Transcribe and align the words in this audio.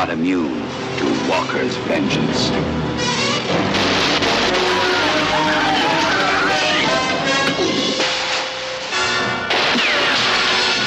Not 0.00 0.08
immune 0.08 0.56
to 0.96 1.04
Walker's 1.28 1.76
vengeance. 1.84 2.48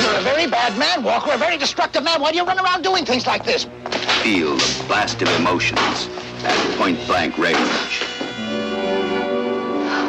You're 0.02 0.18
a 0.18 0.22
very 0.24 0.48
bad 0.48 0.76
man, 0.80 1.04
Walker. 1.04 1.30
A 1.32 1.38
very 1.38 1.60
destructive 1.60 2.04
man. 2.04 2.22
Why 2.22 2.32
do 2.32 2.38
you 2.38 2.44
run 2.44 2.58
around 2.58 2.82
doing 2.82 3.06
things 3.06 3.28
like 3.28 3.46
this? 3.46 3.68
Feel 4.24 4.56
the 4.56 4.86
blast 4.88 5.22
of 5.22 5.28
emotions 5.40 6.10
at 6.44 6.78
point 6.80 6.98
blank 7.06 7.38
range. 7.38 7.60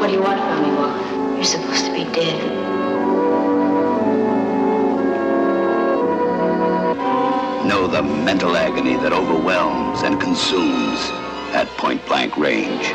What 0.00 0.06
do 0.06 0.14
you 0.14 0.22
want 0.22 0.40
from 0.40 0.62
me, 0.62 0.74
Walker? 0.78 1.34
You're 1.34 1.44
supposed 1.44 1.84
to 1.84 1.92
be 1.92 2.04
dead. 2.04 2.73
The 7.84 8.02
mental 8.02 8.56
agony 8.56 8.96
that 8.96 9.12
overwhelms 9.12 10.02
and 10.02 10.20
consumes 10.20 10.98
at 11.54 11.68
point 11.76 12.04
blank 12.06 12.36
range. 12.36 12.86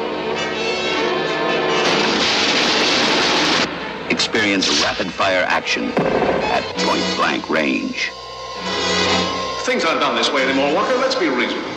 Experience 4.12 4.68
rapid 4.84 5.10
fire 5.10 5.46
action 5.48 5.94
at 5.96 6.64
point 6.80 7.06
blank 7.16 7.50
range. 7.50 8.12
Things 9.64 9.86
aren't 9.86 10.02
done 10.02 10.18
this 10.18 10.34
way 10.34 10.44
anymore, 10.44 10.74
Walker. 10.74 10.96
Let's 10.98 11.16
be 11.16 11.30
reasonable. 11.30 11.69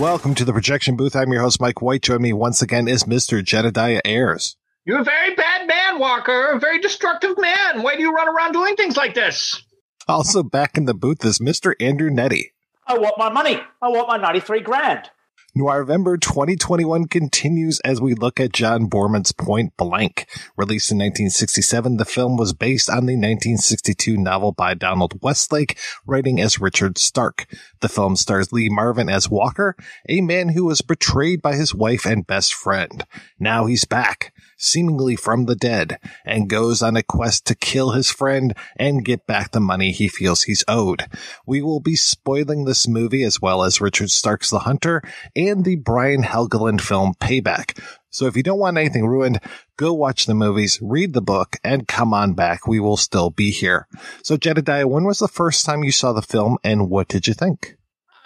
Welcome 0.00 0.34
to 0.36 0.46
the 0.46 0.54
projection 0.54 0.96
booth. 0.96 1.14
I'm 1.14 1.30
your 1.32 1.42
host, 1.42 1.60
Mike 1.60 1.82
White. 1.82 2.00
Join 2.00 2.22
me 2.22 2.32
once 2.32 2.62
again 2.62 2.88
is 2.88 3.04
Mr. 3.04 3.44
Jedidiah 3.44 4.00
Ayres. 4.06 4.56
You're 4.86 5.00
a 5.00 5.04
very 5.04 5.34
bad 5.34 5.66
man, 5.66 5.98
Walker. 5.98 6.52
A 6.52 6.58
very 6.58 6.78
destructive 6.78 7.36
man. 7.38 7.82
Why 7.82 7.96
do 7.96 8.00
you 8.00 8.10
run 8.10 8.26
around 8.26 8.52
doing 8.52 8.74
things 8.74 8.96
like 8.96 9.14
this? 9.14 9.62
Also 10.08 10.42
back 10.42 10.78
in 10.78 10.86
the 10.86 10.94
booth 10.94 11.22
is 11.26 11.40
Mr. 11.40 11.74
Andrew 11.78 12.08
Nette. 12.08 12.52
I 12.86 12.96
want 12.98 13.18
my 13.18 13.28
money. 13.28 13.60
I 13.82 13.88
want 13.88 14.08
my 14.08 14.16
93 14.16 14.60
grand. 14.60 15.10
Noirvember 15.54 16.18
2021 16.18 17.08
continues 17.08 17.78
as 17.80 18.00
we 18.00 18.14
look 18.14 18.40
at 18.40 18.54
John 18.54 18.88
Boorman's 18.88 19.32
Point 19.32 19.76
Blank. 19.76 20.26
Released 20.56 20.90
in 20.90 20.96
1967, 20.96 21.98
the 21.98 22.06
film 22.06 22.38
was 22.38 22.54
based 22.54 22.88
on 22.88 23.04
the 23.04 23.16
1962 23.16 24.16
novel 24.16 24.52
by 24.52 24.72
Donald 24.72 25.20
Westlake, 25.20 25.78
writing 26.06 26.40
as 26.40 26.58
Richard 26.58 26.96
Stark. 26.96 27.46
The 27.80 27.90
film 27.90 28.16
stars 28.16 28.50
Lee 28.50 28.70
Marvin 28.70 29.10
as 29.10 29.28
Walker, 29.28 29.76
a 30.08 30.22
man 30.22 30.48
who 30.48 30.64
was 30.64 30.80
betrayed 30.80 31.42
by 31.42 31.54
his 31.54 31.74
wife 31.74 32.06
and 32.06 32.26
best 32.26 32.54
friend. 32.54 33.04
Now 33.38 33.66
he's 33.66 33.84
back, 33.84 34.32
seemingly 34.62 35.16
from 35.16 35.46
the 35.46 35.56
dead, 35.56 35.98
and 36.24 36.48
goes 36.48 36.82
on 36.82 36.96
a 36.96 37.02
quest 37.02 37.44
to 37.46 37.54
kill 37.54 37.90
his 37.90 38.10
friend 38.10 38.54
and 38.76 39.04
get 39.04 39.26
back 39.26 39.50
the 39.50 39.60
money 39.60 39.90
he 39.90 40.06
feels 40.06 40.44
he's 40.44 40.64
owed. 40.68 41.04
We 41.44 41.60
will 41.60 41.80
be 41.80 41.96
spoiling 41.96 42.64
this 42.64 42.86
movie 42.86 43.24
as 43.24 43.42
well 43.42 43.64
as 43.64 43.80
Richard 43.80 44.10
Stark's 44.10 44.50
The 44.50 44.60
Hunter 44.60 45.02
and 45.34 45.64
the 45.64 45.76
Brian 45.76 46.22
Helgeland 46.22 46.80
film 46.80 47.14
Payback. 47.20 47.82
So 48.10 48.26
if 48.26 48.36
you 48.36 48.42
don't 48.42 48.58
want 48.58 48.76
anything 48.76 49.06
ruined, 49.06 49.40
go 49.76 49.92
watch 49.92 50.26
the 50.26 50.34
movies, 50.34 50.78
read 50.80 51.12
the 51.12 51.22
book, 51.22 51.56
and 51.64 51.88
come 51.88 52.14
on 52.14 52.34
back. 52.34 52.66
We 52.66 52.78
will 52.78 52.98
still 52.98 53.30
be 53.30 53.50
here. 53.50 53.88
So 54.22 54.36
Jedidiah, 54.36 54.86
when 54.86 55.04
was 55.04 55.18
the 55.18 55.28
first 55.28 55.64
time 55.64 55.82
you 55.82 55.92
saw 55.92 56.12
the 56.12 56.22
film 56.22 56.58
and 56.62 56.88
what 56.88 57.08
did 57.08 57.26
you 57.26 57.34
think? 57.34 57.76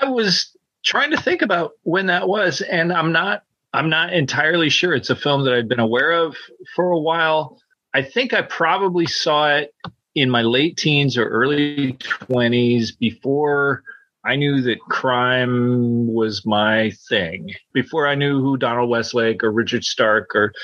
I 0.01 0.11
was 0.11 0.55
trying 0.85 1.13
to 1.13 1.17
think 1.17 1.41
about 1.41 1.73
when 1.83 2.07
that 2.07 2.29
was, 2.29 2.61
and 2.61 2.93
I'm 2.93 3.13
not 3.13 3.45
I'm 3.77 3.91
not 3.91 4.15
entirely 4.15 4.71
sure. 4.71 4.95
It's 4.95 5.11
a 5.11 5.17
film 5.17 5.45
that 5.45 5.53
I've 5.53 5.69
been 5.69 5.81
aware 5.81 6.13
of 6.13 6.35
for 6.75 6.93
a 6.93 6.99
while. 6.99 7.61
I 7.93 8.03
think 8.03 8.33
I 8.33 8.41
probably 8.41 9.05
saw 9.05 9.55
it 9.55 9.75
in 10.15 10.31
my 10.31 10.41
late 10.41 10.79
teens 10.79 11.19
or 11.19 11.29
early 11.29 11.93
20s 11.93 12.99
before 12.99 13.83
I 14.25 14.37
knew 14.37 14.63
that 14.63 14.81
crime 14.81 16.07
was 16.07 16.47
my 16.47 16.93
thing. 17.11 17.51
Before 17.75 18.09
I 18.09 18.15
knew 18.15 18.41
who 18.41 18.57
Donald 18.57 18.89
Westlake 18.89 19.45
or 19.45 19.53
Richard 19.53 19.85
Stark 19.85 20.35
or 20.35 20.55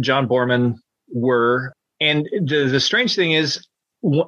John 0.00 0.28
Boorman 0.28 0.74
were. 1.10 1.72
And 1.98 2.28
the, 2.30 2.68
the 2.70 2.78
strange 2.78 3.16
thing 3.16 3.32
is, 3.32 3.66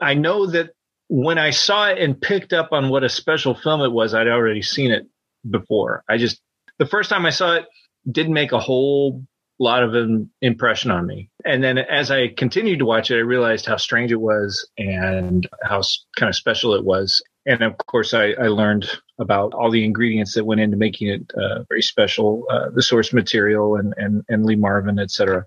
I 0.00 0.14
know 0.14 0.46
that 0.46 0.70
when 1.08 1.36
I 1.36 1.50
saw 1.50 1.90
it 1.90 1.98
and 1.98 2.18
picked 2.18 2.54
up 2.54 2.70
on 2.72 2.88
what 2.88 3.04
a 3.04 3.10
special 3.10 3.54
film 3.54 3.82
it 3.82 3.92
was, 3.92 4.14
I'd 4.14 4.26
already 4.26 4.62
seen 4.62 4.90
it 4.90 5.06
before. 5.48 6.02
I 6.08 6.16
just, 6.16 6.40
the 6.78 6.86
first 6.86 7.10
time 7.10 7.26
I 7.26 7.30
saw 7.30 7.56
it, 7.56 7.66
didn't 8.10 8.34
make 8.34 8.52
a 8.52 8.60
whole 8.60 9.24
lot 9.58 9.82
of 9.82 9.94
an 9.94 10.30
impression 10.40 10.90
on 10.90 11.06
me. 11.06 11.30
And 11.44 11.62
then 11.62 11.76
as 11.76 12.10
I 12.10 12.28
continued 12.28 12.78
to 12.78 12.86
watch 12.86 13.10
it, 13.10 13.16
I 13.16 13.20
realized 13.20 13.66
how 13.66 13.76
strange 13.76 14.10
it 14.10 14.20
was 14.20 14.66
and 14.78 15.46
how 15.62 15.82
kind 16.16 16.30
of 16.30 16.36
special 16.36 16.74
it 16.74 16.84
was. 16.84 17.22
And 17.44 17.62
of 17.62 17.76
course, 17.76 18.14
I, 18.14 18.32
I 18.32 18.48
learned 18.48 18.90
about 19.18 19.52
all 19.52 19.70
the 19.70 19.84
ingredients 19.84 20.34
that 20.34 20.44
went 20.44 20.62
into 20.62 20.78
making 20.78 21.08
it 21.08 21.32
uh, 21.34 21.64
very 21.68 21.82
special, 21.82 22.44
uh, 22.50 22.70
the 22.74 22.82
source 22.82 23.12
material 23.12 23.76
and, 23.76 23.92
and, 23.98 24.22
and 24.28 24.46
Lee 24.46 24.56
Marvin, 24.56 24.98
et 24.98 25.10
cetera. 25.10 25.44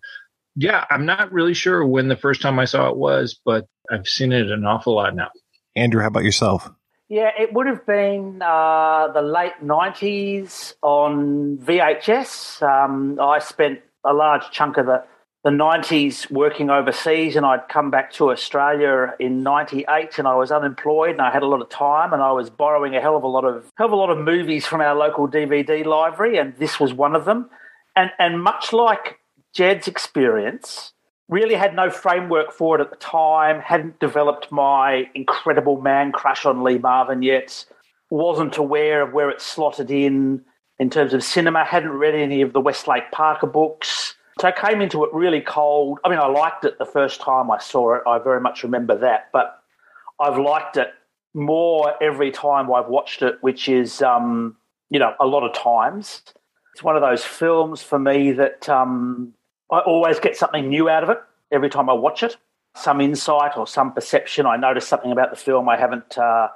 Yeah, 0.55 0.85
I'm 0.91 1.07
not 1.07 1.31
really 1.31 1.55
sure 1.55 1.83
when 1.83 2.07
the 2.07 2.15
first 2.15 2.41
time 2.41 2.59
I 2.59 2.65
saw 2.65 2.89
it 2.89 2.97
was, 2.97 3.39
but 3.43 3.65
I've 3.91 4.07
seen 4.07 4.31
it 4.31 4.51
an 4.51 4.65
awful 4.65 4.95
lot 4.95 5.15
now. 5.15 5.31
Andrew, 5.75 6.01
how 6.01 6.07
about 6.07 6.23
yourself? 6.23 6.69
Yeah, 7.09 7.31
it 7.37 7.53
would 7.53 7.67
have 7.67 7.85
been 7.85 8.41
uh, 8.41 9.09
the 9.13 9.21
late 9.21 9.53
90s 9.61 10.73
on 10.81 11.57
VHS. 11.57 12.61
Um, 12.61 13.19
I 13.19 13.39
spent 13.39 13.81
a 14.05 14.13
large 14.13 14.49
chunk 14.51 14.77
of 14.77 14.85
the, 14.85 15.03
the 15.43 15.49
90s 15.49 16.31
working 16.31 16.69
overseas, 16.69 17.35
and 17.35 17.45
I'd 17.45 17.67
come 17.67 17.91
back 17.91 18.13
to 18.13 18.31
Australia 18.31 19.13
in 19.19 19.43
98 19.43 20.17
and 20.17 20.27
I 20.27 20.35
was 20.35 20.51
unemployed 20.51 21.11
and 21.11 21.21
I 21.21 21.31
had 21.31 21.43
a 21.43 21.47
lot 21.47 21.61
of 21.61 21.69
time 21.69 22.13
and 22.13 22.21
I 22.21 22.31
was 22.31 22.49
borrowing 22.49 22.95
a 22.95 23.01
hell 23.01 23.17
of 23.17 23.23
a 23.23 23.27
lot 23.27 23.43
of, 23.43 23.69
hell 23.77 23.87
of 23.87 23.93
a 23.93 23.97
lot 23.97 24.09
of 24.09 24.17
movies 24.17 24.65
from 24.65 24.79
our 24.79 24.95
local 24.95 25.27
DVD 25.27 25.85
library, 25.85 26.37
and 26.37 26.55
this 26.55 26.79
was 26.79 26.93
one 26.93 27.15
of 27.15 27.25
them. 27.25 27.49
And, 27.95 28.11
and 28.17 28.41
much 28.41 28.71
like 28.73 29.19
Jed's 29.53 29.87
experience, 29.87 30.93
really 31.29 31.55
had 31.55 31.75
no 31.75 31.89
framework 31.89 32.51
for 32.51 32.77
it 32.77 32.81
at 32.81 32.89
the 32.89 32.97
time, 32.97 33.59
hadn't 33.61 33.99
developed 33.99 34.51
my 34.51 35.09
incredible 35.15 35.81
man 35.81 36.11
crush 36.11 36.45
on 36.45 36.63
Lee 36.63 36.77
Marvin 36.77 37.21
yet, 37.21 37.65
wasn't 38.09 38.57
aware 38.57 39.01
of 39.01 39.13
where 39.13 39.29
it 39.29 39.41
slotted 39.41 39.89
in 39.89 40.43
in 40.79 40.89
terms 40.89 41.13
of 41.13 41.23
cinema, 41.23 41.63
hadn't 41.63 41.91
read 41.91 42.15
any 42.15 42.41
of 42.41 42.51
the 42.51 42.59
Westlake 42.59 43.11
Parker 43.11 43.47
books. 43.47 44.15
So 44.41 44.47
I 44.47 44.51
came 44.51 44.81
into 44.81 45.03
it 45.03 45.13
really 45.13 45.39
cold. 45.39 45.99
I 46.03 46.09
mean, 46.09 46.17
I 46.17 46.25
liked 46.25 46.65
it 46.65 46.79
the 46.79 46.85
first 46.85 47.21
time 47.21 47.51
I 47.51 47.59
saw 47.59 47.93
it. 47.95 48.01
I 48.07 48.17
very 48.17 48.41
much 48.41 48.63
remember 48.63 48.97
that. 48.97 49.29
But 49.31 49.61
I've 50.19 50.39
liked 50.39 50.77
it 50.77 50.89
more 51.33 51.93
every 52.01 52.31
time 52.31 52.71
I've 52.73 52.87
watched 52.87 53.21
it, 53.21 53.37
which 53.41 53.69
is, 53.69 54.01
um, 54.01 54.57
you 54.89 54.99
know, 54.99 55.13
a 55.19 55.27
lot 55.27 55.43
of 55.43 55.53
times. 55.53 56.23
It's 56.73 56.83
one 56.83 56.95
of 56.95 57.03
those 57.03 57.23
films 57.23 57.83
for 57.83 57.99
me 57.99 58.31
that 58.31 58.67
um, 58.67 59.33
I 59.73 59.79
always 59.79 60.19
get 60.19 60.37
something 60.37 60.69
new 60.69 60.87
out 60.87 61.03
of 61.03 61.09
it 61.09 61.17
every 61.51 61.69
time 61.69 61.89
I 61.89 61.93
watch 61.93 62.23
it. 62.23 62.37
Some 62.75 63.01
insight 63.01 63.57
or 63.57 63.67
some 63.67 63.91
perception. 63.91 64.45
I 64.45 64.55
notice 64.55 64.87
something 64.87 65.11
about 65.11 65.31
the 65.31 65.35
film 65.35 65.67
I 65.67 65.77
haven't 65.77 66.17
uh, 66.17 66.49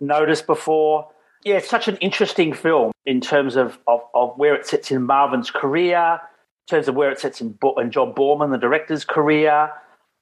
noticed 0.00 0.46
before. 0.46 1.08
Yeah, 1.44 1.56
it's 1.56 1.68
such 1.68 1.88
an 1.88 1.96
interesting 1.96 2.52
film 2.52 2.92
in 3.04 3.20
terms 3.20 3.56
of, 3.56 3.78
of, 3.86 4.00
of, 4.14 4.36
where 4.36 4.54
it 4.54 4.66
sits 4.66 4.90
in 4.90 5.02
Marvin's 5.02 5.50
career, 5.50 6.20
in 6.22 6.76
terms 6.76 6.88
of 6.88 6.94
where 6.94 7.10
it 7.10 7.20
sits 7.20 7.40
in, 7.40 7.50
Bo- 7.50 7.76
John 7.90 8.14
Boorman, 8.14 8.50
the 8.50 8.58
director's 8.58 9.04
career. 9.04 9.70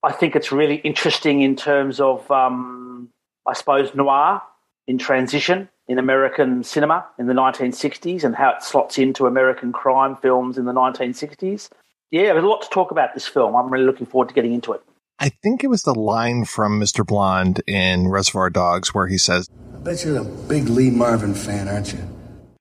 I 0.02 0.12
think 0.12 0.34
it's 0.34 0.50
really 0.50 0.76
interesting 0.76 1.42
in 1.42 1.54
terms 1.54 2.00
of, 2.00 2.28
um, 2.30 3.08
I 3.46 3.52
suppose, 3.52 3.94
noir 3.94 4.42
in 4.88 4.98
transition 4.98 5.68
in 5.86 5.98
American 5.98 6.64
cinema 6.64 7.06
in 7.18 7.26
the 7.26 7.34
1960s 7.34 8.24
and 8.24 8.34
how 8.34 8.50
it 8.50 8.62
slots 8.62 8.98
into 8.98 9.26
American 9.26 9.72
crime 9.72 10.16
films 10.16 10.58
in 10.58 10.64
the 10.64 10.72
1960s 10.72 11.68
yeah, 12.12 12.34
there's 12.34 12.44
a 12.44 12.46
lot 12.46 12.62
to 12.62 12.68
talk 12.68 12.90
about 12.90 13.14
this 13.14 13.26
film. 13.26 13.56
I'm 13.56 13.70
really 13.70 13.86
looking 13.86 14.06
forward 14.06 14.28
to 14.28 14.34
getting 14.34 14.52
into 14.52 14.72
it. 14.72 14.82
I 15.18 15.30
think 15.42 15.64
it 15.64 15.68
was 15.68 15.82
the 15.82 15.94
line 15.94 16.44
from 16.44 16.78
Mr. 16.78 17.06
Blonde 17.06 17.62
in 17.66 18.08
Reservoir 18.08 18.50
Dogs 18.50 18.94
where 18.94 19.06
he 19.06 19.18
says, 19.18 19.48
I 19.74 19.78
bet 19.78 20.04
you're 20.04 20.18
a 20.18 20.24
big 20.24 20.68
Lee 20.68 20.90
Marvin 20.90 21.34
fan, 21.34 21.68
aren't 21.68 21.92
you? 21.94 22.00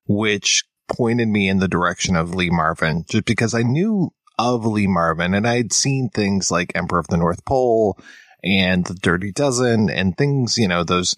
Which 0.08 0.64
pointed 0.90 1.28
me 1.28 1.50
in 1.50 1.60
the 1.60 1.68
direction 1.68 2.16
of 2.16 2.34
Lee 2.34 2.50
Marvin, 2.50 3.04
just 3.10 3.26
because 3.26 3.54
I 3.54 3.64
knew 3.64 4.12
of 4.40 4.66
Lee 4.66 4.88
Marvin 4.88 5.34
and 5.34 5.48
I'd 5.48 5.74
seen 5.74 6.10
things 6.10 6.50
like 6.50 6.72
Emperor 6.74 7.00
of 7.00 7.08
the 7.08 7.18
North 7.18 7.44
Pole 7.46 7.98
and 8.44 8.86
The 8.86 8.94
Dirty 8.94 9.32
Dozen 9.32 9.90
and 9.90 10.18
things, 10.18 10.58
you 10.58 10.68
know, 10.68 10.84
those 10.84 11.16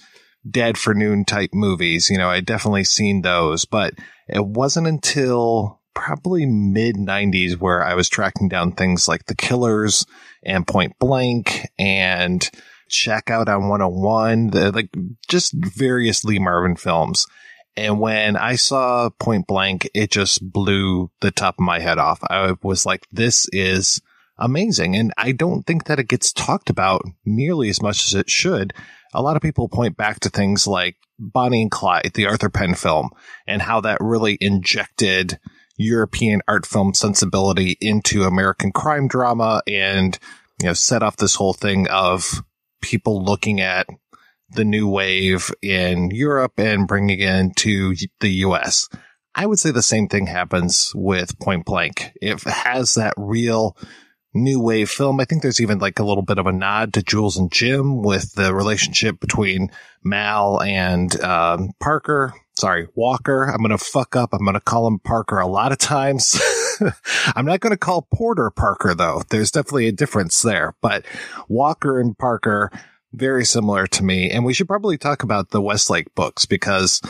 Dead 0.50 0.77
for 0.77 0.94
Noon 0.94 1.24
type 1.24 1.51
movies. 1.53 2.09
You 2.09 2.18
know, 2.18 2.30
I'd 2.30 2.45
definitely 2.45 2.83
seen 2.83 3.21
those, 3.21 3.65
but 3.65 3.94
it 4.27 4.45
wasn't 4.45 4.88
until 4.88 5.81
probably 5.94 6.45
mid 6.45 6.95
90s 6.95 7.60
where 7.60 7.84
I 7.84 7.94
was 7.95 8.10
tracking 8.10 8.50
down 8.50 8.72
things 8.72 9.07
like 9.07 9.25
The 9.25 9.36
Killers 9.36 10.06
and 10.44 10.68
Point 10.68 10.98
Blank 11.00 11.68
and 11.78 12.50
Shack 12.88 13.30
Out 13.30 13.50
on 13.50 13.69
101, 13.69 14.48
the, 14.48 14.72
like 14.72 14.90
just 15.28 15.54
various 15.54 16.24
Lee 16.24 16.40
Marvin 16.40 16.75
films. 16.75 17.28
And 17.75 18.00
when 18.00 18.36
I 18.36 18.56
saw 18.56 19.10
Point 19.10 19.48
Blank, 19.48 19.90
it 19.94 20.12
just 20.12 20.51
blew 20.51 21.10
the 21.22 21.31
top 21.31 21.56
of 21.56 21.66
my 21.66 21.80
head 21.80 21.98
off. 21.98 22.19
I 22.30 22.56
was 22.62 22.86
like, 22.86 23.07
this 23.12 23.48
is 23.51 24.01
amazing. 24.38 24.95
And 24.95 25.12
I 25.18 25.31
don't 25.31 25.63
think 25.63 25.86
that 25.86 26.00
it 26.00 26.07
gets 26.07 26.31
talked 26.34 26.69
about 26.69 27.04
nearly 27.25 27.69
as 27.69 27.81
much 27.81 28.06
as 28.06 28.13
it 28.13 28.30
should. 28.30 28.74
A 29.13 29.22
lot 29.22 29.36
of 29.36 29.42
people 29.42 29.69
point 29.69 29.98
back 29.98 30.19
to 30.22 30.30
things 30.30 30.68
like 30.68 30.95
Bonnie 31.19 31.63
and 31.63 31.72
Clyde, 31.72 32.12
the 32.13 32.28
Arthur 32.28 32.50
Penn 32.50 32.75
film, 32.75 33.10
and 33.48 33.62
how 33.62 33.81
that 33.81 34.00
really 34.01 34.38
injected 34.42 35.40
European 35.78 36.42
art 36.47 36.66
film 36.66 36.94
sensibility 36.94 37.78
into 37.81 38.24
American 38.24 38.71
crime 38.71 39.07
drama 39.07 39.62
and, 39.68 40.18
you 40.59 40.68
know, 40.68 40.74
set 40.74 41.04
off 41.04 41.18
this 41.18 41.36
whole 41.36 41.54
thing 41.54 41.88
of 41.90 42.44
people 42.81 43.24
looking 43.24 43.59
at 43.62 43.88
the 44.52 44.66
new 44.66 44.88
wave 44.88 45.52
in 45.62 46.12
Europe 46.12 46.54
and 46.57 46.88
bringing 46.88 47.19
it 47.19 47.30
into 47.30 47.95
the 48.19 48.30
US. 48.45 48.88
I 49.36 49.45
would 49.45 49.59
say 49.59 49.71
the 49.71 49.81
same 49.81 50.07
thing 50.07 50.28
happens 50.28 50.92
with 50.94 51.40
Point 51.40 51.66
Blank. 51.66 52.12
It 52.21 52.44
has 52.44 52.94
that 52.94 53.16
real 53.18 53.76
new 54.33 54.59
wave 54.59 54.90
film. 54.90 55.19
I 55.19 55.26
think 55.26 55.42
there's 55.42 55.62
even 55.62 55.80
like 55.80 56.00
a 56.00 56.06
little 56.06 56.24
bit 56.24 56.38
of 56.38 56.45
a 56.45 56.52
nod 56.52 56.94
to 56.94 57.04
Jules 57.04 57.38
and 57.38 57.52
Jim 57.52 58.02
with 58.02 58.33
the 58.33 58.54
relationship 58.54 59.19
between 59.19 59.71
Mal 60.04 60.62
and 60.62 61.19
um, 61.21 61.71
Parker 61.80 62.33
sorry, 62.56 62.88
Walker. 62.95 63.44
I'm 63.45 63.57
going 63.57 63.69
to 63.69 63.78
fuck 63.78 64.16
up. 64.16 64.33
I'm 64.33 64.44
going 64.44 64.54
to 64.54 64.62
call 64.62 64.88
him 64.88 65.00
Parker 65.00 65.40
a 65.40 65.48
lot 65.48 65.72
of 65.72 65.78
times. 65.78 66.40
I'm 67.36 67.45
not 67.45 67.60
going 67.60 67.72
to 67.72 67.78
call 67.78 68.07
Porter 68.14 68.50
Parker 68.50 68.94
though. 68.94 69.22
There's 69.30 69.52
definitely 69.52 69.88
a 69.88 69.92
difference 69.92 70.42
there, 70.42 70.76
but 70.81 71.06
Walker 71.48 72.00
and 72.00 72.18
Parker, 72.18 72.72
very 73.12 73.45
similar 73.45 73.88
to 73.88 74.04
me. 74.04 74.30
And 74.31 74.44
we 74.44 74.54
should 74.54 74.68
probably 74.68 74.98
talk 74.98 75.24
about 75.24 75.50
the 75.50 75.62
Westlake 75.62 76.14
books 76.16 76.45
because 76.45 77.02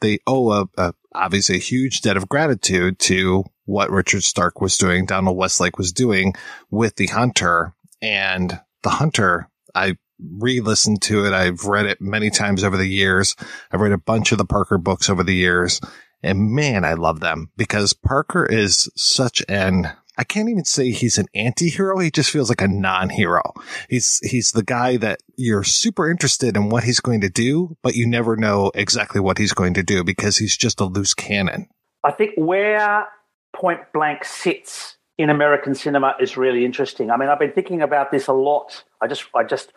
they 0.00 0.18
owe 0.26 0.50
a, 0.50 0.68
a 0.76 0.94
obviously 1.14 1.56
a 1.56 1.60
huge 1.60 2.00
debt 2.00 2.16
of 2.16 2.28
gratitude 2.28 2.98
to 2.98 3.44
what 3.66 3.90
Richard 3.90 4.24
Stark 4.24 4.60
was 4.60 4.76
doing, 4.76 5.06
Donald 5.06 5.36
Westlake 5.36 5.78
was 5.78 5.92
doing 5.92 6.34
with 6.70 6.96
the 6.96 7.06
Hunter 7.06 7.74
and 8.02 8.60
the 8.82 8.90
Hunter. 8.90 9.48
I 9.74 9.96
re-listened 10.18 11.02
to 11.02 11.24
it. 11.26 11.32
I've 11.32 11.64
read 11.64 11.86
it 11.86 12.00
many 12.00 12.30
times 12.30 12.64
over 12.64 12.76
the 12.76 12.86
years. 12.86 13.36
I've 13.70 13.80
read 13.80 13.92
a 13.92 13.98
bunch 13.98 14.32
of 14.32 14.38
the 14.38 14.44
Parker 14.44 14.78
books 14.78 15.08
over 15.08 15.22
the 15.22 15.34
years. 15.34 15.80
And 16.22 16.52
man, 16.52 16.84
I 16.84 16.94
love 16.94 17.20
them 17.20 17.50
because 17.56 17.92
Parker 17.92 18.46
is 18.46 18.90
such 18.96 19.42
an 19.48 19.92
I 20.16 20.24
can't 20.24 20.48
even 20.48 20.64
say 20.64 20.90
he's 20.90 21.18
an 21.18 21.26
anti-hero. 21.34 21.98
He 21.98 22.10
just 22.10 22.30
feels 22.30 22.48
like 22.48 22.60
a 22.60 22.68
non-hero. 22.68 23.52
He's, 23.88 24.20
he's 24.22 24.52
the 24.52 24.62
guy 24.62 24.96
that 24.98 25.20
you're 25.36 25.64
super 25.64 26.08
interested 26.08 26.56
in 26.56 26.68
what 26.68 26.84
he's 26.84 27.00
going 27.00 27.20
to 27.22 27.28
do, 27.28 27.76
but 27.82 27.96
you 27.96 28.06
never 28.06 28.36
know 28.36 28.70
exactly 28.74 29.20
what 29.20 29.38
he's 29.38 29.52
going 29.52 29.74
to 29.74 29.82
do 29.82 30.04
because 30.04 30.36
he's 30.36 30.56
just 30.56 30.80
a 30.80 30.84
loose 30.84 31.14
cannon. 31.14 31.68
I 32.04 32.12
think 32.12 32.34
where 32.36 33.08
Point 33.54 33.80
Blank 33.92 34.24
sits 34.24 34.98
in 35.18 35.30
American 35.30 35.74
cinema 35.74 36.14
is 36.20 36.36
really 36.36 36.64
interesting. 36.64 37.10
I 37.10 37.16
mean, 37.16 37.28
I've 37.28 37.38
been 37.38 37.52
thinking 37.52 37.82
about 37.82 38.12
this 38.12 38.28
a 38.28 38.32
lot. 38.32 38.84
I 39.00 39.06
just 39.06 39.24
I 39.34 39.44
just 39.44 39.72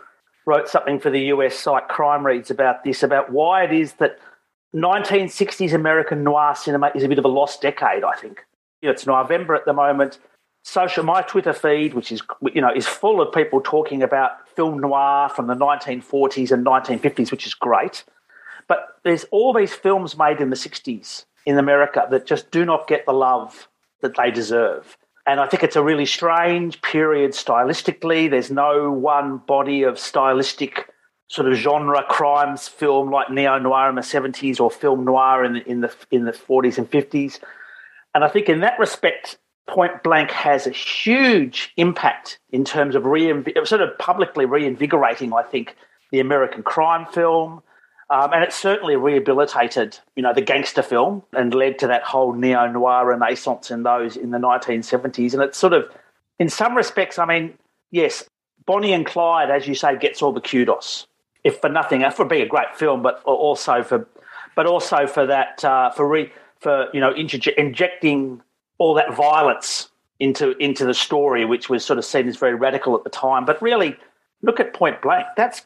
wrote 0.47 0.69
something 0.69 0.97
for 0.99 1.11
the 1.11 1.19
US 1.25 1.59
site 1.59 1.89
Crime 1.89 2.25
Reads 2.25 2.49
about 2.49 2.83
this, 2.83 3.03
about 3.03 3.31
why 3.31 3.63
it 3.63 3.73
is 3.73 3.93
that 3.93 4.17
1960s 4.73 5.73
American 5.73 6.23
noir 6.23 6.55
cinema 6.55 6.91
is 6.95 7.03
a 7.03 7.07
bit 7.07 7.19
of 7.19 7.25
a 7.25 7.27
lost 7.27 7.61
decade. 7.61 8.03
I 8.03 8.13
think 8.13 8.45
you 8.81 8.87
know, 8.87 8.93
it's 8.93 9.05
November 9.05 9.53
at 9.53 9.65
the 9.65 9.73
moment. 9.73 10.17
Social, 10.63 11.03
my 11.03 11.21
Twitter 11.21 11.53
feed, 11.53 11.93
which 11.93 12.11
is 12.11 12.21
you 12.53 12.61
know, 12.61 12.73
is 12.73 12.87
full 12.87 13.21
of 13.21 13.33
people 13.33 13.61
talking 13.61 14.01
about 14.01 14.47
film 14.55 14.79
noir 14.79 15.29
from 15.29 15.47
the 15.47 15.55
1940s 15.55 16.51
and 16.51 16.65
1950s, 16.65 17.29
which 17.29 17.45
is 17.45 17.53
great. 17.53 18.03
But 18.67 18.99
there's 19.03 19.25
all 19.25 19.53
these 19.53 19.73
films 19.73 20.17
made 20.17 20.41
in 20.41 20.49
the 20.49 20.55
60s 20.55 21.25
in 21.45 21.57
America 21.57 22.07
that 22.09 22.25
just 22.25 22.51
do 22.51 22.65
not 22.65 22.87
get 22.87 23.05
the 23.05 23.13
love 23.13 23.69
that 24.01 24.15
they 24.15 24.31
deserve. 24.31 24.97
And 25.27 25.41
I 25.41 25.47
think 25.47 25.61
it's 25.61 25.75
a 25.75 25.83
really 25.83 26.05
strange 26.05 26.81
period 26.81 27.31
stylistically. 27.31 28.29
There's 28.29 28.49
no 28.49 28.89
one 28.89 29.39
body 29.39 29.83
of 29.83 29.99
stylistic 29.99 30.89
sort 31.27 31.51
of 31.51 31.57
genre 31.57 32.03
crimes 32.07 32.69
film 32.69 33.11
like 33.11 33.29
neo 33.29 33.59
noir 33.59 33.89
in 33.89 33.95
the 33.95 34.01
70s 34.01 34.61
or 34.61 34.71
film 34.71 35.03
noir 35.03 35.43
in 35.43 35.53
the, 35.53 35.69
in 35.69 35.81
the 35.81 35.93
in 36.11 36.23
the 36.23 36.31
40s 36.31 36.77
and 36.77 36.89
50s. 36.89 37.39
And 38.15 38.23
I 38.23 38.29
think 38.29 38.47
in 38.47 38.61
that 38.61 38.79
respect, 38.79 39.37
Point 39.67 40.01
Blank 40.01 40.31
has 40.31 40.65
a 40.65 40.71
huge 40.71 41.73
impact 41.75 42.39
in 42.51 42.63
terms 42.63 42.95
of 42.95 43.03
sort 43.03 43.81
of 43.81 43.97
publicly 43.99 44.45
reinvigorating, 44.45 45.33
I 45.33 45.43
think, 45.43 45.75
the 46.11 46.21
American 46.21 46.63
crime 46.63 47.05
film, 47.11 47.61
um, 48.09 48.31
and 48.31 48.43
it 48.43 48.53
certainly 48.53 48.95
rehabilitated, 48.95 49.99
you 50.15 50.23
know, 50.23 50.33
the 50.33 50.41
gangster 50.41 50.81
film 50.81 51.23
and 51.33 51.53
led 51.53 51.77
to 51.79 51.87
that 51.87 52.03
whole 52.03 52.33
neo 52.33 52.65
noir 52.67 53.05
renaissance 53.05 53.69
in 53.69 53.83
those 53.83 54.15
in 54.15 54.31
the 54.31 54.37
1970s. 54.37 55.33
And 55.33 55.43
it's 55.43 55.57
sort 55.57 55.73
of, 55.73 55.85
in 56.39 56.47
some 56.47 56.75
respects, 56.75 57.19
I 57.19 57.25
mean, 57.25 57.53
yes, 57.91 58.23
Bonnie 58.65 58.93
and 58.93 59.05
Clyde, 59.05 59.49
as 59.49 59.67
you 59.67 59.75
say, 59.75 59.97
gets 59.97 60.21
all 60.21 60.31
the 60.31 60.41
kudos, 60.41 61.07
if 61.43 61.59
for 61.59 61.69
nothing 61.69 62.09
for 62.11 62.25
being 62.25 62.43
a 62.43 62.47
great 62.47 62.75
film, 62.75 63.01
but 63.01 63.21
also 63.23 63.83
for, 63.83 64.07
but 64.55 64.65
also 64.65 65.05
for 65.05 65.25
that, 65.25 65.63
uh, 65.65 65.89
for 65.91 66.07
re, 66.07 66.31
for 66.59 66.87
you 66.93 67.01
know, 67.01 67.13
injecting 67.13 68.41
all 68.77 68.93
that 68.93 69.13
violence 69.13 69.89
into 70.19 70.57
into 70.57 70.85
the 70.85 70.93
story, 70.93 71.45
which 71.45 71.69
was 71.69 71.85
sort 71.85 71.99
of 71.99 72.05
seen 72.05 72.27
as 72.27 72.37
very 72.37 72.55
radical 72.55 72.95
at 72.95 73.03
the 73.03 73.09
time. 73.09 73.45
But 73.45 73.61
really, 73.61 73.95
look 74.41 74.59
at 74.59 74.73
Point 74.73 75.01
Blank. 75.01 75.27
That's 75.35 75.61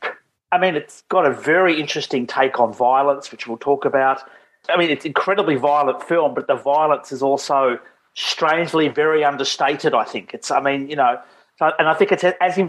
I 0.51 0.57
mean, 0.57 0.75
it's 0.75 1.03
got 1.09 1.25
a 1.25 1.31
very 1.31 1.79
interesting 1.79 2.27
take 2.27 2.59
on 2.59 2.73
violence, 2.73 3.31
which 3.31 3.47
we'll 3.47 3.57
talk 3.57 3.85
about. 3.85 4.21
I 4.69 4.77
mean, 4.77 4.89
it's 4.89 5.05
incredibly 5.05 5.55
violent 5.55 6.03
film, 6.03 6.33
but 6.33 6.47
the 6.47 6.55
violence 6.55 7.11
is 7.11 7.23
also 7.23 7.79
strangely 8.13 8.89
very 8.89 9.23
understated. 9.23 9.93
I 9.93 10.03
think 10.03 10.33
it's. 10.33 10.51
I 10.51 10.61
mean, 10.61 10.89
you 10.89 10.95
know, 10.95 11.19
and 11.59 11.87
I 11.87 11.93
think 11.93 12.11
it's 12.11 12.23
as 12.23 12.59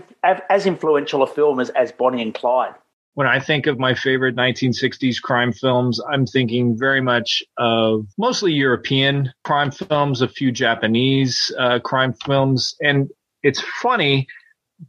as 0.49 0.67
influential 0.67 1.23
a 1.23 1.27
film 1.27 1.61
as 1.61 1.71
as 1.71 1.93
Bonnie 1.93 2.23
and 2.23 2.35
Clyde. 2.35 2.75
When 3.15 3.27
I 3.27 3.41
think 3.41 3.67
of 3.67 3.79
my 3.79 3.95
favorite 3.95 4.37
1960s 4.37 5.21
crime 5.21 5.53
films, 5.53 6.01
I'm 6.11 6.25
thinking 6.25 6.79
very 6.79 7.03
much 7.03 7.43
of 7.59 8.07
mostly 8.17 8.53
European 8.53 9.31
crime 9.45 9.71
films, 9.71 10.23
a 10.23 10.29
few 10.29 10.51
Japanese 10.51 11.53
uh, 11.59 11.79
crime 11.81 12.15
films, 12.15 12.75
and 12.81 13.11
it's 13.43 13.61
funny 13.83 14.29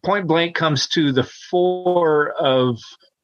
point 0.04 0.28
blank 0.28 0.56
comes 0.56 0.88
to 0.90 1.12
the 1.12 1.24
fore 1.24 2.32
of 2.32 2.80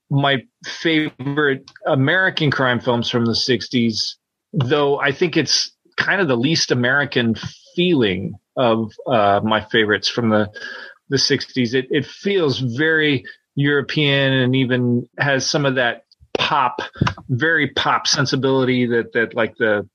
my 0.10 0.44
favorite 0.66 1.70
American 1.86 2.52
crime 2.52 2.80
films 2.80 3.10
from 3.10 3.26
the 3.26 3.34
60s, 3.34 4.16
though 4.54 5.00
I 5.00 5.12
think 5.12 5.38
it's 5.38 5.72
kind 5.98 6.22
of 6.22 6.28
the 6.28 6.38
least 6.38 6.72
American 6.72 7.36
feeling 7.76 8.34
of 8.56 8.92
uh, 9.08 9.42
my 9.44 9.62
favorites 9.62 10.08
from 10.08 10.30
the 10.30 10.50
the 11.10 11.18
60s. 11.18 11.74
It, 11.74 11.88
it 11.90 12.06
feels 12.06 12.60
very 12.60 13.24
European 13.56 14.32
and 14.32 14.56
even 14.56 15.08
has 15.18 15.50
some 15.50 15.66
of 15.66 15.76
that 15.76 16.04
pop, 16.38 16.82
very 17.30 17.70
pop 17.72 18.08
sensibility 18.08 18.86
that 18.88 19.14
that 19.14 19.34
like 19.34 19.56
the 19.58 19.88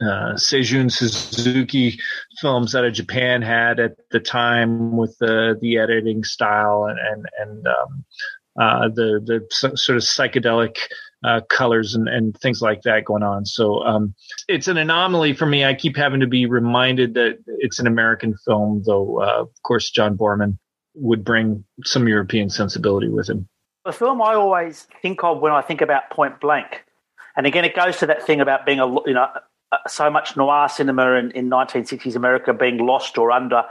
uh, 0.00 0.34
Seijun 0.34 0.90
Suzuki 0.90 1.98
films 2.40 2.74
out 2.74 2.84
of 2.84 2.92
Japan 2.92 3.42
had 3.42 3.78
at 3.78 3.92
the 4.10 4.20
time 4.20 4.96
with 4.96 5.16
the 5.18 5.56
the 5.60 5.78
editing 5.78 6.24
style 6.24 6.86
and 6.86 6.98
and 6.98 7.26
and 7.38 7.66
um, 7.66 8.04
uh, 8.60 8.88
the 8.88 9.20
the 9.24 9.76
sort 9.76 9.96
of 9.96 10.02
psychedelic 10.02 10.78
uh, 11.24 11.40
colors 11.48 11.94
and, 11.94 12.08
and 12.08 12.36
things 12.38 12.62
like 12.62 12.82
that 12.82 13.04
going 13.04 13.22
on. 13.22 13.44
So 13.46 13.82
um, 13.84 14.14
it's 14.48 14.68
an 14.68 14.76
anomaly 14.76 15.34
for 15.34 15.46
me. 15.46 15.64
I 15.64 15.74
keep 15.74 15.96
having 15.96 16.20
to 16.20 16.26
be 16.26 16.46
reminded 16.46 17.14
that 17.14 17.38
it's 17.46 17.78
an 17.78 17.86
American 17.86 18.34
film, 18.44 18.82
though. 18.86 19.22
Uh, 19.22 19.42
of 19.42 19.62
course, 19.62 19.90
John 19.90 20.16
Boorman 20.16 20.58
would 20.94 21.24
bring 21.24 21.64
some 21.84 22.08
European 22.08 22.48
sensibility 22.50 23.08
with 23.08 23.28
him. 23.28 23.48
The 23.84 23.92
film 23.92 24.20
I 24.20 24.34
always 24.34 24.86
think 25.02 25.22
of 25.22 25.40
when 25.40 25.52
I 25.52 25.62
think 25.62 25.80
about 25.80 26.10
Point 26.10 26.40
Blank, 26.40 26.84
and 27.36 27.46
again, 27.46 27.64
it 27.64 27.76
goes 27.76 27.98
to 27.98 28.06
that 28.06 28.26
thing 28.26 28.40
about 28.40 28.66
being 28.66 28.80
a 28.80 28.86
you 29.06 29.14
know 29.14 29.28
so 29.88 30.10
much 30.10 30.36
noir 30.36 30.68
cinema 30.68 31.12
in, 31.12 31.30
in 31.32 31.50
1960s 31.50 32.16
America 32.16 32.52
being 32.52 32.78
lost 32.78 33.18
or 33.18 33.32
under 33.32 33.64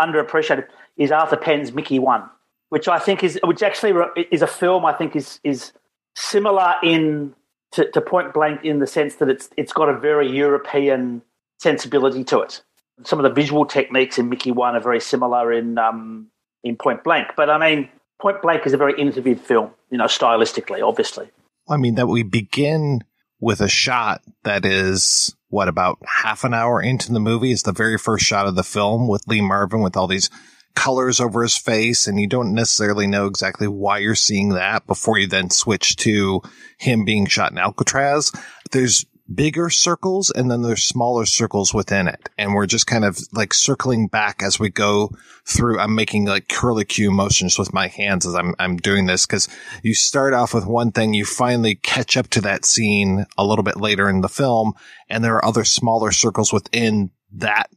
underappreciated 0.00 0.66
is 0.96 1.12
Arthur 1.12 1.36
Penn's 1.36 1.72
Mickey 1.72 1.98
One, 1.98 2.28
which 2.68 2.88
I 2.88 2.98
think 2.98 3.22
is 3.22 3.38
which 3.44 3.62
actually 3.62 3.92
is 4.30 4.42
a 4.42 4.46
film 4.46 4.84
I 4.84 4.92
think 4.92 5.16
is 5.16 5.40
is 5.44 5.72
similar 6.14 6.74
in 6.82 7.34
to, 7.72 7.90
to 7.90 8.00
Point 8.00 8.32
Blank 8.32 8.64
in 8.64 8.78
the 8.78 8.86
sense 8.86 9.16
that 9.16 9.28
it's 9.28 9.50
it's 9.56 9.72
got 9.72 9.88
a 9.88 9.98
very 9.98 10.30
European 10.30 11.22
sensibility 11.58 12.24
to 12.24 12.40
it. 12.40 12.62
Some 13.04 13.18
of 13.18 13.22
the 13.22 13.30
visual 13.30 13.64
techniques 13.64 14.18
in 14.18 14.28
Mickey 14.28 14.52
One 14.52 14.76
are 14.76 14.80
very 14.80 15.00
similar 15.00 15.52
in 15.52 15.78
um, 15.78 16.28
in 16.62 16.76
Point 16.76 17.04
Blank, 17.04 17.28
but 17.36 17.50
I 17.50 17.58
mean 17.58 17.88
Point 18.20 18.42
Blank 18.42 18.66
is 18.66 18.72
a 18.72 18.76
very 18.76 18.98
innovative 18.98 19.40
film, 19.40 19.70
you 19.90 19.98
know, 19.98 20.04
stylistically, 20.04 20.86
obviously. 20.86 21.30
I 21.68 21.76
mean 21.76 21.94
that 21.94 22.06
we 22.06 22.22
begin 22.22 23.02
with 23.40 23.60
a 23.60 23.68
shot 23.68 24.22
that 24.44 24.64
is 24.64 25.34
what 25.48 25.68
about 25.68 25.98
half 26.06 26.44
an 26.44 26.54
hour 26.54 26.80
into 26.80 27.12
the 27.12 27.20
movie 27.20 27.50
is 27.50 27.62
the 27.62 27.72
very 27.72 27.98
first 27.98 28.24
shot 28.24 28.46
of 28.46 28.54
the 28.54 28.62
film 28.62 29.08
with 29.08 29.26
Lee 29.26 29.40
Marvin 29.40 29.82
with 29.82 29.96
all 29.96 30.06
these 30.06 30.30
colors 30.74 31.20
over 31.20 31.42
his 31.42 31.56
face 31.56 32.06
and 32.06 32.20
you 32.20 32.26
don't 32.26 32.54
necessarily 32.54 33.06
know 33.06 33.26
exactly 33.26 33.66
why 33.66 33.98
you're 33.98 34.14
seeing 34.14 34.50
that 34.50 34.86
before 34.86 35.18
you 35.18 35.26
then 35.26 35.50
switch 35.50 35.96
to 35.96 36.40
him 36.78 37.04
being 37.04 37.26
shot 37.26 37.50
in 37.50 37.58
Alcatraz. 37.58 38.30
There's 38.70 39.04
bigger 39.32 39.70
circles 39.70 40.30
and 40.30 40.50
then 40.50 40.62
there's 40.62 40.82
smaller 40.82 41.24
circles 41.24 41.72
within 41.72 42.08
it. 42.08 42.28
And 42.36 42.54
we're 42.54 42.66
just 42.66 42.86
kind 42.86 43.04
of 43.04 43.18
like 43.32 43.54
circling 43.54 44.08
back 44.08 44.42
as 44.42 44.58
we 44.58 44.70
go 44.70 45.10
through. 45.46 45.78
I'm 45.78 45.94
making 45.94 46.26
like 46.26 46.48
curlicue 46.48 47.10
motions 47.10 47.58
with 47.58 47.72
my 47.72 47.86
hands 47.86 48.26
as 48.26 48.34
I'm, 48.34 48.54
I'm 48.58 48.76
doing 48.76 49.06
this 49.06 49.26
because 49.26 49.48
you 49.82 49.94
start 49.94 50.34
off 50.34 50.54
with 50.54 50.66
one 50.66 50.92
thing, 50.92 51.14
you 51.14 51.24
finally 51.24 51.76
catch 51.76 52.16
up 52.16 52.28
to 52.28 52.40
that 52.42 52.64
scene 52.64 53.26
a 53.38 53.44
little 53.44 53.64
bit 53.64 53.76
later 53.76 54.08
in 54.08 54.20
the 54.20 54.28
film. 54.28 54.72
And 55.08 55.22
there 55.22 55.36
are 55.36 55.44
other 55.44 55.64
smaller 55.64 56.12
circles 56.12 56.52
within 56.52 57.10
that 57.32 57.70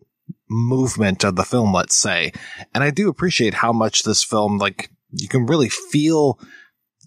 movement 0.49 1.23
of 1.23 1.35
the 1.35 1.43
film, 1.43 1.73
let's 1.73 1.95
say. 1.95 2.31
And 2.73 2.83
I 2.83 2.89
do 2.89 3.09
appreciate 3.09 3.53
how 3.53 3.71
much 3.71 4.03
this 4.03 4.23
film, 4.23 4.57
like, 4.57 4.89
you 5.15 5.27
can 5.27 5.45
really 5.45 5.69
feel 5.69 6.39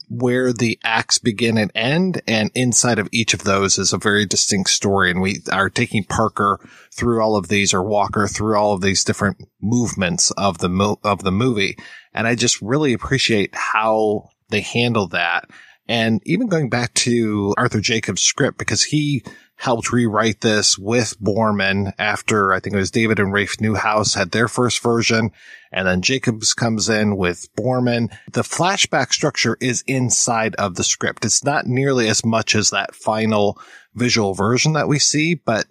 where 0.08 0.52
the 0.52 0.78
acts 0.84 1.18
begin 1.18 1.58
and 1.58 1.70
end. 1.74 2.22
And 2.26 2.50
inside 2.54 2.98
of 2.98 3.08
each 3.12 3.34
of 3.34 3.44
those 3.44 3.78
is 3.78 3.92
a 3.92 3.98
very 3.98 4.26
distinct 4.26 4.70
story. 4.70 5.10
And 5.10 5.20
we 5.20 5.42
are 5.52 5.70
taking 5.70 6.04
Parker 6.04 6.60
through 6.92 7.22
all 7.22 7.36
of 7.36 7.48
these 7.48 7.74
or 7.74 7.82
Walker 7.82 8.26
through 8.26 8.56
all 8.56 8.72
of 8.72 8.80
these 8.80 9.04
different 9.04 9.38
movements 9.60 10.30
of 10.32 10.58
the, 10.58 10.68
mo- 10.68 11.00
of 11.02 11.22
the 11.22 11.32
movie. 11.32 11.76
And 12.12 12.26
I 12.26 12.34
just 12.34 12.60
really 12.62 12.92
appreciate 12.92 13.54
how 13.54 14.30
they 14.48 14.60
handle 14.60 15.08
that. 15.08 15.50
And 15.88 16.20
even 16.24 16.48
going 16.48 16.68
back 16.68 16.94
to 16.94 17.54
Arthur 17.56 17.80
Jacobs' 17.80 18.22
script, 18.22 18.58
because 18.58 18.82
he 18.82 19.22
helped 19.56 19.90
rewrite 19.90 20.42
this 20.42 20.78
with 20.78 21.18
Boorman 21.20 21.92
after 21.98 22.52
I 22.52 22.60
think 22.60 22.74
it 22.74 22.78
was 22.78 22.90
David 22.90 23.18
and 23.18 23.32
Rafe 23.32 23.60
Newhouse 23.60 24.14
had 24.14 24.30
their 24.30 24.48
first 24.48 24.82
version. 24.82 25.30
And 25.72 25.88
then 25.88 26.02
Jacobs 26.02 26.52
comes 26.52 26.88
in 26.88 27.16
with 27.16 27.48
Boorman. 27.56 28.14
The 28.32 28.42
flashback 28.42 29.12
structure 29.12 29.56
is 29.60 29.82
inside 29.86 30.54
of 30.56 30.74
the 30.74 30.84
script. 30.84 31.24
It's 31.24 31.42
not 31.42 31.66
nearly 31.66 32.08
as 32.08 32.24
much 32.24 32.54
as 32.54 32.70
that 32.70 32.94
final 32.94 33.58
visual 33.94 34.34
version 34.34 34.74
that 34.74 34.88
we 34.88 34.98
see, 34.98 35.34
but 35.34 35.66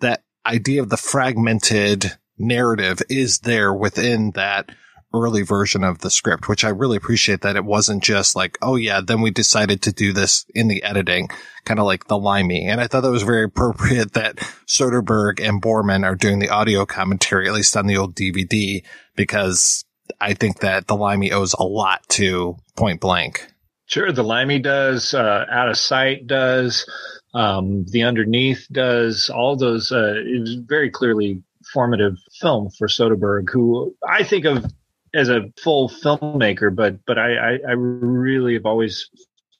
that 0.00 0.22
idea 0.46 0.80
of 0.80 0.88
the 0.88 0.96
fragmented 0.96 2.16
narrative 2.38 3.02
is 3.10 3.40
there 3.40 3.74
within 3.74 4.30
that 4.32 4.70
early 5.14 5.42
version 5.42 5.84
of 5.84 5.98
the 5.98 6.10
script, 6.10 6.48
which 6.48 6.64
I 6.64 6.68
really 6.68 6.96
appreciate 6.96 7.40
that 7.42 7.56
it 7.56 7.64
wasn't 7.64 8.02
just 8.02 8.36
like, 8.36 8.58
oh 8.60 8.76
yeah, 8.76 9.00
then 9.00 9.20
we 9.22 9.30
decided 9.30 9.82
to 9.82 9.92
do 9.92 10.12
this 10.12 10.44
in 10.54 10.68
the 10.68 10.82
editing, 10.82 11.28
kind 11.64 11.80
of 11.80 11.86
like 11.86 12.06
the 12.06 12.18
Limey. 12.18 12.66
And 12.66 12.80
I 12.80 12.86
thought 12.86 13.02
that 13.02 13.10
was 13.10 13.22
very 13.22 13.44
appropriate 13.44 14.12
that 14.14 14.36
Soderbergh 14.66 15.40
and 15.40 15.62
Boorman 15.62 16.04
are 16.04 16.14
doing 16.14 16.38
the 16.38 16.50
audio 16.50 16.84
commentary, 16.84 17.48
at 17.48 17.54
least 17.54 17.76
on 17.76 17.86
the 17.86 17.96
old 17.96 18.14
DVD, 18.14 18.84
because 19.16 19.84
I 20.20 20.34
think 20.34 20.60
that 20.60 20.86
the 20.86 20.96
Limey 20.96 21.32
owes 21.32 21.54
a 21.54 21.64
lot 21.64 22.06
to 22.10 22.56
Point 22.76 23.00
Blank. 23.00 23.46
Sure, 23.86 24.12
the 24.12 24.22
Limey 24.22 24.58
does, 24.58 25.14
uh, 25.14 25.46
Out 25.50 25.70
of 25.70 25.78
Sight 25.78 26.26
does, 26.26 26.88
um, 27.32 27.86
the 27.88 28.02
Underneath 28.02 28.66
does, 28.70 29.30
all 29.30 29.56
those, 29.56 29.90
uh, 29.90 30.22
very 30.66 30.90
clearly 30.90 31.42
formative 31.72 32.16
film 32.38 32.68
for 32.70 32.88
Soderbergh, 32.88 33.48
who 33.50 33.94
I 34.06 34.24
think 34.24 34.44
of 34.44 34.66
as 35.14 35.28
a 35.28 35.52
full 35.62 35.88
filmmaker, 35.88 36.74
but 36.74 37.04
but 37.06 37.18
I, 37.18 37.34
I, 37.34 37.58
I 37.68 37.72
really 37.72 38.54
have 38.54 38.66
always 38.66 39.08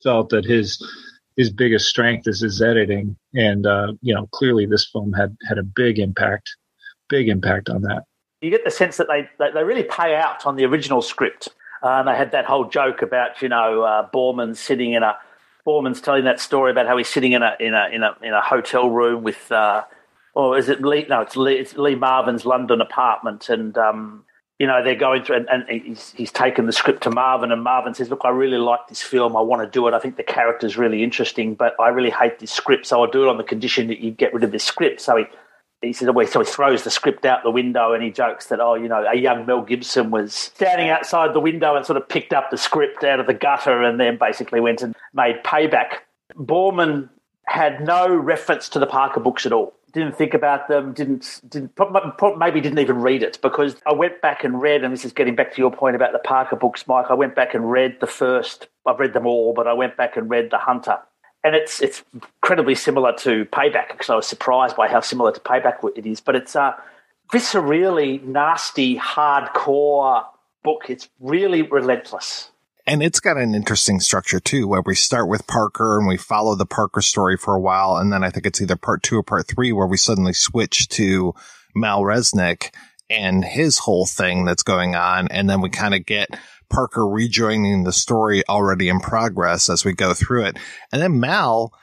felt 0.03 0.31
that 0.31 0.45
his 0.45 0.83
his 1.37 1.51
biggest 1.51 1.87
strength 1.87 2.27
is 2.27 2.41
his 2.41 2.61
editing, 2.61 3.17
and 3.35 3.67
uh, 3.67 3.93
you 4.03 4.15
know 4.15 4.27
clearly 4.33 4.67
this 4.67 4.89
film 4.91 5.13
had 5.13 5.37
had 5.49 5.59
a 5.59 5.63
big 5.63 5.99
impact, 5.99 6.51
big 7.09 7.29
impact 7.29 7.69
on 7.69 7.83
that. 7.83 8.05
You 8.41 8.51
get 8.51 8.65
the 8.65 8.71
sense 8.71 8.97
that 8.99 9.09
they 9.09 9.29
they, 9.39 9.51
they 9.53 9.65
really 9.65 9.85
pay 9.85 10.17
out 10.17 10.47
on 10.47 10.57
the 10.57 10.65
original 10.65 11.03
script. 11.03 11.49
Uh, 11.81 12.01
and 12.01 12.09
they 12.09 12.17
had 12.17 12.33
that 12.33 12.45
whole 12.45 12.65
joke 12.69 13.03
about 13.03 13.41
you 13.41 13.49
know 13.49 13.83
uh, 13.83 14.09
Boorman 14.11 14.57
sitting 14.57 14.93
in 14.93 15.03
a 15.03 15.17
Boorman's 15.67 16.01
telling 16.01 16.25
that 16.25 16.41
story 16.41 16.73
about 16.73 16.87
how 16.87 16.97
he's 16.97 17.09
sitting 17.09 17.33
in 17.33 17.43
a 17.43 17.57
in 17.61 17.75
a 17.75 17.89
in 17.93 18.03
a 18.03 18.17
in 18.23 18.33
a 18.33 18.41
hotel 18.41 18.91
room 18.91 19.23
with. 19.23 19.51
Uh, 19.51 19.85
or 20.35 20.57
is 20.57 20.69
it 20.69 20.83
Lee? 20.83 21.05
No, 21.09 21.23
it's 21.23 21.37
Lee, 21.37 21.55
it's 21.55 21.77
Lee 21.77 21.97
Marvin's 21.97 22.47
London 22.47 22.81
apartment, 22.81 23.49
and 23.49 23.77
um, 23.77 24.25
you 24.59 24.67
know, 24.67 24.83
they're 24.83 24.97
going 24.97 25.23
through, 25.23 25.37
and, 25.37 25.49
and, 25.49 25.83
he's, 25.83 26.13
he's 26.17 26.33
taken 26.33 26.67
the 26.67 26.73
script 26.73 27.05
to 27.05 27.11
Marvin, 27.11 27.53
and 27.53 27.63
Marvin 27.63 27.95
says, 27.95 28.11
Look, 28.11 28.23
I 28.25 28.31
really 28.31 28.59
like 28.59 28.89
this 28.89 29.01
film. 29.01 29.37
I 29.37 29.41
want 29.41 29.63
to 29.63 29.71
do 29.71 29.87
it. 29.87 29.95
I 29.95 30.01
think 30.01 30.17
the 30.17 30.25
character's 30.25 30.77
really 30.77 31.05
interesting, 31.05 31.55
but 31.55 31.75
I 31.81 31.89
really 31.89 32.11
hate 32.11 32.41
this 32.41 32.51
script. 32.51 32.87
So 32.87 33.03
I'll 33.03 33.11
do 33.11 33.23
it 33.23 33.29
on 33.29 33.37
the 33.37 33.45
condition 33.45 33.87
that 33.89 34.01
you 34.01 34.11
get 34.11 34.35
rid 34.35 34.43
of 34.43 34.51
this 34.51 34.65
script. 34.65 35.01
So 35.01 35.17
he, 35.17 35.25
he 35.81 35.93
says, 35.93 36.09
oh, 36.09 36.25
so 36.25 36.41
he 36.41 36.47
throws 36.47 36.83
the 36.83 36.91
script 36.91 37.25
out 37.25 37.45
the 37.45 37.53
window 37.53 37.93
and 37.93 38.03
he 38.03 38.11
jokes 38.11 38.47
that, 38.47 38.59
oh, 38.59 38.75
you 38.75 38.89
know, 38.89 39.05
a 39.09 39.17
young 39.17 39.47
Mel 39.47 39.63
Gibson 39.63 40.11
was 40.11 40.35
standing 40.35 40.89
outside 40.89 41.35
the 41.35 41.41
window 41.41 41.77
and 41.77 41.87
sort 41.87 41.97
of 41.97 42.09
picked 42.09 42.33
up 42.33 42.51
the 42.51 42.59
script 42.59 43.05
out 43.05 43.21
of 43.21 43.29
the 43.29 43.35
gutter 43.35 43.85
and 43.85 44.01
then 44.01 44.19
basically 44.19 44.59
went 44.59 44.83
and 44.83 44.97
made 45.15 45.37
payback. 45.45 45.99
Boorman 46.35 47.09
had 47.47 47.81
no 47.81 48.13
reference 48.13 48.69
to 48.71 48.81
the 48.81 48.87
Parker 48.87 49.21
books 49.21 49.47
at 49.47 49.53
all 49.53 49.78
didn't 49.93 50.17
think 50.17 50.35
about 50.35 50.69
them, 50.69 50.93
didn't, 50.93 51.41
didn't 51.49 51.73
maybe 52.37 52.61
didn't 52.61 52.79
even 52.79 53.01
read 53.01 53.23
it 53.23 53.39
because 53.41 53.77
I 53.87 53.93
went 53.93 54.21
back 54.21 54.45
and 54.45 54.61
read, 54.61 54.85
and 54.85 54.93
this 54.93 55.05
is 55.05 55.13
getting 55.13 55.35
back 55.35 55.55
to 55.55 55.59
your 55.59 55.71
point 55.71 55.97
about 55.97 56.13
the 56.13 56.19
Parker 56.19 56.57
books, 56.57 56.87
Mike. 56.87 57.07
I 57.09 57.15
went 57.15 57.35
back 57.35 57.55
and 57.55 57.71
read 57.71 57.99
the 58.01 58.07
first. 58.07 58.69
I've 58.87 58.99
read 58.99 59.13
them 59.13 59.27
all, 59.27 59.55
but 59.55 59.67
I 59.67 59.73
went 59.73 59.97
back 59.97 60.17
and 60.17 60.29
read 60.29 60.51
The 60.51 60.59
Hunter, 60.59 60.99
and 61.43 61.55
it's 61.55 61.81
it's 61.81 62.03
incredibly 62.13 62.75
similar 62.75 63.13
to 63.19 63.45
Payback 63.47 63.89
because 63.93 64.11
I 64.11 64.17
was 64.17 64.27
surprised 64.27 64.77
by 64.77 64.89
how 64.89 65.01
similar 65.01 65.33
to 65.33 65.41
Payback 65.41 65.77
it 65.97 66.07
is. 66.07 66.21
But 66.21 66.37
it's 66.37 66.55
a 66.55 66.77
viscerally 67.33 68.23
nasty, 68.23 68.97
hardcore 68.97 70.25
book. 70.63 70.85
It's 70.89 71.09
really 71.21 71.63
relentless. 71.63 72.51
And 72.89 73.03
it's 73.03 73.21
got 73.21 73.37
an 73.37 73.55
interesting 73.55 74.01
structure 74.01 74.41
too, 74.41 74.67
where 74.67 74.83
we 74.85 74.95
start 74.95 75.29
with 75.29 75.47
Parker 75.47 75.99
and 75.99 76.09
we 76.09 76.17
follow 76.17 76.55
the 76.55 76.65
Parker 76.65 77.03
story 77.03 77.37
for 77.37 77.55
a 77.55 77.61
while. 77.61 77.99
And 77.99 78.11
then 78.11 78.25
I 78.25 78.31
think 78.31 78.47
it's 78.47 78.63
either 78.63 78.77
part 78.77 79.03
two 79.03 79.19
or 79.19 79.23
part 79.23 79.47
three 79.47 79.73
where 79.73 79.87
we 79.87 79.99
suddenly 79.99 80.33
switch 80.33 80.89
to 80.89 81.35
Mal 81.75 82.01
Resnick 82.01 82.75
and 83.11 83.45
his 83.45 83.77
whole 83.77 84.07
thing 84.07 84.47
that's 84.47 84.63
going 84.63 84.95
on. 84.95 85.29
And 85.29 85.51
then 85.51 85.61
we 85.61 85.69
kind 85.69 85.95
of 85.95 86.07
get 86.07 86.31
Parker 86.71 87.07
rejoining 87.07 87.85
the 87.85 87.93
story 87.93 88.43
already 88.49 88.89
in 88.89 89.01
progress 89.01 89.69
as 89.69 89.85
we 89.85 89.93
go 89.93 90.15
through 90.15 90.47
it. 90.47 90.59
And 90.91 91.03
then 91.03 91.21
Mal 91.21 91.75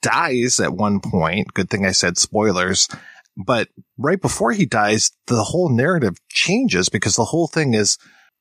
dies 0.00 0.60
at 0.60 0.72
one 0.72 1.00
point. 1.00 1.52
Good 1.52 1.68
thing 1.68 1.84
I 1.84 1.92
said 1.92 2.16
spoilers. 2.16 2.88
But 3.36 3.68
right 3.98 4.20
before 4.20 4.52
he 4.52 4.64
dies, 4.64 5.10
the 5.26 5.44
whole 5.44 5.68
narrative 5.68 6.16
changes 6.30 6.88
because 6.88 7.16
the 7.16 7.26
whole 7.26 7.48
thing 7.48 7.74
is 7.74 7.98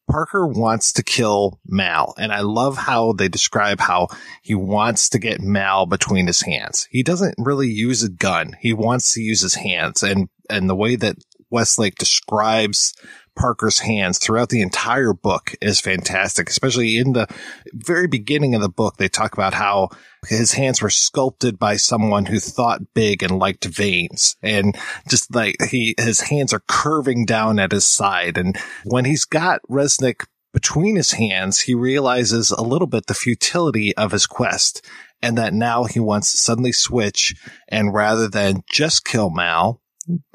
Parker 0.10 0.48
wants 0.48 0.94
to 0.94 1.04
kill 1.04 1.60
Mal. 1.66 2.14
And 2.18 2.32
I 2.32 2.42
love 2.42 2.78
how 2.78 3.14
they 3.14 3.28
describe 3.28 3.80
how 3.80 4.08
he 4.42 4.56
wants 4.56 5.10
to 5.10 5.20
get 5.20 5.42
Mal 5.42 5.86
between 5.86 6.28
his 6.28 6.42
hands. 6.42 6.88
He 6.92 7.04
doesn't 7.04 7.36
really 7.38 7.70
use 7.70 8.04
a 8.04 8.10
gun. 8.10 8.56
He 8.60 8.74
wants 8.74 9.14
to 9.14 9.22
use 9.22 9.42
his 9.42 9.56
hands. 9.56 10.04
And, 10.04 10.30
and 10.50 10.70
the 10.70 10.76
way 10.76 10.96
that 10.96 11.18
Westlake 11.50 11.96
describes 11.96 12.94
Parker's 13.38 13.80
hands 13.80 14.18
throughout 14.18 14.50
the 14.50 14.62
entire 14.62 15.14
book 15.14 15.56
is 15.62 15.80
fantastic, 15.80 16.50
especially 16.50 16.98
in 16.98 17.14
the 17.14 17.28
very 17.74 18.08
beginning 18.08 18.56
of 18.56 18.62
the 18.62 18.70
book. 18.70 18.98
They 18.98 19.08
talk 19.08 19.34
about 19.34 19.54
how 19.54 19.90
his 20.28 20.54
hands 20.54 20.82
were 20.82 20.90
sculpted 20.90 21.58
by 21.60 21.78
someone 21.78 22.26
who 22.26 22.40
thought 22.40 22.94
big 22.94 23.24
and 23.24 23.40
liked 23.40 23.66
veins 23.66 24.36
and 24.42 24.78
just 25.10 25.34
like 25.34 25.56
he, 25.70 25.96
his 25.98 26.22
hands 26.22 26.54
are 26.54 26.64
curving 26.68 27.26
down 27.26 27.60
at 27.60 27.72
his 27.72 27.88
side. 27.88 28.38
And 28.38 28.58
when 28.84 29.06
he's 29.06 29.26
got 29.26 29.62
Resnick 29.70 30.26
between 30.54 30.96
his 30.96 31.12
hands, 31.12 31.62
he 31.62 31.76
realizes 31.76 32.52
a 32.52 32.64
little 32.64 32.88
bit 32.88 33.06
the 33.06 33.14
futility 33.14 33.96
of 33.96 34.12
his 34.12 34.26
quest 34.26 34.86
and 35.22 35.38
that 35.38 35.54
now 35.54 35.84
he 35.84 36.00
wants 36.00 36.32
to 36.32 36.38
suddenly 36.38 36.72
switch 36.72 37.36
and 37.68 37.94
rather 37.94 38.28
than 38.28 38.64
just 38.70 39.06
kill 39.06 39.30
Mal, 39.30 39.82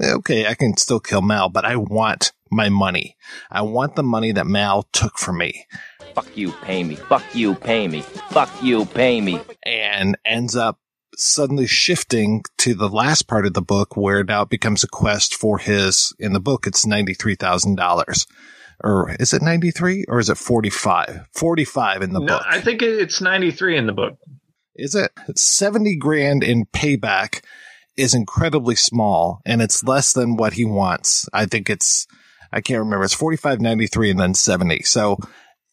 eh, 0.01 0.13
okay, 0.13 0.47
I 0.47 0.55
can 0.55 0.77
still 0.77 1.01
kill 1.01 1.23
Mal, 1.23 1.49
but 1.49 1.65
I 1.65 1.77
want 1.77 2.33
my 2.53 2.69
money. 2.69 3.17
I 3.51 3.63
want 3.63 3.97
the 3.97 4.03
money 4.03 4.33
that 4.33 4.47
Mal 4.47 4.85
took 4.93 5.19
from 5.19 5.39
me. 5.39 5.67
Fuck 6.15 6.37
you, 6.37 6.53
pay 6.53 6.85
me. 6.85 6.97
Fuck 6.97 7.35
you, 7.35 7.55
pay 7.55 7.89
me. 7.89 8.03
Fuck 8.03 8.63
you, 8.63 8.85
pay 8.85 9.21
me. 9.21 9.41
And 9.63 10.17
ends 10.25 10.55
up 10.55 10.79
suddenly 11.17 11.67
shifting 11.67 12.43
to 12.59 12.75
the 12.75 12.89
last 12.89 13.23
part 13.23 13.47
of 13.47 13.55
the 13.55 13.63
book 13.63 13.97
where 13.97 14.23
now 14.25 14.43
it 14.43 14.49
becomes 14.51 14.85
a 14.85 14.89
quest 14.89 15.35
for 15.35 15.59
his, 15.59 16.15
in 16.19 16.33
the 16.33 16.41
book, 16.41 16.67
it's 16.67 16.87
$93,000 16.87 18.27
or 18.83 19.15
is 19.21 19.33
it 19.33 19.43
93 19.43 20.07
or 20.09 20.19
is 20.19 20.29
it 20.29 20.39
45? 20.39 21.27
45 21.35 22.03
in 22.03 22.13
the 22.13 22.21
no, 22.21 22.27
book. 22.27 22.43
I 22.47 22.61
think 22.61 22.83
it's 22.83 23.21
93 23.21 23.79
in 23.79 23.87
the 23.87 23.93
book. 23.93 24.19
Is 24.75 24.95
it? 24.95 25.13
It's 25.29 25.43
70 25.43 25.97
grand 25.97 26.43
in 26.43 26.67
payback 26.67 27.45
is 27.97 28.15
incredibly 28.15 28.75
small 28.75 29.41
and 29.45 29.61
it's 29.61 29.85
less 29.85 30.13
than 30.13 30.37
what 30.37 30.55
he 30.55 30.65
wants. 30.65 31.29
I 31.33 31.47
think 31.47 31.69
it's, 31.69 32.07
I 32.53 32.61
can't 32.61 32.81
remember. 32.81 33.05
It's 33.05 33.15
45, 33.15 33.61
93 33.61 34.11
and 34.11 34.21
then 34.21 34.35
70. 34.35 34.83
So 34.83 35.19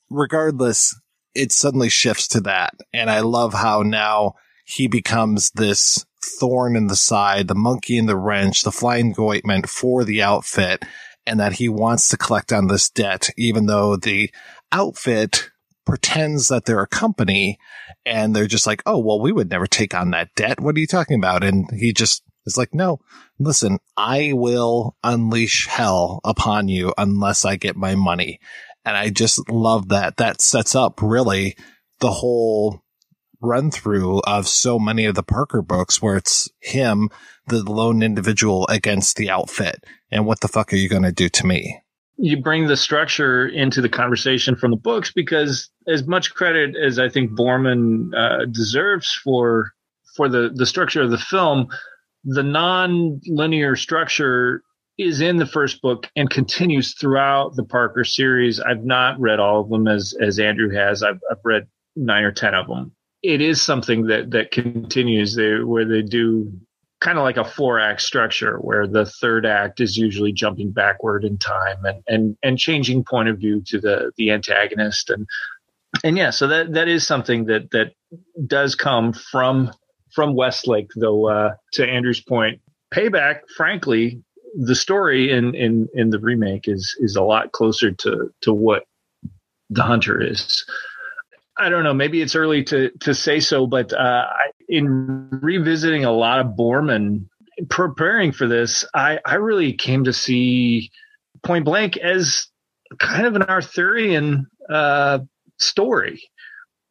regardless, 0.10 1.00
it 1.36 1.52
suddenly 1.52 1.90
shifts 1.90 2.28
to 2.30 2.42
that. 2.42 2.74
And 2.94 3.10
I 3.10 3.20
love 3.20 3.54
how 3.54 3.82
now 3.82 4.36
he 4.66 4.88
becomes 4.88 5.52
this 5.52 6.06
thorn 6.40 6.76
in 6.76 6.88
the 6.88 6.96
side, 6.96 7.48
the 7.48 7.56
monkey 7.56 7.98
in 7.98 8.06
the 8.06 8.18
wrench, 8.18 8.64
the 8.64 8.72
flying 8.72 9.16
ointment 9.18 9.68
for 9.68 10.04
the 10.04 10.22
outfit, 10.22 10.84
and 11.26 11.40
that 11.40 11.54
he 11.54 11.70
wants 11.70 12.10
to 12.10 12.18
collect 12.18 12.52
on 12.52 12.68
this 12.68 12.90
debt, 12.90 13.30
even 13.38 13.66
though 13.66 13.96
the 13.96 14.32
outfit 14.72 15.50
pretends 15.86 16.50
that 16.50 16.66
they're 16.66 16.82
a 16.82 16.88
company 16.88 17.58
and 18.06 18.36
they're 18.36 18.48
just 18.48 18.68
like, 18.68 18.84
oh, 18.86 19.00
well, 19.00 19.20
we 19.20 19.32
would 19.32 19.50
never 19.50 19.66
take 19.66 19.96
on 19.96 20.12
that 20.12 20.30
debt. 20.36 20.60
What 20.60 20.76
are 20.76 20.80
you 20.80 20.88
talking 20.88 21.18
about? 21.18 21.44
And 21.44 21.68
he 21.72 21.94
just 21.94 22.24
is 22.46 22.58
like, 22.58 22.74
no, 22.74 23.00
listen, 23.40 23.80
I 23.98 24.32
will 24.34 24.96
unleash 25.04 25.68
hell 25.68 26.20
upon 26.24 26.68
you 26.68 26.94
unless 26.98 27.46
I 27.46 27.56
get 27.56 27.76
my 27.76 27.96
money. 27.96 28.40
And 28.86 28.96
I 28.96 29.10
just 29.10 29.50
love 29.50 29.90
that. 29.90 30.18
That 30.18 30.42
sets 30.42 30.76
up 30.76 31.02
really 31.02 31.56
the 32.00 32.12
whole 32.12 32.82
run 33.42 33.72
through 33.72 34.20
of 34.22 34.48
so 34.48 34.80
many 34.80 35.06
of 35.06 35.16
the 35.16 35.24
Parker 35.24 35.62
books 35.62 36.02
where 36.02 36.18
it's 36.18 36.50
him, 36.60 37.10
the 37.48 37.64
lone 37.64 38.04
individual 38.04 38.68
against 38.68 39.16
the 39.16 39.30
outfit. 39.30 39.84
And 40.12 40.26
what 40.26 40.42
the 40.42 40.48
fuck 40.48 40.74
are 40.74 40.78
you 40.78 40.90
going 40.90 41.04
to 41.04 41.12
do 41.12 41.30
to 41.30 41.46
me? 41.46 41.82
You 42.18 42.42
bring 42.42 42.68
the 42.68 42.76
structure 42.76 43.48
into 43.48 43.82
the 43.82 43.88
conversation 43.88 44.56
from 44.58 44.72
the 44.72 44.78
books 44.78 45.12
because 45.12 45.70
as 45.88 46.06
much 46.06 46.34
credit 46.34 46.76
as 46.76 47.00
I 47.00 47.08
think 47.08 47.32
Boorman 47.32 48.14
uh, 48.14 48.46
deserves 48.46 49.14
for 49.24 49.74
for 50.16 50.28
the, 50.28 50.52
the 50.54 50.66
structure 50.66 51.02
of 51.02 51.12
the 51.12 51.18
film, 51.18 51.70
the 52.24 52.44
non-linear 52.44 53.76
structure 53.76 54.62
is 54.98 55.22
in 55.22 55.38
the 55.38 55.46
first 55.46 55.82
book 55.82 56.08
and 56.16 56.30
continues 56.30 56.94
throughout 56.94 57.56
the 57.56 57.64
Parker 57.64 58.04
series. 58.04 58.60
I've 58.60 58.84
not 58.84 59.20
read 59.20 59.40
all 59.40 59.62
of 59.62 59.70
them 59.70 59.88
as 59.88 60.14
as 60.20 60.40
Andrew 60.40 60.70
has. 60.72 61.04
I've, 61.04 61.20
I've 61.32 61.38
read 61.44 61.68
nine 61.96 62.24
or 62.24 62.32
ten 62.32 62.54
of 62.54 62.68
them. 62.68 62.92
It 63.24 63.42
is 63.42 63.62
something 63.62 64.08
that 64.08 64.32
that 64.32 64.52
continues 64.52 65.36
there, 65.36 65.66
where 65.66 65.86
they 65.86 66.02
do 66.02 66.52
kind 67.00 67.18
of 67.18 67.24
like 67.24 67.38
a 67.38 67.46
four 67.46 67.80
act 67.80 68.02
structure, 68.02 68.58
where 68.58 68.86
the 68.86 69.06
third 69.06 69.46
act 69.46 69.80
is 69.80 69.98
usually 69.98 70.34
jumping 70.34 70.72
backward 70.72 71.24
in 71.24 71.38
time 71.38 71.86
and 71.86 72.04
and 72.08 72.38
and 72.44 72.60
changing 72.60 73.06
point 73.06 73.30
of 73.30 73.38
view 73.38 73.62
to 73.68 73.80
the 73.80 74.12
the 74.18 74.32
antagonist 74.32 75.10
and 75.10 75.26
and 76.04 76.18
yeah, 76.18 76.30
so 76.30 76.48
that 76.48 76.74
that 76.74 76.88
is 76.88 77.08
something 77.08 77.46
that 77.46 77.72
that 77.72 77.94
does 78.46 78.76
come 78.76 79.14
from 79.14 79.72
from 80.12 80.36
Westlake, 80.36 80.90
though. 80.96 81.28
Uh, 81.28 81.56
to 81.74 81.88
Andrew's 81.88 82.22
point, 82.22 82.62
payback, 82.94 83.42
frankly, 83.56 84.22
the 84.56 84.76
story 84.76 85.32
in 85.32 85.56
in 85.56 85.88
in 85.94 86.10
the 86.10 86.20
remake 86.20 86.68
is 86.68 86.96
is 87.00 87.16
a 87.16 87.22
lot 87.22 87.52
closer 87.52 87.92
to 87.92 88.34
to 88.42 88.54
what 88.54 88.84
the 89.70 89.84
hunter 89.84 90.22
is. 90.22 90.66
I 91.58 91.70
don't 91.70 91.84
know. 91.84 91.94
Maybe 91.94 92.22
it's 92.22 92.36
early 92.36 92.64
to 92.66 92.90
to 93.02 93.14
say 93.14 93.40
so, 93.40 93.68
but 93.68 93.94
uh, 93.94 94.26
in 94.68 95.30
revisiting 95.32 96.06
a 96.06 96.12
lot 96.12 96.40
of 96.40 96.56
Boorman, 96.58 97.26
preparing 97.70 98.32
for 98.32 98.48
this, 98.48 98.86
I 98.94 99.20
I 99.26 99.36
really 99.36 99.74
came 99.74 100.06
to 100.06 100.14
see 100.14 100.92
Point 101.44 101.66
Blank 101.66 101.98
as 101.98 102.48
kind 102.98 103.28
of 103.28 103.36
an 103.36 103.44
Arthurian 103.44 104.48
uh, 104.70 105.20
story 105.58 106.22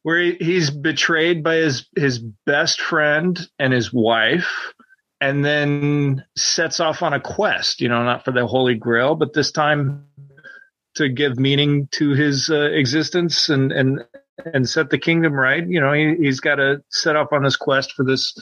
where 0.03 0.19
he's 0.19 0.69
betrayed 0.69 1.43
by 1.43 1.55
his 1.55 1.87
his 1.95 2.19
best 2.19 2.81
friend 2.81 3.39
and 3.57 3.73
his 3.73 3.91
wife 3.91 4.73
and 5.21 5.43
then 5.43 6.23
sets 6.37 6.79
off 6.79 7.01
on 7.03 7.13
a 7.13 7.19
quest, 7.19 7.81
you 7.81 7.89
know, 7.89 8.03
not 8.03 8.23
for 8.23 8.31
the 8.31 8.47
Holy 8.47 8.75
Grail, 8.75 9.15
but 9.15 9.33
this 9.33 9.51
time 9.51 10.05
to 10.95 11.09
give 11.09 11.37
meaning 11.37 11.87
to 11.91 12.11
his 12.11 12.49
uh, 12.49 12.69
existence 12.71 13.49
and, 13.49 13.71
and, 13.71 14.03
and 14.53 14.67
set 14.67 14.89
the 14.89 14.97
kingdom 14.97 15.33
right. 15.33 15.67
You 15.67 15.81
know, 15.81 15.93
he, 15.93 16.15
he's 16.19 16.39
got 16.39 16.55
to 16.55 16.81
set 16.89 17.15
off 17.15 17.33
on 17.33 17.43
this 17.43 17.57
quest 17.57 17.93
for 17.93 18.05
this, 18.05 18.33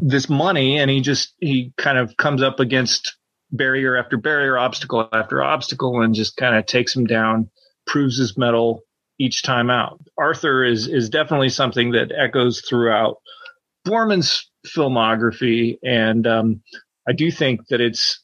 this 0.00 0.28
money. 0.28 0.78
And 0.78 0.90
he 0.90 1.00
just, 1.00 1.34
he 1.38 1.72
kind 1.76 1.98
of 1.98 2.16
comes 2.16 2.42
up 2.42 2.58
against 2.58 3.16
barrier 3.52 3.96
after 3.96 4.16
barrier, 4.16 4.58
obstacle 4.58 5.08
after 5.12 5.42
obstacle, 5.42 6.02
and 6.02 6.14
just 6.14 6.36
kind 6.36 6.56
of 6.56 6.66
takes 6.66 6.96
him 6.96 7.06
down, 7.06 7.50
proves 7.86 8.18
his 8.18 8.36
mettle 8.36 8.82
each 9.18 9.42
time 9.42 9.70
out. 9.70 10.00
Arthur 10.18 10.64
is, 10.64 10.86
is 10.88 11.08
definitely 11.08 11.48
something 11.48 11.92
that 11.92 12.12
echoes 12.16 12.60
throughout 12.60 13.16
Boorman's 13.86 14.50
filmography, 14.66 15.78
and 15.82 16.26
um, 16.26 16.62
I 17.08 17.12
do 17.12 17.30
think 17.30 17.68
that 17.68 17.80
it's. 17.80 18.20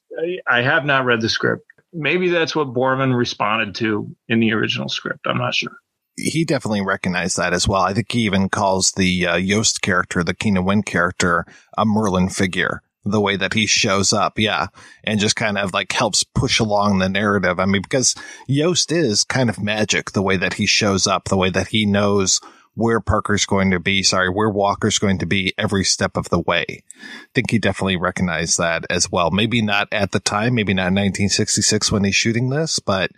I 0.48 0.62
have 0.62 0.84
not 0.84 1.04
read 1.04 1.20
the 1.20 1.28
script. 1.28 1.64
Maybe 1.92 2.28
that's 2.30 2.54
what 2.54 2.74
Boorman 2.74 3.16
responded 3.16 3.74
to 3.76 4.14
in 4.28 4.40
the 4.40 4.52
original 4.52 4.88
script. 4.88 5.20
I'm 5.26 5.38
not 5.38 5.54
sure. 5.54 5.76
He 6.16 6.44
definitely 6.44 6.82
recognized 6.82 7.36
that 7.36 7.52
as 7.52 7.68
well. 7.68 7.82
I 7.82 7.94
think 7.94 8.10
he 8.10 8.20
even 8.20 8.48
calls 8.48 8.92
the 8.92 9.26
uh, 9.26 9.36
Yost 9.36 9.82
character, 9.82 10.24
the 10.24 10.34
Keenan 10.34 10.64
Wynn 10.64 10.82
character, 10.82 11.46
a 11.78 11.84
Merlin 11.84 12.28
figure. 12.28 12.82
The 13.04 13.20
way 13.20 13.36
that 13.36 13.54
he 13.54 13.66
shows 13.66 14.12
up, 14.12 14.38
yeah, 14.38 14.66
and 15.04 15.18
just 15.18 15.34
kind 15.34 15.56
of 15.56 15.72
like 15.72 15.90
helps 15.90 16.22
push 16.22 16.60
along 16.60 16.98
the 16.98 17.08
narrative. 17.08 17.58
I 17.58 17.64
mean, 17.64 17.80
because 17.80 18.14
Yost 18.46 18.92
is 18.92 19.24
kind 19.24 19.48
of 19.48 19.62
magic, 19.62 20.10
the 20.10 20.22
way 20.22 20.36
that 20.36 20.54
he 20.54 20.66
shows 20.66 21.06
up, 21.06 21.24
the 21.24 21.36
way 21.36 21.48
that 21.50 21.68
he 21.68 21.86
knows 21.86 22.40
where 22.74 23.00
Parker's 23.00 23.46
going 23.46 23.70
to 23.70 23.80
be, 23.80 24.02
sorry, 24.02 24.28
where 24.28 24.50
Walker's 24.50 24.98
going 24.98 25.18
to 25.18 25.26
be 25.26 25.52
every 25.58 25.84
step 25.84 26.16
of 26.16 26.28
the 26.28 26.40
way. 26.40 26.64
I 26.68 27.26
think 27.34 27.50
he 27.50 27.58
definitely 27.58 27.96
recognized 27.96 28.58
that 28.58 28.84
as 28.88 29.10
well. 29.10 29.30
Maybe 29.30 29.60
not 29.62 29.88
at 29.92 30.12
the 30.12 30.20
time, 30.20 30.54
maybe 30.54 30.74
not 30.74 30.88
in 30.88 30.94
1966 30.94 31.90
when 31.90 32.04
he's 32.04 32.14
shooting 32.14 32.48
this, 32.48 32.78
but 32.78 33.10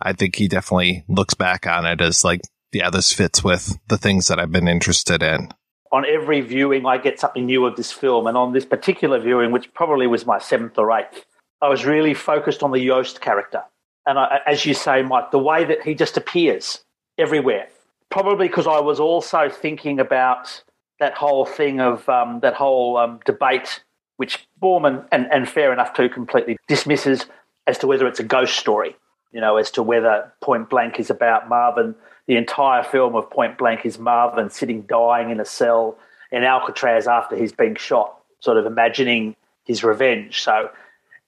I 0.00 0.12
think 0.12 0.36
he 0.36 0.48
definitely 0.48 1.04
looks 1.08 1.34
back 1.34 1.66
on 1.66 1.86
it 1.86 2.00
as 2.00 2.24
like, 2.24 2.40
yeah, 2.72 2.90
this 2.90 3.12
fits 3.12 3.42
with 3.42 3.78
the 3.88 3.98
things 3.98 4.28
that 4.28 4.38
I've 4.38 4.52
been 4.52 4.68
interested 4.68 5.22
in. 5.22 5.50
On 5.92 6.04
every 6.06 6.40
viewing, 6.40 6.86
I 6.86 6.98
get 6.98 7.18
something 7.18 7.46
new 7.46 7.66
of 7.66 7.76
this 7.76 7.90
film. 7.90 8.26
And 8.26 8.36
on 8.36 8.52
this 8.52 8.64
particular 8.64 9.18
viewing, 9.18 9.50
which 9.50 9.72
probably 9.74 10.06
was 10.06 10.24
my 10.24 10.38
seventh 10.38 10.78
or 10.78 10.96
eighth, 10.96 11.24
I 11.60 11.68
was 11.68 11.84
really 11.84 12.14
focused 12.14 12.62
on 12.62 12.70
the 12.70 12.80
Yost 12.80 13.20
character. 13.20 13.62
And 14.06 14.18
I, 14.18 14.40
as 14.46 14.64
you 14.64 14.74
say, 14.74 15.02
Mike, 15.02 15.30
the 15.30 15.38
way 15.38 15.64
that 15.64 15.82
he 15.82 15.94
just 15.94 16.16
appears 16.16 16.84
everywhere 17.18 17.68
probably 18.10 18.48
because 18.48 18.66
I 18.66 18.80
was 18.80 19.00
also 19.00 19.48
thinking 19.48 19.98
about 19.98 20.62
that 20.98 21.14
whole 21.14 21.46
thing 21.46 21.80
of 21.80 22.06
um, 22.08 22.40
that 22.40 22.54
whole 22.54 22.98
um, 22.98 23.20
debate, 23.24 23.82
which 24.16 24.46
Boorman, 24.60 25.06
and, 25.10 25.26
and 25.32 25.48
fair 25.48 25.72
enough 25.72 25.94
too 25.94 26.08
completely 26.08 26.58
dismisses 26.68 27.26
as 27.66 27.78
to 27.78 27.86
whether 27.86 28.06
it's 28.06 28.20
a 28.20 28.24
ghost 28.24 28.58
story. 28.58 28.96
You 29.32 29.40
know, 29.40 29.56
as 29.56 29.70
to 29.72 29.82
whether 29.82 30.32
Point 30.42 30.68
Blank 30.68 30.98
is 30.98 31.08
about 31.08 31.48
Marvin. 31.48 31.94
The 32.30 32.36
entire 32.36 32.84
film 32.84 33.16
of 33.16 33.28
Point 33.28 33.58
Blank 33.58 33.84
is 33.84 33.98
Marvin 33.98 34.50
sitting 34.50 34.82
dying 34.82 35.30
in 35.30 35.40
a 35.40 35.44
cell 35.44 35.98
in 36.30 36.44
Alcatraz 36.44 37.08
after 37.08 37.34
he's 37.34 37.50
been 37.50 37.74
shot, 37.74 38.20
sort 38.38 38.56
of 38.56 38.66
imagining 38.66 39.34
his 39.64 39.82
revenge. 39.82 40.40
So, 40.40 40.70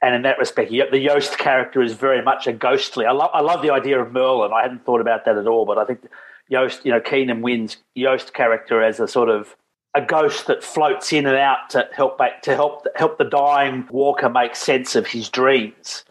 and 0.00 0.14
in 0.14 0.22
that 0.22 0.38
respect, 0.38 0.70
the 0.70 0.98
Yost 1.00 1.38
character 1.38 1.82
is 1.82 1.94
very 1.94 2.22
much 2.22 2.46
a 2.46 2.52
ghostly. 2.52 3.04
I 3.04 3.10
love, 3.10 3.30
I 3.34 3.40
love 3.40 3.62
the 3.62 3.72
idea 3.72 4.00
of 4.00 4.12
Merlin. 4.12 4.52
I 4.52 4.62
hadn't 4.62 4.84
thought 4.84 5.00
about 5.00 5.24
that 5.24 5.36
at 5.36 5.48
all, 5.48 5.66
but 5.66 5.76
I 5.76 5.84
think 5.86 6.06
Yost, 6.46 6.86
you 6.86 6.92
know, 6.92 7.00
Keenan 7.00 7.42
Wynn's 7.42 7.78
Yost 7.96 8.32
character 8.32 8.80
as 8.80 9.00
a 9.00 9.08
sort 9.08 9.28
of 9.28 9.56
a 9.96 10.02
ghost 10.02 10.46
that 10.46 10.62
floats 10.62 11.12
in 11.12 11.26
and 11.26 11.36
out 11.36 11.68
to 11.70 11.88
help 11.92 12.16
back, 12.16 12.42
to 12.42 12.54
help 12.54 12.86
help 12.94 13.18
the 13.18 13.24
dying 13.24 13.88
Walker 13.90 14.28
make 14.28 14.54
sense 14.54 14.94
of 14.94 15.08
his 15.08 15.28
dreams. 15.28 16.04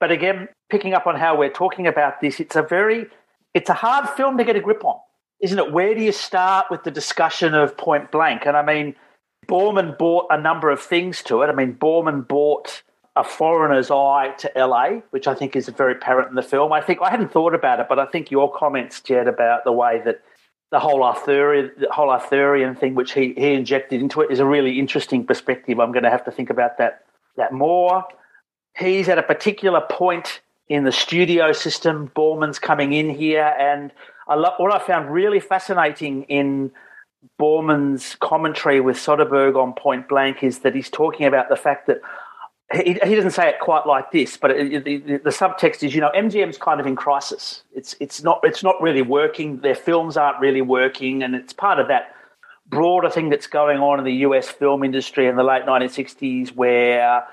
But 0.00 0.10
again, 0.10 0.48
picking 0.70 0.94
up 0.94 1.06
on 1.06 1.16
how 1.16 1.36
we're 1.36 1.50
talking 1.52 1.86
about 1.86 2.22
this, 2.22 2.40
it's 2.40 2.56
a 2.56 2.62
very 2.62 3.10
it's 3.56 3.70
a 3.70 3.74
hard 3.74 4.06
film 4.10 4.36
to 4.36 4.44
get 4.44 4.54
a 4.54 4.60
grip 4.60 4.84
on, 4.84 4.98
isn't 5.40 5.58
it? 5.58 5.72
Where 5.72 5.94
do 5.94 6.02
you 6.02 6.12
start 6.12 6.66
with 6.70 6.84
the 6.84 6.90
discussion 6.90 7.54
of 7.54 7.74
Point 7.74 8.12
Blank? 8.12 8.42
And 8.44 8.54
I 8.54 8.62
mean, 8.62 8.94
Boorman 9.48 9.96
bought 9.96 10.26
a 10.28 10.38
number 10.38 10.68
of 10.68 10.78
things 10.78 11.22
to 11.22 11.40
it. 11.40 11.46
I 11.46 11.54
mean, 11.54 11.72
Boorman 11.72 12.28
bought 12.28 12.82
a 13.16 13.24
foreigner's 13.24 13.90
eye 13.90 14.34
to 14.40 14.52
LA, 14.54 15.00
which 15.08 15.26
I 15.26 15.34
think 15.34 15.56
is 15.56 15.70
very 15.70 15.92
apparent 15.92 16.28
in 16.28 16.34
the 16.34 16.42
film. 16.42 16.70
I 16.70 16.82
think 16.82 17.00
I 17.00 17.08
hadn't 17.08 17.32
thought 17.32 17.54
about 17.54 17.80
it, 17.80 17.86
but 17.88 17.98
I 17.98 18.04
think 18.04 18.30
your 18.30 18.52
comments, 18.52 19.00
Jed, 19.00 19.26
about 19.26 19.64
the 19.64 19.72
way 19.72 20.02
that 20.04 20.20
the 20.70 20.78
whole 20.78 21.02
Arthurian, 21.02 21.70
the 21.78 21.90
whole 21.90 22.10
Arthurian 22.10 22.74
thing, 22.74 22.94
which 22.94 23.14
he, 23.14 23.32
he 23.38 23.54
injected 23.54 24.02
into 24.02 24.20
it, 24.20 24.30
is 24.30 24.38
a 24.38 24.44
really 24.44 24.78
interesting 24.78 25.24
perspective. 25.24 25.80
I'm 25.80 25.92
going 25.92 26.04
to 26.04 26.10
have 26.10 26.26
to 26.26 26.30
think 26.30 26.50
about 26.50 26.76
that 26.76 27.06
that 27.36 27.54
more. 27.54 28.04
He's 28.76 29.08
at 29.08 29.16
a 29.16 29.22
particular 29.22 29.80
point 29.80 30.42
in 30.68 30.84
the 30.84 30.92
studio 30.92 31.52
system. 31.52 32.10
Boorman's 32.14 32.58
coming 32.58 32.92
in 32.92 33.10
here, 33.10 33.54
and 33.58 33.92
I 34.28 34.34
love 34.34 34.54
what 34.58 34.72
I 34.72 34.84
found 34.84 35.10
really 35.10 35.40
fascinating 35.40 36.24
in 36.24 36.70
Boorman's 37.40 38.16
commentary 38.16 38.80
with 38.80 38.96
Soderbergh 38.96 39.56
on 39.56 39.72
Point 39.74 40.08
Blank 40.08 40.42
is 40.42 40.60
that 40.60 40.74
he's 40.74 40.90
talking 40.90 41.26
about 41.26 41.48
the 41.48 41.56
fact 41.56 41.86
that 41.86 42.00
he, 42.72 42.94
he 43.04 43.14
doesn't 43.14 43.30
say 43.30 43.48
it 43.48 43.60
quite 43.60 43.86
like 43.86 44.10
this, 44.10 44.36
but 44.36 44.50
it, 44.50 44.84
the, 44.84 44.98
the, 45.18 45.30
subtext 45.30 45.84
is, 45.84 45.94
you 45.94 46.00
know, 46.00 46.10
MGM's 46.16 46.58
kind 46.58 46.80
of 46.80 46.86
in 46.86 46.96
crisis. 46.96 47.62
It's 47.72 47.94
it's 48.00 48.24
not 48.24 48.40
it's 48.42 48.62
not 48.64 48.80
really 48.82 49.02
working. 49.02 49.60
Their 49.60 49.76
films 49.76 50.16
aren't 50.16 50.40
really 50.40 50.62
working, 50.62 51.22
and 51.22 51.34
it's 51.36 51.52
part 51.52 51.78
of 51.78 51.86
that 51.88 52.14
broader 52.68 53.08
thing 53.08 53.28
that's 53.28 53.46
going 53.46 53.78
on 53.78 54.00
in 54.00 54.04
the 54.04 54.14
US 54.26 54.48
film 54.48 54.82
industry 54.82 55.28
in 55.28 55.36
the 55.36 55.44
late 55.44 55.62
1960s, 55.62 56.56
where 56.56 57.24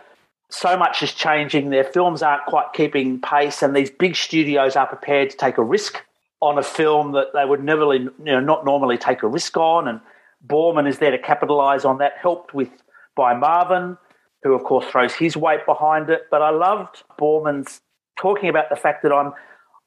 so 0.49 0.77
much 0.77 1.01
is 1.01 1.13
changing. 1.13 1.69
Their 1.69 1.83
films 1.83 2.21
aren't 2.21 2.45
quite 2.45 2.73
keeping 2.73 3.19
pace, 3.19 3.61
and 3.61 3.75
these 3.75 3.89
big 3.89 4.15
studios 4.15 4.75
are 4.75 4.87
prepared 4.87 5.29
to 5.31 5.37
take 5.37 5.57
a 5.57 5.63
risk 5.63 6.03
on 6.41 6.57
a 6.57 6.63
film 6.63 7.13
that 7.13 7.27
they 7.33 7.45
would 7.45 7.63
never, 7.63 7.93
you 7.93 8.11
know, 8.19 8.39
not 8.39 8.65
normally 8.65 8.97
take 8.97 9.23
a 9.23 9.27
risk 9.27 9.55
on. 9.57 9.87
And 9.87 10.01
Boorman 10.45 10.87
is 10.87 10.99
there 10.99 11.11
to 11.11 11.17
capitalize 11.17 11.85
on 11.85 11.99
that, 11.99 12.13
helped 12.21 12.53
with 12.53 12.69
by 13.15 13.33
Marvin 13.33 13.97
who 14.43 14.53
of 14.53 14.63
course 14.63 14.85
throws 14.87 15.13
his 15.13 15.35
weight 15.35 15.65
behind 15.65 16.09
it. 16.09 16.27
But 16.29 16.41
I 16.41 16.49
loved 16.49 17.03
Boorman's 17.19 17.81
talking 18.17 18.49
about 18.49 18.69
the 18.69 18.75
fact 18.75 19.03
that 19.03 19.11
I'm 19.11 19.33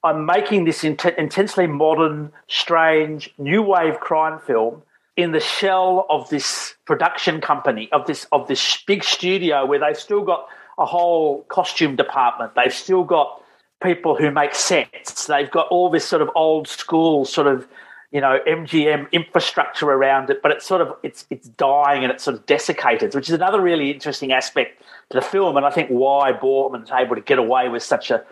I'm 0.03 0.25
making 0.25 0.65
this 0.65 0.85
int- 0.85 1.05
intensely 1.05 1.67
modern, 1.67 2.33
strange, 2.49 3.33
new 3.39 3.63
wave 3.63 3.99
crime 3.99 4.39
film 4.39 4.83
in 5.17 5.33
the 5.33 5.41
shell 5.41 6.07
of 6.11 6.29
this 6.29 6.75
production 6.85 7.41
company 7.41 7.89
of 7.93 8.07
this 8.07 8.27
of 8.33 8.49
this 8.49 8.83
big 8.87 9.03
studio 9.03 9.65
where 9.65 9.79
they've 9.79 9.99
still 9.99 10.23
got 10.23 10.47
a 10.79 10.85
whole 10.85 11.43
costume 11.45 11.97
department. 11.97 12.53
They've 12.55 12.73
still 12.73 13.05
got 13.05 13.43
people 13.83 14.17
who 14.17 14.31
make 14.31 14.55
sets. 14.55 15.27
They've 15.27 15.51
got 15.51 15.69
all 15.69 15.91
this 15.91 16.05
sort 16.05 16.23
of 16.23 16.31
old 16.35 16.69
school 16.69 17.25
sort 17.25 17.47
of 17.47 17.67
you 18.13 18.21
know 18.21 18.39
MGM 18.47 19.11
infrastructure 19.13 19.87
around 19.87 20.31
it, 20.31 20.43
but 20.43 20.51
it's 20.51 20.67
sort 20.67 20.81
of 20.81 20.95
it's 21.03 21.27
it's 21.31 21.49
dying 21.49 22.03
and 22.03 22.13
it's 22.13 22.25
sort 22.25 22.37
of 22.37 22.47
desiccated, 22.47 23.15
which 23.15 23.29
is 23.29 23.35
another 23.35 23.61
really 23.61 23.91
interesting 23.91 24.33
aspect 24.33 24.83
to 25.11 25.19
the 25.19 25.23
film, 25.23 25.57
and 25.57 25.67
I 25.67 25.71
think 25.71 25.89
why 25.89 26.33
Boorman's 26.33 26.91
able 26.91 27.17
to 27.17 27.23
get 27.23 27.39
away 27.39 27.69
with 27.69 27.83
such 27.83 28.11
a 28.11 28.25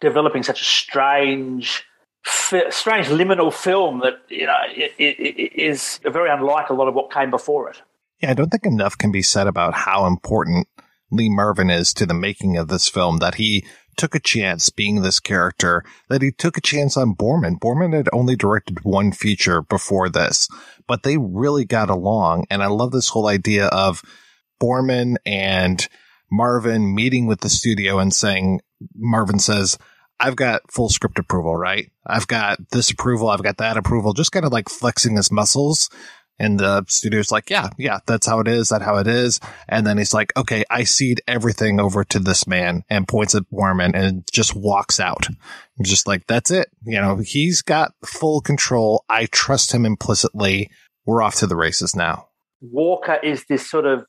developing 0.00 0.42
such 0.42 0.60
a 0.60 0.64
strange. 0.64 1.84
Strange 2.24 3.06
liminal 3.06 3.52
film 3.52 4.00
that 4.00 4.14
you 4.28 4.46
know 4.46 4.58
is 4.98 6.00
very 6.04 6.30
unlike 6.30 6.68
a 6.68 6.74
lot 6.74 6.88
of 6.88 6.94
what 6.94 7.12
came 7.12 7.30
before 7.30 7.70
it. 7.70 7.82
Yeah, 8.20 8.30
I 8.30 8.34
don't 8.34 8.50
think 8.50 8.66
enough 8.66 8.98
can 8.98 9.10
be 9.10 9.22
said 9.22 9.46
about 9.46 9.74
how 9.74 10.06
important 10.06 10.68
Lee 11.10 11.30
Marvin 11.30 11.70
is 11.70 11.94
to 11.94 12.06
the 12.06 12.14
making 12.14 12.56
of 12.56 12.68
this 12.68 12.88
film. 12.88 13.18
That 13.18 13.36
he 13.36 13.64
took 13.96 14.14
a 14.14 14.20
chance 14.20 14.70
being 14.70 15.02
this 15.02 15.20
character, 15.20 15.84
that 16.08 16.22
he 16.22 16.32
took 16.32 16.56
a 16.56 16.62
chance 16.62 16.96
on 16.96 17.14
Boorman. 17.14 17.58
Boorman 17.58 17.94
had 17.94 18.08
only 18.12 18.36
directed 18.36 18.84
one 18.84 19.12
feature 19.12 19.62
before 19.62 20.08
this, 20.08 20.48
but 20.86 21.02
they 21.02 21.16
really 21.16 21.64
got 21.64 21.90
along. 21.90 22.46
And 22.50 22.62
I 22.62 22.66
love 22.66 22.92
this 22.92 23.10
whole 23.10 23.28
idea 23.28 23.66
of 23.66 24.02
Boorman 24.60 25.16
and 25.24 25.86
Marvin 26.30 26.94
meeting 26.94 27.26
with 27.26 27.40
the 27.40 27.48
studio 27.48 27.98
and 27.98 28.14
saying, 28.14 28.60
Marvin 28.94 29.38
says, 29.38 29.78
I've 30.20 30.36
got 30.36 30.70
full 30.70 30.88
script 30.88 31.18
approval, 31.18 31.56
right? 31.56 31.90
I've 32.06 32.28
got 32.28 32.58
this 32.70 32.90
approval. 32.90 33.28
I've 33.28 33.42
got 33.42 33.56
that 33.58 33.76
approval, 33.76 34.12
just 34.12 34.32
kind 34.32 34.44
of 34.44 34.52
like 34.52 34.68
flexing 34.68 35.16
his 35.16 35.32
muscles 35.32 35.88
and 36.40 36.58
the 36.58 36.86
studio's 36.88 37.30
like, 37.30 37.50
yeah, 37.50 37.68
yeah, 37.76 37.98
that's 38.06 38.26
how 38.26 38.40
it 38.40 38.48
is. 38.48 38.70
That's 38.70 38.82
how 38.82 38.96
it 38.96 39.06
is. 39.06 39.40
And 39.68 39.86
then 39.86 39.98
he's 39.98 40.14
like, 40.14 40.32
okay, 40.38 40.64
I 40.70 40.84
cede 40.84 41.20
everything 41.28 41.78
over 41.78 42.02
to 42.04 42.18
this 42.18 42.46
man 42.46 42.82
and 42.88 43.06
points 43.06 43.34
at 43.34 43.42
Boorman 43.52 43.94
and 43.94 44.24
just 44.32 44.56
walks 44.56 44.98
out. 44.98 45.28
I'm 45.28 45.84
just 45.84 46.06
like, 46.06 46.26
that's 46.26 46.50
it. 46.50 46.68
You 46.82 46.98
know, 46.98 47.18
he's 47.18 47.60
got 47.60 47.92
full 48.06 48.40
control. 48.40 49.04
I 49.10 49.26
trust 49.26 49.72
him 49.72 49.84
implicitly. 49.84 50.70
We're 51.04 51.20
off 51.20 51.34
to 51.36 51.46
the 51.46 51.56
races 51.56 51.94
now. 51.94 52.28
Walker 52.62 53.18
is 53.22 53.44
this 53.44 53.68
sort 53.68 53.84
of 53.84 54.06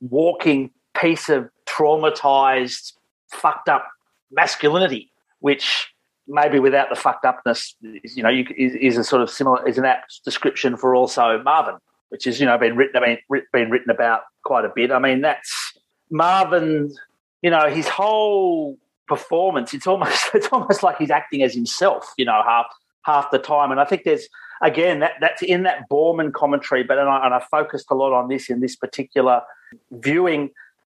walking 0.00 0.70
piece 0.96 1.28
of 1.28 1.50
traumatized, 1.66 2.92
fucked 3.32 3.68
up 3.68 3.88
masculinity, 4.30 5.10
which 5.44 5.92
maybe 6.26 6.58
without 6.58 6.88
the 6.88 6.96
fucked 6.96 7.26
upness, 7.26 7.76
you 7.82 8.22
know, 8.22 8.30
you, 8.30 8.46
is, 8.56 8.74
is, 8.76 8.96
a 8.96 9.04
sort 9.04 9.20
of 9.20 9.28
similar 9.28 9.68
is 9.68 9.76
an 9.76 9.84
apt 9.84 10.24
description 10.24 10.74
for 10.74 10.96
also 10.96 11.42
Marvin, 11.42 11.74
which 12.08 12.26
is 12.26 12.40
you 12.40 12.46
know 12.46 12.56
been 12.56 12.76
written 12.76 12.96
I 12.96 13.06
mean, 13.06 13.42
been 13.52 13.68
written 13.68 13.90
about 13.90 14.22
quite 14.42 14.64
a 14.64 14.72
bit. 14.74 14.90
I 14.90 14.98
mean, 14.98 15.20
that's 15.20 15.74
Marvin. 16.10 16.94
You 17.42 17.50
know, 17.50 17.68
his 17.68 17.86
whole 17.86 18.78
performance. 19.06 19.74
It's 19.74 19.86
almost 19.86 20.30
it's 20.34 20.48
almost 20.50 20.82
like 20.82 20.96
he's 20.96 21.10
acting 21.10 21.42
as 21.42 21.52
himself. 21.52 22.10
You 22.16 22.24
know, 22.24 22.40
half 22.42 22.66
half 23.02 23.30
the 23.30 23.38
time. 23.38 23.70
And 23.70 23.78
I 23.78 23.84
think 23.84 24.04
there's 24.04 24.26
again 24.62 25.00
that 25.00 25.12
that's 25.20 25.42
in 25.42 25.64
that 25.64 25.90
Boorman 25.90 26.32
commentary. 26.32 26.84
But 26.84 26.98
and 26.98 27.06
I, 27.06 27.26
and 27.26 27.34
I 27.34 27.44
focused 27.50 27.88
a 27.90 27.94
lot 27.94 28.14
on 28.14 28.30
this 28.30 28.48
in 28.48 28.60
this 28.60 28.76
particular 28.76 29.42
viewing, 29.90 30.52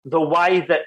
the 0.04 0.20
way 0.20 0.64
that 0.68 0.86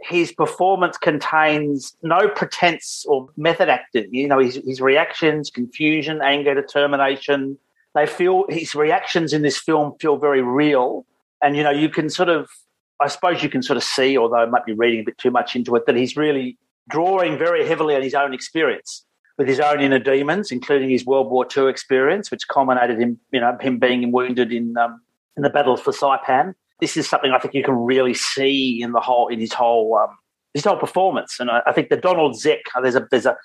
his 0.00 0.32
performance 0.32 0.96
contains 0.96 1.96
no 2.02 2.28
pretense 2.28 3.04
or 3.08 3.28
method 3.36 3.68
acting. 3.68 4.08
You 4.12 4.28
know, 4.28 4.38
his, 4.38 4.60
his 4.66 4.80
reactions, 4.80 5.50
confusion, 5.50 6.20
anger, 6.22 6.54
determination. 6.54 7.58
They 7.94 8.06
feel 8.06 8.44
his 8.48 8.74
reactions 8.74 9.32
in 9.32 9.42
this 9.42 9.58
film 9.58 9.94
feel 10.00 10.16
very 10.16 10.42
real, 10.42 11.04
and 11.42 11.56
you 11.56 11.62
know 11.62 11.70
you 11.70 11.88
can 11.88 12.10
sort 12.10 12.28
of, 12.28 12.48
I 13.00 13.08
suppose 13.08 13.42
you 13.42 13.48
can 13.48 13.62
sort 13.62 13.76
of 13.76 13.82
see, 13.82 14.16
although 14.16 14.36
I 14.36 14.46
might 14.46 14.64
be 14.64 14.74
reading 14.74 15.00
a 15.00 15.04
bit 15.04 15.18
too 15.18 15.30
much 15.30 15.56
into 15.56 15.74
it, 15.74 15.86
that 15.86 15.96
he's 15.96 16.16
really 16.16 16.58
drawing 16.88 17.36
very 17.36 17.66
heavily 17.66 17.96
on 17.96 18.02
his 18.02 18.14
own 18.14 18.32
experience 18.32 19.04
with 19.36 19.48
his 19.48 19.60
own 19.60 19.80
inner 19.80 19.98
demons, 19.98 20.50
including 20.50 20.90
his 20.90 21.06
World 21.06 21.30
War 21.30 21.46
II 21.56 21.68
experience, 21.68 22.30
which 22.30 22.46
culminated 22.48 23.00
in 23.00 23.18
you 23.32 23.40
know 23.40 23.56
him 23.60 23.78
being 23.78 24.12
wounded 24.12 24.52
in 24.52 24.76
um, 24.76 25.00
in 25.36 25.42
the 25.42 25.50
battle 25.50 25.76
for 25.76 25.92
Saipan 25.92 26.54
this 26.80 26.96
is 26.96 27.08
something 27.08 27.32
I 27.32 27.38
think 27.38 27.54
you 27.54 27.62
can 27.62 27.74
really 27.74 28.14
see 28.14 28.80
in 28.80 28.92
the 28.92 29.00
whole 29.00 29.28
in 29.28 29.40
his 29.40 29.52
whole 29.52 29.96
um, 29.96 30.16
his 30.54 30.64
whole 30.64 30.76
performance. 30.76 31.40
And 31.40 31.50
I, 31.50 31.62
I, 31.66 31.72
think 31.72 31.88
the 31.88 31.96
Donald 31.96 32.34
Zec 32.34 32.58
there's 32.80 32.94
a 32.94 33.06
there's 33.10 33.26
a 33.26 33.36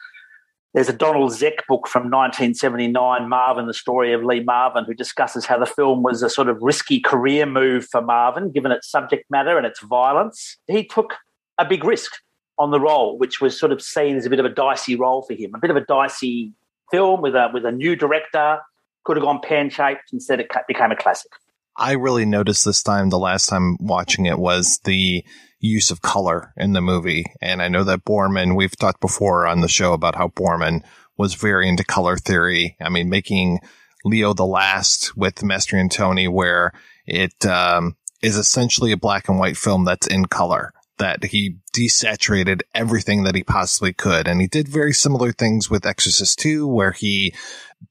there's 0.74 0.90
a 0.90 0.94
Donald 0.94 1.32
Zec 1.32 1.66
book 1.68 1.88
from 1.88 2.04
1979, 2.04 3.30
Marvin, 3.30 3.68
the 3.68 3.76
story 3.76 4.12
of 4.12 4.24
Lee 4.24 4.40
Marvin, 4.40 4.86
who 4.86 4.96
discusses 4.96 5.46
how 5.46 5.60
the 5.60 5.68
film 5.68 6.02
was 6.02 6.24
a 6.24 6.30
sort 6.30 6.50
of 6.50 6.58
risky 6.62 7.00
career 7.00 7.46
move 7.46 7.86
for 7.86 8.02
Marvin, 8.02 8.52
given 8.52 8.72
its 8.72 8.90
subject 8.90 9.30
matter 9.30 9.56
and 9.56 9.68
its 9.68 9.82
violence. 9.82 10.58
He 10.66 10.84
took 10.84 11.14
a 11.60 11.66
big 11.66 11.84
risk 11.84 12.14
on 12.58 12.72
the 12.72 12.80
role, 12.80 13.20
which 13.20 13.40
was 13.40 13.60
sort 13.60 13.72
of 13.72 13.84
seen 13.84 14.16
as 14.16 14.26
a 14.26 14.32
bit 14.32 14.40
of 14.40 14.46
a 14.46 14.50
dicey 14.50 14.96
role 14.96 15.22
for 15.22 15.34
him, 15.34 15.52
a 15.54 15.60
bit 15.60 15.70
of 15.70 15.78
a 15.78 15.86
dicey 15.86 16.52
film 16.90 17.22
with 17.22 17.36
a 17.36 17.50
with 17.54 17.66
a 17.66 17.72
new 17.72 17.96
director. 17.96 18.60
Could 19.04 19.18
have 19.18 19.26
gone 19.26 19.42
pan 19.42 19.70
shaped. 19.70 20.14
Instead, 20.14 20.40
it 20.40 20.50
became 20.68 20.92
a 20.92 20.96
classic. 20.96 21.32
I 21.76 21.94
really 21.94 22.26
noticed 22.26 22.66
this 22.66 22.84
time, 22.84 23.10
the 23.10 23.18
last 23.18 23.48
time 23.50 23.78
watching 23.80 24.26
it 24.26 24.38
was 24.38 24.80
the 24.84 25.26
use 25.60 25.92
of 25.92 26.02
color 26.02 26.54
in 26.58 26.74
the 26.74 26.82
movie. 26.82 27.26
And 27.42 27.62
I 27.62 27.70
know 27.70 27.84
that 27.86 28.06
Boorman, 28.06 28.56
we've 28.56 28.76
talked 28.76 29.02
before 29.02 29.48
on 29.48 29.62
the 29.62 29.68
show 29.68 29.94
about 29.94 30.16
how 30.16 30.28
Boorman 30.28 30.84
was 31.18 31.36
very 31.36 31.68
into 31.68 31.84
color 31.84 32.18
theory. 32.18 32.76
I 32.82 32.90
mean, 32.90 33.10
making 33.10 33.60
Leo 34.04 34.34
the 34.34 34.46
Last 34.46 35.16
with 35.16 35.36
Mastroianni, 35.36 36.30
where 36.30 36.74
it 37.06 37.46
um, 37.46 37.96
is 38.22 38.38
essentially 38.38 38.92
a 38.92 38.98
black 38.98 39.30
and 39.30 39.40
white 39.40 39.58
film 39.58 39.86
that's 39.86 40.08
in 40.08 40.26
color. 40.26 40.74
That 41.00 41.24
he 41.24 41.58
desaturated 41.76 42.62
everything 42.76 43.24
that 43.24 43.34
he 43.34 43.44
possibly 43.44 43.94
could. 43.94 44.28
And 44.28 44.40
he 44.40 44.48
did 44.48 44.68
very 44.68 44.94
similar 44.94 45.32
things 45.32 45.70
with 45.70 45.88
Exorcist 45.88 46.38
2, 46.40 46.68
where 46.68 46.92
he 46.92 47.34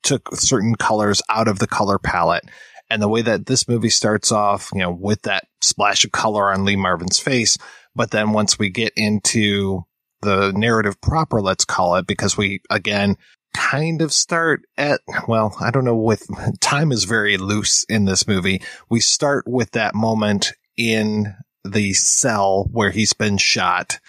took 0.02 0.34
certain 0.36 0.76
colors 0.76 1.20
out 1.28 1.48
of 1.48 1.58
the 1.58 1.66
color 1.66 1.98
palette 1.98 2.44
and 2.92 3.00
the 3.00 3.08
way 3.08 3.22
that 3.22 3.46
this 3.46 3.66
movie 3.68 3.88
starts 3.88 4.30
off, 4.30 4.68
you 4.74 4.80
know, 4.80 4.90
with 4.90 5.22
that 5.22 5.44
splash 5.62 6.04
of 6.04 6.12
color 6.12 6.52
on 6.52 6.66
Lee 6.66 6.76
Marvin's 6.76 7.18
face. 7.18 7.56
But 7.94 8.10
then 8.10 8.32
once 8.32 8.58
we 8.58 8.68
get 8.68 8.92
into 8.96 9.84
the 10.20 10.52
narrative 10.54 11.00
proper, 11.00 11.40
let's 11.40 11.64
call 11.64 11.96
it, 11.96 12.06
because 12.06 12.36
we, 12.36 12.60
again, 12.68 13.16
kind 13.54 14.02
of 14.02 14.12
start 14.12 14.60
at, 14.76 15.00
well, 15.26 15.56
I 15.58 15.70
don't 15.70 15.86
know 15.86 15.96
with 15.96 16.26
time 16.60 16.92
is 16.92 17.04
very 17.04 17.38
loose 17.38 17.84
in 17.84 18.04
this 18.04 18.28
movie. 18.28 18.60
We 18.90 19.00
start 19.00 19.46
with 19.48 19.70
that 19.70 19.94
moment 19.94 20.52
in 20.76 21.34
the 21.64 21.94
cell 21.94 22.68
where 22.72 22.90
he's 22.90 23.14
been 23.14 23.38
shot 23.38 24.00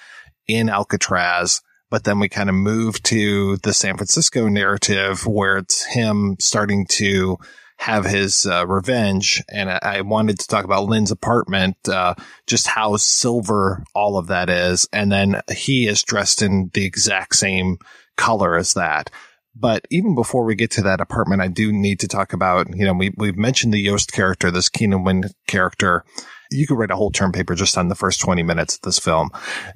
in 0.46 0.68
Alcatraz. 0.68 1.62
But 1.90 2.04
then 2.04 2.20
we 2.20 2.28
kind 2.28 2.50
of 2.50 2.56
move 2.56 3.02
to 3.04 3.56
the 3.58 3.74
San 3.74 3.96
Francisco 3.96 4.50
narrative 4.50 5.26
where 5.26 5.58
it's 5.60 5.86
him 5.86 6.36
starting 6.40 6.86
to 6.88 7.38
have 7.84 8.06
his 8.06 8.46
uh, 8.46 8.66
revenge. 8.66 9.44
And 9.50 9.70
I, 9.70 9.80
I, 9.82 10.02
wanted 10.02 10.40
to 10.40 10.48
talk 10.48 10.64
about 10.64 10.86
Lynn's 10.86 11.12
apartment, 11.12 11.76
uh, 11.90 12.16
just 12.48 12.66
how 12.66 12.96
silver 12.96 13.84
all 13.94 14.18
of 14.18 14.28
that 14.28 14.50
is. 14.50 14.88
And 14.94 15.12
then 15.12 15.42
he 15.54 15.88
is 15.88 16.02
dressed 16.02 16.42
in 16.42 16.72
the 16.74 16.86
exact 16.86 17.36
same 17.36 17.78
color 18.16 18.56
as 18.56 18.76
that. 18.76 19.10
But 19.54 19.86
even 19.90 20.16
before 20.16 20.46
we 20.46 20.56
get 20.56 20.72
to 20.72 20.82
that 20.84 21.02
apartment, 21.02 21.42
I 21.42 21.50
do 21.50 21.74
need 21.74 22.00
to 22.00 22.08
talk 22.08 22.32
about, 22.32 22.74
you 22.74 22.86
know, 22.86 22.94
we, 22.94 23.12
we've 23.18 23.38
mentioned 23.38 23.74
the 23.74 23.82
Yost 23.82 24.14
character, 24.14 24.50
this 24.50 24.70
Keenan 24.70 25.04
Wynn 25.04 25.26
character. 25.48 26.06
You 26.52 26.66
could 26.66 26.78
write 26.78 26.92
a 26.92 26.96
whole 26.96 27.12
term 27.12 27.34
paper 27.34 27.54
just 27.54 27.78
on 27.78 27.90
the 27.90 27.96
first 27.96 28.22
20 28.22 28.44
minutes 28.44 28.76
of 28.76 28.82
this 28.84 28.98
film 28.98 29.30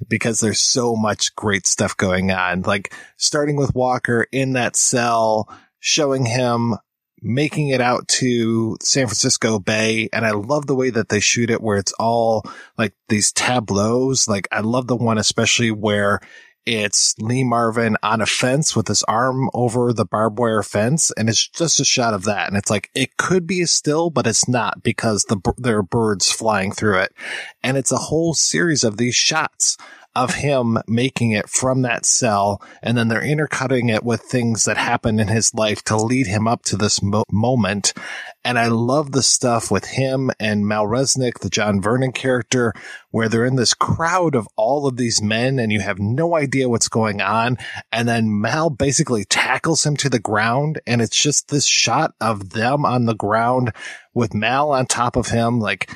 because 0.08 0.40
there's 0.40 0.60
so 0.60 0.96
much 0.96 1.36
great 1.36 1.68
stuff 1.68 1.98
going 1.98 2.32
on. 2.32 2.62
Like 2.62 2.94
starting 3.18 3.58
with 3.58 3.76
Walker 3.76 4.28
in 4.32 4.54
that 4.54 4.78
cell, 4.78 5.50
showing 5.80 6.26
him 6.26 6.76
making 7.22 7.70
it 7.70 7.82
out 7.82 8.08
to 8.08 8.78
San 8.82 9.08
Francisco 9.08 9.60
Bay. 9.60 10.10
And 10.14 10.26
I 10.26 10.32
love 10.32 10.68
the 10.68 10.76
way 10.76 10.90
that 10.90 11.10
they 11.10 11.20
shoot 11.20 11.50
it 11.50 11.62
where 11.62 11.78
it's 11.78 11.94
all 11.94 12.44
like 12.78 12.94
these 13.10 13.32
tableaus. 13.32 14.28
Like 14.28 14.48
I 14.52 14.62
love 14.62 14.88
the 14.88 14.96
one, 14.96 15.18
especially 15.18 15.72
where 15.72 16.20
it's 16.68 17.16
Lee 17.18 17.46
Marvin 17.46 17.96
on 18.04 18.20
a 18.20 18.26
fence 18.26 18.76
with 18.76 18.90
his 18.90 19.02
arm 19.04 19.50
over 19.54 19.94
the 19.94 20.06
barbed 20.06 20.38
wire 20.38 20.64
fence. 20.64 21.12
And 21.12 21.30
it's 21.30 21.48
just 21.48 21.80
a 21.80 21.86
shot 21.86 22.14
of 22.14 22.26
that. 22.26 22.50
And 22.50 22.58
it's 22.58 22.70
like, 22.70 22.92
it 22.94 23.16
could 23.16 23.48
be 23.48 23.62
a 23.62 23.68
still, 23.68 24.10
but 24.10 24.28
it's 24.28 24.50
not 24.50 24.84
because 24.84 25.24
the, 25.24 25.40
there 25.58 25.78
are 25.78 25.84
birds 25.84 26.30
flying 26.30 26.74
through 26.74 27.00
it. 27.00 27.14
And 27.64 27.78
it's 27.78 27.94
a 27.94 27.98
whole 27.98 28.34
series 28.34 28.84
of 28.84 28.98
these 28.98 29.16
shots 29.16 29.78
of 30.18 30.34
him 30.34 30.80
making 30.88 31.32
it 31.32 31.48
from 31.48 31.84
that 31.84 32.04
cell. 32.04 32.60
And 32.82 32.98
then 32.98 33.08
they're 33.08 33.24
intercutting 33.24 33.90
it 33.90 34.04
with 34.04 34.22
things 34.22 34.66
that 34.66 34.76
happen 34.76 35.20
in 35.20 35.28
his 35.28 35.54
life 35.54 35.84
to 35.84 35.96
lead 35.96 36.26
him 36.26 36.48
up 36.48 36.64
to 36.64 36.76
this 36.76 37.04
mo- 37.04 37.24
moment. 37.32 37.94
And 38.44 38.58
I 38.58 38.68
love 38.68 39.12
the 39.12 39.22
stuff 39.22 39.70
with 39.70 39.86
him 39.86 40.32
and 40.40 40.68
Mal 40.68 40.86
Resnick, 40.86 41.40
the 41.40 41.52
John 41.52 41.82
Vernon 41.82 42.14
character, 42.14 42.74
where 43.12 43.30
they're 43.30 43.46
in 43.46 43.58
this 43.58 43.76
crowd 43.76 44.34
of 44.34 44.48
all 44.56 44.88
of 44.88 44.98
these 44.98 45.22
men 45.22 45.60
and 45.60 45.72
you 45.72 45.82
have 45.82 46.00
no 46.00 46.36
idea 46.36 46.68
what's 46.68 46.90
going 46.90 47.22
on. 47.22 47.58
And 47.92 48.08
then 48.08 48.42
Mal 48.42 48.72
basically 48.72 49.24
tackles 49.24 49.86
him 49.86 49.96
to 49.98 50.10
the 50.10 50.20
ground. 50.20 50.82
And 50.88 51.00
it's 51.00 51.22
just 51.22 51.50
this 51.50 51.68
shot 51.68 52.16
of 52.20 52.50
them 52.52 52.86
on 52.86 53.06
the 53.06 53.16
ground 53.16 53.72
with 54.16 54.34
Mal 54.34 54.72
on 54.72 54.88
top 54.88 55.16
of 55.16 55.28
him, 55.28 55.60
like 55.60 55.92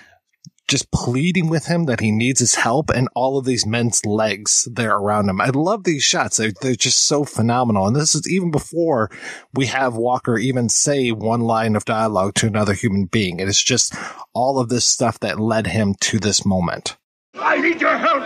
just 0.71 0.89
pleading 0.91 1.49
with 1.49 1.65
him 1.65 1.83
that 1.83 1.99
he 1.99 2.11
needs 2.11 2.39
his 2.39 2.55
help 2.55 2.89
and 2.89 3.09
all 3.13 3.37
of 3.37 3.43
these 3.43 3.65
men's 3.65 4.05
legs 4.05 4.69
there 4.71 4.95
around 4.95 5.27
him. 5.27 5.41
I 5.41 5.49
love 5.49 5.83
these 5.83 6.01
shots. 6.01 6.37
They're, 6.37 6.53
they're 6.61 6.75
just 6.75 7.03
so 7.03 7.25
phenomenal. 7.25 7.87
And 7.87 7.95
this 7.95 8.15
is 8.15 8.27
even 8.31 8.51
before 8.51 9.11
we 9.53 9.65
have 9.65 9.95
Walker 9.95 10.37
even 10.37 10.69
say 10.69 11.11
one 11.11 11.41
line 11.41 11.75
of 11.75 11.83
dialogue 11.83 12.35
to 12.35 12.47
another 12.47 12.73
human 12.73 13.05
being. 13.05 13.41
It 13.41 13.49
is 13.49 13.61
just 13.61 13.93
all 14.33 14.59
of 14.59 14.69
this 14.69 14.85
stuff 14.85 15.19
that 15.19 15.41
led 15.41 15.67
him 15.67 15.93
to 15.99 16.19
this 16.19 16.45
moment. 16.45 16.95
I 17.35 17.59
need 17.59 17.81
your 17.81 17.97
help. 17.97 18.23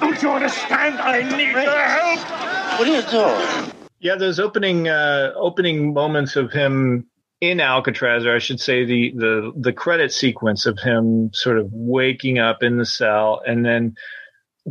Don't 0.00 0.22
you 0.22 0.30
understand? 0.30 1.00
I 1.00 1.22
need 1.22 1.52
your 1.52 1.80
help. 1.80 2.78
What 2.78 2.88
are 2.88 2.94
you 2.94 3.10
doing? 3.10 3.72
Yeah, 4.00 4.16
those 4.16 4.38
opening 4.38 4.88
uh, 4.88 5.32
opening 5.34 5.94
moments 5.94 6.36
of 6.36 6.52
him 6.52 7.08
in 7.40 7.60
Alcatraz, 7.60 8.24
or 8.24 8.34
I 8.34 8.38
should 8.38 8.60
say 8.60 8.84
the 8.84 9.12
the 9.14 9.52
the 9.56 9.72
credit 9.72 10.12
sequence 10.12 10.66
of 10.66 10.78
him 10.78 11.30
sort 11.32 11.58
of 11.58 11.68
waking 11.72 12.38
up 12.38 12.62
in 12.62 12.78
the 12.78 12.86
cell, 12.86 13.42
and 13.46 13.64
then 13.64 13.94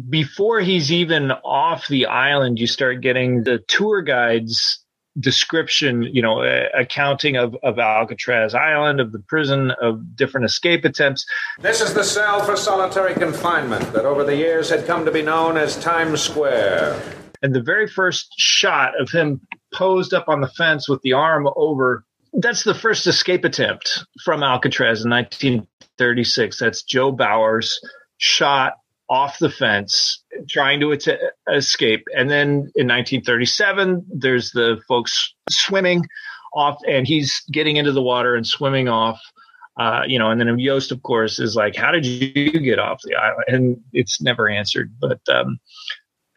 before 0.10 0.60
he's 0.60 0.92
even 0.92 1.32
off 1.32 1.88
the 1.88 2.06
island, 2.08 2.60
you 2.60 2.68
start 2.68 3.02
getting 3.02 3.44
the 3.44 3.60
tour 3.68 4.02
guide's 4.02 4.84
description, 5.18 6.04
you 6.04 6.22
know, 6.22 6.42
accounting 6.78 7.38
of, 7.38 7.56
of 7.64 7.80
Alcatraz 7.80 8.54
Island, 8.54 9.00
of 9.00 9.14
the 9.14 9.20
prison, 9.20 9.72
of 9.82 10.16
different 10.16 10.46
escape 10.46 10.84
attempts. 10.84 11.26
This 11.60 11.80
is 11.80 11.94
the 11.94 12.04
cell 12.04 12.44
for 12.44 12.58
solitary 12.58 13.14
confinement 13.14 13.94
that 13.94 14.06
over 14.06 14.26
the 14.26 14.36
years 14.36 14.70
had 14.70 14.86
come 14.86 15.06
to 15.06 15.12
be 15.12 15.22
known 15.22 15.56
as 15.56 15.78
Times 15.78 16.22
Square. 16.22 17.02
And 17.42 17.56
the 17.56 17.62
very 17.62 17.88
first 17.88 18.34
shot 18.38 19.00
of 19.00 19.10
him 19.10 19.40
posed 19.74 20.14
up 20.14 20.28
on 20.28 20.42
the 20.42 20.50
fence 20.50 20.90
with 20.90 21.02
the 21.02 21.14
arm 21.14 21.48
over 21.56 22.04
that's 22.38 22.64
the 22.64 22.74
first 22.74 23.08
escape 23.08 23.46
attempt 23.46 24.06
from 24.24 24.44
Alcatraz 24.44 25.04
in 25.04 25.12
1936. 25.12 26.60
That's 26.60 26.84
Joe 26.84 27.12
Bowers 27.12 27.80
shot 28.18 28.74
off 29.10 29.38
the 29.40 29.50
fence 29.50 30.24
trying 30.50 30.80
to 30.80 30.98
escape. 31.54 32.04
And 32.16 32.30
then 32.30 32.72
in 32.76 32.88
1937, 32.88 34.06
there's 34.14 34.52
the 34.52 34.82
folks 34.88 35.34
swimming 35.50 36.06
off 36.54 36.80
and 36.88 37.06
he's 37.06 37.42
getting 37.52 37.78
into 37.78 37.92
the 37.92 38.02
water 38.02 38.36
and 38.36 38.48
swimming 38.48 38.88
off. 38.88 39.22
Uh, 39.78 40.04
you 40.08 40.18
know, 40.18 40.32
and 40.32 40.40
then 40.40 40.58
Yost, 40.58 40.94
of 40.94 41.04
course, 41.04 41.38
is 41.38 41.54
like, 41.54 41.76
"How 41.76 41.92
did 41.92 42.06
you 42.06 42.62
get 42.62 42.80
off 42.80 43.02
the 43.04 43.16
island?" 43.16 43.44
And 43.48 43.78
it's 43.92 44.22
never 44.22 44.48
answered. 44.48 44.94
But 45.02 45.20
um, 45.28 45.60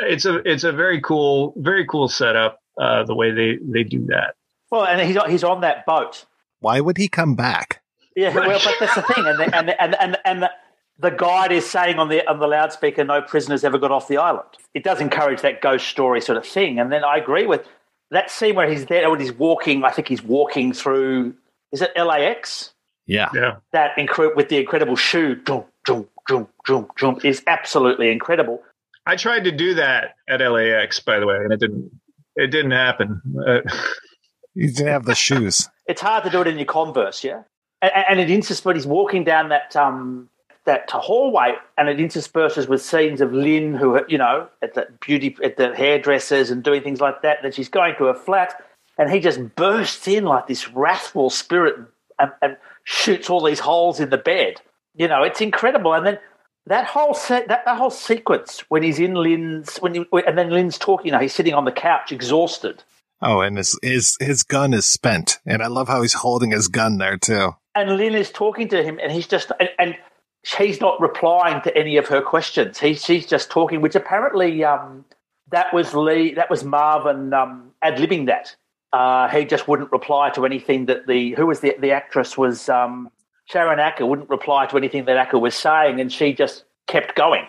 it's 0.00 0.24
a 0.24 0.38
it's 0.38 0.64
a 0.64 0.72
very 0.72 1.00
cool, 1.00 1.54
very 1.56 1.86
cool 1.86 2.08
setup. 2.08 2.58
Uh, 2.76 3.04
the 3.04 3.14
way 3.14 3.30
they 3.30 3.58
they 3.62 3.84
do 3.84 4.06
that. 4.06 4.34
Well, 4.70 4.84
and 4.84 5.00
he's 5.00 5.16
he's 5.28 5.44
on 5.44 5.62
that 5.62 5.86
boat. 5.86 6.24
Why 6.60 6.80
would 6.80 6.96
he 6.96 7.08
come 7.08 7.34
back? 7.34 7.82
Yeah, 8.16 8.34
well, 8.34 8.60
but 8.64 8.74
that's 8.80 8.94
the 8.94 9.02
thing, 9.02 9.26
and 9.26 9.38
the, 9.38 9.56
and 9.56 9.68
the, 9.68 9.82
and 9.82 9.94
and 10.00 10.18
and 10.24 10.42
the, 10.42 10.50
the 10.98 11.10
guide 11.10 11.52
is 11.52 11.68
saying 11.68 11.98
on 11.98 12.08
the 12.08 12.26
on 12.28 12.40
the 12.40 12.46
loudspeaker, 12.46 13.04
"No 13.04 13.22
prisoners 13.22 13.64
ever 13.64 13.78
got 13.78 13.92
off 13.92 14.08
the 14.08 14.16
island." 14.16 14.48
It 14.74 14.82
does 14.82 15.00
encourage 15.00 15.42
that 15.42 15.60
ghost 15.60 15.86
story 15.86 16.20
sort 16.20 16.36
of 16.36 16.44
thing. 16.44 16.78
And 16.80 16.90
then 16.92 17.04
I 17.04 17.16
agree 17.16 17.46
with 17.46 17.66
that 18.10 18.30
scene 18.30 18.56
where 18.56 18.68
he's 18.68 18.86
there 18.86 19.08
when 19.10 19.20
he's 19.20 19.32
walking. 19.32 19.84
I 19.84 19.90
think 19.90 20.08
he's 20.08 20.22
walking 20.22 20.72
through. 20.72 21.34
Is 21.72 21.82
it 21.82 21.92
LAX? 21.96 22.72
Yeah, 23.06 23.30
yeah. 23.34 23.56
That 23.72 23.96
incre- 23.96 24.34
with 24.34 24.48
the 24.48 24.58
incredible 24.58 24.96
shoe, 24.96 25.36
jump, 25.46 25.68
jump, 25.86 26.08
jump, 26.28 26.50
jump, 26.66 26.96
jump, 26.96 27.24
is 27.24 27.42
absolutely 27.46 28.10
incredible. 28.10 28.62
I 29.06 29.16
tried 29.16 29.44
to 29.44 29.52
do 29.52 29.74
that 29.74 30.16
at 30.28 30.40
LAX, 30.40 31.00
by 31.00 31.18
the 31.18 31.26
way, 31.26 31.36
and 31.36 31.52
it 31.52 31.60
didn't. 31.60 31.90
It 32.36 32.48
didn't 32.48 32.72
happen. 32.72 33.22
Uh, 33.46 33.60
you 34.54 34.68
didn't 34.68 34.88
have 34.88 35.04
the 35.04 35.14
shoes. 35.14 35.68
It's 35.88 36.02
hard 36.02 36.22
to 36.24 36.28
do 36.28 36.42
it 36.42 36.46
in 36.46 36.58
your 36.58 36.66
Converse, 36.66 37.24
yeah. 37.24 37.44
And, 37.80 37.90
and 38.10 38.20
it 38.20 38.28
intersperses. 38.28 38.74
He's 38.74 38.86
walking 38.86 39.24
down 39.24 39.48
that 39.48 39.74
um 39.74 40.28
that 40.66 40.90
hallway, 40.90 41.54
and 41.78 41.88
it 41.88 41.98
intersperses 41.98 42.68
with 42.68 42.82
scenes 42.82 43.22
of 43.22 43.32
Lynn, 43.32 43.72
who 43.72 43.98
you 44.06 44.18
know 44.18 44.48
at 44.60 44.74
the 44.74 44.86
beauty 45.00 45.34
at 45.42 45.56
the 45.56 45.74
hairdressers 45.74 46.50
and 46.50 46.62
doing 46.62 46.82
things 46.82 47.00
like 47.00 47.22
that. 47.22 47.38
Then 47.40 47.52
she's 47.52 47.70
going 47.70 47.94
to 47.96 48.04
her 48.04 48.14
flat, 48.14 48.62
and 48.98 49.10
he 49.10 49.18
just 49.18 49.54
bursts 49.56 50.06
in 50.06 50.24
like 50.24 50.46
this 50.46 50.68
wrathful 50.68 51.30
spirit 51.30 51.76
and, 52.18 52.32
and 52.42 52.56
shoots 52.84 53.30
all 53.30 53.42
these 53.42 53.60
holes 53.60 54.00
in 54.00 54.10
the 54.10 54.18
bed. 54.18 54.60
You 54.94 55.08
know, 55.08 55.22
it's 55.22 55.40
incredible. 55.40 55.94
And 55.94 56.06
then 56.06 56.18
that 56.66 56.86
whole 56.86 57.14
set, 57.14 57.48
that, 57.48 57.64
that 57.64 57.78
whole 57.78 57.90
sequence 57.90 58.64
when 58.68 58.82
he's 58.82 58.98
in 58.98 59.14
Lynn's, 59.14 59.78
when 59.78 59.94
you, 59.94 60.06
and 60.26 60.36
then 60.36 60.50
Lynn's 60.50 60.78
talking, 60.78 61.06
you 61.06 61.12
know, 61.12 61.18
he's 61.18 61.34
sitting 61.34 61.54
on 61.54 61.64
the 61.64 61.72
couch 61.72 62.12
exhausted. 62.12 62.82
Oh, 63.20 63.40
and 63.40 63.56
his, 63.56 63.78
his, 63.82 64.16
his 64.20 64.42
gun 64.42 64.72
is 64.72 64.86
spent. 64.86 65.38
And 65.44 65.62
I 65.62 65.66
love 65.66 65.88
how 65.88 66.02
he's 66.02 66.14
holding 66.14 66.50
his 66.50 66.68
gun 66.68 66.98
there 66.98 67.16
too. 67.16 67.56
And 67.74 67.96
Lynn 67.96 68.14
is 68.14 68.30
talking 68.30 68.68
to 68.68 68.82
him 68.82 68.98
and 69.02 69.12
he's 69.12 69.26
just, 69.26 69.50
and, 69.58 69.70
and 69.78 69.96
she's 70.44 70.80
not 70.80 71.00
replying 71.00 71.60
to 71.62 71.76
any 71.76 71.96
of 71.96 72.06
her 72.08 72.22
questions. 72.22 72.78
He, 72.78 72.94
she's 72.94 73.26
just 73.26 73.50
talking, 73.50 73.80
which 73.80 73.94
apparently, 73.94 74.64
um, 74.64 75.04
that 75.50 75.72
was 75.72 75.94
Lee, 75.94 76.34
that 76.34 76.50
was 76.50 76.64
Marvin, 76.64 77.32
um, 77.32 77.72
ad 77.82 77.96
libbing 77.96 78.26
that. 78.26 78.54
Uh, 78.92 79.28
he 79.28 79.44
just 79.44 79.68
wouldn't 79.68 79.92
reply 79.92 80.30
to 80.30 80.46
anything 80.46 80.86
that 80.86 81.06
the, 81.06 81.32
who 81.32 81.46
was 81.46 81.60
the, 81.60 81.74
the 81.78 81.90
actress 81.90 82.38
was, 82.38 82.68
um, 82.68 83.10
Sharon 83.46 83.78
Acker 83.78 84.04
wouldn't 84.04 84.28
reply 84.28 84.66
to 84.66 84.76
anything 84.76 85.06
that 85.06 85.16
Acker 85.16 85.38
was 85.38 85.54
saying, 85.54 86.00
and 86.00 86.12
she 86.12 86.34
just 86.34 86.64
kept 86.86 87.16
going. 87.16 87.46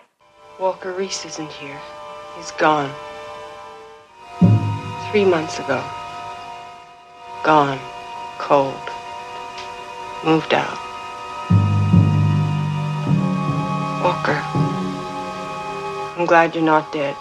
Walker 0.57 0.93
Reese 0.93 1.25
isn't 1.25 1.51
here. 1.51 1.79
He's 2.37 2.51
gone. 2.51 2.89
Three 5.11 5.25
months 5.25 5.57
ago. 5.57 5.83
Gone. 7.43 7.79
Cold. 8.37 8.75
Moved 10.23 10.53
out. 10.53 10.77
Walker. 14.03 14.39
I'm 16.15 16.27
glad 16.27 16.53
you're 16.53 16.63
not 16.63 16.91
dead. 16.91 17.15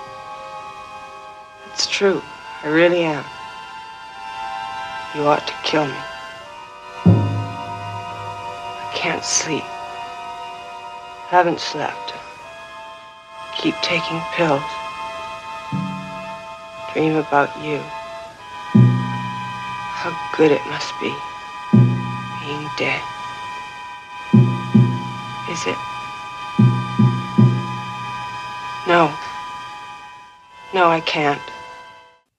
It's 1.73 1.87
true. 1.87 2.21
I 2.63 2.69
really 2.69 3.05
am. 3.05 3.25
You 5.15 5.23
ought 5.27 5.47
to 5.47 5.55
kill 5.65 5.87
me 5.87 5.95
I 8.85 8.93
can't 8.95 9.25
sleep. 9.25 9.65
Haven't 11.29 11.61
slept. 11.61 12.13
Keep 13.57 13.77
taking 13.77 14.21
pills. 14.35 14.88
Dream 16.99 17.15
about 17.15 17.57
you. 17.63 17.79
How 19.95 20.11
good 20.37 20.51
it 20.51 20.61
must 20.67 20.93
be 21.01 21.15
being 22.41 22.69
dead. 22.77 23.01
Is 25.49 25.63
it? 25.65 25.79
No. 28.89 29.15
No, 30.75 30.89
I 30.89 31.01
can't. 31.07 31.41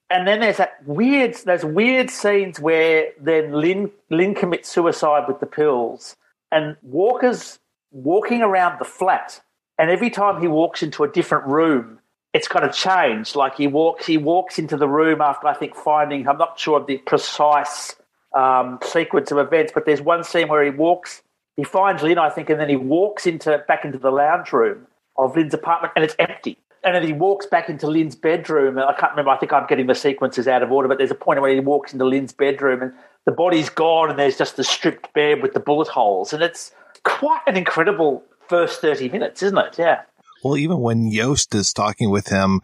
And 0.10 0.28
then 0.28 0.42
there's 0.42 0.58
that 0.58 0.86
weird, 0.86 1.36
those 1.46 1.64
weird 1.64 2.10
scenes 2.10 2.60
where 2.60 3.14
then 3.18 3.54
Lynn 3.54 3.90
Lynn 4.10 4.36
commits 4.36 4.68
suicide 4.68 5.26
with 5.30 5.40
the 5.40 5.46
pills, 5.46 6.18
and 6.52 6.76
Walker's 6.82 7.60
walking 7.92 8.42
around 8.42 8.78
the 8.78 8.84
flat, 8.84 9.40
and 9.78 9.90
every 9.90 10.10
time 10.10 10.42
he 10.42 10.50
walks 10.50 10.84
into 10.84 11.06
a 11.06 11.08
different 11.08 11.48
room, 11.48 11.99
it's 12.34 12.48
kind 12.48 12.66
of 12.66 12.74
changed. 12.74 13.36
Like 13.36 13.56
he 13.56 13.68
walks, 13.68 14.06
he 14.06 14.18
walks 14.18 14.60
into 14.60 14.78
the 14.78 14.88
room 14.88 15.22
after 15.22 15.48
I 15.48 15.54
think 15.54 15.76
finding. 15.76 16.28
I'm 16.28 16.38
not 16.38 16.60
sure 16.60 16.80
of 16.80 16.88
the 16.88 16.98
precise 17.00 17.96
um, 18.36 18.80
sequence 18.84 19.32
of 19.32 19.38
events, 19.38 19.72
but 19.74 19.86
there's 19.86 20.02
one 20.02 20.24
scene 20.24 20.48
where 20.48 20.64
he 20.64 20.70
walks, 20.70 21.22
he 21.56 21.64
finds 21.64 22.04
Lynn, 22.04 22.18
I 22.18 22.30
think, 22.30 22.50
and 22.50 22.60
then 22.60 22.70
he 22.70 22.76
walks 22.76 23.26
into 23.26 23.64
back 23.68 23.86
into 23.86 23.98
the 23.98 24.12
lounge 24.12 24.54
room 24.54 24.88
of 25.18 25.36
Lynn's 25.36 25.54
apartment, 25.54 25.94
and 25.96 26.06
it's 26.06 26.16
empty. 26.20 26.58
And 26.82 26.96
then 26.96 27.04
he 27.04 27.12
walks 27.12 27.46
back 27.46 27.68
into 27.68 27.88
Lynn's 27.88 28.16
bedroom. 28.16 28.78
And 28.78 28.86
I 28.86 28.94
can't 28.94 29.12
remember. 29.12 29.32
I 29.32 29.38
think 29.38 29.52
I'm 29.52 29.68
getting 29.68 29.88
the 29.88 29.96
sequences 29.96 30.48
out 30.48 30.64
of 30.64 30.72
order, 30.72 30.88
but 30.88 30.98
there's 30.98 31.12
a 31.12 31.16
point 31.16 31.42
where 31.42 31.54
he 31.54 31.60
walks 31.60 31.92
into 31.92 32.06
Lynn's 32.06 32.32
bedroom, 32.32 32.82
and 32.82 32.94
the 33.26 33.32
body's 33.32 33.70
gone 33.70 34.10
and 34.10 34.18
there's 34.18 34.38
just 34.38 34.56
the 34.56 34.64
stripped 34.64 35.14
bed 35.14 35.42
with 35.42 35.54
the 35.54 35.60
bullet 35.60 35.88
holes. 35.88 36.32
And 36.32 36.42
it's 36.42 36.72
quite 37.04 37.42
an 37.48 37.58
incredible 37.58 38.24
first 38.48 38.82
30 38.82 39.10
minutes, 39.10 39.44
isn't 39.44 39.58
it? 39.58 39.76
Yeah. 39.78 40.02
Well, 40.44 40.58
even 40.58 40.80
when 40.80 41.08
Yost 41.08 41.54
is 41.56 41.74
talking 41.74 42.10
with 42.10 42.28
him, 42.28 42.62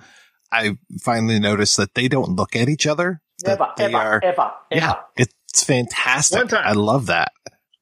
I 0.51 0.77
finally 1.01 1.39
noticed 1.39 1.77
that 1.77 1.93
they 1.93 2.07
don't 2.07 2.35
look 2.35 2.55
at 2.55 2.69
each 2.69 2.87
other. 2.87 3.21
Never, 3.45 3.67
ever, 3.77 3.97
are, 3.97 4.21
ever, 4.23 4.51
ever. 4.71 4.85
Yeah, 4.85 4.93
it's 5.17 5.63
fantastic. 5.63 6.37
One 6.37 6.47
time. 6.47 6.63
I 6.65 6.73
love 6.73 7.07
that. 7.07 7.31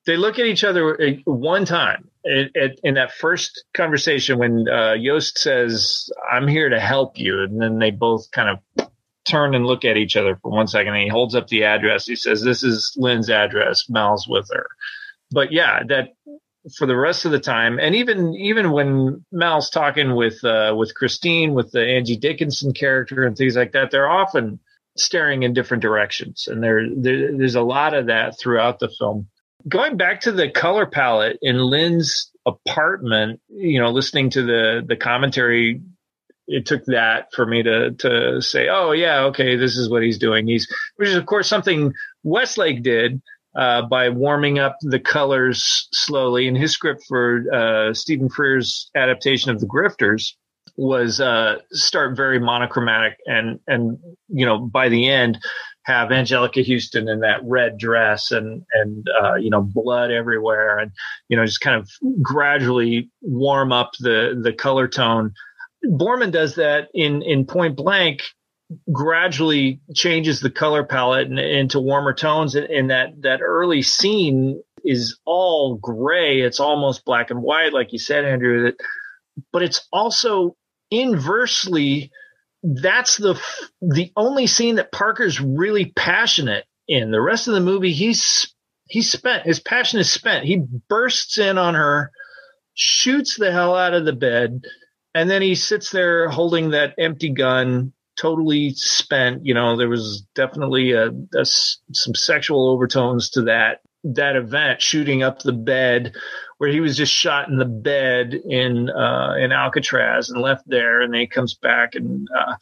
They 0.06 0.17
look 0.17 0.39
at 0.39 0.45
each 0.45 0.63
other 0.63 0.99
uh, 1.01 1.12
one 1.25 1.65
time 1.65 2.10
in, 2.25 2.49
in 2.84 2.95
that 2.95 3.12
first 3.13 3.63
conversation 3.73 4.38
when 4.39 4.67
uh, 4.67 4.93
Yost 4.93 5.38
says, 5.38 6.10
I'm 6.32 6.47
here 6.47 6.69
to 6.69 6.79
help 6.79 7.17
you. 7.17 7.41
And 7.41 7.62
then 7.62 7.79
they 7.79 7.91
both 7.91 8.29
kind 8.32 8.49
of 8.77 8.89
turn 9.25 9.56
and 9.56 9.65
look 9.65 9.86
at 9.86 9.97
each 9.97 10.15
other 10.15 10.38
for 10.41 10.51
one 10.51 10.67
second. 10.67 10.93
And 10.93 11.03
he 11.03 11.10
holds 11.10 11.36
up 11.36 11.47
the 11.47 11.63
address. 11.63 12.06
He 12.06 12.15
says, 12.15 12.41
"This 12.41 12.63
is 12.63 12.93
Lynn's 12.97 13.29
address. 13.29 13.86
Mal's 13.89 14.27
with 14.27 14.47
her." 14.51 14.67
But 15.32 15.51
yeah, 15.51 15.84
that 15.88 16.10
for 16.78 16.86
the 16.86 16.95
rest 16.95 17.26
of 17.26 17.32
the 17.32 17.39
time, 17.39 17.80
and 17.80 17.95
even 17.95 18.34
even 18.36 18.71
when 18.71 19.26
Mal's 19.32 19.69
talking 19.69 20.15
with 20.15 20.43
uh, 20.43 20.73
with 20.78 20.95
Christine, 20.95 21.54
with 21.54 21.71
the 21.71 21.86
Angie 21.86 22.17
Dickinson 22.17 22.73
character 22.73 23.26
and 23.26 23.36
things 23.36 23.56
like 23.56 23.73
that, 23.73 23.91
they're 23.91 24.10
often 24.10 24.60
staring 24.95 25.43
in 25.43 25.54
different 25.54 25.84
directions, 25.84 26.47
and 26.47 26.63
there, 26.63 26.88
there 26.95 27.38
there's 27.38 27.56
a 27.56 27.62
lot 27.62 27.93
of 27.93 28.08
that 28.08 28.39
throughout 28.39 28.80
the 28.80 28.89
film. 28.89 29.28
Going 29.67 29.97
back 29.97 30.21
to 30.21 30.32
the 30.32 30.49
color 30.49 30.86
palette 30.86 31.38
in 31.41 31.58
Lynn's 31.58 32.32
apartment, 32.45 33.41
you 33.49 33.80
know, 33.82 33.91
listening 33.91 34.30
to 34.32 34.43
the 34.43 34.84
the 34.88 34.95
commentary 34.95 35.82
it 36.47 36.65
took 36.65 36.84
that 36.86 37.34
for 37.34 37.45
me 37.45 37.63
to 37.63 37.91
to 37.91 38.41
say, 38.41 38.67
oh 38.69 38.91
yeah, 38.91 39.26
okay, 39.26 39.56
this 39.56 39.78
is 39.78 39.89
what 39.89 40.04
he's 40.04 40.17
doing. 40.17 40.47
He's 40.47 40.71
which 40.95 41.10
is 41.10 41.15
of 41.15 41.26
course 41.26 41.47
something 41.47 41.93
Westlake 42.23 42.84
did 42.84 43.21
uh, 43.55 43.83
by 43.83 44.09
warming 44.09 44.59
up 44.59 44.77
the 44.81 44.99
colors 44.99 45.87
slowly. 45.91 46.47
And 46.47 46.57
his 46.57 46.71
script 46.71 47.03
for 47.07 47.43
uh, 47.53 47.93
Stephen 47.93 48.29
Frears' 48.29 48.89
adaptation 48.95 49.51
of 49.51 49.59
The 49.59 49.67
Grifters 49.67 50.33
was 50.75 51.19
uh, 51.19 51.57
start 51.71 52.17
very 52.17 52.39
monochromatic 52.39 53.17
and 53.27 53.59
and 53.67 53.99
you 54.27 54.45
know 54.45 54.57
by 54.57 54.89
the 54.89 55.07
end 55.07 55.37
have 55.83 56.09
Anjelica 56.09 56.65
Huston 56.65 57.07
in 57.09 57.19
that 57.19 57.41
red 57.43 57.77
dress 57.77 58.31
and 58.31 58.63
and 58.73 59.07
uh, 59.21 59.35
you 59.35 59.51
know 59.51 59.61
blood 59.61 60.09
everywhere 60.09 60.79
and 60.79 60.91
you 61.29 61.37
know 61.37 61.45
just 61.45 61.61
kind 61.61 61.79
of 61.79 61.87
gradually 62.23 63.11
warm 63.21 63.71
up 63.71 63.91
the 63.99 64.39
the 64.41 64.51
color 64.53 64.87
tone 64.87 65.33
Boorman 65.85 66.31
does 66.31 66.55
that 66.55 66.89
in 66.93 67.21
in 67.21 67.45
Point 67.45 67.75
Blank, 67.75 68.21
gradually 68.91 69.82
changes 69.93 70.39
the 70.39 70.49
color 70.49 70.84
palette 70.84 71.28
and, 71.28 71.39
into 71.39 71.80
warmer 71.80 72.13
tones. 72.13 72.56
And 72.56 72.89
that 72.89 73.21
that 73.21 73.41
early 73.41 73.82
scene 73.82 74.62
is 74.84 75.19
all 75.26 75.76
gray. 75.76 76.41
It's 76.41 76.60
almost 76.60 77.06
black 77.06 77.32
and 77.32 77.41
white, 77.41 77.73
like 77.73 77.93
you 77.93 77.99
said, 77.99 78.26
Andrew. 78.26 78.65
That, 78.65 78.76
but 79.52 79.63
it's 79.63 79.88
also 79.91 80.56
inversely. 80.91 82.12
That's 82.63 83.17
the 83.17 83.39
the 83.82 84.12
only 84.15 84.47
scene 84.47 84.76
that 84.76 84.91
Parker's 84.91 85.41
really 85.41 85.91
passionate 85.95 86.65
in. 86.88 87.12
The 87.12 87.21
rest 87.21 87.47
of 87.47 87.54
the 87.54 87.60
movie, 87.60 87.91
he's 87.91 88.54
he's 88.88 89.12
spent. 89.12 89.46
His 89.46 89.60
passion 89.60 90.00
is 90.00 90.12
spent. 90.12 90.46
He 90.46 90.63
bursts 90.87 91.37
in 91.37 91.58
on 91.58 91.75
her, 91.75 92.12
shoots 92.73 93.35
the 93.35 93.52
hell 93.52 93.75
out 93.75 93.94
of 93.94 94.06
the 94.06 94.13
bed 94.13 94.63
and 95.15 95.29
then 95.29 95.42
he 95.42 95.56
sits 95.56 95.92
there 95.92 96.27
holding 96.27 96.71
that 96.71 96.96
empty 96.98 97.29
gun, 97.29 97.94
totally 98.15 98.73
spent. 98.73 99.45
You 99.45 99.53
know, 99.53 99.77
there 99.77 99.89
was 99.89 100.21
definitely 100.35 100.91
a, 100.91 101.07
a, 101.09 101.45
some 101.45 102.15
sexual 102.15 102.69
overtones 102.69 103.31
to 103.31 103.43
that 103.43 103.81
that 104.05 104.35
event, 104.35 104.81
shooting 104.81 105.23
up 105.23 105.39
the 105.39 105.53
bed, 105.53 106.13
where 106.57 106.69
he 106.69 106.81
was 106.81 106.97
just 106.97 107.13
shot 107.13 107.47
in 107.47 107.57
the 107.57 107.65
bed 107.65 108.33
in 108.33 108.89
uh, 108.89 109.35
in 109.39 109.51
Alcatraz 109.51 110.29
and 110.29 110.41
left 110.41 110.63
there, 110.67 111.01
and 111.01 111.13
then 111.13 111.21
he 111.21 111.27
comes 111.27 111.53
back 111.55 111.95
and. 111.95 112.27
Uh, 112.35 112.55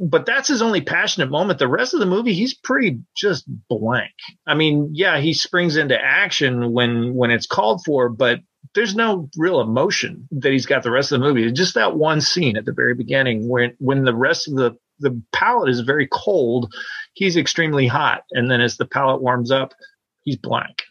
but 0.00 0.26
that's 0.26 0.46
his 0.46 0.62
only 0.62 0.80
passionate 0.80 1.28
moment. 1.28 1.58
The 1.58 1.66
rest 1.66 1.92
of 1.92 1.98
the 1.98 2.06
movie, 2.06 2.32
he's 2.32 2.54
pretty 2.54 3.00
just 3.16 3.44
blank. 3.68 4.12
I 4.46 4.54
mean, 4.54 4.90
yeah, 4.92 5.18
he 5.18 5.32
springs 5.32 5.76
into 5.76 6.00
action 6.00 6.72
when 6.72 7.14
when 7.14 7.32
it's 7.32 7.46
called 7.46 7.82
for, 7.84 8.08
but 8.08 8.38
there's 8.78 8.94
no 8.94 9.28
real 9.36 9.60
emotion 9.60 10.28
that 10.30 10.52
he's 10.52 10.64
got 10.66 10.84
the 10.84 10.90
rest 10.90 11.10
of 11.10 11.18
the 11.18 11.26
movie. 11.26 11.50
Just 11.50 11.74
that 11.74 11.96
one 11.96 12.20
scene 12.20 12.56
at 12.56 12.64
the 12.64 12.72
very 12.72 12.94
beginning 12.94 13.48
when 13.48 13.74
when 13.78 14.04
the 14.04 14.14
rest 14.14 14.46
of 14.46 14.54
the 14.54 14.76
the 15.00 15.20
palette 15.32 15.68
is 15.68 15.80
very 15.80 16.06
cold, 16.12 16.72
he's 17.14 17.36
extremely 17.36 17.88
hot, 17.88 18.22
and 18.30 18.48
then 18.48 18.60
as 18.60 18.76
the 18.76 18.86
palette 18.86 19.20
warms 19.20 19.50
up, 19.50 19.74
he's 20.22 20.36
blank. 20.36 20.82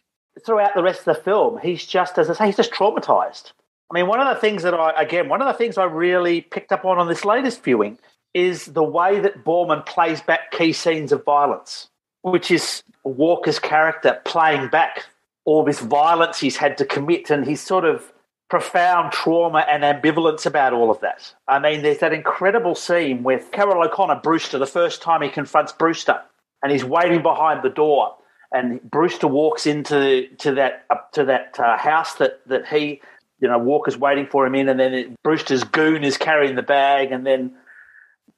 Throughout 0.44 0.74
the 0.74 0.82
rest 0.82 1.00
of 1.00 1.16
the 1.16 1.22
film, 1.22 1.58
he's 1.62 1.84
just, 1.84 2.18
as 2.18 2.30
I 2.30 2.34
say, 2.34 2.46
he's 2.46 2.56
just 2.56 2.72
traumatized. 2.72 3.52
I 3.90 3.94
mean, 3.94 4.06
one 4.06 4.20
of 4.20 4.28
the 4.28 4.40
things 4.40 4.62
that 4.62 4.74
I, 4.74 4.92
again, 5.00 5.28
one 5.28 5.40
of 5.42 5.48
the 5.48 5.54
things 5.54 5.78
I 5.78 5.84
really 5.84 6.42
picked 6.42 6.72
up 6.72 6.84
on 6.84 6.98
on 6.98 7.08
this 7.08 7.24
latest 7.24 7.64
viewing 7.64 7.98
is 8.34 8.66
the 8.66 8.82
way 8.82 9.18
that 9.20 9.44
Boorman 9.44 9.84
plays 9.86 10.20
back 10.20 10.52
key 10.52 10.72
scenes 10.72 11.10
of 11.10 11.24
violence, 11.24 11.88
which 12.22 12.50
is 12.50 12.82
Walker's 13.02 13.58
character 13.58 14.20
playing 14.24 14.68
back 14.68 15.04
all 15.48 15.64
this 15.64 15.80
violence 15.80 16.38
he's 16.38 16.58
had 16.58 16.76
to 16.76 16.84
commit 16.84 17.30
and 17.30 17.46
his 17.46 17.58
sort 17.58 17.86
of 17.86 18.12
profound 18.50 19.10
trauma 19.12 19.64
and 19.66 19.82
ambivalence 19.82 20.44
about 20.44 20.74
all 20.74 20.90
of 20.90 21.00
that. 21.00 21.34
I 21.48 21.58
mean, 21.58 21.80
there's 21.80 22.00
that 22.00 22.12
incredible 22.12 22.74
scene 22.74 23.22
with 23.22 23.50
Carroll 23.50 23.82
O'Connor, 23.82 24.20
Brewster, 24.22 24.58
the 24.58 24.66
first 24.66 25.00
time 25.00 25.22
he 25.22 25.30
confronts 25.30 25.72
Brewster, 25.72 26.20
and 26.62 26.70
he's 26.70 26.84
waiting 26.84 27.22
behind 27.22 27.62
the 27.62 27.70
door, 27.70 28.14
and 28.52 28.78
Brewster 28.90 29.26
walks 29.26 29.66
into 29.66 30.28
to 30.36 30.52
that 30.52 30.84
to 31.12 31.24
that 31.24 31.58
uh, 31.58 31.78
house 31.78 32.16
that 32.16 32.46
that 32.46 32.68
he, 32.68 33.00
you 33.40 33.48
know, 33.48 33.58
Walker's 33.58 33.96
waiting 33.96 34.26
for 34.26 34.46
him 34.46 34.54
in, 34.54 34.68
and 34.68 34.78
then 34.78 34.92
it, 34.92 35.22
Brewster's 35.22 35.64
goon 35.64 36.04
is 36.04 36.18
carrying 36.18 36.56
the 36.56 36.62
bag, 36.62 37.10
and 37.10 37.26
then 37.26 37.54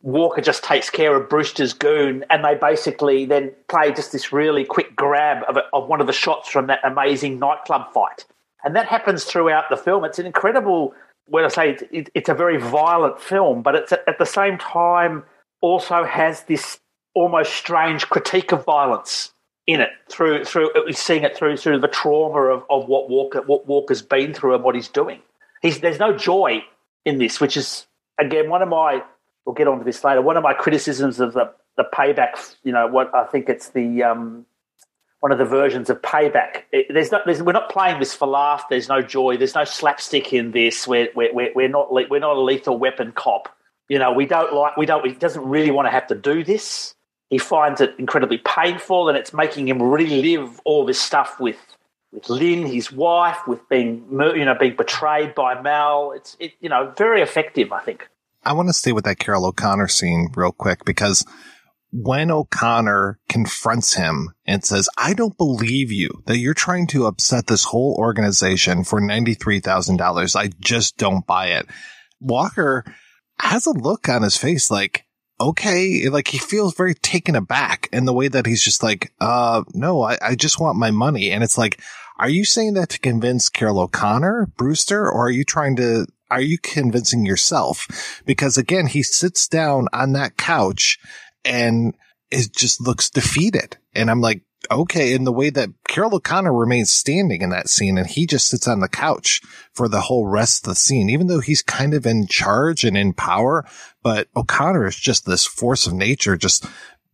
Walker 0.02 0.40
just 0.40 0.64
takes 0.64 0.88
care 0.88 1.14
of 1.14 1.28
Brewster's 1.28 1.74
goon, 1.74 2.24
and 2.30 2.44
they 2.44 2.54
basically 2.54 3.26
then 3.26 3.52
play 3.68 3.92
just 3.92 4.12
this 4.12 4.32
really 4.32 4.64
quick 4.64 4.96
grab 4.96 5.42
of, 5.46 5.56
a, 5.56 5.62
of 5.74 5.88
one 5.88 6.00
of 6.00 6.06
the 6.06 6.12
shots 6.12 6.48
from 6.48 6.68
that 6.68 6.80
amazing 6.84 7.38
nightclub 7.38 7.92
fight. 7.92 8.24
And 8.64 8.76
that 8.76 8.86
happens 8.86 9.24
throughout 9.24 9.64
the 9.68 9.76
film. 9.76 10.04
It's 10.04 10.18
an 10.18 10.26
incredible, 10.26 10.94
when 11.26 11.44
I 11.44 11.48
say 11.48 11.70
it, 11.70 11.88
it, 11.92 12.10
it's 12.14 12.28
a 12.28 12.34
very 12.34 12.58
violent 12.58 13.20
film, 13.20 13.62
but 13.62 13.74
it's 13.74 13.92
at 13.92 14.18
the 14.18 14.26
same 14.26 14.56
time 14.58 15.24
also 15.60 16.04
has 16.04 16.44
this 16.44 16.78
almost 17.14 17.52
strange 17.52 18.08
critique 18.08 18.52
of 18.52 18.64
violence 18.64 19.32
in 19.66 19.80
it 19.80 19.90
through 20.10 20.44
through 20.44 20.70
seeing 20.92 21.22
it 21.22 21.36
through 21.36 21.56
through 21.56 21.78
the 21.78 21.88
trauma 21.88 22.40
of, 22.40 22.64
of 22.70 22.88
what 22.88 23.10
Walker 23.10 23.42
what 23.42 23.66
Walker's 23.66 24.02
been 24.02 24.32
through 24.32 24.54
and 24.54 24.64
what 24.64 24.74
he's 24.74 24.88
doing. 24.88 25.20
He's, 25.60 25.80
there's 25.80 25.98
no 25.98 26.16
joy 26.16 26.64
in 27.04 27.18
this, 27.18 27.40
which 27.40 27.56
is 27.56 27.86
again 28.18 28.48
one 28.48 28.62
of 28.62 28.68
my 28.68 29.02
we'll 29.50 29.56
get 29.56 29.66
onto 29.66 29.84
this 29.84 30.04
later. 30.04 30.22
One 30.22 30.36
of 30.36 30.44
my 30.44 30.54
criticisms 30.54 31.18
of 31.18 31.32
the 31.32 31.52
the 31.76 31.84
payback, 31.92 32.54
you 32.62 32.72
know, 32.72 32.86
what 32.86 33.12
I 33.14 33.24
think 33.24 33.48
it's 33.48 33.70
the 33.70 34.04
um, 34.04 34.46
one 35.18 35.32
of 35.32 35.38
the 35.38 35.44
versions 35.44 35.90
of 35.90 36.00
payback. 36.02 36.62
It, 36.72 36.86
there's 36.92 37.10
not, 37.10 37.22
there's, 37.26 37.42
we're 37.42 37.52
not 37.52 37.70
playing 37.70 37.98
this 37.98 38.14
for 38.14 38.28
laugh. 38.28 38.66
There's 38.70 38.88
no 38.88 39.02
joy. 39.02 39.36
There's 39.36 39.54
no 39.56 39.64
slapstick 39.64 40.32
in 40.32 40.52
this. 40.52 40.86
We're 40.86 41.08
we're 41.16 41.52
we're 41.52 41.68
not 41.68 41.92
we're 41.92 42.20
not 42.20 42.36
a 42.36 42.40
lethal 42.40 42.78
weapon 42.78 43.10
cop. 43.12 43.48
You 43.88 43.98
know, 43.98 44.12
we 44.12 44.24
don't 44.24 44.54
like 44.54 44.76
we 44.76 44.86
don't. 44.86 45.04
He 45.04 45.14
doesn't 45.14 45.44
really 45.44 45.72
want 45.72 45.86
to 45.86 45.90
have 45.90 46.06
to 46.08 46.14
do 46.14 46.44
this. 46.44 46.94
He 47.28 47.38
finds 47.38 47.80
it 47.80 47.94
incredibly 47.98 48.38
painful, 48.38 49.08
and 49.08 49.18
it's 49.18 49.32
making 49.32 49.66
him 49.66 49.82
relive 49.82 50.60
all 50.64 50.86
this 50.86 51.00
stuff 51.00 51.40
with 51.40 51.58
with 52.12 52.28
Lynn, 52.28 52.66
his 52.66 52.92
wife, 52.92 53.38
with 53.48 53.68
being 53.68 54.06
you 54.10 54.44
know 54.44 54.54
being 54.54 54.76
betrayed 54.76 55.34
by 55.34 55.60
Mal. 55.60 56.12
It's 56.12 56.36
it, 56.38 56.52
you 56.60 56.68
know 56.68 56.92
very 56.96 57.20
effective, 57.20 57.72
I 57.72 57.80
think. 57.80 58.08
I 58.42 58.52
want 58.54 58.68
to 58.68 58.72
stay 58.72 58.92
with 58.92 59.04
that 59.04 59.18
Carroll 59.18 59.46
O'Connor 59.46 59.88
scene 59.88 60.30
real 60.34 60.52
quick 60.52 60.84
because 60.84 61.24
when 61.92 62.30
O'Connor 62.30 63.18
confronts 63.28 63.94
him 63.94 64.32
and 64.46 64.64
says, 64.64 64.88
I 64.96 65.12
don't 65.12 65.36
believe 65.36 65.90
you 65.90 66.22
that 66.26 66.38
you're 66.38 66.54
trying 66.54 66.86
to 66.88 67.06
upset 67.06 67.46
this 67.48 67.64
whole 67.64 67.96
organization 67.98 68.84
for 68.84 69.00
$93,000. 69.00 70.36
I 70.36 70.50
just 70.60 70.96
don't 70.96 71.26
buy 71.26 71.48
it. 71.48 71.66
Walker 72.20 72.84
has 73.40 73.66
a 73.66 73.72
look 73.72 74.08
on 74.08 74.22
his 74.22 74.36
face 74.36 74.70
like, 74.70 75.04
okay, 75.40 76.08
like 76.08 76.28
he 76.28 76.38
feels 76.38 76.74
very 76.74 76.94
taken 76.94 77.34
aback 77.34 77.88
in 77.92 78.04
the 78.04 78.12
way 78.12 78.28
that 78.28 78.46
he's 78.46 78.62
just 78.62 78.82
like, 78.82 79.12
uh, 79.20 79.64
no, 79.74 80.02
I, 80.02 80.18
I 80.22 80.34
just 80.34 80.60
want 80.60 80.78
my 80.78 80.90
money. 80.90 81.30
And 81.30 81.42
it's 81.42 81.58
like, 81.58 81.80
are 82.18 82.28
you 82.28 82.44
saying 82.44 82.74
that 82.74 82.90
to 82.90 83.00
convince 83.00 83.48
Carroll 83.48 83.80
O'Connor, 83.80 84.52
Brewster, 84.56 85.10
or 85.10 85.26
are 85.26 85.30
you 85.30 85.44
trying 85.44 85.76
to 85.76 86.06
are 86.30 86.40
you 86.40 86.58
convincing 86.58 87.26
yourself? 87.26 88.22
Because 88.24 88.56
again, 88.56 88.86
he 88.86 89.02
sits 89.02 89.48
down 89.48 89.88
on 89.92 90.12
that 90.12 90.36
couch 90.36 90.98
and 91.44 91.94
it 92.30 92.54
just 92.54 92.80
looks 92.80 93.10
defeated. 93.10 93.76
And 93.94 94.10
I'm 94.10 94.20
like, 94.20 94.42
okay, 94.70 95.14
in 95.14 95.24
the 95.24 95.32
way 95.32 95.50
that 95.50 95.70
Carroll 95.88 96.16
O'Connor 96.16 96.52
remains 96.52 96.90
standing 96.90 97.42
in 97.42 97.50
that 97.50 97.68
scene 97.68 97.98
and 97.98 98.06
he 98.06 98.26
just 98.26 98.46
sits 98.46 98.68
on 98.68 98.80
the 98.80 98.88
couch 98.88 99.40
for 99.72 99.88
the 99.88 100.02
whole 100.02 100.26
rest 100.26 100.66
of 100.66 100.70
the 100.70 100.76
scene, 100.76 101.08
even 101.08 101.26
though 101.26 101.40
he's 101.40 101.62
kind 101.62 101.94
of 101.94 102.06
in 102.06 102.26
charge 102.26 102.84
and 102.84 102.96
in 102.96 103.12
power, 103.12 103.66
but 104.02 104.28
O'Connor 104.36 104.86
is 104.86 104.96
just 104.96 105.26
this 105.26 105.46
force 105.46 105.86
of 105.86 105.92
nature 105.92 106.36
just 106.36 106.66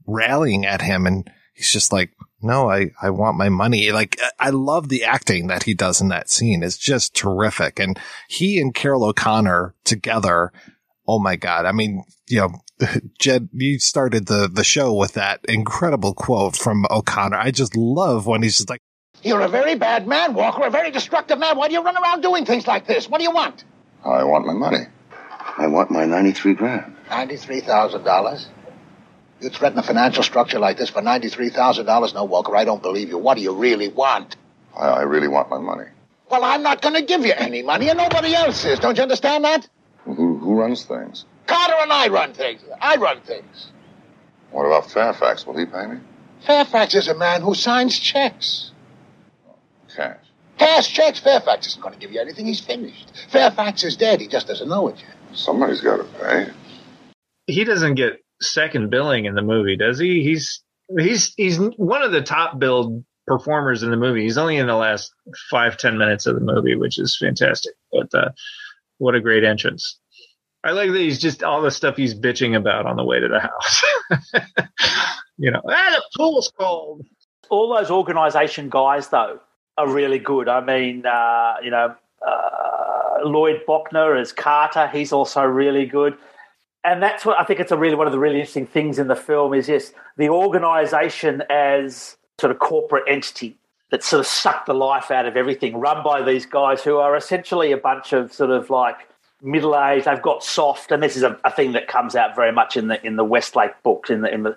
rallying 0.06 0.66
at 0.66 0.82
him. 0.82 1.06
And 1.06 1.30
he's 1.54 1.72
just 1.72 1.92
like, 1.92 2.10
no, 2.46 2.70
I, 2.70 2.90
I 3.00 3.10
want 3.10 3.36
my 3.36 3.48
money. 3.48 3.90
Like, 3.92 4.18
I 4.38 4.50
love 4.50 4.88
the 4.88 5.04
acting 5.04 5.48
that 5.48 5.64
he 5.64 5.74
does 5.74 6.00
in 6.00 6.08
that 6.08 6.30
scene. 6.30 6.62
It's 6.62 6.78
just 6.78 7.14
terrific. 7.14 7.78
And 7.78 7.98
he 8.28 8.60
and 8.60 8.74
Carroll 8.74 9.04
O'Connor 9.04 9.74
together. 9.84 10.52
Oh 11.06 11.18
my 11.18 11.36
God. 11.36 11.66
I 11.66 11.72
mean, 11.72 12.04
you 12.28 12.40
know, 12.40 12.88
Jed, 13.18 13.48
you 13.52 13.78
started 13.78 14.26
the, 14.26 14.48
the 14.52 14.64
show 14.64 14.92
with 14.94 15.12
that 15.14 15.40
incredible 15.48 16.14
quote 16.14 16.56
from 16.56 16.86
O'Connor. 16.90 17.36
I 17.36 17.50
just 17.50 17.76
love 17.76 18.26
when 18.26 18.42
he's 18.42 18.58
just 18.58 18.70
like, 18.70 18.80
You're 19.22 19.40
a 19.42 19.48
very 19.48 19.74
bad 19.74 20.06
man, 20.06 20.34
Walker, 20.34 20.64
a 20.64 20.70
very 20.70 20.90
destructive 20.90 21.38
man. 21.38 21.56
Why 21.56 21.68
do 21.68 21.74
you 21.74 21.82
run 21.82 21.96
around 21.96 22.20
doing 22.20 22.44
things 22.44 22.66
like 22.66 22.86
this? 22.86 23.08
What 23.08 23.18
do 23.18 23.24
you 23.24 23.32
want? 23.32 23.64
I 24.04 24.24
want 24.24 24.46
my 24.46 24.52
money. 24.52 24.86
I 25.58 25.66
want 25.68 25.90
my 25.90 26.04
93 26.04 26.54
grand. 26.54 26.96
$93,000? 27.08 28.46
You 29.40 29.50
threaten 29.50 29.78
a 29.78 29.82
financial 29.82 30.22
structure 30.22 30.58
like 30.58 30.78
this 30.78 30.88
for 30.88 31.02
$93,000? 31.02 32.14
No, 32.14 32.24
Walker, 32.24 32.56
I 32.56 32.64
don't 32.64 32.82
believe 32.82 33.08
you. 33.10 33.18
What 33.18 33.36
do 33.36 33.42
you 33.42 33.52
really 33.52 33.88
want? 33.88 34.36
I, 34.74 34.88
I 34.88 35.02
really 35.02 35.28
want 35.28 35.50
my 35.50 35.58
money. 35.58 35.86
Well, 36.30 36.42
I'm 36.42 36.62
not 36.62 36.80
going 36.82 36.94
to 36.94 37.02
give 37.02 37.24
you 37.24 37.32
any 37.36 37.62
money, 37.62 37.88
and 37.88 37.98
nobody 37.98 38.34
else 38.34 38.64
is. 38.64 38.78
Don't 38.78 38.96
you 38.96 39.02
understand 39.02 39.44
that? 39.44 39.68
Who, 40.04 40.38
who 40.38 40.54
runs 40.54 40.84
things? 40.84 41.24
Carter 41.46 41.74
and 41.78 41.92
I 41.92 42.08
run 42.08 42.32
things. 42.32 42.62
I 42.80 42.96
run 42.96 43.20
things. 43.20 43.70
What 44.50 44.64
about 44.64 44.90
Fairfax? 44.90 45.46
Will 45.46 45.56
he 45.56 45.66
pay 45.66 45.86
me? 45.86 45.98
Fairfax 46.46 46.94
is 46.94 47.08
a 47.08 47.14
man 47.14 47.42
who 47.42 47.54
signs 47.54 47.98
checks. 47.98 48.72
Cash. 49.94 50.18
Cash 50.58 50.92
checks. 50.92 51.20
Fairfax 51.20 51.66
isn't 51.68 51.82
going 51.82 51.94
to 51.94 52.00
give 52.00 52.12
you 52.12 52.20
anything. 52.20 52.46
He's 52.46 52.60
finished. 52.60 53.12
Fairfax 53.30 53.84
is 53.84 53.96
dead. 53.96 54.20
He 54.20 54.28
just 54.28 54.46
doesn't 54.46 54.68
know 54.68 54.88
it 54.88 54.96
yet. 54.98 55.36
Somebody's 55.36 55.80
got 55.80 55.98
to 55.98 56.04
pay. 56.04 56.48
He 57.46 57.64
doesn't 57.64 57.94
get 57.94 58.24
second 58.40 58.90
billing 58.90 59.24
in 59.24 59.34
the 59.34 59.42
movie, 59.42 59.76
does 59.76 59.98
he? 59.98 60.22
He's 60.22 60.62
he's 60.98 61.34
he's 61.34 61.58
one 61.76 62.02
of 62.02 62.12
the 62.12 62.22
top 62.22 62.58
billed 62.58 63.04
performers 63.26 63.82
in 63.82 63.90
the 63.90 63.96
movie. 63.96 64.22
He's 64.22 64.38
only 64.38 64.56
in 64.56 64.66
the 64.66 64.76
last 64.76 65.12
five 65.50 65.76
ten 65.76 65.98
minutes 65.98 66.26
of 66.26 66.34
the 66.34 66.40
movie, 66.40 66.76
which 66.76 66.98
is 66.98 67.16
fantastic. 67.16 67.74
But 67.92 68.14
uh, 68.14 68.30
what 68.98 69.14
a 69.14 69.20
great 69.20 69.44
entrance! 69.44 69.98
I 70.64 70.72
like 70.72 70.90
that 70.90 70.98
he's 70.98 71.20
just 71.20 71.42
all 71.42 71.62
the 71.62 71.70
stuff 71.70 71.96
he's 71.96 72.14
bitching 72.14 72.56
about 72.56 72.86
on 72.86 72.96
the 72.96 73.04
way 73.04 73.20
to 73.20 73.28
the 73.28 73.40
house. 73.40 73.82
you 75.38 75.50
know, 75.50 75.62
ah, 75.68 75.90
the 75.90 76.02
pool's 76.16 76.52
cold. 76.58 77.06
All 77.48 77.74
those 77.74 77.90
organisation 77.90 78.68
guys, 78.68 79.08
though, 79.08 79.38
are 79.78 79.88
really 79.88 80.18
good. 80.18 80.48
I 80.48 80.60
mean, 80.60 81.06
uh, 81.06 81.54
you 81.62 81.70
know, 81.70 81.94
uh, 82.26 83.18
Lloyd 83.22 83.62
Bochner 83.68 84.20
as 84.20 84.32
Carter, 84.32 84.88
he's 84.88 85.12
also 85.12 85.42
really 85.42 85.86
good 85.86 86.18
and 86.86 87.02
that's 87.02 87.26
what 87.26 87.38
I 87.38 87.44
think 87.44 87.58
it's 87.58 87.72
a 87.72 87.76
really 87.76 87.96
one 87.96 88.06
of 88.06 88.12
the 88.12 88.18
really 88.18 88.38
interesting 88.38 88.66
things 88.66 88.98
in 88.98 89.08
the 89.08 89.16
film 89.16 89.52
is 89.52 89.68
yes, 89.68 89.92
the 90.16 90.28
organisation 90.28 91.42
as 91.50 92.16
sort 92.38 92.52
of 92.52 92.60
corporate 92.60 93.04
entity 93.08 93.56
that 93.90 94.04
sort 94.04 94.20
of 94.20 94.26
sucked 94.26 94.66
the 94.66 94.74
life 94.74 95.10
out 95.10 95.26
of 95.26 95.36
everything, 95.36 95.76
run 95.76 96.02
by 96.02 96.22
these 96.22 96.46
guys 96.46 96.82
who 96.82 96.96
are 96.98 97.16
essentially 97.16 97.72
a 97.72 97.76
bunch 97.76 98.12
of 98.12 98.32
sort 98.32 98.50
of 98.50 98.70
like 98.70 98.96
middle 99.42 99.76
aged. 99.76 100.06
They've 100.06 100.22
got 100.22 100.44
soft, 100.44 100.92
and 100.92 101.02
this 101.02 101.16
is 101.16 101.24
a, 101.24 101.38
a, 101.44 101.50
thing 101.50 101.72
that 101.72 101.88
comes 101.88 102.14
out 102.14 102.36
very 102.36 102.52
much 102.52 102.76
in 102.76 102.86
the 102.88 103.04
in 103.04 103.16
the 103.16 103.24
Westlake 103.24 103.82
books, 103.82 104.08
in 104.08 104.20
the 104.20 104.32
in 104.32 104.44
the 104.44 104.56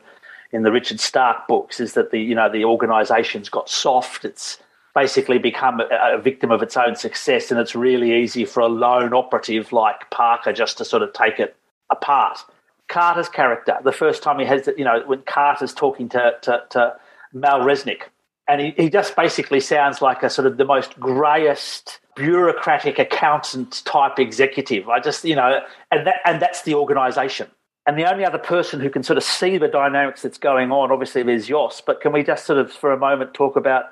in 0.51 0.61
the 0.63 0.71
Richard 0.71 0.99
Stark 0.99 1.47
books, 1.47 1.79
is 1.79 1.93
that 1.93 2.11
the 2.11 2.19
you 2.19 2.35
know 2.35 2.49
the 2.49 2.63
organisation's 2.63 3.49
got 3.49 3.69
soft. 3.69 4.23
It's 4.23 4.59
basically 4.93 5.39
become 5.39 5.79
a, 5.79 6.15
a 6.15 6.21
victim 6.21 6.51
of 6.51 6.61
its 6.61 6.77
own 6.77 6.95
success, 6.95 7.49
and 7.49 7.59
it's 7.59 7.75
really 7.75 8.21
easy 8.21 8.45
for 8.45 8.61
a 8.61 8.67
lone 8.67 9.13
operative 9.13 9.71
like 9.71 10.09
Parker 10.11 10.53
just 10.53 10.77
to 10.77 10.85
sort 10.85 11.01
of 11.01 11.11
take 11.13 11.39
it 11.39 11.55
apart. 11.89 12.39
Carter's 12.87 13.29
character, 13.29 13.77
the 13.83 13.91
first 13.91 14.23
time 14.23 14.39
he 14.39 14.45
has, 14.45 14.67
you 14.77 14.83
know, 14.83 15.03
when 15.05 15.21
Carter's 15.21 15.73
talking 15.73 16.09
to, 16.09 16.33
to, 16.41 16.63
to 16.71 16.95
Mal 17.33 17.59
Resnick, 17.59 18.03
and 18.47 18.59
he, 18.61 18.73
he 18.77 18.89
just 18.89 19.15
basically 19.15 19.59
sounds 19.59 20.01
like 20.01 20.23
a 20.23 20.29
sort 20.29 20.47
of 20.47 20.57
the 20.57 20.65
most 20.65 20.99
greyest 20.99 21.99
bureaucratic 22.15 22.97
accountant 22.97 23.83
type 23.85 24.17
executive. 24.17 24.89
I 24.89 24.99
just, 24.99 25.23
you 25.23 25.35
know, 25.35 25.59
and 25.91 26.07
that 26.07 26.15
and 26.25 26.41
that's 26.41 26.63
the 26.63 26.73
organisation. 26.73 27.47
And 27.85 27.97
the 27.97 28.11
only 28.11 28.25
other 28.25 28.39
person 28.39 28.79
who 28.79 28.89
can 28.89 29.03
sort 29.03 29.17
of 29.17 29.23
see 29.23 29.57
the 29.59 29.67
dynamics 29.67 30.23
that's 30.23 30.39
going 30.39 30.71
on, 30.71 30.91
obviously, 30.91 31.21
there's 31.23 31.47
Yost. 31.47 31.85
But 31.85 32.01
can 32.01 32.11
we 32.11 32.23
just 32.23 32.45
sort 32.45 32.59
of, 32.59 32.71
for 32.71 32.91
a 32.91 32.97
moment, 32.97 33.33
talk 33.33 33.55
about 33.55 33.85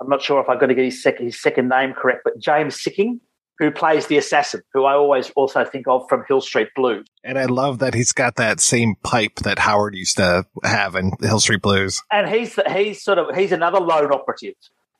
I'm 0.00 0.08
not 0.08 0.22
sure 0.22 0.40
if 0.40 0.48
I 0.48 0.58
got 0.58 0.66
to 0.66 0.74
get 0.74 0.84
his 0.84 1.02
second 1.02 1.26
his 1.26 1.40
second 1.40 1.68
name 1.68 1.94
correct, 1.94 2.22
but 2.24 2.38
James 2.38 2.76
Sikking, 2.76 3.20
who 3.58 3.70
plays 3.70 4.08
the 4.08 4.16
assassin, 4.16 4.62
who 4.72 4.84
I 4.84 4.94
always 4.94 5.30
also 5.30 5.64
think 5.64 5.86
of 5.86 6.08
from 6.08 6.24
Hill 6.26 6.40
Street 6.40 6.68
Blues. 6.74 7.06
And 7.22 7.38
I 7.38 7.44
love 7.44 7.78
that 7.78 7.94
he's 7.94 8.12
got 8.12 8.36
that 8.36 8.60
same 8.60 8.96
pipe 9.02 9.36
that 9.36 9.58
Howard 9.58 9.94
used 9.94 10.16
to 10.16 10.44
have 10.64 10.96
in 10.96 11.12
Hill 11.20 11.40
Street 11.40 11.62
Blues. 11.62 12.02
And 12.10 12.28
he's 12.28 12.58
he's 12.72 13.02
sort 13.02 13.18
of 13.18 13.34
he's 13.36 13.52
another 13.52 13.80
lone 13.80 14.12
operative. 14.12 14.54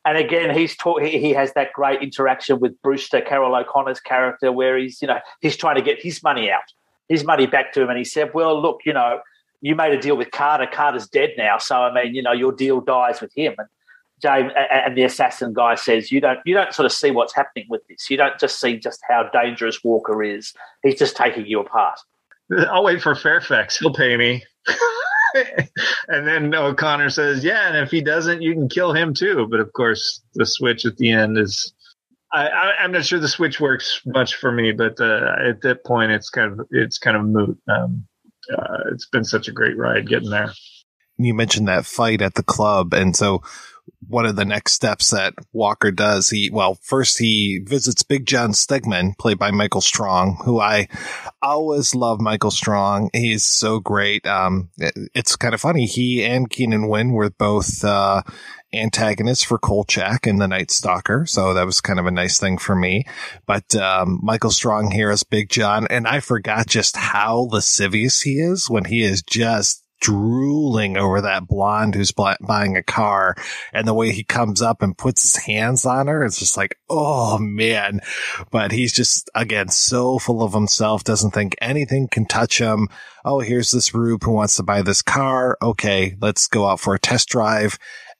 And 0.06 0.18
again, 0.18 0.54
he's 0.54 0.76
taught, 0.76 1.02
he, 1.02 1.18
he 1.18 1.30
has 1.30 1.54
that 1.54 1.72
great 1.72 2.02
interaction 2.02 2.60
with 2.60 2.80
Brewster, 2.82 3.22
Carroll 3.22 3.56
O'Connor's 3.56 4.00
character, 4.00 4.52
where 4.52 4.76
he's 4.78 5.00
you 5.02 5.08
know 5.08 5.18
he's 5.40 5.56
trying 5.56 5.76
to 5.76 5.82
get 5.82 6.00
his 6.00 6.22
money 6.22 6.50
out, 6.50 6.62
his 7.08 7.24
money 7.24 7.46
back 7.46 7.72
to 7.72 7.82
him, 7.82 7.88
and 7.88 7.98
he 7.98 8.04
said, 8.04 8.32
"Well, 8.34 8.60
look, 8.60 8.80
you 8.84 8.92
know, 8.92 9.20
you 9.62 9.74
made 9.74 9.92
a 9.92 10.00
deal 10.00 10.16
with 10.16 10.30
Carter. 10.30 10.68
Carter's 10.70 11.08
dead 11.08 11.30
now, 11.36 11.58
so 11.58 11.76
I 11.76 11.92
mean, 11.92 12.14
you 12.14 12.22
know, 12.22 12.32
your 12.32 12.52
deal 12.52 12.80
dies 12.80 13.20
with 13.20 13.32
him." 13.34 13.54
And 13.58 13.68
James 14.22 14.52
and 14.56 14.96
the 14.96 15.02
assassin 15.02 15.52
guy 15.52 15.74
says, 15.74 16.10
"You 16.10 16.20
don't, 16.20 16.38
you 16.44 16.54
don't 16.54 16.72
sort 16.72 16.86
of 16.86 16.92
see 16.92 17.10
what's 17.10 17.34
happening 17.34 17.66
with 17.68 17.82
this. 17.88 18.08
You 18.08 18.16
don't 18.16 18.38
just 18.38 18.60
see 18.60 18.78
just 18.78 19.00
how 19.08 19.28
dangerous 19.32 19.82
Walker 19.84 20.22
is. 20.22 20.54
He's 20.82 20.98
just 20.98 21.16
taking 21.16 21.46
you 21.46 21.60
apart." 21.60 21.98
I'll 22.70 22.84
wait 22.84 23.02
for 23.02 23.14
Fairfax. 23.14 23.78
He'll 23.78 23.92
pay 23.92 24.16
me. 24.16 24.44
and 26.08 26.26
then 26.26 26.54
O'Connor 26.54 27.10
says, 27.10 27.44
"Yeah, 27.44 27.68
and 27.68 27.76
if 27.76 27.90
he 27.90 28.00
doesn't, 28.00 28.42
you 28.42 28.52
can 28.54 28.68
kill 28.68 28.92
him 28.92 29.14
too." 29.14 29.46
But 29.50 29.60
of 29.60 29.72
course, 29.72 30.22
the 30.34 30.46
switch 30.46 30.84
at 30.84 30.96
the 30.96 31.10
end 31.10 31.38
is. 31.38 31.72
I, 32.32 32.72
am 32.80 32.90
not 32.90 33.04
sure 33.04 33.20
the 33.20 33.28
switch 33.28 33.60
works 33.60 34.00
much 34.06 34.34
for 34.34 34.50
me, 34.50 34.72
but 34.72 34.98
uh, 34.98 35.36
at 35.48 35.60
that 35.60 35.84
point, 35.84 36.10
it's 36.10 36.30
kind 36.30 36.58
of 36.58 36.66
it's 36.72 36.98
kind 36.98 37.16
of 37.16 37.24
moot. 37.24 37.56
Um, 37.68 38.08
uh, 38.52 38.90
it's 38.92 39.06
been 39.06 39.22
such 39.22 39.46
a 39.46 39.52
great 39.52 39.76
ride 39.76 40.08
getting 40.08 40.30
there. 40.30 40.52
You 41.16 41.32
mentioned 41.32 41.68
that 41.68 41.86
fight 41.86 42.20
at 42.22 42.34
the 42.34 42.42
club, 42.42 42.92
and 42.92 43.14
so 43.14 43.42
one 44.08 44.26
of 44.26 44.36
the 44.36 44.44
next 44.44 44.72
steps 44.72 45.10
that 45.10 45.34
Walker 45.52 45.90
does, 45.90 46.28
he, 46.28 46.50
well, 46.50 46.78
first 46.82 47.18
he 47.18 47.60
visits 47.64 48.02
Big 48.02 48.26
John 48.26 48.52
Stegman, 48.52 49.16
played 49.18 49.38
by 49.38 49.50
Michael 49.50 49.80
Strong, 49.80 50.40
who 50.44 50.60
I 50.60 50.88
always 51.42 51.94
love 51.94 52.20
Michael 52.20 52.50
Strong. 52.50 53.10
He's 53.12 53.44
so 53.44 53.80
great. 53.80 54.26
Um, 54.26 54.70
it, 54.78 54.94
it's 55.14 55.36
kind 55.36 55.54
of 55.54 55.60
funny. 55.60 55.86
He 55.86 56.24
and 56.24 56.50
Keenan 56.50 56.88
Wynn 56.88 57.12
were 57.12 57.30
both, 57.30 57.84
uh, 57.84 58.22
antagonists 58.72 59.44
for 59.44 59.56
Kolchak 59.56 60.26
in 60.26 60.38
The 60.38 60.48
Night 60.48 60.72
Stalker. 60.72 61.26
So 61.26 61.54
that 61.54 61.64
was 61.64 61.80
kind 61.80 62.00
of 62.00 62.06
a 62.06 62.10
nice 62.10 62.40
thing 62.40 62.58
for 62.58 62.74
me. 62.74 63.04
But, 63.46 63.76
um, 63.76 64.18
Michael 64.20 64.50
Strong 64.50 64.90
here 64.90 65.10
as 65.10 65.22
Big 65.22 65.48
John. 65.48 65.86
And 65.88 66.08
I 66.08 66.18
forgot 66.18 66.66
just 66.66 66.96
how 66.96 67.48
lascivious 67.50 68.22
he 68.22 68.40
is 68.40 68.68
when 68.68 68.86
he 68.86 69.02
is 69.02 69.22
just 69.22 69.83
drooling 70.00 70.96
over 70.96 71.20
that 71.22 71.46
blonde 71.46 71.94
who's 71.94 72.12
buying 72.12 72.76
a 72.76 72.82
car 72.82 73.34
and 73.72 73.88
the 73.88 73.94
way 73.94 74.12
he 74.12 74.22
comes 74.22 74.60
up 74.60 74.82
and 74.82 74.98
puts 74.98 75.22
his 75.22 75.44
hands 75.44 75.86
on 75.86 76.08
her. 76.08 76.24
It's 76.24 76.38
just 76.38 76.56
like, 76.56 76.76
oh 76.90 77.38
man. 77.38 78.00
But 78.50 78.72
he's 78.72 78.92
just, 78.92 79.30
again, 79.34 79.68
so 79.68 80.18
full 80.18 80.42
of 80.42 80.52
himself, 80.52 81.04
doesn't 81.04 81.30
think 81.30 81.56
anything 81.60 82.08
can 82.08 82.26
touch 82.26 82.58
him. 82.58 82.88
Oh, 83.24 83.40
here's 83.40 83.70
this 83.70 83.94
Rube 83.94 84.22
who 84.22 84.32
wants 84.32 84.56
to 84.56 84.62
buy 84.62 84.82
this 84.82 85.00
car. 85.00 85.56
Okay, 85.62 86.16
let's 86.20 86.48
go 86.48 86.68
out 86.68 86.80
for 86.80 86.94
a 86.94 86.98
test 86.98 87.28
drive. 87.28 87.78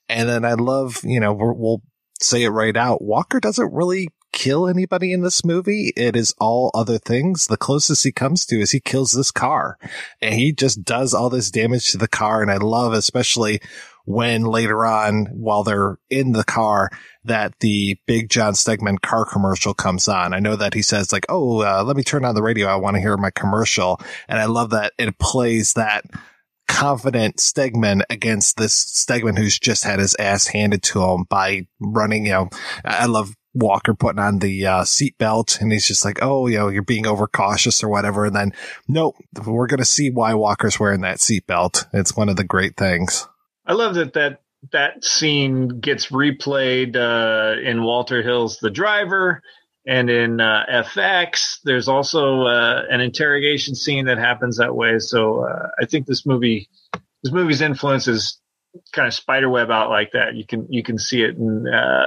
And 0.08 0.28
then 0.28 0.44
I 0.44 0.54
love, 0.54 1.00
you 1.04 1.20
know, 1.20 1.34
we'll 1.34 1.82
say 2.20 2.44
it 2.44 2.50
right 2.50 2.76
out. 2.76 3.02
Walker 3.02 3.40
doesn't 3.40 3.72
really 3.72 4.08
kill 4.34 4.68
anybody 4.68 5.12
in 5.12 5.22
this 5.22 5.44
movie. 5.44 5.92
It 5.96 6.16
is 6.16 6.34
all 6.38 6.70
other 6.74 6.98
things. 6.98 7.46
The 7.46 7.56
closest 7.56 8.02
he 8.04 8.12
comes 8.12 8.44
to 8.46 8.60
is 8.60 8.72
he 8.72 8.80
kills 8.80 9.12
this 9.12 9.30
car 9.30 9.78
and 10.20 10.34
he 10.34 10.52
just 10.52 10.84
does 10.84 11.14
all 11.14 11.30
this 11.30 11.50
damage 11.50 11.92
to 11.92 11.98
the 11.98 12.08
car. 12.08 12.42
And 12.42 12.50
I 12.50 12.56
love 12.56 12.92
especially 12.92 13.60
when 14.04 14.42
later 14.42 14.84
on, 14.84 15.26
while 15.26 15.62
they're 15.62 15.98
in 16.10 16.32
the 16.32 16.44
car, 16.44 16.90
that 17.24 17.58
the 17.60 17.96
big 18.06 18.28
John 18.28 18.52
Stegman 18.52 19.00
car 19.00 19.24
commercial 19.24 19.72
comes 19.72 20.08
on. 20.08 20.34
I 20.34 20.40
know 20.40 20.56
that 20.56 20.74
he 20.74 20.82
says 20.82 21.12
like, 21.12 21.24
Oh, 21.28 21.62
uh, 21.62 21.84
let 21.84 21.96
me 21.96 22.02
turn 22.02 22.24
on 22.24 22.34
the 22.34 22.42
radio. 22.42 22.66
I 22.66 22.76
want 22.76 22.96
to 22.96 23.00
hear 23.00 23.16
my 23.16 23.30
commercial. 23.30 24.00
And 24.28 24.38
I 24.38 24.46
love 24.46 24.70
that 24.70 24.92
it 24.98 25.18
plays 25.18 25.74
that 25.74 26.04
confident 26.66 27.36
Stegman 27.36 28.02
against 28.10 28.56
this 28.56 28.74
Stegman 28.74 29.38
who's 29.38 29.58
just 29.58 29.84
had 29.84 30.00
his 30.00 30.16
ass 30.18 30.48
handed 30.48 30.82
to 30.82 31.02
him 31.02 31.24
by 31.30 31.68
running, 31.78 32.26
you 32.26 32.32
know, 32.32 32.48
I 32.84 33.06
love 33.06 33.34
Walker 33.54 33.94
putting 33.94 34.18
on 34.18 34.40
the 34.40 34.66
uh, 34.66 34.82
seatbelt 34.82 35.60
and 35.60 35.72
he's 35.72 35.86
just 35.86 36.04
like, 36.04 36.18
oh, 36.22 36.46
you 36.48 36.58
know, 36.58 36.68
you're 36.68 36.82
being 36.82 37.06
overcautious 37.06 37.82
or 37.82 37.88
whatever. 37.88 38.26
And 38.26 38.34
then, 38.34 38.52
nope, 38.88 39.16
we're 39.46 39.68
going 39.68 39.78
to 39.78 39.84
see 39.84 40.10
why 40.10 40.34
Walker's 40.34 40.80
wearing 40.80 41.02
that 41.02 41.18
seatbelt. 41.18 41.86
It's 41.92 42.16
one 42.16 42.28
of 42.28 42.36
the 42.36 42.44
great 42.44 42.76
things. 42.76 43.28
I 43.66 43.72
love 43.72 43.94
that 43.94 44.14
that 44.14 44.40
that 44.72 45.04
scene 45.04 45.80
gets 45.80 46.06
replayed 46.06 46.96
uh, 46.96 47.60
in 47.60 47.82
Walter 47.82 48.22
Hill's 48.22 48.58
The 48.58 48.70
Driver 48.70 49.42
and 49.86 50.08
in 50.08 50.40
uh, 50.40 50.64
FX. 50.70 51.58
There's 51.64 51.88
also 51.88 52.42
uh, 52.42 52.82
an 52.90 53.00
interrogation 53.00 53.74
scene 53.74 54.06
that 54.06 54.18
happens 54.18 54.58
that 54.58 54.74
way. 54.74 54.98
So 54.98 55.44
uh, 55.44 55.68
I 55.80 55.84
think 55.86 56.06
this 56.06 56.24
movie, 56.26 56.68
this 57.22 57.32
movie's 57.32 57.60
influence 57.60 58.08
is 58.08 58.40
kind 58.92 59.06
of 59.06 59.14
spiderweb 59.14 59.70
out 59.70 59.90
like 59.90 60.12
that. 60.12 60.34
You 60.34 60.46
can 60.46 60.66
you 60.70 60.82
can 60.82 60.98
see 60.98 61.22
it 61.22 61.36
in 61.36 61.66
uh, 61.68 62.04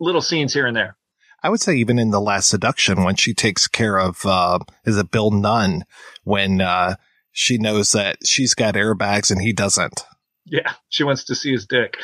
little 0.00 0.22
scenes 0.22 0.52
here 0.52 0.66
and 0.66 0.76
there. 0.76 0.96
I 1.42 1.50
would 1.50 1.60
say 1.60 1.74
even 1.76 1.98
in 1.98 2.10
the 2.10 2.20
last 2.20 2.48
seduction 2.48 3.04
when 3.04 3.16
she 3.16 3.34
takes 3.34 3.68
care 3.68 3.98
of 3.98 4.24
uh, 4.24 4.60
is 4.86 4.96
it 4.96 5.10
Bill 5.10 5.30
Nunn 5.30 5.84
when 6.24 6.60
uh, 6.62 6.96
she 7.32 7.58
knows 7.58 7.92
that 7.92 8.26
she's 8.26 8.54
got 8.54 8.74
airbags 8.74 9.30
and 9.30 9.42
he 9.42 9.52
doesn't. 9.52 10.04
Yeah, 10.46 10.72
she 10.88 11.04
wants 11.04 11.24
to 11.24 11.34
see 11.34 11.52
his 11.52 11.66
dick. 11.66 11.98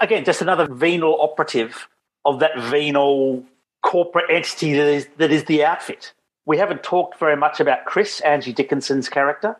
Again, 0.00 0.24
just 0.24 0.42
another 0.42 0.72
venal 0.72 1.20
operative 1.20 1.88
of 2.24 2.40
that 2.40 2.58
venal 2.58 3.44
corporate 3.82 4.30
entity 4.30 4.74
that 4.74 4.86
is 4.86 5.08
that 5.18 5.32
is 5.32 5.44
the 5.44 5.64
outfit. 5.64 6.12
We 6.46 6.58
haven't 6.58 6.82
talked 6.82 7.18
very 7.18 7.36
much 7.36 7.60
about 7.60 7.84
Chris, 7.84 8.20
Angie 8.20 8.52
Dickinson's 8.52 9.08
character, 9.08 9.56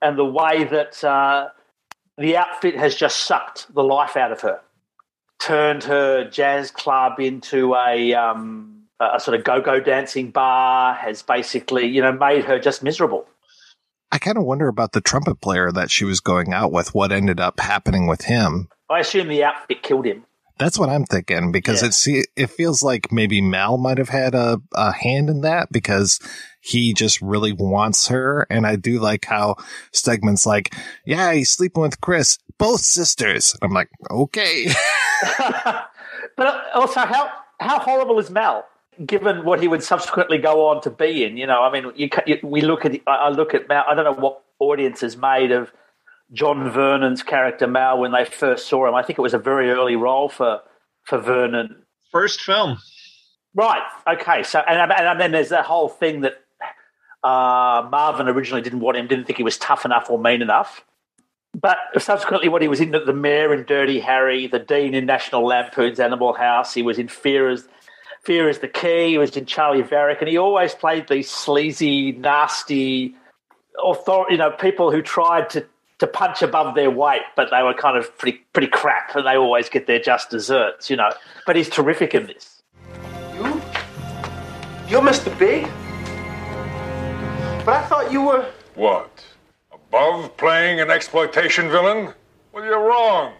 and 0.00 0.16
the 0.16 0.24
way 0.24 0.64
that 0.64 1.02
uh, 1.04 1.48
the 2.16 2.36
outfit 2.36 2.76
has 2.76 2.94
just 2.94 3.18
sucked 3.18 3.72
the 3.74 3.82
life 3.82 4.16
out 4.16 4.32
of 4.32 4.40
her 4.40 4.60
turned 5.38 5.84
her 5.84 6.28
jazz 6.28 6.70
club 6.70 7.20
into 7.20 7.74
a 7.74 8.14
um, 8.14 8.82
a 9.00 9.20
sort 9.20 9.38
of 9.38 9.44
go-go 9.44 9.80
dancing 9.80 10.30
bar 10.30 10.94
has 10.94 11.22
basically 11.22 11.86
you 11.86 12.02
know 12.02 12.12
made 12.12 12.44
her 12.44 12.58
just 12.58 12.82
miserable. 12.82 13.26
I 14.12 14.18
kind 14.18 14.38
of 14.38 14.44
wonder 14.44 14.68
about 14.68 14.92
the 14.92 15.00
trumpet 15.00 15.40
player 15.40 15.72
that 15.72 15.90
she 15.90 16.04
was 16.04 16.20
going 16.20 16.52
out 16.52 16.72
with 16.72 16.94
what 16.94 17.12
ended 17.12 17.40
up 17.40 17.60
happening 17.60 18.06
with 18.06 18.22
him. 18.22 18.68
I 18.88 19.00
assume 19.00 19.28
the 19.28 19.44
outfit 19.44 19.82
killed 19.82 20.06
him 20.06 20.24
that's 20.58 20.78
what 20.78 20.88
i'm 20.88 21.04
thinking 21.04 21.52
because 21.52 22.06
yeah. 22.06 22.20
it 22.20 22.26
it 22.36 22.50
feels 22.50 22.82
like 22.82 23.12
maybe 23.12 23.40
mal 23.40 23.76
might 23.76 23.98
have 23.98 24.08
had 24.08 24.34
a, 24.34 24.60
a 24.74 24.92
hand 24.92 25.28
in 25.28 25.42
that 25.42 25.70
because 25.70 26.20
he 26.60 26.92
just 26.92 27.20
really 27.22 27.52
wants 27.52 28.08
her 28.08 28.46
and 28.50 28.66
i 28.66 28.76
do 28.76 28.98
like 28.98 29.24
how 29.24 29.54
stegman's 29.92 30.46
like 30.46 30.74
yeah 31.04 31.32
he's 31.32 31.50
sleeping 31.50 31.82
with 31.82 32.00
chris 32.00 32.38
both 32.58 32.80
sisters 32.80 33.56
i'm 33.62 33.72
like 33.72 33.88
okay 34.10 34.66
but 36.36 36.70
also, 36.74 37.00
how 37.00 37.30
how 37.60 37.78
horrible 37.78 38.18
is 38.18 38.30
Mal? 38.30 38.64
Given 39.04 39.44
what 39.44 39.60
he 39.60 39.68
would 39.68 39.82
subsequently 39.82 40.38
go 40.38 40.66
on 40.68 40.80
to 40.82 40.90
be 40.90 41.24
in, 41.24 41.36
you 41.36 41.46
know, 41.46 41.62
I 41.62 41.70
mean, 41.70 41.92
you, 41.96 42.08
you, 42.26 42.38
we 42.42 42.62
look 42.62 42.84
at 42.84 42.98
I 43.06 43.28
look 43.28 43.54
at 43.54 43.68
Mal. 43.68 43.84
I 43.86 43.94
don't 43.94 44.04
know 44.04 44.20
what 44.20 44.42
audience 44.58 45.02
is 45.02 45.16
made 45.16 45.52
of 45.52 45.72
John 46.32 46.70
Vernon's 46.70 47.22
character 47.22 47.66
Mal 47.66 47.98
when 47.98 48.12
they 48.12 48.24
first 48.24 48.68
saw 48.68 48.88
him. 48.88 48.94
I 48.94 49.02
think 49.02 49.18
it 49.18 49.22
was 49.22 49.34
a 49.34 49.38
very 49.38 49.70
early 49.70 49.96
role 49.96 50.28
for 50.28 50.60
for 51.04 51.18
Vernon. 51.18 51.82
First 52.10 52.40
film, 52.40 52.78
right? 53.54 53.82
Okay, 54.08 54.42
so 54.42 54.60
and, 54.60 54.90
and 54.92 55.20
then 55.20 55.32
there's 55.32 55.50
that 55.50 55.64
whole 55.64 55.88
thing 55.88 56.22
that 56.22 56.34
uh, 57.22 57.88
Marvin 57.90 58.28
originally 58.28 58.62
didn't 58.62 58.80
want 58.80 58.96
him, 58.96 59.06
didn't 59.06 59.26
think 59.26 59.36
he 59.36 59.42
was 59.42 59.58
tough 59.58 59.84
enough 59.84 60.10
or 60.10 60.18
mean 60.18 60.42
enough. 60.42 60.84
But 61.58 61.78
subsequently, 61.98 62.48
what 62.48 62.60
he 62.60 62.68
was 62.68 62.80
in 62.80 62.90
the 62.90 63.12
Mayor 63.14 63.54
in 63.54 63.64
Dirty 63.64 64.00
Harry, 64.00 64.46
the 64.46 64.58
Dean 64.58 64.94
in 64.94 65.06
National 65.06 65.46
Lampoon's 65.46 65.98
Animal 65.98 66.34
House, 66.34 66.74
he 66.74 66.82
was 66.82 66.98
in 66.98 67.08
Fear 67.08 67.50
as 67.50 67.68
Fear 68.24 68.48
is 68.48 68.58
the 68.58 68.68
Key, 68.68 69.10
he 69.10 69.18
was 69.18 69.36
in 69.36 69.46
Charlie 69.46 69.82
Varrick, 69.82 70.20
and 70.20 70.28
he 70.28 70.36
always 70.36 70.74
played 70.74 71.06
these 71.08 71.30
sleazy, 71.30 72.12
nasty, 72.12 73.14
author, 73.80 74.24
you 74.28 74.36
know, 74.36 74.50
people 74.50 74.90
who 74.90 75.00
tried 75.00 75.48
to 75.50 75.64
to 75.98 76.06
punch 76.06 76.42
above 76.42 76.74
their 76.74 76.90
weight, 76.90 77.22
but 77.36 77.50
they 77.50 77.62
were 77.62 77.74
kind 77.74 77.96
of 77.96 78.16
pretty 78.18 78.38
pretty 78.52 78.68
crap, 78.68 79.14
and 79.16 79.26
they 79.26 79.36
always 79.36 79.68
get 79.68 79.86
their 79.86 79.98
just 79.98 80.30
desserts, 80.30 80.90
you 80.90 80.96
know. 80.96 81.10
But 81.46 81.56
he's 81.56 81.68
terrific 81.68 82.14
in 82.14 82.26
this. 82.26 82.62
You, 83.34 83.60
you're 84.88 85.02
Mr. 85.02 85.36
Big, 85.38 85.64
but 87.64 87.74
I 87.74 87.86
thought 87.88 88.12
you 88.12 88.22
were 88.22 88.50
what? 88.74 89.24
Above 89.72 90.36
playing 90.36 90.80
an 90.80 90.90
exploitation 90.90 91.70
villain? 91.70 92.12
Well, 92.52 92.64
you're 92.64 92.86
wrong. 92.86 93.32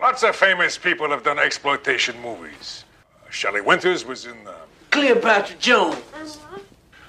Lots 0.00 0.22
of 0.22 0.36
famous 0.36 0.76
people 0.76 1.08
have 1.10 1.22
done 1.22 1.38
exploitation 1.38 2.20
movies. 2.20 2.84
Uh, 3.14 3.30
Shelley 3.30 3.60
Winters 3.60 4.04
was 4.04 4.26
in 4.26 4.36
uh, 4.46 4.52
Cleopatra 4.90 5.56
Jones. 5.58 5.96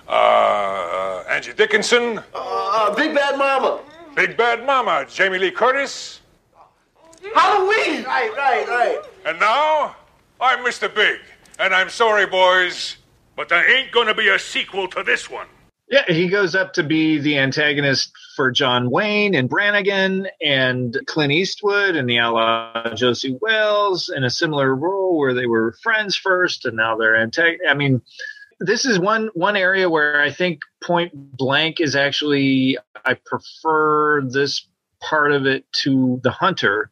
Uh, 0.08 0.12
uh, 0.12 1.24
Angie 1.30 1.54
Dickinson. 1.54 2.22
Uh, 2.34 2.94
Big 2.96 3.16
Bad 3.16 3.38
Mama. 3.38 3.80
Big 4.16 4.38
Bad 4.38 4.66
Mama. 4.66 5.06
Jamie 5.10 5.40
Lee 5.40 5.52
Curtis. 5.52 6.22
Halloween! 7.34 8.04
Right, 8.04 8.32
right, 8.38 8.68
right. 8.68 9.02
And 9.26 9.40
now, 9.40 9.96
I'm 10.40 10.60
Mr. 10.60 10.94
Big. 10.94 11.20
And 11.58 11.74
I'm 11.74 11.90
sorry, 11.90 12.26
boys, 12.26 12.98
but 13.36 13.50
there 13.50 13.68
ain't 13.70 13.92
gonna 13.92 14.14
be 14.14 14.30
a 14.30 14.38
sequel 14.38 14.88
to 14.90 15.04
this 15.04 15.30
one. 15.30 15.48
Yeah, 15.90 16.04
he 16.08 16.28
goes 16.28 16.56
up 16.56 16.74
to 16.74 16.84
be 16.84 17.20
the 17.20 17.38
antagonist 17.38 18.12
for 18.36 18.52
John 18.52 18.90
Wayne 18.90 19.36
and 19.36 19.50
Brannigan 19.50 20.28
and 20.42 20.98
Clint 21.06 21.32
Eastwood 21.32 21.96
and 21.96 22.10
the 22.10 22.20
outlaw 22.20 22.94
Josey 22.96 23.38
Wales 23.42 24.10
in 24.10 24.24
a 24.24 24.30
similar 24.30 24.76
role 24.76 25.18
where 25.18 25.34
they 25.34 25.46
were 25.46 25.76
friends 25.84 26.16
first 26.16 26.66
and 26.66 26.78
now 26.78 26.96
they're 26.96 27.16
antagonists. 27.16 27.70
I 27.70 27.74
mean, 27.76 28.02
this 28.64 28.86
is 28.86 28.98
one 28.98 29.30
one 29.34 29.56
area 29.56 29.90
where 29.90 30.22
I 30.22 30.32
think 30.32 30.62
Point 30.84 31.12
Blank 31.14 31.82
is 31.82 31.96
actually 31.96 32.78
I 33.06 33.16
prefer 33.26 34.22
this 34.22 34.68
part 35.02 35.34
of 35.34 35.46
it 35.46 35.66
to 35.84 36.22
The 36.24 36.32
Hunter. 36.32 36.90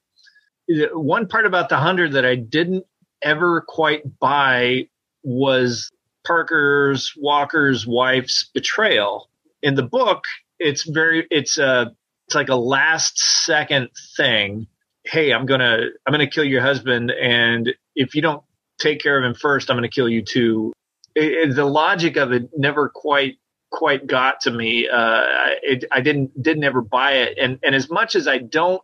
One 0.68 1.28
part 1.28 1.46
about 1.46 1.70
The 1.70 1.78
Hunter 1.78 2.10
that 2.10 2.26
I 2.26 2.36
didn't 2.36 2.86
ever 3.22 3.62
quite 3.62 4.20
buy 4.20 4.90
was 5.24 5.90
Parker's 6.26 7.14
Walker's 7.18 7.88
wife's 7.88 8.50
betrayal. 8.54 9.30
In 9.64 9.76
the 9.76 9.84
book, 9.84 10.24
it's 10.60 10.84
very 10.84 11.26
it's 11.32 11.58
a 11.58 11.96
it's 12.28 12.36
like 12.36 12.50
a 12.50 12.56
last 12.56 13.18
second 13.18 13.90
thing. 14.18 14.68
Hey, 15.06 15.32
I'm 15.32 15.46
gonna 15.46 15.88
I'm 16.06 16.12
gonna 16.12 16.30
kill 16.30 16.44
your 16.44 16.62
husband, 16.62 17.12
and 17.12 17.74
if 17.96 18.14
you 18.14 18.22
don't 18.22 18.44
take 18.78 19.02
care 19.02 19.18
of 19.18 19.24
him 19.24 19.36
first, 19.36 19.70
I'm 19.70 19.78
gonna 19.78 19.90
kill 19.90 20.10
you 20.10 20.22
too. 20.22 20.74
It, 21.16 21.56
the 21.56 21.66
logic 21.66 22.18
of 22.18 22.32
it 22.32 22.50
never 22.56 22.90
quite 22.90 23.38
quite 23.70 24.06
got 24.06 24.42
to 24.42 24.52
me. 24.52 24.88
Uh, 24.88 25.24
it, 25.64 25.86
I 25.92 26.02
didn't 26.02 26.42
didn't 26.42 26.64
ever 26.64 26.82
buy 26.82 27.14
it, 27.14 27.38
and 27.38 27.60
and 27.64 27.76
as 27.76 27.90
much 27.90 28.16
as 28.16 28.28
I 28.28 28.38
don't 28.38 28.82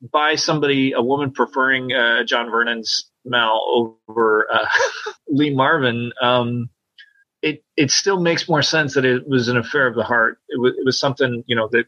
buy 0.00 0.34
somebody 0.34 0.92
a 0.92 1.02
woman 1.02 1.32
preferring 1.32 1.92
uh, 1.92 2.24
John 2.24 2.50
Vernon's 2.50 3.10
Mal 3.24 3.96
over 4.06 4.46
uh, 4.52 4.66
Lee 5.28 5.54
Marvin, 5.54 6.12
um, 6.20 6.68
it 7.44 7.64
it 7.76 7.90
still 7.90 8.20
makes 8.20 8.48
more 8.48 8.62
sense 8.62 8.94
that 8.94 9.04
it 9.04 9.28
was 9.28 9.48
an 9.48 9.56
affair 9.56 9.86
of 9.86 9.94
the 9.94 10.02
heart. 10.02 10.38
It 10.48 10.60
was 10.60 10.72
it 10.78 10.84
was 10.84 10.98
something 10.98 11.44
you 11.46 11.56
know 11.56 11.68
that 11.72 11.86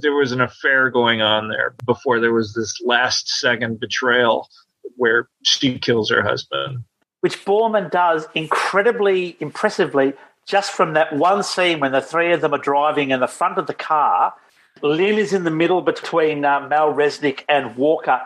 there 0.00 0.14
was 0.14 0.32
an 0.32 0.40
affair 0.40 0.90
going 0.90 1.22
on 1.22 1.48
there 1.48 1.74
before 1.84 2.20
there 2.20 2.32
was 2.32 2.54
this 2.54 2.80
last 2.84 3.28
second 3.28 3.80
betrayal 3.80 4.48
where 4.96 5.28
she 5.42 5.78
kills 5.78 6.10
her 6.10 6.22
husband, 6.22 6.84
which 7.22 7.44
Boorman 7.44 7.90
does 7.90 8.28
incredibly 8.34 9.36
impressively. 9.40 10.12
Just 10.44 10.72
from 10.72 10.94
that 10.94 11.14
one 11.14 11.42
scene 11.42 11.80
when 11.80 11.92
the 11.92 12.00
three 12.00 12.32
of 12.32 12.40
them 12.40 12.52
are 12.52 12.58
driving 12.58 13.10
in 13.10 13.20
the 13.20 13.28
front 13.28 13.58
of 13.58 13.66
the 13.66 13.74
car, 13.74 14.34
Lynn 14.82 15.18
is 15.18 15.32
in 15.32 15.44
the 15.44 15.50
middle 15.50 15.82
between 15.82 16.44
uh, 16.44 16.66
Mal 16.68 16.92
Resnick 16.92 17.44
and 17.48 17.76
Walker 17.76 18.20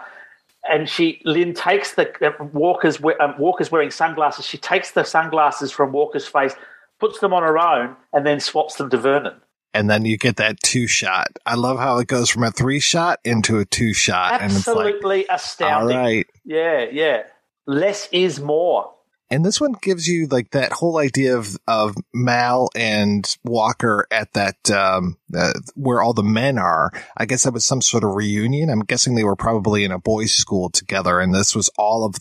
and 0.68 0.88
she 0.88 1.20
Lynn 1.24 1.54
takes 1.54 1.94
the 1.94 2.10
uh, 2.26 2.44
Walker's 2.52 2.98
um, 3.20 3.34
Walker's 3.38 3.70
wearing 3.70 3.90
sunglasses. 3.90 4.44
She 4.44 4.58
takes 4.58 4.92
the 4.92 5.04
sunglasses 5.04 5.70
from 5.70 5.92
Walker's 5.92 6.26
face, 6.26 6.54
puts 6.98 7.20
them 7.20 7.32
on 7.32 7.42
her 7.42 7.58
own, 7.58 7.96
and 8.12 8.26
then 8.26 8.40
swaps 8.40 8.76
them 8.76 8.90
to 8.90 8.96
Vernon. 8.96 9.40
And 9.74 9.90
then 9.90 10.06
you 10.06 10.16
get 10.16 10.36
that 10.36 10.60
two 10.62 10.86
shot. 10.86 11.28
I 11.44 11.54
love 11.54 11.78
how 11.78 11.98
it 11.98 12.08
goes 12.08 12.30
from 12.30 12.44
a 12.44 12.50
three 12.50 12.80
shot 12.80 13.20
into 13.24 13.58
a 13.58 13.64
two 13.64 13.92
shot. 13.92 14.40
Absolutely 14.40 14.82
and 14.82 14.94
it's 14.94 15.04
like, 15.04 15.26
astounding. 15.28 15.96
All 15.96 16.02
right. 16.02 16.26
Yeah, 16.44 16.86
yeah. 16.90 17.22
Less 17.66 18.08
is 18.12 18.40
more. 18.40 18.92
And 19.28 19.44
this 19.44 19.60
one 19.60 19.72
gives 19.82 20.06
you 20.06 20.28
like 20.28 20.52
that 20.52 20.72
whole 20.72 20.98
idea 20.98 21.36
of, 21.36 21.56
of 21.66 21.96
Mal 22.14 22.70
and 22.76 23.36
Walker 23.42 24.06
at 24.10 24.32
that, 24.34 24.70
um, 24.70 25.18
uh, 25.36 25.52
where 25.74 26.00
all 26.00 26.12
the 26.12 26.22
men 26.22 26.58
are. 26.58 26.92
I 27.16 27.26
guess 27.26 27.42
that 27.42 27.52
was 27.52 27.64
some 27.64 27.82
sort 27.82 28.04
of 28.04 28.14
reunion. 28.14 28.70
I'm 28.70 28.84
guessing 28.84 29.16
they 29.16 29.24
were 29.24 29.34
probably 29.34 29.82
in 29.82 29.90
a 29.90 29.98
boys' 29.98 30.32
school 30.32 30.70
together. 30.70 31.18
And 31.18 31.34
this 31.34 31.56
was 31.56 31.68
all 31.76 32.04
of, 32.04 32.14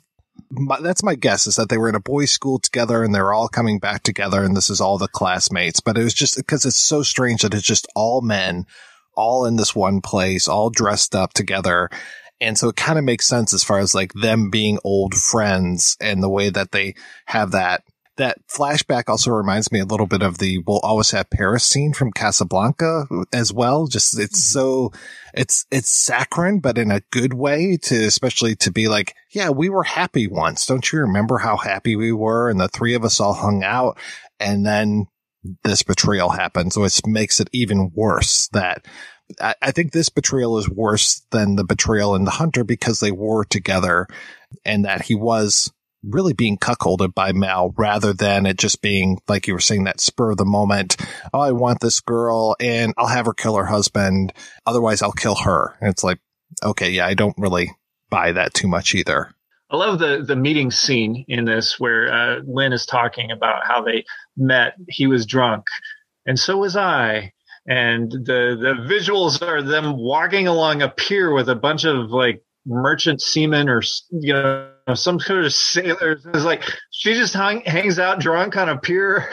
my, 0.49 0.81
that's 0.81 1.03
my 1.03 1.13
guess 1.13 1.45
is 1.45 1.57
that 1.57 1.69
they 1.69 1.77
were 1.77 1.89
in 1.89 1.95
a 1.95 1.99
boys' 1.99 2.31
school 2.31 2.57
together 2.57 3.03
and 3.03 3.13
they're 3.13 3.33
all 3.33 3.49
coming 3.49 3.77
back 3.77 4.01
together. 4.01 4.43
And 4.43 4.57
this 4.57 4.71
is 4.71 4.81
all 4.81 4.97
the 4.97 5.07
classmates. 5.07 5.81
But 5.81 5.99
it 5.99 6.03
was 6.03 6.15
just 6.15 6.37
because 6.37 6.65
it's 6.65 6.75
so 6.75 7.03
strange 7.03 7.43
that 7.43 7.53
it's 7.53 7.67
just 7.67 7.87
all 7.93 8.21
men, 8.21 8.65
all 9.15 9.45
in 9.45 9.57
this 9.57 9.75
one 9.75 10.01
place, 10.01 10.47
all 10.47 10.71
dressed 10.71 11.13
up 11.13 11.33
together. 11.33 11.91
And 12.41 12.57
so 12.57 12.69
it 12.69 12.75
kind 12.75 12.99
of 12.99 13.05
makes 13.05 13.27
sense 13.27 13.53
as 13.53 13.63
far 13.63 13.79
as 13.79 13.95
like 13.95 14.13
them 14.13 14.49
being 14.49 14.79
old 14.83 15.15
friends 15.15 15.97
and 16.01 16.21
the 16.21 16.29
way 16.29 16.49
that 16.49 16.71
they 16.71 16.95
have 17.25 17.51
that. 17.51 17.83
That 18.17 18.37
flashback 18.47 19.09
also 19.09 19.31
reminds 19.31 19.73
me 19.73 19.81
a 19.81 19.85
little 19.85 20.07
bit 20.07 20.21
of 20.21 20.37
the 20.37 20.59
we'll 20.59 20.79
always 20.79 21.11
have 21.11 21.29
Paris 21.29 21.65
scene 21.65 21.91
from 21.91 22.13
Casablanca 22.13 23.07
as 23.33 23.51
well. 23.51 23.87
Just 23.87 24.17
it's 24.17 24.39
mm-hmm. 24.39 24.59
so 24.59 24.93
it's 25.33 25.65
it's 25.69 25.89
saccharine, 25.89 26.61
but 26.61 26.77
in 26.77 26.91
a 26.91 27.01
good 27.11 27.33
way 27.33 27.77
to 27.83 28.05
especially 28.05 28.55
to 28.57 28.71
be 28.71 28.87
like, 28.87 29.13
yeah, 29.31 29.49
we 29.49 29.67
were 29.67 29.83
happy 29.83 30.27
once. 30.27 30.65
Don't 30.65 30.93
you 30.93 30.99
remember 30.99 31.39
how 31.39 31.57
happy 31.57 31.97
we 31.97 32.13
were? 32.13 32.49
And 32.49 32.57
the 32.57 32.69
three 32.69 32.93
of 32.93 33.03
us 33.03 33.19
all 33.19 33.33
hung 33.33 33.65
out 33.65 33.97
and 34.39 34.65
then 34.65 35.07
this 35.63 35.83
betrayal 35.83 36.29
happened. 36.29 36.73
So 36.73 36.83
it 36.83 37.01
makes 37.05 37.39
it 37.39 37.49
even 37.53 37.91
worse 37.93 38.47
that 38.53 38.85
I, 39.39 39.55
I 39.61 39.71
think 39.71 39.91
this 39.91 40.09
betrayal 40.09 40.57
is 40.57 40.69
worse 40.69 41.21
than 41.31 41.55
the 41.55 41.63
betrayal 41.63 42.15
in 42.15 42.25
the 42.25 42.31
hunter 42.31 42.63
because 42.63 42.99
they 42.99 43.11
were 43.11 43.43
together 43.45 44.07
and 44.63 44.85
that 44.85 45.03
he 45.03 45.15
was 45.15 45.71
really 46.03 46.33
being 46.33 46.57
cuckolded 46.57 47.13
by 47.15 47.31
Mal 47.31 47.73
rather 47.77 48.13
than 48.13 48.45
it 48.45 48.57
just 48.57 48.81
being 48.81 49.19
like 49.27 49.47
you 49.47 49.53
were 49.53 49.59
saying 49.59 49.85
that 49.85 49.99
spur 49.99 50.31
of 50.31 50.37
the 50.37 50.45
moment. 50.45 50.97
Oh, 51.33 51.39
I 51.39 51.51
want 51.51 51.79
this 51.79 51.99
girl 51.99 52.55
and 52.59 52.93
I'll 52.97 53.07
have 53.07 53.25
her 53.25 53.33
kill 53.33 53.55
her 53.55 53.65
husband. 53.65 54.33
Otherwise 54.65 55.01
I'll 55.01 55.11
kill 55.11 55.35
her. 55.35 55.75
And 55.81 55.89
it's 55.89 56.03
like, 56.03 56.19
okay, 56.63 56.91
yeah, 56.91 57.07
I 57.07 57.15
don't 57.15 57.37
really 57.37 57.71
buy 58.09 58.31
that 58.33 58.53
too 58.53 58.67
much 58.67 58.93
either. 58.93 59.31
I 59.69 59.77
love 59.77 59.97
the 59.97 60.23
the 60.25 60.35
meeting 60.35 60.69
scene 60.69 61.25
in 61.27 61.45
this 61.45 61.79
where 61.79 62.13
uh, 62.13 62.41
Lynn 62.45 62.71
is 62.71 62.85
talking 62.85 63.31
about 63.31 63.65
how 63.65 63.81
they 63.81 64.05
met. 64.37 64.75
He 64.87 65.07
was 65.07 65.25
drunk, 65.25 65.65
and 66.25 66.39
so 66.39 66.57
was 66.57 66.77
I 66.77 67.33
and 67.67 68.11
the 68.11 68.57
the 68.59 68.93
visuals 68.93 69.41
are 69.41 69.61
them 69.61 69.97
walking 69.97 70.47
along 70.47 70.81
a 70.81 70.89
pier 70.89 71.33
with 71.33 71.49
a 71.49 71.55
bunch 71.55 71.83
of 71.83 72.11
like 72.11 72.43
merchant 72.65 73.21
seamen 73.21 73.69
or 73.69 73.81
you 74.11 74.33
know 74.33 74.69
some 74.93 75.19
sort 75.19 75.45
of 75.45 75.53
sailors. 75.53 76.25
It's 76.33 76.43
like 76.43 76.63
she 76.91 77.13
just 77.13 77.33
hung, 77.33 77.61
hangs 77.61 77.97
out 77.99 78.19
drunk 78.19 78.55
on 78.55 78.69
a 78.69 78.77
pier. 78.77 79.29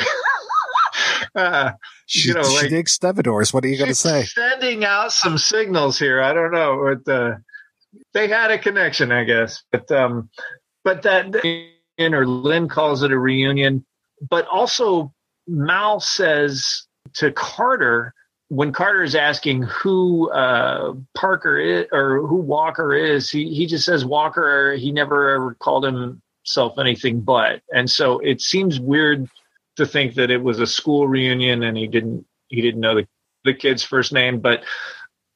uh, 1.35 1.73
she, 2.07 2.29
you 2.29 2.35
know, 2.35 2.43
she 2.43 2.57
like, 2.57 2.71
digs 2.71 2.93
stevedores. 2.93 3.53
What 3.53 3.65
are 3.65 3.69
you 3.69 3.77
going 3.77 3.89
to 3.89 3.95
say? 3.95 4.25
Sending 4.25 4.85
out 4.85 5.13
some 5.13 5.39
signals 5.39 5.99
here. 5.99 6.23
I 6.23 6.33
don't 6.33 6.53
know, 6.53 6.97
uh, 7.07 7.35
they 8.15 8.29
had 8.29 8.51
a 8.51 8.59
connection, 8.59 9.13
I 9.13 9.25
guess. 9.25 9.63
But 9.71 9.91
um, 9.91 10.31
but 10.85 11.03
that 11.03 11.35
or 11.99 12.27
Lynn 12.27 12.69
calls 12.69 13.03
it 13.03 13.13
a 13.13 13.19
reunion, 13.19 13.85
but 14.29 14.47
also 14.47 15.13
Mal 15.47 16.01
says 16.01 16.87
to 17.15 17.31
Carter 17.33 18.15
when 18.53 18.71
Carter 18.71 19.03
is 19.03 19.15
asking 19.15 19.63
who 19.63 20.31
uh, 20.31 20.93
Parker 21.15 21.57
is 21.59 21.87
or 21.91 22.27
who 22.27 22.37
Walker 22.37 22.93
is, 22.93 23.31
he, 23.31 23.55
he 23.55 23.65
just 23.65 23.87
says 23.87 24.05
Walker. 24.05 24.75
He 24.75 24.93
never 24.93 25.35
ever 25.35 25.55
called 25.55 25.85
himself 25.85 26.79
anything 26.79 27.23
but. 27.23 27.63
And 27.73 27.91
so 27.91 28.19
it 28.19 28.43
seems 28.43 28.79
weird 28.79 29.27
to 29.77 29.87
think 29.87 30.17
that 30.17 30.31
it 30.31 30.43
was 30.43 30.61
a 30.61 30.67
school 30.67 31.09
reunion 31.09 31.63
and 31.63 31.79
he 31.79 31.87
didn't 31.87 32.27
he 32.49 32.61
didn't 32.61 32.83
know 32.83 32.95
the, 32.95 33.09
the 33.45 33.55
kid's 33.55 33.83
first 33.83 34.13
name. 34.13 34.39
But 34.39 34.65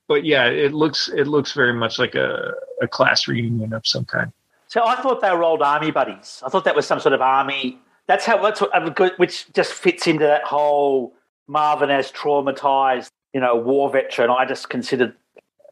but 0.08 0.26
yeah, 0.26 0.44
it 0.48 0.74
looks 0.74 1.08
it 1.08 1.26
looks 1.26 1.52
very 1.52 1.72
much 1.72 1.98
like 1.98 2.14
a, 2.14 2.52
a 2.82 2.86
class 2.86 3.26
reunion 3.26 3.72
of 3.72 3.86
some 3.86 4.04
kind. 4.04 4.30
So 4.68 4.84
I 4.84 4.96
thought 4.96 5.22
they 5.22 5.30
were 5.30 5.42
old 5.42 5.62
army 5.62 5.90
buddies. 5.90 6.42
I 6.44 6.50
thought 6.50 6.64
that 6.64 6.76
was 6.76 6.86
some 6.86 7.00
sort 7.00 7.14
of 7.14 7.22
army. 7.22 7.78
That's 8.08 8.26
how 8.26 8.42
that's 8.42 8.60
what, 8.60 9.18
which 9.18 9.50
just 9.54 9.72
fits 9.72 10.06
into 10.06 10.26
that 10.26 10.44
whole 10.44 11.15
Marvin 11.49 11.90
as 11.90 12.11
traumatized, 12.11 13.11
you 13.32 13.40
know, 13.40 13.57
war 13.57 13.90
veteran. 13.90 14.30
I 14.30 14.44
just 14.47 14.68
considered 14.68 15.14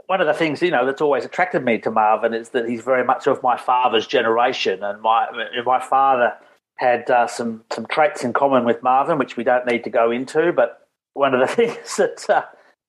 one 0.07 0.21
of 0.21 0.27
the 0.27 0.35
things, 0.35 0.61
you 0.61 0.71
know, 0.71 0.85
that's 0.85 1.01
always 1.01 1.25
attracted 1.25 1.65
me 1.65 1.79
to 1.79 1.91
Marvin 1.91 2.35
is 2.35 2.51
that 2.51 2.69
he's 2.69 2.83
very 2.83 3.05
much 3.05 3.27
of 3.27 3.43
my 3.43 3.57
father's 3.57 4.07
generation, 4.07 4.83
and 4.83 5.01
my 5.01 5.27
my 5.65 5.81
father 5.81 6.35
had 6.77 7.11
uh, 7.11 7.27
some 7.27 7.65
some 7.73 7.87
traits 7.87 8.25
in 8.25 8.33
common 8.33 8.65
with 8.65 8.83
Marvin, 8.83 9.19
which 9.19 9.37
we 9.37 9.45
don't 9.45 9.67
need 9.67 9.85
to 9.85 9.91
go 9.91 10.11
into. 10.11 10.53
But 10.53 10.87
one 11.15 11.35
of 11.35 11.41
the 11.41 11.47
things 11.55 11.97
that 11.97 12.29
uh, 12.29 12.43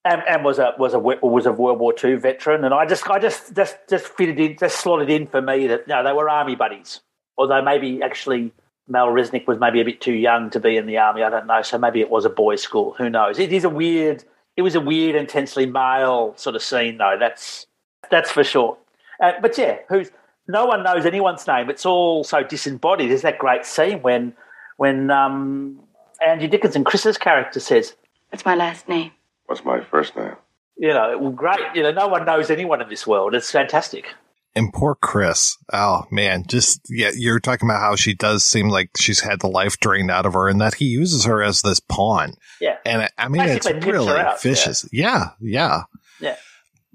and, 0.03 0.21
and, 0.27 0.43
was 0.43 0.59
a 0.59 0.73
was 0.77 0.93
a 0.93 0.99
was 0.99 1.45
a 1.45 1.51
World 1.53 1.79
War 1.79 1.93
II 2.03 2.15
veteran, 2.15 2.63
and 2.63 2.73
I 2.73 2.85
just 2.85 3.09
I 3.09 3.19
just 3.19 3.55
just 3.55 3.77
just 3.89 4.07
fitted 4.07 4.39
in, 4.39 4.57
just 4.57 4.79
slotted 4.79 5.09
in 5.09 5.27
for 5.27 5.41
me 5.41 5.67
that 5.67 5.81
you 5.87 5.93
know, 5.93 6.03
they 6.03 6.13
were 6.13 6.29
army 6.29 6.55
buddies, 6.55 7.01
although 7.37 7.61
maybe 7.61 8.01
actually 8.03 8.51
Mal 8.87 9.07
Resnick 9.07 9.47
was 9.47 9.59
maybe 9.59 9.81
a 9.81 9.85
bit 9.85 10.01
too 10.01 10.13
young 10.13 10.49
to 10.51 10.59
be 10.59 10.77
in 10.77 10.85
the 10.85 10.97
army. 10.97 11.23
I 11.23 11.29
don't 11.29 11.47
know. 11.47 11.61
So 11.61 11.77
maybe 11.77 12.01
it 12.01 12.09
was 12.09 12.25
a 12.25 12.29
boys' 12.29 12.61
school. 12.61 12.93
Who 12.97 13.09
knows? 13.09 13.39
It 13.39 13.51
is 13.51 13.63
a 13.63 13.69
weird. 13.69 14.23
It 14.55 14.61
was 14.61 14.75
a 14.75 14.79
weird, 14.79 15.15
intensely 15.15 15.65
male 15.65 16.33
sort 16.37 16.55
of 16.55 16.63
scene, 16.63 16.97
though. 16.97 17.17
That's 17.19 17.65
that's 18.09 18.31
for 18.31 18.43
sure. 18.43 18.77
Uh, 19.21 19.33
but 19.41 19.57
yeah, 19.57 19.79
who's 19.89 20.11
no 20.47 20.65
one 20.65 20.83
knows 20.83 21.05
anyone's 21.05 21.45
name. 21.47 21.69
It's 21.69 21.85
all 21.85 22.23
so 22.23 22.43
disembodied. 22.43 23.09
There's 23.09 23.23
that 23.23 23.39
great 23.39 23.65
scene 23.65 24.01
when 24.01 24.33
when 24.77 25.09
um, 25.09 25.79
Angie 26.25 26.47
Dickinson, 26.47 26.83
Chris's 26.83 27.17
character, 27.17 27.59
says, 27.59 27.95
"What's 28.29 28.45
my 28.45 28.55
last 28.55 28.87
name?" 28.87 29.11
What's 29.47 29.63
my 29.63 29.81
first 29.81 30.15
name? 30.15 30.35
You 30.77 30.89
know, 30.89 31.17
well, 31.19 31.31
great. 31.31 31.59
You 31.73 31.83
know, 31.83 31.91
no 31.91 32.07
one 32.07 32.25
knows 32.25 32.49
anyone 32.49 32.81
in 32.81 32.89
this 32.89 33.07
world. 33.07 33.33
It's 33.35 33.51
fantastic. 33.51 34.13
And 34.55 34.71
poor 34.71 34.95
Chris. 34.95 35.57
Oh 35.73 36.05
man, 36.11 36.45
just 36.47 36.81
yeah, 36.89 37.11
you're 37.13 37.41
talking 37.41 37.67
about 37.69 37.81
how 37.81 37.97
she 37.97 38.13
does 38.13 38.43
seem 38.43 38.69
like 38.69 38.91
she's 38.97 39.19
had 39.19 39.41
the 39.41 39.47
life 39.47 39.79
drained 39.79 40.09
out 40.09 40.25
of 40.25 40.33
her, 40.33 40.47
and 40.47 40.61
that 40.61 40.75
he 40.75 40.85
uses 40.85 41.25
her 41.25 41.43
as 41.43 41.61
this 41.61 41.81
pawn. 41.81 42.35
Yeah, 42.61 42.77
and 42.85 43.01
I, 43.03 43.09
I 43.17 43.27
mean 43.27 43.43
Basically 43.43 43.77
it's 43.77 43.85
really 43.85 44.11
out, 44.13 44.41
vicious. 44.41 44.87
Yeah, 44.93 45.31
yeah. 45.41 45.83
Yeah. 46.21 46.37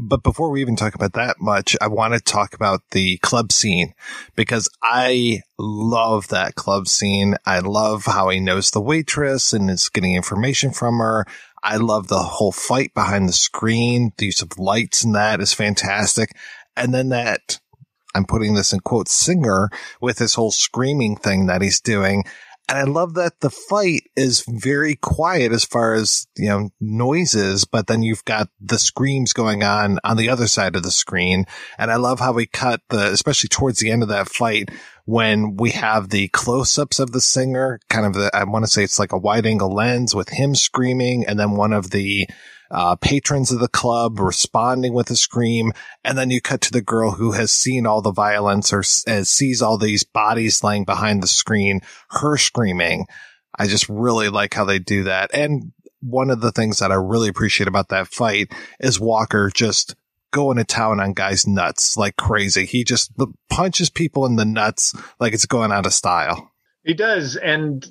But 0.03 0.23
before 0.23 0.49
we 0.49 0.63
even 0.63 0.77
talk 0.77 0.95
about 0.95 1.13
that 1.13 1.43
much, 1.43 1.77
I 1.79 1.89
want 1.89 2.15
to 2.15 2.21
talk 2.21 2.55
about 2.55 2.81
the 2.93 3.19
club 3.19 3.53
scene 3.53 3.93
because 4.35 4.67
I 4.83 5.43
love 5.59 6.29
that 6.29 6.55
club 6.55 6.89
scene. 6.89 7.35
I 7.45 7.59
love 7.59 8.07
how 8.07 8.31
he 8.31 8.41
knows 8.41 8.71
the 8.71 8.81
waitress 8.81 9.53
and 9.53 9.71
is 9.71 9.91
getting 9.91 10.15
information 10.15 10.71
from 10.71 11.01
her. 11.01 11.27
I 11.63 11.77
love 11.77 12.09
the 12.09 12.23
whole 12.23 12.51
fight 12.51 12.95
behind 12.95 13.29
the 13.29 13.35
screen. 13.35 14.13
The 14.17 14.27
use 14.27 14.41
of 14.41 14.59
lights 14.59 15.05
and 15.05 15.15
that 15.15 15.39
is 15.43 15.53
fantastic. 15.53 16.35
And 16.77 16.95
then 16.95 17.11
that, 17.11 17.61
I'm 18.15 18.25
putting 18.25 18.55
this 18.55 18.73
in 18.73 18.81
quotes, 18.81 19.13
singer 19.13 19.71
with 20.01 20.19
this 20.19 20.35
whole 20.35 20.51
screaming 20.51 21.17
thing 21.17 21.47
that 21.47 21.63
he's 21.63 21.81
doing. 21.81 22.25
And 22.69 22.79
I 22.79 22.85
love 22.85 23.15
that 23.15 23.41
the 23.41 23.51
fight 23.51 24.05
is 24.15 24.45
very 24.49 24.95
quiet 24.95 25.51
as 25.51 25.65
far 25.65 25.93
as, 25.93 26.29
you 26.37 26.49
know, 26.49 26.71
noises, 26.81 27.65
but 27.65 27.89
then 27.89 28.05
you've 28.05 28.25
got 28.25 28.49
the 28.61 28.79
screams 28.79 29.33
going 29.33 29.65
on 29.65 29.99
on 30.05 30.17
the 30.17 30.29
other 30.29 30.47
side 30.47 30.77
of 30.77 30.85
the 30.85 30.93
screen. 30.93 31.47
And 31.79 31.91
I 31.91 31.97
love 31.97 32.21
how 32.21 32.33
we 32.33 32.47
cut 32.47 32.81
the, 32.89 33.11
especially 33.11 33.49
towards 33.49 33.81
the 33.81 33.91
end 33.91 34.05
of 34.05 34.09
that 34.11 34.29
fight 34.29 34.69
when 35.05 35.57
we 35.57 35.71
have 35.71 36.11
the 36.11 36.29
close 36.29 36.79
ups 36.79 37.01
of 37.01 37.11
the 37.11 37.21
singer, 37.21 37.81
kind 37.89 38.07
of 38.07 38.15
the, 38.15 38.31
I 38.33 38.45
want 38.45 38.65
to 38.65 38.71
say 38.71 38.85
it's 38.85 39.01
like 39.01 39.13
a 39.13 39.19
wide 39.19 39.47
angle 39.47 39.75
lens 39.75 40.15
with 40.15 40.29
him 40.29 40.55
screaming 40.55 41.27
and 41.27 41.41
then 41.41 41.57
one 41.57 41.73
of 41.73 41.91
the, 41.91 42.29
uh, 42.71 42.97
patrons 42.97 43.51
of 43.51 43.61
the 43.61 43.69
club 43.69 44.21
responding 44.21 44.93
with 44.93 45.11
a 45.11 45.17
scream. 45.17 45.73
And 46.05 46.17
then 46.17 46.31
you 46.31 46.41
cut 46.41 46.61
to 46.63 46.73
the 46.73 46.83
girl 46.83 47.13
who 47.13 47.33
has 47.33 47.51
seen 47.53 47.87
all 47.87 48.03
the 48.03 48.13
violence 48.13 48.73
or 48.73 48.81
uh, 48.81 49.25
sees 49.25 49.63
all 49.63 49.79
these 49.79 50.05
bodies 50.05 50.63
laying 50.63 50.85
behind 50.85 51.23
the 51.23 51.29
screen, 51.29 51.81
her 52.11 52.37
screaming. 52.37 53.07
I 53.59 53.67
just 53.67 53.89
really 53.89 54.29
like 54.29 54.55
how 54.55 54.65
they 54.65 54.79
do 54.79 55.05
that. 55.05 55.31
And 55.35 55.73
one 56.01 56.31
of 56.31 56.41
the 56.41 56.53
things 56.53 56.79
that 56.79 56.93
I 56.93 56.97
really 56.97 57.29
appreciate 57.29 57.69
about 57.69 57.89
that 57.89 58.09
fight 58.09 58.53
is 58.79 59.01
Walker 59.01 59.51
just 59.53 59.95
going 60.31 60.57
to 60.59 60.65
town 60.65 61.01
on 61.01 61.13
guys 61.13 61.47
nuts 61.47 61.97
like 61.97 62.17
crazy. 62.17 62.65
He 62.65 62.85
just 62.85 63.13
punches 63.49 63.91
people 63.91 64.27
in 64.27 64.37
the 64.37 64.45
nuts 64.45 64.95
like 65.19 65.35
it's 65.35 65.47
going 65.47 65.73
out 65.73 65.87
of 65.87 65.93
style. 65.93 66.51
He 66.85 66.95
does. 66.95 67.37
And 67.37 67.85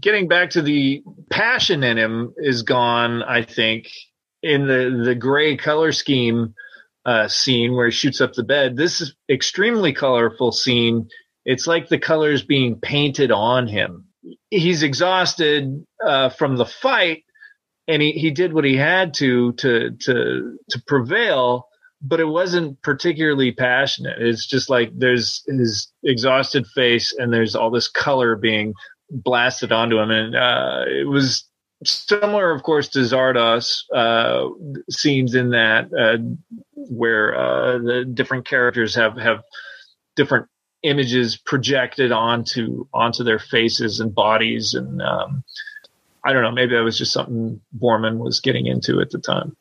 getting 0.00 0.28
back 0.28 0.50
to 0.50 0.62
the 0.62 1.02
passion 1.30 1.82
in 1.82 1.98
him 1.98 2.34
is 2.36 2.62
gone, 2.62 3.22
I 3.22 3.42
think, 3.42 3.88
in 4.42 4.66
the, 4.66 5.02
the 5.04 5.14
gray 5.14 5.56
color 5.56 5.92
scheme 5.92 6.54
uh, 7.04 7.28
scene 7.28 7.74
where 7.74 7.86
he 7.86 7.92
shoots 7.92 8.20
up 8.20 8.32
the 8.32 8.44
bed. 8.44 8.76
This 8.76 9.00
is 9.00 9.14
extremely 9.28 9.92
colorful 9.92 10.52
scene. 10.52 11.08
It's 11.44 11.66
like 11.66 11.88
the 11.88 11.98
colors 11.98 12.42
being 12.42 12.78
painted 12.80 13.32
on 13.32 13.66
him. 13.66 14.06
He's 14.50 14.82
exhausted 14.82 15.84
uh, 16.04 16.28
from 16.30 16.56
the 16.56 16.66
fight 16.66 17.24
and 17.88 18.00
he, 18.00 18.12
he 18.12 18.30
did 18.30 18.52
what 18.52 18.64
he 18.64 18.76
had 18.76 19.14
to 19.14 19.52
to 19.54 19.90
to 20.02 20.58
to 20.70 20.82
prevail 20.86 21.66
but 22.02 22.20
it 22.20 22.26
wasn't 22.26 22.82
particularly 22.82 23.52
passionate. 23.52 24.20
It's 24.20 24.46
just 24.46 24.68
like 24.68 24.90
there's 24.94 25.42
his 25.46 25.92
exhausted 26.02 26.66
face 26.66 27.14
and 27.16 27.32
there's 27.32 27.54
all 27.54 27.70
this 27.70 27.88
color 27.88 28.34
being 28.34 28.74
blasted 29.08 29.70
onto 29.70 29.98
him. 29.98 30.10
And 30.10 30.34
uh, 30.34 30.84
it 30.88 31.06
was 31.06 31.48
similar, 31.84 32.50
of 32.52 32.62
course, 32.62 32.88
to 32.88 33.00
Zardoz 33.00 33.84
uh, 33.94 34.48
scenes 34.90 35.34
in 35.34 35.50
that 35.50 35.92
uh, 35.92 36.18
where 36.74 37.36
uh, 37.36 37.78
the 37.78 38.04
different 38.04 38.46
characters 38.46 38.94
have, 38.94 39.16
have 39.16 39.42
different 40.16 40.48
images 40.82 41.36
projected 41.36 42.12
onto 42.12 42.86
onto 42.92 43.24
their 43.24 43.38
faces 43.38 44.00
and 44.00 44.14
bodies. 44.14 44.74
And 44.74 45.00
um, 45.00 45.44
I 46.24 46.32
don't 46.32 46.42
know, 46.42 46.52
maybe 46.52 46.74
that 46.74 46.82
was 46.82 46.98
just 46.98 47.12
something 47.12 47.60
Boorman 47.76 48.18
was 48.18 48.40
getting 48.40 48.66
into 48.66 49.00
at 49.00 49.10
the 49.10 49.18
time. 49.18 49.56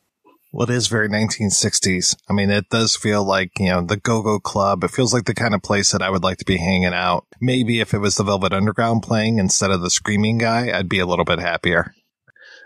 Well, 0.53 0.69
it 0.69 0.75
is 0.75 0.87
very 0.87 1.07
1960s. 1.07 2.17
I 2.29 2.33
mean, 2.33 2.49
it 2.49 2.67
does 2.69 2.97
feel 2.97 3.23
like, 3.23 3.51
you 3.57 3.69
know, 3.69 3.81
the 3.81 3.95
go-go 3.95 4.37
club. 4.37 4.83
It 4.83 4.91
feels 4.91 5.13
like 5.13 5.23
the 5.23 5.33
kind 5.33 5.55
of 5.55 5.61
place 5.61 5.91
that 5.91 6.01
I 6.01 6.09
would 6.09 6.23
like 6.23 6.39
to 6.39 6.45
be 6.45 6.57
hanging 6.57 6.93
out. 6.93 7.25
Maybe 7.39 7.79
if 7.79 7.93
it 7.93 7.99
was 7.99 8.15
the 8.15 8.25
Velvet 8.25 8.51
Underground 8.51 9.01
playing 9.01 9.39
instead 9.39 9.71
of 9.71 9.79
the 9.81 9.89
Screaming 9.89 10.39
Guy, 10.39 10.77
I'd 10.77 10.89
be 10.89 10.99
a 10.99 11.05
little 11.05 11.23
bit 11.23 11.39
happier. 11.39 11.93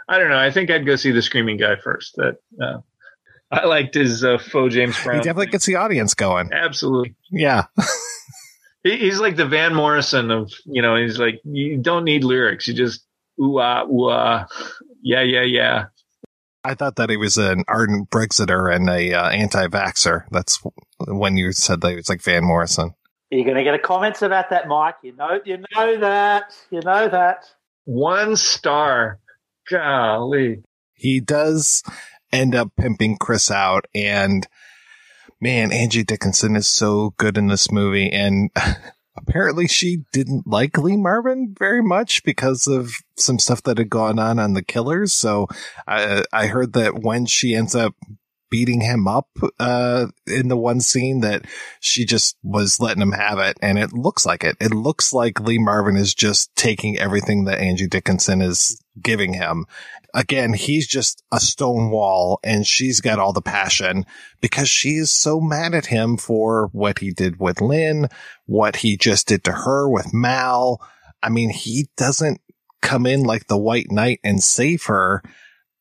I 0.08 0.20
don't 0.20 0.30
know. 0.30 0.38
I 0.38 0.52
think 0.52 0.70
I'd 0.70 0.86
go 0.86 0.96
see 0.96 1.12
the 1.12 1.22
Screaming 1.22 1.58
Guy 1.58 1.76
first. 1.78 2.16
That 2.18 2.38
uh, 2.62 2.82
I 3.52 3.66
liked 3.66 3.96
his 3.96 4.24
uh, 4.24 4.38
faux 4.38 4.74
James 4.74 5.02
Brown. 5.02 5.18
He 5.18 5.24
definitely 5.24 5.48
gets 5.48 5.66
the 5.66 5.76
audience 5.76 6.14
going. 6.14 6.52
Absolutely. 6.52 7.16
Yeah. 7.32 7.66
he, 8.84 8.98
he's 8.98 9.20
like 9.20 9.36
the 9.36 9.46
Van 9.46 9.74
Morrison 9.74 10.32
of, 10.32 10.52
you 10.66 10.82
know, 10.82 10.96
he's 10.96 11.20
like, 11.20 11.42
you 11.44 11.78
don't 11.78 12.04
need 12.04 12.24
lyrics. 12.24 12.68
You 12.68 12.74
just, 12.74 13.06
ooh, 13.42 13.60
ah, 13.60 13.84
ooh, 13.86 14.10
ah. 14.10 14.48
Yeah, 15.02 15.22
yeah, 15.22 15.44
yeah. 15.44 15.86
I 16.64 16.74
thought 16.74 16.96
that 16.96 17.12
he 17.12 17.18
was 17.18 17.38
an 17.38 17.64
ardent 17.68 18.10
Brexiter 18.10 18.74
and 18.74 18.90
a 18.90 19.14
uh, 19.14 19.30
anti-vaxer. 19.30 20.26
That's 20.32 20.62
when 21.08 21.38
you 21.38 21.52
said 21.52 21.82
that 21.82 21.90
he 21.92 21.96
was 21.96 22.10
like 22.10 22.24
Van 22.24 22.44
Morrison. 22.44 22.96
You're 23.30 23.44
going 23.44 23.58
to 23.58 23.64
get 23.64 23.76
a 23.76 23.80
comments 23.80 24.24
about 24.24 24.50
that, 24.50 24.68
Mike. 24.68 24.96
You 25.04 25.16
know, 25.16 25.40
you 25.46 25.64
know 25.76 26.00
that. 26.00 26.54
You 26.72 26.82
know 26.82 27.08
that. 27.08 27.46
One 27.86 28.36
star. 28.36 29.20
Golly. 29.70 30.64
He 30.94 31.20
does 31.20 31.84
end 32.32 32.56
up 32.56 32.72
pimping 32.78 33.18
Chris 33.18 33.52
out 33.52 33.86
and 33.94 34.48
man, 35.40 35.72
Angie 35.72 36.04
Dickinson 36.04 36.56
is 36.56 36.68
so 36.68 37.14
good 37.18 37.38
in 37.38 37.48
this 37.48 37.72
movie 37.72 38.10
and 38.12 38.50
apparently 39.18 39.68
she 39.68 40.04
didn't 40.12 40.48
like 40.48 40.78
Lee 40.78 40.98
Marvin 40.98 41.56
very 41.58 41.82
much 41.82 42.24
because 42.24 42.68
of 42.68 42.94
some 43.18 43.40
stuff 43.40 43.64
that 43.64 43.78
had 43.78 43.90
gone 43.90 44.20
on 44.20 44.40
on 44.40 44.54
the 44.54 44.64
killers. 44.64 45.14
So 45.14 45.48
I, 45.88 46.24
I 46.32 46.48
heard 46.48 46.74
that 46.74 47.00
when 47.02 47.26
she 47.26 47.56
ends 47.56 47.76
up 47.76 47.96
beating 48.50 48.82
him 48.82 49.08
up, 49.08 49.30
uh, 49.60 50.08
in 50.28 50.48
the 50.48 50.58
one 50.58 50.80
scene 50.80 51.22
that 51.22 51.46
she 51.80 52.06
just 52.06 52.38
was 52.44 52.80
letting 52.80 53.02
him 53.02 53.12
have 53.12 53.40
it. 53.40 53.58
And 53.62 53.78
it 53.78 53.92
looks 53.92 54.26
like 54.26 54.44
it. 54.44 54.56
It 54.60 54.72
looks 54.72 55.12
like 55.12 55.40
Lee 55.40 55.58
Marvin 55.58 55.98
is 55.98 56.14
just 56.14 56.56
taking 56.56 56.98
everything 56.98 57.46
that 57.46 57.60
Angie 57.60 57.88
Dickinson 57.88 58.42
is 58.42 58.80
giving 59.02 59.34
him. 59.34 59.66
Again, 60.14 60.54
he's 60.54 60.88
just 60.88 61.24
a 61.32 61.40
stone 61.40 61.90
wall 61.92 62.40
and 62.44 62.66
she's 62.66 63.02
got 63.02 63.20
all 63.20 63.34
the 63.34 63.42
passion 63.42 64.06
because 64.42 64.70
she 64.70 64.92
is 64.92 65.12
so 65.12 65.40
mad 65.40 65.74
at 65.74 65.88
him 65.88 66.18
for 66.18 66.70
what 66.72 67.00
he 67.00 67.12
did 67.12 67.40
with 67.40 67.62
Lynn, 67.62 68.08
what 68.46 68.78
he 68.78 68.98
just 68.98 69.28
did 69.28 69.44
to 69.44 69.52
her 69.52 69.90
with 69.90 70.14
Mal. 70.14 70.82
I 71.22 71.30
mean, 71.30 71.50
he 71.50 71.90
doesn't 71.98 72.40
come 72.82 73.06
in 73.06 73.24
like 73.24 73.48
the 73.48 73.58
white 73.58 73.92
knight 73.92 74.20
and 74.24 74.42
save 74.42 74.86
her. 74.86 75.22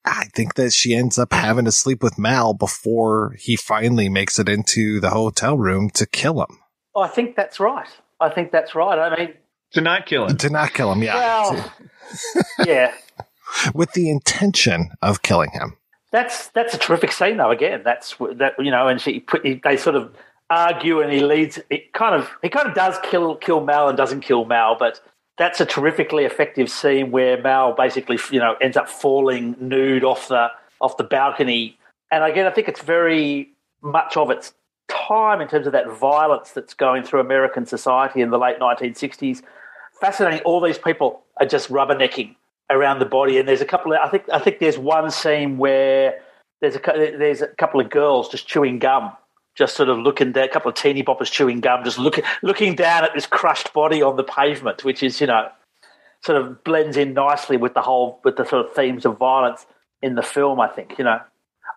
I 0.04 0.24
think 0.34 0.54
that 0.54 0.72
she 0.72 0.94
ends 0.94 1.18
up 1.18 1.32
having 1.32 1.64
to 1.64 1.72
sleep 1.72 2.02
with 2.02 2.18
Mal 2.18 2.52
before 2.54 3.34
he 3.38 3.56
finally 3.56 4.08
makes 4.08 4.38
it 4.38 4.48
into 4.48 5.00
the 5.00 5.10
hotel 5.10 5.56
room 5.56 5.88
to 5.90 6.06
kill 6.06 6.42
him. 6.42 6.58
Oh, 6.94 7.02
I 7.02 7.08
think 7.08 7.36
that's 7.36 7.58
right. 7.58 7.88
I 8.20 8.28
think 8.28 8.52
that's 8.52 8.74
right. 8.74 8.98
I 8.98 9.16
mean, 9.16 9.34
to 9.72 9.80
not 9.80 10.06
kill 10.06 10.26
him. 10.26 10.36
To 10.36 10.50
not 10.50 10.72
kill 10.72 10.92
him, 10.92 11.02
yeah. 11.02 11.14
Well, 11.14 11.72
yeah. 12.64 12.92
With 13.74 13.92
the 13.92 14.10
intention 14.10 14.90
of 15.02 15.22
killing 15.22 15.50
him. 15.50 15.76
That's 16.10 16.48
that's 16.48 16.74
a 16.74 16.78
terrific 16.78 17.10
scene, 17.12 17.38
though. 17.38 17.50
Again, 17.50 17.82
that's 17.84 18.14
that 18.36 18.54
you 18.58 18.70
know, 18.70 18.86
and 18.86 19.00
she 19.00 19.20
put 19.20 19.42
they 19.42 19.76
sort 19.76 19.96
of 19.96 20.14
argue, 20.48 21.00
and 21.00 21.12
he 21.12 21.20
leads. 21.20 21.58
It 21.70 21.92
kind 21.92 22.14
of 22.14 22.30
he 22.40 22.48
kind 22.48 22.68
of 22.68 22.74
does 22.74 22.96
kill 23.02 23.34
kill 23.36 23.64
Mal 23.64 23.88
and 23.88 23.96
doesn't 23.96 24.20
kill 24.20 24.44
Mal, 24.44 24.76
but 24.78 25.00
that's 25.38 25.60
a 25.60 25.66
terrifically 25.66 26.24
effective 26.24 26.70
scene 26.70 27.10
where 27.10 27.42
Mal 27.42 27.74
basically 27.74 28.18
you 28.30 28.38
know 28.38 28.54
ends 28.60 28.76
up 28.76 28.88
falling 28.88 29.56
nude 29.58 30.04
off 30.04 30.28
the 30.28 30.48
off 30.80 30.96
the 30.98 31.04
balcony, 31.04 31.76
and 32.12 32.22
again, 32.22 32.46
I 32.46 32.50
think 32.50 32.68
it's 32.68 32.82
very 32.82 33.50
much 33.82 34.16
of 34.16 34.30
its 34.30 34.54
time 34.88 35.40
in 35.40 35.48
terms 35.48 35.66
of 35.66 35.72
that 35.72 35.90
violence 35.90 36.52
that's 36.52 36.74
going 36.74 37.02
through 37.02 37.18
American 37.18 37.66
society 37.66 38.20
in 38.20 38.30
the 38.30 38.38
late 38.38 38.60
1960s. 38.60 39.42
Fascinating. 40.00 40.40
All 40.40 40.60
these 40.60 40.78
people 40.78 41.23
are 41.38 41.46
just 41.46 41.70
rubbernecking 41.70 42.34
around 42.70 42.98
the 42.98 43.06
body, 43.06 43.38
and 43.38 43.48
there's 43.48 43.60
a 43.60 43.66
couple 43.66 43.92
of. 43.92 43.98
I 43.98 44.08
think 44.08 44.24
I 44.32 44.38
think 44.38 44.58
there's 44.58 44.78
one 44.78 45.10
scene 45.10 45.58
where 45.58 46.20
there's 46.60 46.76
a 46.76 46.80
there's 46.84 47.42
a 47.42 47.48
couple 47.48 47.80
of 47.80 47.90
girls 47.90 48.28
just 48.28 48.46
chewing 48.46 48.78
gum, 48.78 49.12
just 49.54 49.76
sort 49.76 49.88
of 49.88 49.98
looking 49.98 50.32
down. 50.32 50.44
A 50.44 50.48
couple 50.48 50.70
of 50.70 50.76
teeny 50.76 51.02
boppers 51.02 51.30
chewing 51.30 51.60
gum, 51.60 51.84
just 51.84 51.98
looking 51.98 52.24
looking 52.42 52.74
down 52.74 53.04
at 53.04 53.10
this 53.14 53.26
crushed 53.26 53.72
body 53.72 54.02
on 54.02 54.16
the 54.16 54.24
pavement, 54.24 54.84
which 54.84 55.02
is 55.02 55.20
you 55.20 55.26
know 55.26 55.48
sort 56.22 56.40
of 56.40 56.64
blends 56.64 56.96
in 56.96 57.12
nicely 57.12 57.56
with 57.56 57.74
the 57.74 57.82
whole 57.82 58.20
with 58.24 58.36
the 58.36 58.44
sort 58.44 58.66
of 58.66 58.72
themes 58.72 59.04
of 59.04 59.18
violence 59.18 59.66
in 60.02 60.14
the 60.14 60.22
film. 60.22 60.60
I 60.60 60.68
think 60.68 60.98
you 60.98 61.04
know. 61.04 61.20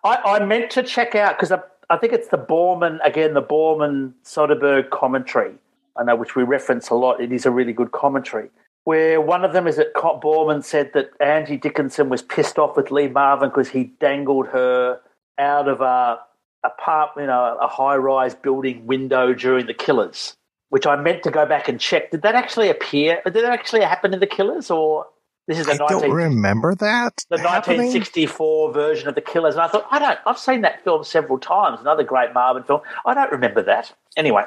I, 0.04 0.16
I 0.24 0.44
meant 0.44 0.70
to 0.72 0.84
check 0.84 1.16
out 1.16 1.36
because 1.36 1.50
I, 1.50 1.58
I 1.90 1.96
think 1.96 2.12
it's 2.12 2.28
the 2.28 2.38
Boorman 2.38 2.98
again, 3.04 3.34
the 3.34 3.42
Boorman 3.42 4.12
Soderbergh 4.24 4.90
commentary. 4.90 5.54
I 5.96 6.04
know 6.04 6.14
which 6.14 6.36
we 6.36 6.44
reference 6.44 6.88
a 6.90 6.94
lot. 6.94 7.20
It 7.20 7.32
is 7.32 7.44
a 7.44 7.50
really 7.50 7.72
good 7.72 7.90
commentary 7.90 8.50
where 8.88 9.20
one 9.20 9.44
of 9.44 9.52
them 9.52 9.66
is 9.66 9.76
that 9.76 9.92
Cot 9.92 10.22
Boorman 10.22 10.64
said 10.64 10.94
that 10.94 11.10
Angie 11.20 11.58
Dickinson 11.58 12.08
was 12.08 12.22
pissed 12.22 12.58
off 12.58 12.74
with 12.74 12.90
Lee 12.90 13.06
Marvin 13.06 13.50
because 13.50 13.68
he 13.68 13.92
dangled 14.00 14.46
her 14.46 14.98
out 15.36 15.68
of 15.68 15.82
a 15.82 16.18
apartment, 16.64 17.24
you 17.24 17.26
know, 17.26 17.58
a 17.60 17.68
high-rise 17.68 18.34
building 18.34 18.86
window 18.86 19.34
during 19.34 19.66
the 19.66 19.74
Killers, 19.74 20.38
which 20.70 20.86
I 20.86 20.96
meant 20.96 21.22
to 21.24 21.30
go 21.30 21.44
back 21.44 21.68
and 21.68 21.78
check. 21.78 22.12
Did 22.12 22.22
that 22.22 22.34
actually 22.34 22.70
appear? 22.70 23.20
Did 23.26 23.34
that 23.34 23.52
actually 23.52 23.82
happen 23.82 24.14
in 24.14 24.20
the 24.20 24.26
Killers, 24.26 24.70
or 24.70 25.04
this 25.46 25.58
is 25.58 25.66
the 25.66 25.72
I 25.72 25.86
don't 25.86 26.10
remember 26.10 26.74
that. 26.76 27.26
the 27.28 27.36
happening. 27.40 27.92
1964 27.92 28.72
version 28.72 29.06
of 29.06 29.16
the 29.16 29.20
Killers? 29.20 29.54
And 29.54 29.64
I 29.64 29.68
thought, 29.68 29.86
I 29.90 29.98
don't. 29.98 30.18
I've 30.24 30.38
seen 30.38 30.62
that 30.62 30.82
film 30.82 31.04
several 31.04 31.38
times. 31.38 31.78
Another 31.82 32.04
great 32.04 32.32
Marvin 32.32 32.62
film. 32.62 32.80
I 33.04 33.12
don't 33.12 33.32
remember 33.32 33.62
that. 33.64 33.92
Anyway, 34.16 34.44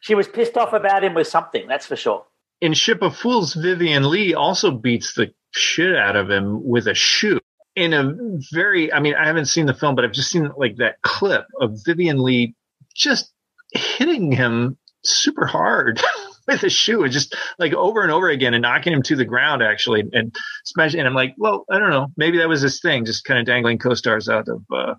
she 0.00 0.14
was 0.14 0.28
pissed 0.28 0.56
off 0.56 0.72
about 0.72 1.02
him 1.02 1.14
with 1.14 1.26
something. 1.26 1.66
That's 1.66 1.86
for 1.86 1.96
sure. 1.96 2.24
In 2.60 2.74
Ship 2.74 3.00
of 3.02 3.16
Fools, 3.16 3.54
Vivien 3.54 4.10
Leigh 4.10 4.34
also 4.34 4.70
beats 4.70 5.14
the 5.14 5.32
shit 5.52 5.96
out 5.96 6.16
of 6.16 6.30
him 6.30 6.62
with 6.62 6.86
a 6.86 6.94
shoe. 6.94 7.40
In 7.76 7.94
a 7.94 8.12
very, 8.52 8.92
I 8.92 9.00
mean, 9.00 9.14
I 9.14 9.26
haven't 9.26 9.46
seen 9.46 9.66
the 9.66 9.74
film, 9.74 9.94
but 9.94 10.04
I've 10.04 10.12
just 10.12 10.30
seen 10.30 10.50
like 10.56 10.76
that 10.76 11.00
clip 11.02 11.46
of 11.60 11.78
Vivien 11.86 12.18
Leigh 12.18 12.54
just 12.94 13.32
hitting 13.72 14.32
him 14.32 14.76
super 15.04 15.46
hard 15.46 16.00
with 16.48 16.62
a 16.64 16.68
shoe, 16.68 17.04
and 17.04 17.12
just 17.12 17.34
like 17.58 17.72
over 17.72 18.02
and 18.02 18.10
over 18.10 18.28
again, 18.28 18.54
and 18.54 18.62
knocking 18.62 18.92
him 18.92 19.02
to 19.04 19.16
the 19.16 19.24
ground 19.24 19.62
actually, 19.62 20.04
and 20.12 20.34
smashing. 20.64 21.00
And 21.00 21.08
I'm 21.08 21.14
like, 21.14 21.34
well, 21.38 21.64
I 21.70 21.78
don't 21.78 21.90
know, 21.90 22.08
maybe 22.16 22.38
that 22.38 22.48
was 22.48 22.60
his 22.60 22.80
thing, 22.80 23.04
just 23.04 23.24
kind 23.24 23.40
of 23.40 23.46
dangling 23.46 23.78
co-stars 23.78 24.28
out 24.28 24.48
of 24.48 24.62
uh, 24.74 24.94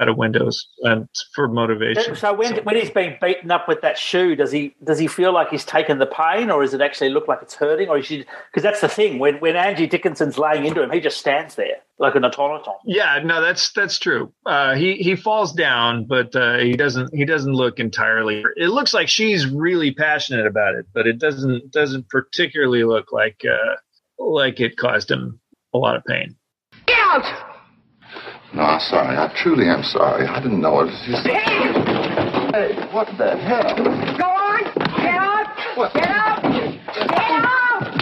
out 0.00 0.08
of 0.08 0.16
windows 0.16 0.68
and 0.80 1.08
for 1.34 1.48
motivation. 1.48 2.16
So 2.16 2.34
when 2.34 2.56
when 2.64 2.76
he's 2.76 2.90
being 2.90 3.16
beaten 3.20 3.50
up 3.50 3.68
with 3.68 3.80
that 3.82 3.96
shoe, 3.96 4.34
does 4.34 4.50
he 4.50 4.74
does 4.82 4.98
he 4.98 5.06
feel 5.06 5.32
like 5.32 5.48
he's 5.50 5.64
taken 5.64 5.98
the 5.98 6.06
pain, 6.06 6.50
or 6.50 6.62
does 6.62 6.74
it 6.74 6.80
actually 6.80 7.10
look 7.10 7.28
like 7.28 7.40
it's 7.42 7.54
hurting, 7.54 7.88
or 7.88 7.98
because 7.98 8.62
that's 8.62 8.80
the 8.80 8.88
thing 8.88 9.18
when 9.18 9.36
when 9.36 9.56
Angie 9.56 9.86
Dickinson's 9.86 10.38
laying 10.38 10.64
into 10.64 10.82
him, 10.82 10.90
he 10.90 11.00
just 11.00 11.18
stands 11.18 11.54
there 11.54 11.76
like 11.98 12.16
an 12.16 12.24
automaton. 12.24 12.74
Yeah, 12.84 13.20
no, 13.24 13.40
that's 13.40 13.70
that's 13.72 13.98
true. 13.98 14.32
Uh, 14.44 14.74
he 14.74 14.94
he 14.94 15.14
falls 15.14 15.52
down, 15.52 16.04
but 16.04 16.34
uh, 16.34 16.58
he 16.58 16.72
doesn't 16.72 17.14
he 17.14 17.24
doesn't 17.24 17.52
look 17.52 17.78
entirely. 17.78 18.44
It 18.56 18.68
looks 18.68 18.92
like 18.92 19.08
she's 19.08 19.46
really 19.46 19.92
passionate 19.92 20.46
about 20.46 20.74
it, 20.74 20.86
but 20.92 21.06
it 21.06 21.18
doesn't 21.18 21.70
doesn't 21.70 22.08
particularly 22.08 22.82
look 22.82 23.12
like 23.12 23.42
uh, 23.48 23.76
like 24.18 24.58
it 24.58 24.76
caused 24.76 25.10
him 25.10 25.38
a 25.72 25.78
lot 25.78 25.96
of 25.96 26.04
pain. 26.04 26.34
Get 26.86 26.98
out! 26.98 27.51
No, 28.54 28.62
I'm 28.62 28.80
sorry. 28.80 29.16
I 29.16 29.32
truly 29.42 29.66
am 29.68 29.82
sorry. 29.82 30.26
I 30.26 30.40
didn't 30.42 30.60
know 30.60 30.80
it. 30.80 30.86
was 30.86 31.02
just... 31.06 31.26
Hey, 31.26 32.74
what 32.92 33.08
the 33.16 33.36
hell? 33.36 33.76
Go 34.18 34.24
on! 34.24 34.64
Get 34.96 35.14
out! 35.14 35.46
Get 35.94 36.06
out! 36.06 36.42
Get 36.44 37.20
out! 37.20 37.96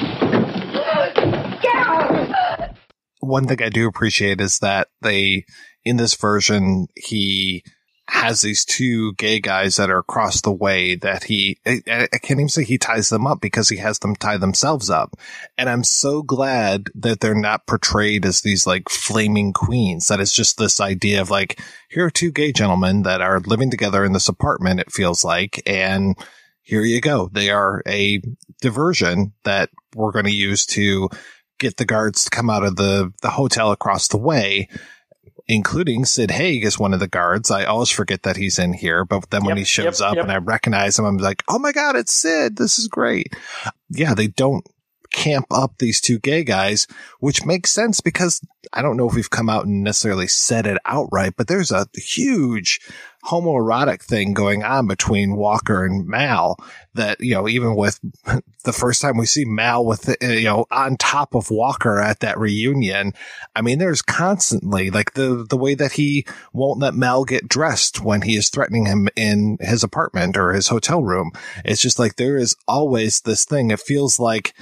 Get 1.63 1.75
out! 1.77 2.77
one 3.21 3.47
thing 3.47 3.63
I 3.63 3.69
do 3.69 3.87
appreciate 3.87 4.41
is 4.41 4.59
that 4.59 4.89
they, 5.03 5.45
in 5.85 5.99
this 5.99 6.17
version, 6.17 6.89
he 6.97 7.63
has 8.11 8.41
these 8.41 8.65
two 8.65 9.15
gay 9.15 9.39
guys 9.39 9.77
that 9.77 9.89
are 9.89 9.99
across 9.99 10.41
the 10.41 10.53
way 10.53 10.97
that 10.97 11.25
he, 11.25 11.57
I, 11.65 11.81
I 11.87 12.19
can't 12.19 12.41
even 12.41 12.49
say 12.49 12.65
he 12.65 12.77
ties 12.77 13.09
them 13.09 13.25
up 13.25 13.41
because 13.41 13.69
he 13.69 13.77
has 13.77 14.01
them 14.01 14.17
tie 14.17 14.37
themselves 14.37 14.91
up. 14.91 15.17
And 15.57 15.71
I'm 15.71 15.85
so 15.85 16.23
glad 16.23 16.89
that 16.97 17.21
they're 17.21 17.35
not 17.37 17.69
portrayed 17.69 18.27
as 18.27 18.41
these 18.41 18.67
like 18.67 18.89
flaming 18.89 19.53
queens, 19.53 20.09
that 20.09 20.19
it's 20.19 20.35
just 20.35 20.59
this 20.59 20.81
idea 20.81 21.21
of 21.21 21.31
like, 21.31 21.61
here 21.89 22.05
are 22.05 22.11
two 22.11 22.33
gay 22.33 22.51
gentlemen 22.51 23.03
that 23.03 23.21
are 23.21 23.39
living 23.41 23.71
together 23.71 24.05
in 24.05 24.13
this 24.13 24.29
apartment, 24.29 24.81
it 24.81 24.93
feels 24.93 25.25
like, 25.25 25.63
and 25.65 26.17
here 26.63 26.83
you 26.83 27.01
go. 27.01 27.31
They 27.33 27.51
are 27.51 27.81
a 27.87 28.21
diversion 28.61 29.35
that 29.45 29.71
we're 29.95 30.13
going 30.13 30.27
to 30.27 30.35
use 30.35 30.67
to 30.67 31.09
get 31.61 31.77
the 31.77 31.85
guards 31.85 32.25
to 32.25 32.31
come 32.31 32.51
out 32.51 32.65
of 32.65 32.75
the, 32.75 33.13
the 33.23 33.31
hotel 33.31 33.71
across 33.71 34.09
the 34.09 34.19
way, 34.19 34.69
including 35.51 36.05
Sid 36.05 36.31
Haig 36.31 36.65
is 36.65 36.79
one 36.79 36.95
of 36.95 37.01
the 37.01 37.09
guards. 37.09 37.51
I 37.51 37.65
always 37.65 37.91
forget 37.91 38.23
that 38.23 38.37
he's 38.37 38.59
in 38.59 38.73
here, 38.73 39.05
but 39.05 39.29
then 39.31 39.43
when 39.45 39.57
Yep, 39.57 39.59
he 39.59 39.65
shows 39.65 40.01
yep, 40.01 40.11
up 40.11 40.15
yep. 40.17 40.25
and 40.25 40.33
I 40.33 40.37
recognize 40.37 40.99
him, 40.99 41.05
I'm 41.05 41.17
like, 41.17 41.43
oh 41.49 41.59
my 41.59 41.73
God, 41.73 41.97
it's 41.97 42.13
Sid. 42.13 42.57
This 42.57 42.79
is 42.79 42.87
great. 42.87 43.35
Yeah, 43.89 44.15
they 44.15 44.29
don't 44.29 44.65
camp 45.13 45.47
up 45.51 45.79
these 45.79 46.01
two 46.01 46.21
gay 46.21 46.45
guys, 46.45 46.87
which 47.19 47.45
makes 47.45 47.71
sense 47.71 48.01
because 48.01 48.41
I 48.73 48.81
don't 48.81 48.97
know 48.97 49.09
if 49.09 49.15
we've 49.15 49.29
come 49.29 49.49
out 49.49 49.67
and 49.67 49.83
necessarily 49.83 50.29
said 50.29 50.67
it 50.67 50.79
outright, 50.85 51.35
but 51.37 51.49
there's 51.49 51.73
a 51.73 51.87
huge 51.97 52.81
homoerotic 53.25 54.03
thing 54.03 54.33
going 54.33 54.63
on 54.63 54.87
between 54.87 55.37
Walker 55.37 55.85
and 55.85 56.07
Mal 56.07 56.57
that, 56.95 57.21
you 57.21 57.35
know, 57.35 57.49
even 57.49 57.77
with 57.77 58.01
the 58.65 58.73
first 58.73 59.01
time 59.03 59.17
we 59.17 59.27
see 59.27 59.45
Mal 59.45 59.85
with, 59.85 60.09
uh, 60.09 60.27
you 60.27 60.45
know, 60.45 60.67
on 60.71 60.97
top 60.97 61.35
of 61.35 61.51
Walker 61.51 62.01
at 62.01 62.21
that 62.21 62.39
reunion, 62.39 63.13
I 63.55 63.63
mean, 63.63 63.79
there's 63.79 64.03
constantly 64.03 64.91
like 64.91 65.15
the, 65.15 65.47
the 65.49 65.57
way 65.57 65.75
that 65.75 65.93
he 65.93 66.27
won't 66.53 66.81
let 66.81 66.95
Mal 66.95 67.25
get 67.25 67.49
dressed 67.49 68.01
when 68.01 68.23
he 68.23 68.37
is 68.37 68.49
threatening 68.49 68.87
him 68.87 69.09
in 69.17 69.59
his 69.61 69.85
apartment 69.85 70.37
or 70.37 70.53
his 70.53 70.69
hotel 70.69 71.03
room. 71.03 71.33
It's 71.65 71.83
just 71.83 71.99
like 71.99 72.17
there 72.17 72.37
is 72.37 72.57
always 72.67 73.21
this 73.21 73.45
thing. 73.45 73.71
It 73.71 73.81
feels 73.81 74.19
like 74.19 74.55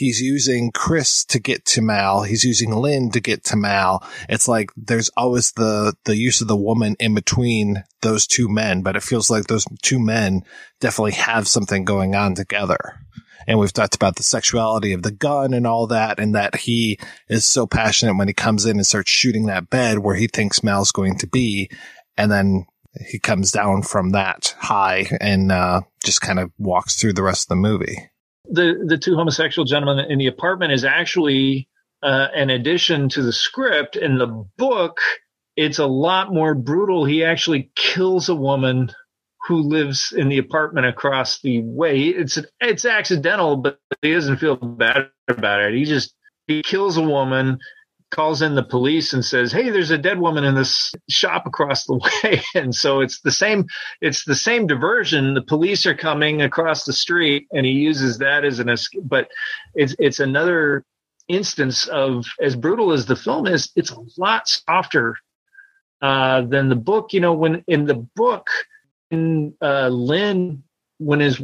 He's 0.00 0.22
using 0.22 0.72
Chris 0.72 1.26
to 1.26 1.38
get 1.38 1.66
to 1.66 1.82
Mal. 1.82 2.22
He's 2.22 2.42
using 2.42 2.72
Lynn 2.72 3.10
to 3.10 3.20
get 3.20 3.44
to 3.44 3.56
Mal. 3.56 4.02
It's 4.30 4.48
like 4.48 4.70
there's 4.74 5.10
always 5.10 5.52
the, 5.52 5.92
the 6.06 6.16
use 6.16 6.40
of 6.40 6.48
the 6.48 6.56
woman 6.56 6.96
in 6.98 7.14
between 7.14 7.84
those 8.00 8.26
two 8.26 8.48
men, 8.48 8.80
but 8.80 8.96
it 8.96 9.02
feels 9.02 9.28
like 9.28 9.44
those 9.44 9.66
two 9.82 9.98
men 10.00 10.40
definitely 10.80 11.12
have 11.12 11.46
something 11.46 11.84
going 11.84 12.14
on 12.14 12.34
together. 12.34 12.78
And 13.46 13.58
we've 13.58 13.74
talked 13.74 13.94
about 13.94 14.16
the 14.16 14.22
sexuality 14.22 14.94
of 14.94 15.02
the 15.02 15.10
gun 15.10 15.52
and 15.52 15.66
all 15.66 15.86
that, 15.88 16.18
and 16.18 16.34
that 16.34 16.56
he 16.56 16.98
is 17.28 17.44
so 17.44 17.66
passionate 17.66 18.16
when 18.16 18.28
he 18.28 18.32
comes 18.32 18.64
in 18.64 18.78
and 18.78 18.86
starts 18.86 19.10
shooting 19.10 19.46
that 19.46 19.68
bed 19.68 19.98
where 19.98 20.16
he 20.16 20.28
thinks 20.28 20.62
Mal's 20.62 20.92
going 20.92 21.18
to 21.18 21.26
be. 21.26 21.68
And 22.16 22.32
then 22.32 22.64
he 23.06 23.18
comes 23.18 23.52
down 23.52 23.82
from 23.82 24.12
that 24.12 24.56
high 24.60 25.14
and, 25.20 25.52
uh, 25.52 25.82
just 26.02 26.22
kind 26.22 26.38
of 26.38 26.52
walks 26.56 26.96
through 26.96 27.12
the 27.12 27.22
rest 27.22 27.44
of 27.44 27.48
the 27.48 27.56
movie 27.56 28.08
the 28.48 28.84
the 28.86 28.98
two 28.98 29.16
homosexual 29.16 29.66
gentlemen 29.66 30.10
in 30.10 30.18
the 30.18 30.26
apartment 30.26 30.72
is 30.72 30.84
actually 30.84 31.68
uh, 32.02 32.28
an 32.34 32.50
addition 32.50 33.08
to 33.10 33.22
the 33.22 33.32
script. 33.32 33.96
In 33.96 34.18
the 34.18 34.46
book, 34.56 35.00
it's 35.56 35.78
a 35.78 35.86
lot 35.86 36.32
more 36.32 36.54
brutal. 36.54 37.04
He 37.04 37.24
actually 37.24 37.70
kills 37.74 38.28
a 38.28 38.34
woman 38.34 38.92
who 39.46 39.62
lives 39.62 40.12
in 40.16 40.28
the 40.28 40.38
apartment 40.38 40.86
across 40.86 41.40
the 41.40 41.60
way. 41.62 42.04
It's 42.04 42.38
it's 42.60 42.84
accidental, 42.84 43.56
but 43.56 43.78
he 44.02 44.12
doesn't 44.12 44.38
feel 44.38 44.56
bad 44.56 45.10
about 45.28 45.62
it. 45.62 45.74
He 45.74 45.84
just 45.84 46.14
he 46.46 46.62
kills 46.62 46.96
a 46.96 47.02
woman, 47.02 47.58
calls 48.10 48.42
in 48.42 48.54
the 48.54 48.62
police 48.62 49.12
and 49.12 49.24
says, 49.24 49.52
"Hey, 49.52 49.70
there's 49.70 49.90
a 49.90 49.98
dead 49.98 50.20
woman 50.20 50.44
in 50.44 50.54
this 50.54 50.92
shop 51.08 51.46
across 51.46 51.84
the 51.86 51.94
way." 52.24 52.42
And 52.54 52.74
so 52.74 53.00
it's 53.00 53.20
the 53.20 53.30
same 53.30 53.66
it's 54.00 54.24
the 54.24 54.34
same 54.34 54.66
diversion. 54.66 55.34
The 55.34 55.42
police 55.42 55.86
are 55.86 55.94
coming 55.94 56.42
across 56.42 56.84
the 56.84 56.92
street 56.92 57.46
and 57.52 57.64
he 57.64 57.72
uses 57.72 58.18
that 58.18 58.44
as 58.44 58.58
an 58.58 58.68
escape, 58.68 59.02
but 59.04 59.28
it's 59.74 59.94
it's 59.98 60.20
another 60.20 60.84
instance 61.30 61.86
of 61.86 62.26
as 62.40 62.56
brutal 62.56 62.92
as 62.92 63.06
the 63.06 63.16
film 63.16 63.46
is, 63.46 63.70
it's 63.76 63.90
a 63.90 64.04
lot 64.18 64.48
softer 64.48 65.16
uh, 66.02 66.42
than 66.42 66.68
the 66.68 66.76
book. 66.76 67.12
You 67.12 67.20
know, 67.20 67.32
when 67.32 67.64
in 67.66 67.86
the 67.86 67.94
book, 67.94 68.48
in 69.10 69.54
uh, 69.62 69.88
Lynn, 69.88 70.62
when 70.98 71.20
his 71.20 71.40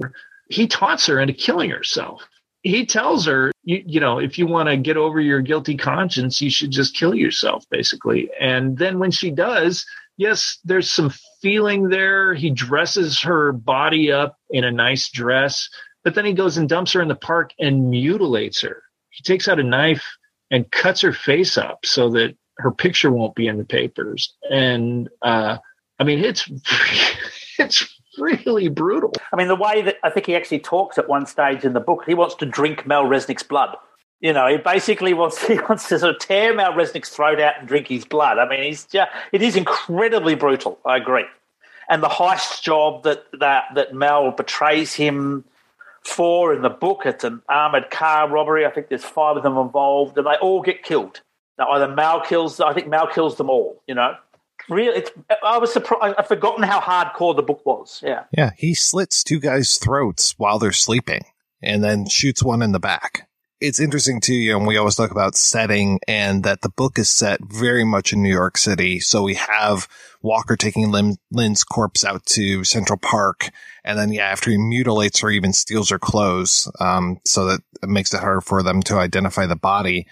he 0.50 0.66
taunts 0.66 1.06
her 1.06 1.20
into 1.20 1.34
killing 1.34 1.70
herself. 1.70 2.22
He 2.66 2.84
tells 2.84 3.26
her, 3.26 3.52
you, 3.62 3.80
you 3.86 4.00
know, 4.00 4.18
if 4.18 4.38
you 4.38 4.46
want 4.48 4.68
to 4.68 4.76
get 4.76 4.96
over 4.96 5.20
your 5.20 5.40
guilty 5.40 5.76
conscience, 5.76 6.40
you 6.42 6.50
should 6.50 6.72
just 6.72 6.96
kill 6.96 7.14
yourself, 7.14 7.64
basically. 7.70 8.28
And 8.40 8.76
then 8.76 8.98
when 8.98 9.12
she 9.12 9.30
does, 9.30 9.86
yes, 10.16 10.58
there's 10.64 10.90
some 10.90 11.12
feeling 11.40 11.90
there. 11.90 12.34
He 12.34 12.50
dresses 12.50 13.20
her 13.20 13.52
body 13.52 14.10
up 14.10 14.36
in 14.50 14.64
a 14.64 14.72
nice 14.72 15.08
dress, 15.10 15.68
but 16.02 16.16
then 16.16 16.24
he 16.24 16.32
goes 16.32 16.56
and 16.56 16.68
dumps 16.68 16.92
her 16.94 17.00
in 17.00 17.06
the 17.06 17.14
park 17.14 17.52
and 17.60 17.88
mutilates 17.88 18.60
her. 18.62 18.82
He 19.10 19.22
takes 19.22 19.46
out 19.46 19.60
a 19.60 19.62
knife 19.62 20.04
and 20.50 20.68
cuts 20.72 21.02
her 21.02 21.12
face 21.12 21.56
up 21.56 21.86
so 21.86 22.10
that 22.10 22.36
her 22.58 22.72
picture 22.72 23.12
won't 23.12 23.36
be 23.36 23.46
in 23.46 23.58
the 23.58 23.64
papers. 23.64 24.34
And 24.50 25.08
uh, 25.22 25.58
I 26.00 26.04
mean, 26.04 26.18
it's 26.18 26.50
it's 27.60 27.95
really 28.18 28.68
brutal. 28.68 29.12
I 29.32 29.36
mean, 29.36 29.48
the 29.48 29.56
way 29.56 29.82
that 29.82 29.96
I 30.02 30.10
think 30.10 30.26
he 30.26 30.36
actually 30.36 30.60
talks 30.60 30.98
at 30.98 31.08
one 31.08 31.26
stage 31.26 31.64
in 31.64 31.72
the 31.72 31.80
book, 31.80 32.04
he 32.06 32.14
wants 32.14 32.34
to 32.36 32.46
drink 32.46 32.86
Mel 32.86 33.04
Resnick's 33.04 33.42
blood. 33.42 33.76
You 34.20 34.32
know, 34.32 34.46
he 34.48 34.56
basically 34.56 35.14
wants 35.14 35.42
he 35.46 35.58
wants 35.68 35.88
to 35.88 35.98
sort 35.98 36.14
of 36.14 36.20
tear 36.20 36.54
Mel 36.54 36.72
Resnick's 36.72 37.10
throat 37.10 37.40
out 37.40 37.54
and 37.58 37.68
drink 37.68 37.88
his 37.88 38.04
blood. 38.04 38.38
I 38.38 38.48
mean, 38.48 38.62
he's 38.62 38.84
just 38.84 39.10
it 39.32 39.42
is 39.42 39.56
incredibly 39.56 40.34
brutal. 40.34 40.78
I 40.84 40.96
agree. 40.96 41.24
And 41.88 42.02
the 42.02 42.08
heist 42.08 42.62
job 42.62 43.04
that 43.04 43.24
that 43.38 43.64
that 43.74 43.94
Mel 43.94 44.30
betrays 44.30 44.94
him 44.94 45.44
for 46.02 46.54
in 46.54 46.62
the 46.62 46.70
book, 46.70 47.02
it's 47.04 47.24
an 47.24 47.42
armored 47.48 47.90
car 47.90 48.28
robbery. 48.28 48.64
I 48.64 48.70
think 48.70 48.88
there's 48.88 49.04
five 49.04 49.36
of 49.36 49.42
them 49.42 49.58
involved, 49.58 50.16
and 50.16 50.26
they 50.26 50.36
all 50.36 50.62
get 50.62 50.82
killed. 50.82 51.20
Now, 51.58 51.70
either 51.70 51.88
Mal 51.88 52.20
kills, 52.20 52.60
I 52.60 52.74
think 52.74 52.88
Mal 52.88 53.06
kills 53.06 53.36
them 53.36 53.50
all. 53.50 53.82
You 53.86 53.94
know, 53.94 54.14
really, 54.68 55.04
I 55.44 55.58
was 55.58 55.72
surprised. 55.72 56.16
I've 56.18 56.28
forgotten 56.28 56.62
how 56.62 56.80
hardcore 56.80 57.34
the 57.34 57.42
book 57.42 57.64
was. 57.64 58.00
Yeah. 58.04 58.24
Yeah, 58.36 58.50
he 58.56 58.74
slits 58.74 59.22
two 59.24 59.40
guys' 59.40 59.76
throats 59.76 60.34
while 60.38 60.58
they're 60.58 60.72
sleeping 60.72 61.22
and 61.62 61.82
then 61.82 62.08
shoots 62.08 62.42
one 62.42 62.62
in 62.62 62.72
the 62.72 62.80
back. 62.80 63.28
it's 63.60 63.80
interesting 63.80 64.20
too, 64.20 64.34
you 64.34 64.52
know, 64.52 64.66
we 64.66 64.76
always 64.76 64.96
talk 64.96 65.10
about 65.10 65.34
setting 65.34 65.98
and 66.06 66.44
that 66.44 66.60
the 66.60 66.68
book 66.68 66.98
is 66.98 67.08
set 67.08 67.40
very 67.42 67.84
much 67.84 68.12
in 68.12 68.22
New 68.22 68.32
York 68.32 68.58
City. 68.58 69.00
So 69.00 69.22
we 69.22 69.34
have 69.34 69.88
Walker 70.22 70.56
taking 70.56 70.90
Lynn, 70.90 71.16
Lynn's 71.30 71.64
corpse 71.64 72.04
out 72.04 72.26
to 72.26 72.64
Central 72.64 72.98
Park. 72.98 73.50
And 73.84 73.98
then, 73.98 74.12
yeah, 74.12 74.26
after 74.26 74.50
he 74.50 74.58
mutilates 74.58 75.20
her, 75.20 75.30
even 75.30 75.52
steals 75.52 75.88
her 75.88 75.98
clothes. 75.98 76.70
Um, 76.80 77.20
so 77.24 77.46
that 77.46 77.60
it 77.82 77.88
makes 77.88 78.12
it 78.12 78.20
harder 78.20 78.42
for 78.42 78.62
them 78.62 78.82
to 78.82 78.98
identify 78.98 79.46
the 79.46 79.56
body 79.56 80.06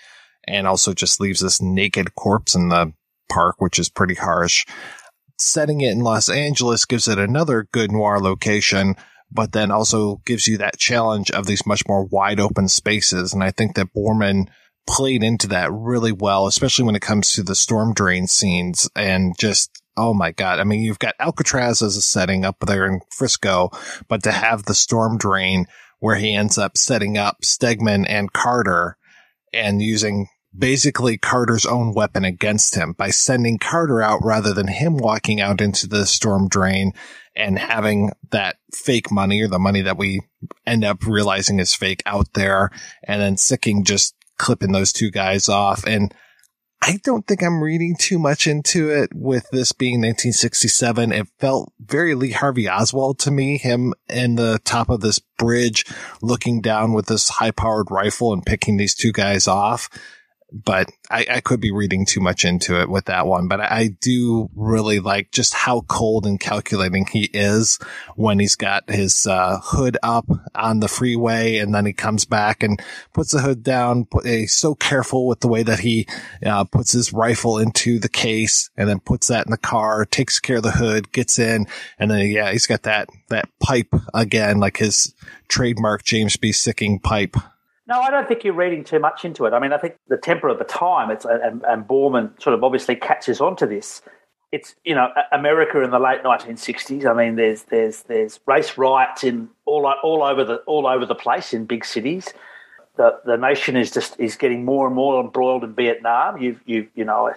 and 0.46 0.66
also 0.66 0.94
just 0.94 1.20
leaves 1.20 1.40
this 1.40 1.60
naked 1.60 2.14
corpse 2.14 2.54
in 2.54 2.68
the 2.68 2.92
park, 3.28 3.56
which 3.58 3.78
is 3.78 3.88
pretty 3.88 4.14
harsh. 4.14 4.66
Setting 5.38 5.80
it 5.80 5.92
in 5.92 6.00
Los 6.00 6.28
Angeles 6.28 6.84
gives 6.84 7.08
it 7.08 7.18
another 7.18 7.68
good 7.72 7.90
noir 7.90 8.20
location 8.20 8.96
but 9.34 9.52
then 9.52 9.70
also 9.70 10.20
gives 10.24 10.46
you 10.46 10.56
that 10.58 10.78
challenge 10.78 11.30
of 11.32 11.46
these 11.46 11.66
much 11.66 11.82
more 11.88 12.04
wide 12.04 12.38
open 12.38 12.68
spaces. 12.68 13.34
And 13.34 13.42
I 13.42 13.50
think 13.50 13.74
that 13.74 13.92
Boorman 13.94 14.46
played 14.86 15.22
into 15.24 15.48
that 15.48 15.72
really 15.72 16.12
well, 16.12 16.46
especially 16.46 16.84
when 16.84 16.94
it 16.94 17.02
comes 17.02 17.32
to 17.32 17.42
the 17.42 17.54
storm 17.54 17.92
drain 17.92 18.26
scenes 18.28 18.88
and 18.94 19.34
just, 19.38 19.82
oh 19.96 20.14
my 20.14 20.30
God. 20.30 20.60
I 20.60 20.64
mean, 20.64 20.82
you've 20.82 21.00
got 21.00 21.16
Alcatraz 21.18 21.82
as 21.82 21.96
a 21.96 22.02
setting 22.02 22.44
up 22.44 22.56
there 22.64 22.86
in 22.86 23.00
Frisco, 23.10 23.70
but 24.08 24.22
to 24.22 24.32
have 24.32 24.64
the 24.64 24.74
storm 24.74 25.18
drain 25.18 25.66
where 25.98 26.16
he 26.16 26.34
ends 26.34 26.56
up 26.56 26.76
setting 26.76 27.18
up 27.18 27.38
Stegman 27.42 28.04
and 28.08 28.32
Carter 28.32 28.96
and 29.52 29.82
using 29.82 30.28
basically 30.56 31.18
Carter's 31.18 31.66
own 31.66 31.94
weapon 31.94 32.24
against 32.24 32.74
him 32.74 32.92
by 32.92 33.10
sending 33.10 33.58
Carter 33.58 34.00
out 34.00 34.20
rather 34.22 34.52
than 34.52 34.68
him 34.68 34.96
walking 34.96 35.40
out 35.40 35.60
into 35.60 35.86
the 35.88 36.06
storm 36.06 36.48
drain 36.48 36.92
and 37.34 37.58
having 37.58 38.12
that 38.30 38.56
fake 38.72 39.10
money 39.10 39.42
or 39.42 39.48
the 39.48 39.58
money 39.58 39.82
that 39.82 39.98
we 39.98 40.20
end 40.66 40.84
up 40.84 41.04
realizing 41.06 41.58
is 41.58 41.74
fake 41.74 42.02
out 42.06 42.32
there 42.34 42.70
and 43.02 43.20
then 43.20 43.36
sicking 43.36 43.84
just 43.84 44.14
clipping 44.38 44.72
those 44.72 44.92
two 44.92 45.10
guys 45.10 45.48
off. 45.48 45.84
And 45.86 46.14
I 46.80 46.98
don't 47.02 47.26
think 47.26 47.42
I'm 47.42 47.62
reading 47.62 47.96
too 47.98 48.18
much 48.18 48.46
into 48.46 48.90
it 48.90 49.10
with 49.14 49.48
this 49.50 49.72
being 49.72 49.94
1967. 49.94 51.12
It 51.12 51.26
felt 51.40 51.72
very 51.80 52.14
Lee 52.14 52.32
Harvey 52.32 52.68
Oswald 52.68 53.18
to 53.20 53.30
me, 53.30 53.56
him 53.56 53.94
in 54.08 54.36
the 54.36 54.60
top 54.64 54.90
of 54.90 55.00
this 55.00 55.18
bridge 55.18 55.86
looking 56.20 56.60
down 56.60 56.92
with 56.92 57.06
this 57.06 57.30
high 57.30 57.52
powered 57.52 57.90
rifle 57.90 58.32
and 58.32 58.44
picking 58.44 58.76
these 58.76 58.94
two 58.94 59.12
guys 59.12 59.48
off 59.48 59.88
but 60.54 60.88
I, 61.10 61.26
I, 61.28 61.40
could 61.40 61.60
be 61.60 61.72
reading 61.72 62.06
too 62.06 62.20
much 62.20 62.44
into 62.44 62.80
it 62.80 62.88
with 62.88 63.06
that 63.06 63.26
one. 63.26 63.48
But 63.48 63.60
I, 63.60 63.64
I, 63.64 63.88
do 64.00 64.48
really 64.54 65.00
like 65.00 65.32
just 65.32 65.52
how 65.52 65.80
cold 65.82 66.26
and 66.26 66.38
calculating 66.38 67.06
he 67.06 67.28
is 67.34 67.80
when 68.14 68.38
he's 68.38 68.54
got 68.54 68.88
his 68.88 69.26
uh, 69.26 69.58
hood 69.60 69.98
up 70.02 70.26
on 70.54 70.78
the 70.78 70.86
freeway, 70.86 71.56
and 71.56 71.74
then 71.74 71.86
he 71.86 71.92
comes 71.92 72.24
back 72.24 72.62
and 72.62 72.80
puts 73.12 73.32
the 73.32 73.40
hood 73.40 73.64
down. 73.64 74.04
Put, 74.04 74.26
he's 74.26 74.52
so 74.52 74.76
careful 74.76 75.26
with 75.26 75.40
the 75.40 75.48
way 75.48 75.64
that 75.64 75.80
he 75.80 76.06
uh, 76.46 76.64
puts 76.64 76.92
his 76.92 77.12
rifle 77.12 77.58
into 77.58 77.98
the 77.98 78.08
case, 78.08 78.70
and 78.76 78.88
then 78.88 79.00
puts 79.00 79.26
that 79.26 79.46
in 79.46 79.50
the 79.50 79.58
car, 79.58 80.04
takes 80.04 80.38
care 80.38 80.58
of 80.58 80.62
the 80.62 80.70
hood, 80.70 81.10
gets 81.10 81.38
in, 81.38 81.66
and 81.98 82.10
then 82.12 82.28
yeah, 82.28 82.52
he's 82.52 82.68
got 82.68 82.84
that 82.84 83.08
that 83.28 83.48
pipe 83.58 83.92
again, 84.12 84.60
like 84.60 84.76
his 84.76 85.14
trademark 85.48 86.04
James 86.04 86.36
B. 86.36 86.52
Sicking 86.52 87.00
pipe 87.00 87.36
no, 87.86 88.00
I 88.00 88.10
don't 88.10 88.26
think 88.26 88.44
you're 88.44 88.54
reading 88.54 88.82
too 88.82 88.98
much 88.98 89.24
into 89.24 89.44
it. 89.44 89.52
I 89.52 89.58
mean, 89.58 89.72
I 89.72 89.78
think 89.78 89.96
the 90.08 90.16
temper 90.16 90.48
of 90.48 90.58
the 90.58 90.64
time, 90.64 91.10
it's 91.10 91.24
and, 91.24 91.62
and 91.64 91.86
Boorman 91.86 92.40
sort 92.40 92.54
of 92.54 92.64
obviously 92.64 92.96
catches 92.96 93.40
on 93.40 93.56
to 93.56 93.66
this. 93.66 94.00
It's 94.52 94.74
you 94.84 94.94
know 94.94 95.08
America 95.32 95.82
in 95.82 95.90
the 95.90 95.98
late 95.98 96.22
1960s. 96.22 97.04
I 97.04 97.12
mean, 97.12 97.36
there's 97.36 97.64
there's 97.64 98.02
there's 98.04 98.40
race 98.46 98.78
riots 98.78 99.24
in 99.24 99.48
all 99.66 99.92
all 100.02 100.22
over 100.22 100.44
the 100.44 100.56
all 100.66 100.86
over 100.86 101.04
the 101.04 101.14
place 101.14 101.52
in 101.52 101.66
big 101.66 101.84
cities. 101.84 102.32
The 102.96 103.18
the 103.26 103.36
nation 103.36 103.76
is 103.76 103.90
just 103.90 104.18
is 104.18 104.36
getting 104.36 104.64
more 104.64 104.86
and 104.86 104.94
more 104.94 105.20
embroiled 105.20 105.64
in 105.64 105.74
Vietnam. 105.74 106.40
You 106.40 106.58
you 106.64 106.88
you 106.94 107.04
know, 107.04 107.34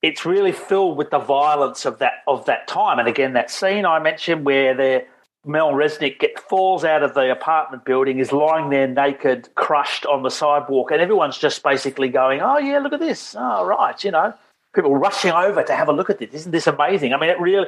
it's 0.00 0.24
really 0.24 0.52
filled 0.52 0.96
with 0.96 1.10
the 1.10 1.18
violence 1.18 1.84
of 1.84 1.98
that 1.98 2.22
of 2.26 2.46
that 2.46 2.66
time. 2.66 2.98
And 2.98 3.08
again, 3.08 3.34
that 3.34 3.50
scene 3.50 3.84
I 3.84 3.98
mentioned 3.98 4.46
where 4.46 4.74
they're 4.74 5.06
Mel 5.44 5.72
Resnick 5.72 6.20
get, 6.20 6.38
falls 6.38 6.84
out 6.84 7.02
of 7.02 7.14
the 7.14 7.30
apartment 7.30 7.84
building, 7.84 8.18
is 8.18 8.30
lying 8.30 8.70
there 8.70 8.86
naked, 8.86 9.48
crushed 9.56 10.06
on 10.06 10.22
the 10.22 10.30
sidewalk, 10.30 10.92
and 10.92 11.00
everyone's 11.00 11.36
just 11.36 11.62
basically 11.62 12.08
going, 12.08 12.40
"Oh 12.40 12.58
yeah, 12.58 12.78
look 12.78 12.92
at 12.92 13.00
this! 13.00 13.34
Oh 13.36 13.64
right, 13.64 14.02
you 14.04 14.10
know." 14.10 14.34
People 14.74 14.96
rushing 14.96 15.32
over 15.32 15.62
to 15.62 15.74
have 15.74 15.88
a 15.88 15.92
look 15.92 16.08
at 16.08 16.18
this. 16.18 16.32
Isn't 16.32 16.52
this 16.52 16.66
amazing? 16.66 17.12
I 17.12 17.20
mean, 17.20 17.28
it 17.28 17.38
really, 17.38 17.66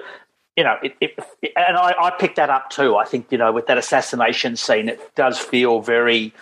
you 0.57 0.65
know, 0.65 0.77
it, 0.83 0.95
it, 1.03 1.19
and 1.55 1.77
I, 1.77 1.95
I 2.01 2.13
picked 2.19 2.37
that 2.37 2.49
up 2.49 2.71
too. 2.71 2.97
I 2.97 3.05
think 3.05 3.31
you 3.31 3.37
know, 3.37 3.53
with 3.53 3.67
that 3.67 3.77
assassination 3.77 4.57
scene, 4.57 4.89
it 4.89 5.15
does 5.15 5.39
feel 5.39 5.81
very, 5.81 6.33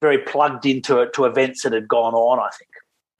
very 0.00 0.18
plugged 0.18 0.66
into 0.66 1.00
it 1.00 1.12
to 1.14 1.24
events 1.24 1.62
that 1.62 1.72
had 1.72 1.88
gone 1.88 2.14
on. 2.14 2.38
I 2.38 2.50
think, 2.56 2.70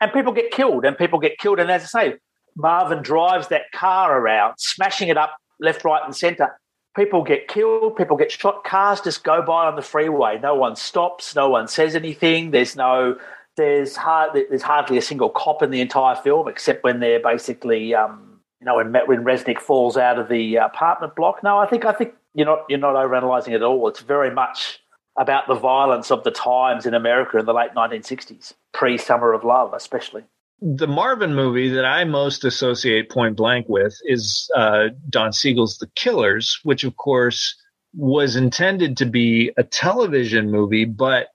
and 0.00 0.12
people 0.12 0.32
get 0.32 0.50
killed, 0.50 0.84
and 0.84 0.96
people 0.96 1.18
get 1.18 1.38
killed, 1.38 1.58
and 1.58 1.70
as 1.70 1.82
I 1.84 1.86
say, 1.86 2.14
Marvin 2.54 3.02
drives 3.02 3.48
that 3.48 3.72
car 3.74 4.20
around, 4.20 4.56
smashing 4.58 5.08
it 5.08 5.16
up 5.16 5.36
left, 5.58 5.84
right, 5.84 6.02
and 6.04 6.14
centre 6.14 6.59
people 6.96 7.22
get 7.22 7.48
killed, 7.48 7.96
people 7.96 8.16
get 8.16 8.32
shot, 8.32 8.64
cars 8.64 9.00
just 9.00 9.24
go 9.24 9.42
by 9.42 9.66
on 9.66 9.76
the 9.76 9.82
freeway. 9.82 10.38
No 10.42 10.54
one 10.54 10.76
stops, 10.76 11.34
no 11.34 11.48
one 11.48 11.68
says 11.68 11.94
anything. 11.94 12.50
There's 12.50 12.76
no, 12.76 13.16
there's 13.56 13.96
hard, 13.96 14.34
there's 14.48 14.62
hardly 14.62 14.98
a 14.98 15.02
single 15.02 15.30
cop 15.30 15.62
in 15.62 15.70
the 15.70 15.80
entire 15.80 16.16
film, 16.16 16.48
except 16.48 16.84
when 16.84 17.00
they're 17.00 17.20
basically, 17.20 17.94
um, 17.94 18.40
you 18.60 18.66
know, 18.66 18.76
when 18.76 18.92
when 19.06 19.24
Resnick 19.24 19.60
falls 19.60 19.96
out 19.96 20.18
of 20.18 20.28
the 20.28 20.56
apartment 20.56 21.16
block. 21.16 21.42
No, 21.42 21.58
I 21.58 21.66
think 21.66 21.84
I 21.84 21.92
think 21.92 22.14
you're 22.34 22.46
not 22.46 22.64
you're 22.68 22.78
not 22.78 22.94
overanalyzing 22.94 23.48
it 23.48 23.54
at 23.56 23.62
all. 23.62 23.88
It's 23.88 24.00
very 24.00 24.30
much 24.30 24.80
about 25.18 25.46
the 25.48 25.54
violence 25.54 26.10
of 26.10 26.24
the 26.24 26.30
times 26.30 26.86
in 26.86 26.94
America 26.94 27.38
in 27.38 27.46
the 27.46 27.52
late 27.52 27.72
1960s, 27.76 28.54
pre 28.72 28.98
Summer 28.98 29.32
of 29.32 29.44
Love, 29.44 29.74
especially 29.74 30.24
the 30.60 30.86
Marvin 30.86 31.34
movie 31.34 31.70
that 31.70 31.84
I 31.84 32.04
most 32.04 32.44
associate 32.44 33.10
Point 33.10 33.36
Blank 33.36 33.66
with 33.68 33.98
is 34.04 34.50
uh, 34.54 34.88
Don 35.08 35.32
Siegel's 35.32 35.78
The 35.78 35.88
Killers, 35.96 36.60
which 36.62 36.84
of 36.84 36.96
course 36.96 37.56
was 37.94 38.36
intended 38.36 38.96
to 38.98 39.06
be 39.06 39.52
a 39.56 39.64
television 39.64 40.50
movie, 40.50 40.84
but 40.84 41.28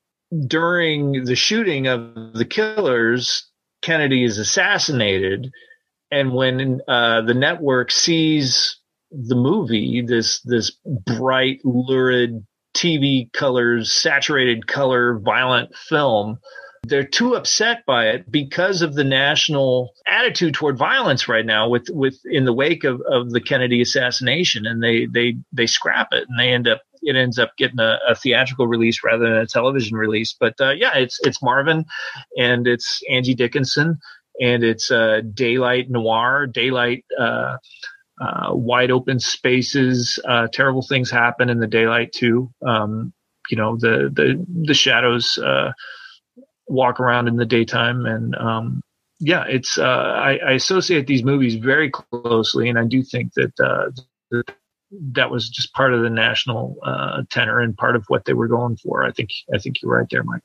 during 0.47 1.25
the 1.25 1.35
shooting 1.35 1.87
of 1.87 2.33
The 2.33 2.45
Killers, 2.45 3.49
Kennedy 3.81 4.23
is 4.23 4.37
assassinated, 4.37 5.51
and 6.11 6.33
when 6.33 6.81
uh, 6.87 7.21
the 7.21 7.33
network 7.33 7.91
sees 7.91 8.77
the 9.11 9.35
movie, 9.35 10.03
this 10.05 10.39
this 10.41 10.71
bright, 11.05 11.61
lurid 11.63 12.45
TV 12.75 13.31
colors, 13.33 13.91
saturated 13.91 14.67
color, 14.67 15.19
violent 15.19 15.75
film 15.75 16.39
they're 16.87 17.05
too 17.05 17.35
upset 17.35 17.85
by 17.85 18.07
it 18.09 18.31
because 18.31 18.81
of 18.81 18.93
the 18.93 19.03
national 19.03 19.91
attitude 20.07 20.53
toward 20.53 20.77
violence 20.77 21.27
right 21.27 21.45
now 21.45 21.69
with, 21.69 21.87
with 21.89 22.17
in 22.25 22.45
the 22.45 22.53
wake 22.53 22.83
of, 22.83 23.01
of 23.09 23.31
the 23.31 23.41
Kennedy 23.41 23.81
assassination 23.81 24.65
and 24.65 24.81
they, 24.81 25.05
they, 25.05 25.37
they 25.51 25.67
scrap 25.67 26.09
it 26.11 26.25
and 26.27 26.39
they 26.39 26.49
end 26.49 26.67
up, 26.67 26.81
it 27.01 27.15
ends 27.15 27.37
up 27.37 27.51
getting 27.57 27.79
a, 27.79 27.97
a 28.07 28.15
theatrical 28.15 28.67
release 28.67 29.03
rather 29.03 29.25
than 29.25 29.37
a 29.37 29.47
television 29.47 29.97
release. 29.97 30.35
But, 30.39 30.55
uh, 30.59 30.71
yeah, 30.71 30.95
it's, 30.95 31.19
it's 31.23 31.41
Marvin 31.41 31.85
and 32.37 32.67
it's 32.67 33.01
Angie 33.09 33.35
Dickinson 33.35 33.99
and 34.41 34.63
it's, 34.63 34.91
uh, 34.91 35.21
daylight 35.33 35.89
noir, 35.89 36.47
daylight, 36.47 37.05
uh, 37.19 37.57
uh, 38.19 38.49
wide 38.51 38.91
open 38.91 39.19
spaces. 39.19 40.19
Uh, 40.25 40.47
terrible 40.51 40.81
things 40.81 41.11
happen 41.11 41.49
in 41.49 41.59
the 41.59 41.67
daylight 41.67 42.11
too. 42.13 42.49
Um, 42.65 43.13
you 43.49 43.57
know, 43.57 43.77
the, 43.77 44.09
the, 44.11 44.45
the 44.65 44.73
shadows, 44.73 45.37
uh, 45.37 45.71
walk 46.67 46.99
around 46.99 47.27
in 47.27 47.35
the 47.35 47.45
daytime. 47.45 48.05
And 48.05 48.35
um, 48.35 48.81
yeah 49.19 49.45
it's 49.47 49.77
uh, 49.77 49.83
I, 49.83 50.37
I, 50.37 50.51
associate 50.51 51.07
these 51.07 51.23
movies 51.23 51.55
very 51.55 51.89
closely. 51.89 52.69
And 52.69 52.77
i 52.77 52.85
do 52.85 53.03
think 53.03 53.33
that 53.33 53.59
uh, 53.59 54.41
that 54.91 55.31
was 55.31 55.49
just 55.49 55.73
part 55.73 55.93
of 55.93 56.01
the 56.01 56.09
national 56.09 56.77
uh, 56.83 57.23
tenor 57.29 57.59
and 57.59 57.75
part 57.75 57.95
of 57.95 58.05
what 58.07 58.25
they 58.25 58.33
were 58.33 58.47
going 58.47 58.77
for. 58.77 59.03
I 59.03 59.11
think 59.11 59.29
i 59.53 59.57
think 59.57 59.81
you're 59.81 59.97
right 59.97 60.07
there 60.09 60.23
mike. 60.23 60.41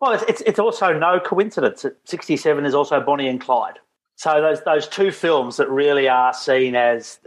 Well 0.00 0.12
it's, 0.12 0.24
it's, 0.24 0.40
it's 0.42 0.58
also 0.58 0.92
no 0.92 1.20
coincidence 1.20 1.82
that 1.82 1.96
67 2.04 2.64
is 2.66 2.74
also 2.74 3.00
bonnie 3.00 3.28
and 3.28 3.40
clyde. 3.40 3.78
So 4.16 4.40
those 4.40 4.62
those 4.64 4.88
two 4.88 5.12
films 5.12 5.56
that 5.56 5.68
really 5.68 6.08
are 6.08 6.34
seen 6.34 6.74
as 6.74 7.18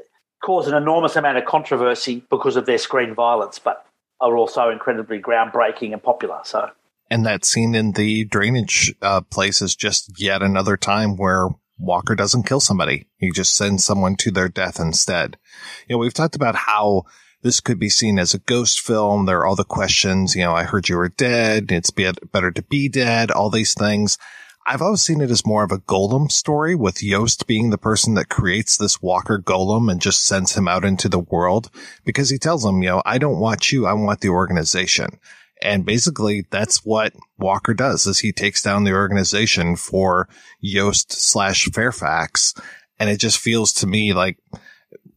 cause 0.43 0.68
an 0.68 0.76
enormous 0.76 1.15
amount 1.15 1.38
of 1.38 1.45
controversy 1.45 2.24
because 2.30 2.55
of 2.55 2.65
their 2.65 2.78
screen 2.78 3.15
violence 3.15 3.57
but 3.57 3.86
are 4.20 4.36
also 4.36 4.70
incredibly 4.70 5.20
groundbreaking 5.20 5.93
and 5.93 6.01
popular. 6.01 6.39
So 6.43 6.72
and 7.10 7.26
that 7.26 7.45
scene 7.45 7.76
in 7.76 7.93
the 7.93 8.26
drainage 8.26 8.93
uh, 9.01 9.22
place 9.22 9.62
is 9.62 9.76
just 9.76 10.20
yet 10.20 10.41
another 10.41 10.78
time 10.78 11.16
where 11.18 11.49
Walker 11.80 12.16
doesn't 12.16 12.47
kill 12.47 12.60
somebody. 12.60 13.08
He 13.18 13.32
just 13.32 13.55
sends 13.55 13.84
someone 13.84 14.16
to 14.18 14.32
their 14.32 14.49
death 14.49 14.80
instead. 14.80 15.38
You 15.88 15.95
know, 15.95 15.99
we've 15.99 16.14
talked 16.14 16.36
about 16.36 16.55
how 16.55 17.03
this 17.43 17.60
could 17.60 17.80
be 17.80 17.89
seen 17.89 18.18
as 18.18 18.34
a 18.34 18.39
ghost 18.39 18.82
film. 18.82 19.26
There 19.26 19.39
are 19.39 19.45
all 19.45 19.55
the 19.55 19.64
questions, 19.64 20.36
you 20.36 20.43
know, 20.43 20.53
I 20.53 20.64
heard 20.64 20.89
you 20.89 20.97
were 20.97 21.10
dead. 21.10 21.72
It's 21.72 21.91
better 21.91 22.51
to 22.51 22.64
be 22.64 22.89
dead, 22.89 23.32
all 23.32 23.49
these 23.49 23.74
things. 23.74 24.18
I've 24.70 24.82
always 24.82 25.01
seen 25.01 25.22
it 25.22 25.32
as 25.32 25.45
more 25.45 25.64
of 25.64 25.72
a 25.72 25.78
golem 25.78 26.30
story 26.30 26.76
with 26.76 27.01
Yost 27.01 27.47
being 27.47 27.70
the 27.70 27.78
person 27.78 28.16
that 28.16 28.28
creates 28.28 28.76
this 28.76 29.01
Walker 29.01 29.39
golem 29.39 29.89
and 29.89 30.01
just 30.01 30.26
sends 30.26 30.58
him 30.58 30.68
out 30.68 30.84
into 30.84 31.08
the 31.08 31.20
world 31.20 31.70
because 32.03 32.30
he 32.30 32.38
tells 32.38 32.66
him, 32.66 32.84
you 32.84 32.89
know, 32.89 33.01
I 33.05 33.18
don't 33.18 33.39
want 33.39 33.72
you. 33.72 33.86
I 33.86 33.93
want 33.93 34.20
the 34.20 34.28
organization. 34.28 35.20
And 35.62 35.86
basically 35.86 36.45
that's 36.49 36.86
what 36.86 37.14
Walker 37.38 37.74
does 37.74 38.05
is 38.05 38.20
he 38.20 38.32
takes 38.32 38.62
down 38.62 38.84
the 38.84 38.93
organization 38.93 39.76
for 39.76 40.30
Yost 40.60 41.12
slash 41.12 41.66
Fairfax. 41.66 42.53
And 42.99 43.10
it 43.10 43.20
just 43.20 43.39
feels 43.39 43.74
to 43.74 43.88
me 43.88 44.14
like 44.14 44.38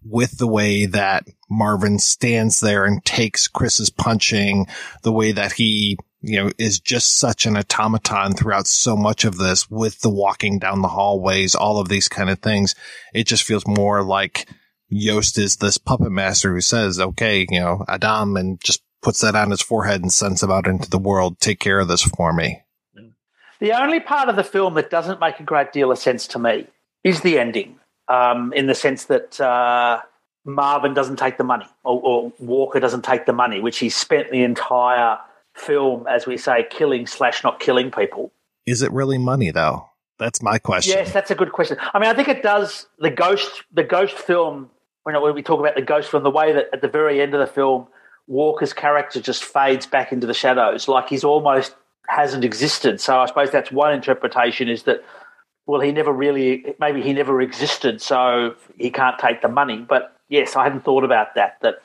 with 0.03 0.39
the 0.39 0.47
way 0.47 0.87
that 0.87 1.27
Marvin 1.51 1.99
stands 1.99 2.61
there 2.61 2.85
and 2.85 3.05
takes 3.05 3.49
Chris's 3.49 3.91
punching, 3.91 4.67
the 5.03 5.13
way 5.13 5.33
that 5.33 5.53
he, 5.53 5.99
you 6.23 6.43
know, 6.43 6.51
is 6.59 6.81
just 6.81 7.19
such 7.19 7.47
an 7.47 7.57
automaton 7.57 8.35
throughout 8.35 8.67
so 8.67 8.97
much 8.97 9.25
of 9.25 9.37
this 9.37 9.71
with 9.71 10.01
the 10.01 10.11
walking 10.11 10.59
down 10.59 10.83
the 10.83 10.89
hallways, 10.89 11.55
all 11.55 11.79
of 11.79 11.89
these 11.89 12.09
kind 12.09 12.31
of 12.31 12.39
things. 12.39 12.75
It 13.15 13.27
just 13.27 13.45
feels 13.45 13.67
more 13.67 14.03
like 14.03 14.49
Yost 14.89 15.39
is 15.39 15.57
this 15.57 15.79
puppet 15.79 16.11
master 16.11 16.53
who 16.53 16.61
says, 16.61 16.99
okay, 16.99 17.47
you 17.49 17.61
know, 17.61 17.85
Adam 17.89 18.37
and 18.37 18.61
just 18.63 18.83
puts 19.03 19.21
that 19.21 19.35
on 19.35 19.51
his 19.51 19.63
forehead 19.63 20.03
and 20.03 20.13
sends 20.13 20.43
him 20.43 20.51
out 20.51 20.67
into 20.67 20.89
the 20.91 20.99
world. 20.99 21.41
Take 21.41 21.61
care 21.61 21.81
of 21.81 21.89
this 21.89 22.03
for 22.03 22.33
me. 22.33 22.63
The 23.61 23.73
only 23.73 24.01
part 24.01 24.29
of 24.29 24.37
the 24.37 24.45
film 24.45 24.75
that 24.75 24.91
doesn't 24.91 25.21
make 25.21 25.39
a 25.39 25.43
great 25.43 25.73
deal 25.73 25.93
of 25.93 25.99
sense 25.99 26.27
to 26.29 26.39
me 26.39 26.67
is 27.05 27.21
the 27.21 27.39
ending, 27.39 27.79
um, 28.09 28.53
in 28.55 28.67
the 28.67 28.75
sense 28.75 29.05
that 29.05 29.39
uh, 29.39 30.01
Marvin 30.45 30.95
doesn't 30.95 31.17
take 31.17 31.37
the 31.37 31.45
money 31.45 31.67
or, 31.85 32.01
or, 32.03 32.33
Walker 32.39 32.81
doesn't 32.81 33.05
take 33.05 33.27
the 33.27 33.33
money, 33.35 33.61
which 33.61 33.79
he 33.79 33.91
spent 33.91 34.31
the 34.31 34.43
entire 34.43 35.19
film, 35.55 36.07
as 36.07 36.27
we 36.27 36.39
say, 36.39 36.67
killing 36.71 37.07
slash 37.07 37.45
not 37.45 37.61
killing 37.61 37.91
people. 37.91 38.33
Is 38.65 38.81
it 38.83 38.91
really 38.93 39.19
money 39.19 39.51
though? 39.51 39.91
That's 40.19 40.43
my 40.43 40.59
question. 40.59 40.95
Yes, 40.97 41.13
that's 41.13 41.31
a 41.31 41.35
good 41.35 41.53
question. 41.53 41.79
I 41.95 41.99
mean, 41.99 42.09
I 42.09 42.15
think 42.15 42.29
it 42.29 42.43
does. 42.43 42.87
The 42.99 43.11
ghost, 43.11 43.65
the 43.73 43.85
ghost 43.85 44.15
film. 44.15 44.71
When, 45.03 45.19
when 45.21 45.35
we 45.35 45.43
talk 45.43 45.61
about 45.61 45.77
the 45.77 45.83
ghost 45.83 46.11
film, 46.11 46.23
the 46.23 46.31
way 46.31 46.53
that 46.53 46.67
at 46.75 46.83
the 46.83 46.89
very 46.89 47.23
end 47.23 47.33
of 47.33 47.41
the 47.41 47.47
film, 47.47 47.89
Walker's 48.31 48.73
character 48.73 49.21
just 49.21 49.45
fades 49.45 49.87
back 49.87 50.13
into 50.13 50.27
the 50.27 50.35
shadows, 50.35 50.87
like 50.89 51.09
he's 51.09 51.25
almost 51.25 51.75
hasn't 52.07 52.45
existed. 52.45 53.01
So 53.01 53.19
I 53.19 53.27
suppose 53.27 53.51
that's 53.51 53.71
one 53.71 53.93
interpretation 53.93 54.69
is 54.69 54.85
that 54.85 55.03
well, 55.67 55.81
he 55.81 55.93
never 55.93 56.13
really, 56.13 56.75
maybe 56.81 57.01
he 57.01 57.13
never 57.13 57.41
existed, 57.41 58.03
so 58.03 58.55
he 58.77 58.91
can't 58.91 59.19
take 59.19 59.41
the 59.41 59.49
money. 59.49 59.85
But 59.89 60.17
yes, 60.29 60.57
I 60.57 60.65
hadn't 60.65 60.85
thought 60.85 61.05
about 61.05 61.35
that. 61.37 61.59
That 61.63 61.77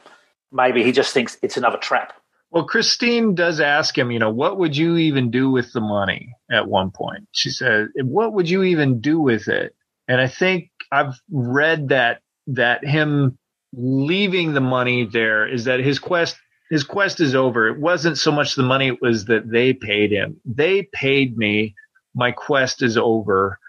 maybe 0.51 0.83
he 0.83 0.91
just 0.91 1.13
thinks 1.13 1.37
it's 1.41 1.57
another 1.57 1.77
trap. 1.77 2.13
Well, 2.51 2.63
Christine 2.63 3.35
does 3.35 3.59
ask 3.59 3.97
him, 3.97 4.11
you 4.11 4.19
know, 4.19 4.31
what 4.31 4.57
would 4.57 4.77
you 4.77 4.97
even 4.97 5.29
do 5.29 5.51
with 5.51 5.73
the 5.73 5.81
money 5.81 6.33
at 6.49 6.67
one 6.67 6.89
point? 6.89 7.27
She 7.31 7.49
says, 7.49 7.89
what 8.01 8.33
would 8.33 8.49
you 8.49 8.63
even 8.63 9.01
do 9.01 9.19
with 9.19 9.47
it? 9.47 9.75
And 10.07 10.21
I 10.21 10.27
think 10.27 10.69
I've 10.91 11.19
read 11.29 11.89
that 11.89 12.21
that 12.47 12.85
him 12.85 13.37
leaving 13.77 14.53
the 14.53 14.61
money 14.61 15.05
there 15.05 15.47
is 15.47 15.65
that 15.65 15.79
his 15.79 15.99
quest 15.99 16.37
his 16.69 16.83
quest 16.83 17.19
is 17.19 17.35
over. 17.35 17.67
It 17.67 17.79
wasn't 17.79 18.17
so 18.17 18.31
much 18.31 18.55
the 18.55 18.63
money, 18.63 18.87
it 18.87 19.01
was 19.01 19.25
that 19.25 19.49
they 19.49 19.73
paid 19.73 20.11
him. 20.11 20.41
They 20.45 20.83
paid 20.83 21.37
me. 21.37 21.75
My 22.15 22.31
quest 22.31 22.81
is 22.81 22.97
over. 22.97 23.59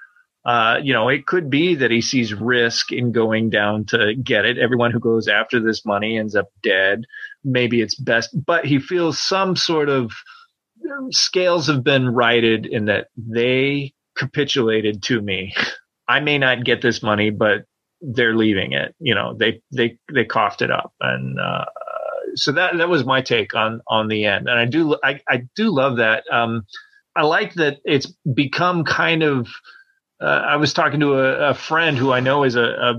Uh, 0.47 0.79
you 0.83 0.93
know, 0.93 1.09
it 1.09 1.27
could 1.27 1.51
be 1.51 1.75
that 1.75 1.91
he 1.91 2.01
sees 2.01 2.33
risk 2.33 2.93
in 2.93 3.13
going 3.13 3.51
down 3.51 3.85
to 3.87 4.15
get 4.15 4.45
it. 4.45 4.59
Everyone 4.59 4.93
who 4.93 5.01
goes 5.01 5.29
after 5.29 5.61
this 5.61 5.85
money 5.85 6.17
ends 6.17 6.37
up 6.37 6.49
dead. 6.63 7.05
Maybe 7.45 7.83
it's 7.83 7.97
best, 7.97 8.31
but 8.47 8.65
he 8.65 8.79
feels 8.79 9.19
some 9.19 9.57
sort 9.57 9.89
of 9.89 10.13
scales 11.11 11.67
have 11.67 11.83
been 11.83 12.09
righted 12.09 12.65
in 12.65 12.87
that 12.87 13.09
they 13.17 13.93
capitulated 14.17 15.03
to 15.05 15.21
me. 15.21 15.55
I 16.09 16.21
may 16.21 16.39
not 16.39 16.65
get 16.65 16.81
this 16.81 17.03
money, 17.03 17.31
but 17.31 17.65
they're 18.01 18.37
leaving 18.37 18.73
it. 18.73 18.95
You 18.99 19.15
know, 19.15 19.35
they 19.35 19.63
they 19.73 19.99
they 20.13 20.25
coughed 20.25 20.63
it 20.63 20.71
up, 20.71 20.93
and 21.01 21.39
uh, 21.41 21.65
so 22.35 22.53
that 22.53 22.77
that 22.79 22.89
was 22.89 23.05
my 23.05 23.23
take 23.23 23.55
on 23.55 23.81
on 23.89 24.09
the 24.09 24.27
end. 24.27 24.49
And 24.49 24.59
I 24.59 24.67
do 24.67 24.97
I 25.03 25.21
I 25.29 25.43
do 25.55 25.75
love 25.75 25.97
that. 25.99 26.25
Um, 26.31 26.67
I 27.15 27.23
like 27.23 27.55
that 27.55 27.79
it's 27.85 28.13
become 28.33 28.85
kind 28.85 29.23
of 29.23 29.49
uh, 30.21 30.25
I 30.25 30.57
was 30.57 30.73
talking 30.73 31.01
to 31.01 31.15
a, 31.15 31.51
a, 31.51 31.55
friend 31.55 31.97
who 31.97 32.11
I 32.11 32.21
know 32.21 32.45
is 32.45 32.57
a, 32.57 32.63
a, 32.63 32.95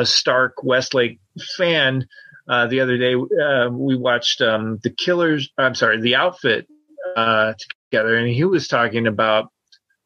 a 0.00 0.06
Stark 0.06 0.62
Westlake 0.62 1.18
fan. 1.56 2.06
Uh, 2.48 2.68
the 2.68 2.80
other 2.80 2.96
day, 2.98 3.14
uh, 3.14 3.68
we 3.68 3.96
watched 3.96 4.40
um, 4.40 4.78
the 4.82 4.90
Killers. 4.90 5.50
I'm 5.58 5.74
sorry, 5.74 6.00
the 6.00 6.14
Outfit 6.14 6.68
uh, 7.16 7.54
together, 7.90 8.16
and 8.16 8.28
he 8.28 8.44
was 8.44 8.68
talking 8.68 9.08
about 9.08 9.50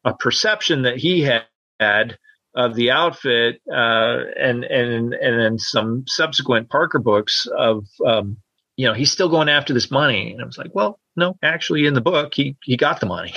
a 0.03 0.15
perception 0.15 0.83
that 0.83 0.97
he 0.97 1.21
had, 1.21 1.43
had 1.79 2.17
of 2.55 2.75
the 2.75 2.91
Outfit, 2.91 3.61
uh, 3.71 4.17
and 4.39 4.63
and 4.63 5.13
and 5.13 5.39
then 5.39 5.57
some 5.57 6.03
subsequent 6.07 6.69
Parker 6.69 6.99
books 6.99 7.47
of. 7.47 7.85
Um, 8.05 8.37
you 8.77 8.87
know, 8.87 8.93
he's 8.93 9.11
still 9.11 9.29
going 9.29 9.49
after 9.49 9.73
this 9.73 9.91
money. 9.91 10.31
And 10.31 10.41
I 10.41 10.45
was 10.45 10.57
like, 10.57 10.73
well, 10.73 10.99
no, 11.15 11.35
actually 11.43 11.85
in 11.85 11.93
the 11.93 12.01
book, 12.01 12.33
he, 12.33 12.55
he 12.63 12.77
got 12.77 12.99
the 12.99 13.05
money. 13.05 13.33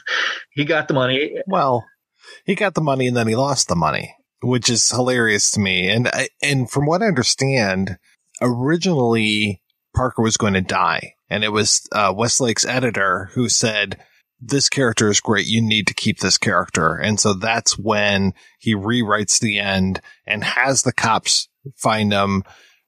he 0.50 0.64
got 0.64 0.88
the 0.88 0.94
money. 0.94 1.36
Well, 1.46 1.84
he 2.44 2.54
got 2.54 2.74
the 2.74 2.80
money 2.80 3.06
and 3.06 3.16
then 3.16 3.28
he 3.28 3.36
lost 3.36 3.68
the 3.68 3.76
money, 3.76 4.14
which 4.42 4.68
is 4.68 4.90
hilarious 4.90 5.50
to 5.52 5.60
me. 5.60 5.88
And 5.88 6.10
and 6.42 6.70
from 6.70 6.86
what 6.86 7.02
I 7.02 7.06
understand, 7.06 7.98
originally 8.40 9.62
Parker 9.94 10.22
was 10.22 10.36
going 10.36 10.54
to 10.54 10.60
die, 10.60 11.14
and 11.30 11.44
it 11.44 11.50
was 11.50 11.86
uh, 11.92 12.12
Westlake's 12.14 12.64
editor 12.64 13.30
who 13.34 13.48
said. 13.48 14.00
This 14.46 14.68
character 14.68 15.08
is 15.08 15.20
great. 15.20 15.46
You 15.46 15.62
need 15.62 15.86
to 15.86 15.94
keep 15.94 16.18
this 16.18 16.38
character. 16.38 16.94
And 16.94 17.18
so 17.18 17.34
that's 17.34 17.78
when 17.78 18.34
he 18.58 18.74
rewrites 18.74 19.38
the 19.40 19.58
end 19.58 20.00
and 20.26 20.44
has 20.44 20.82
the 20.82 20.92
cops 20.92 21.48
find 21.76 22.12
him 22.12 22.44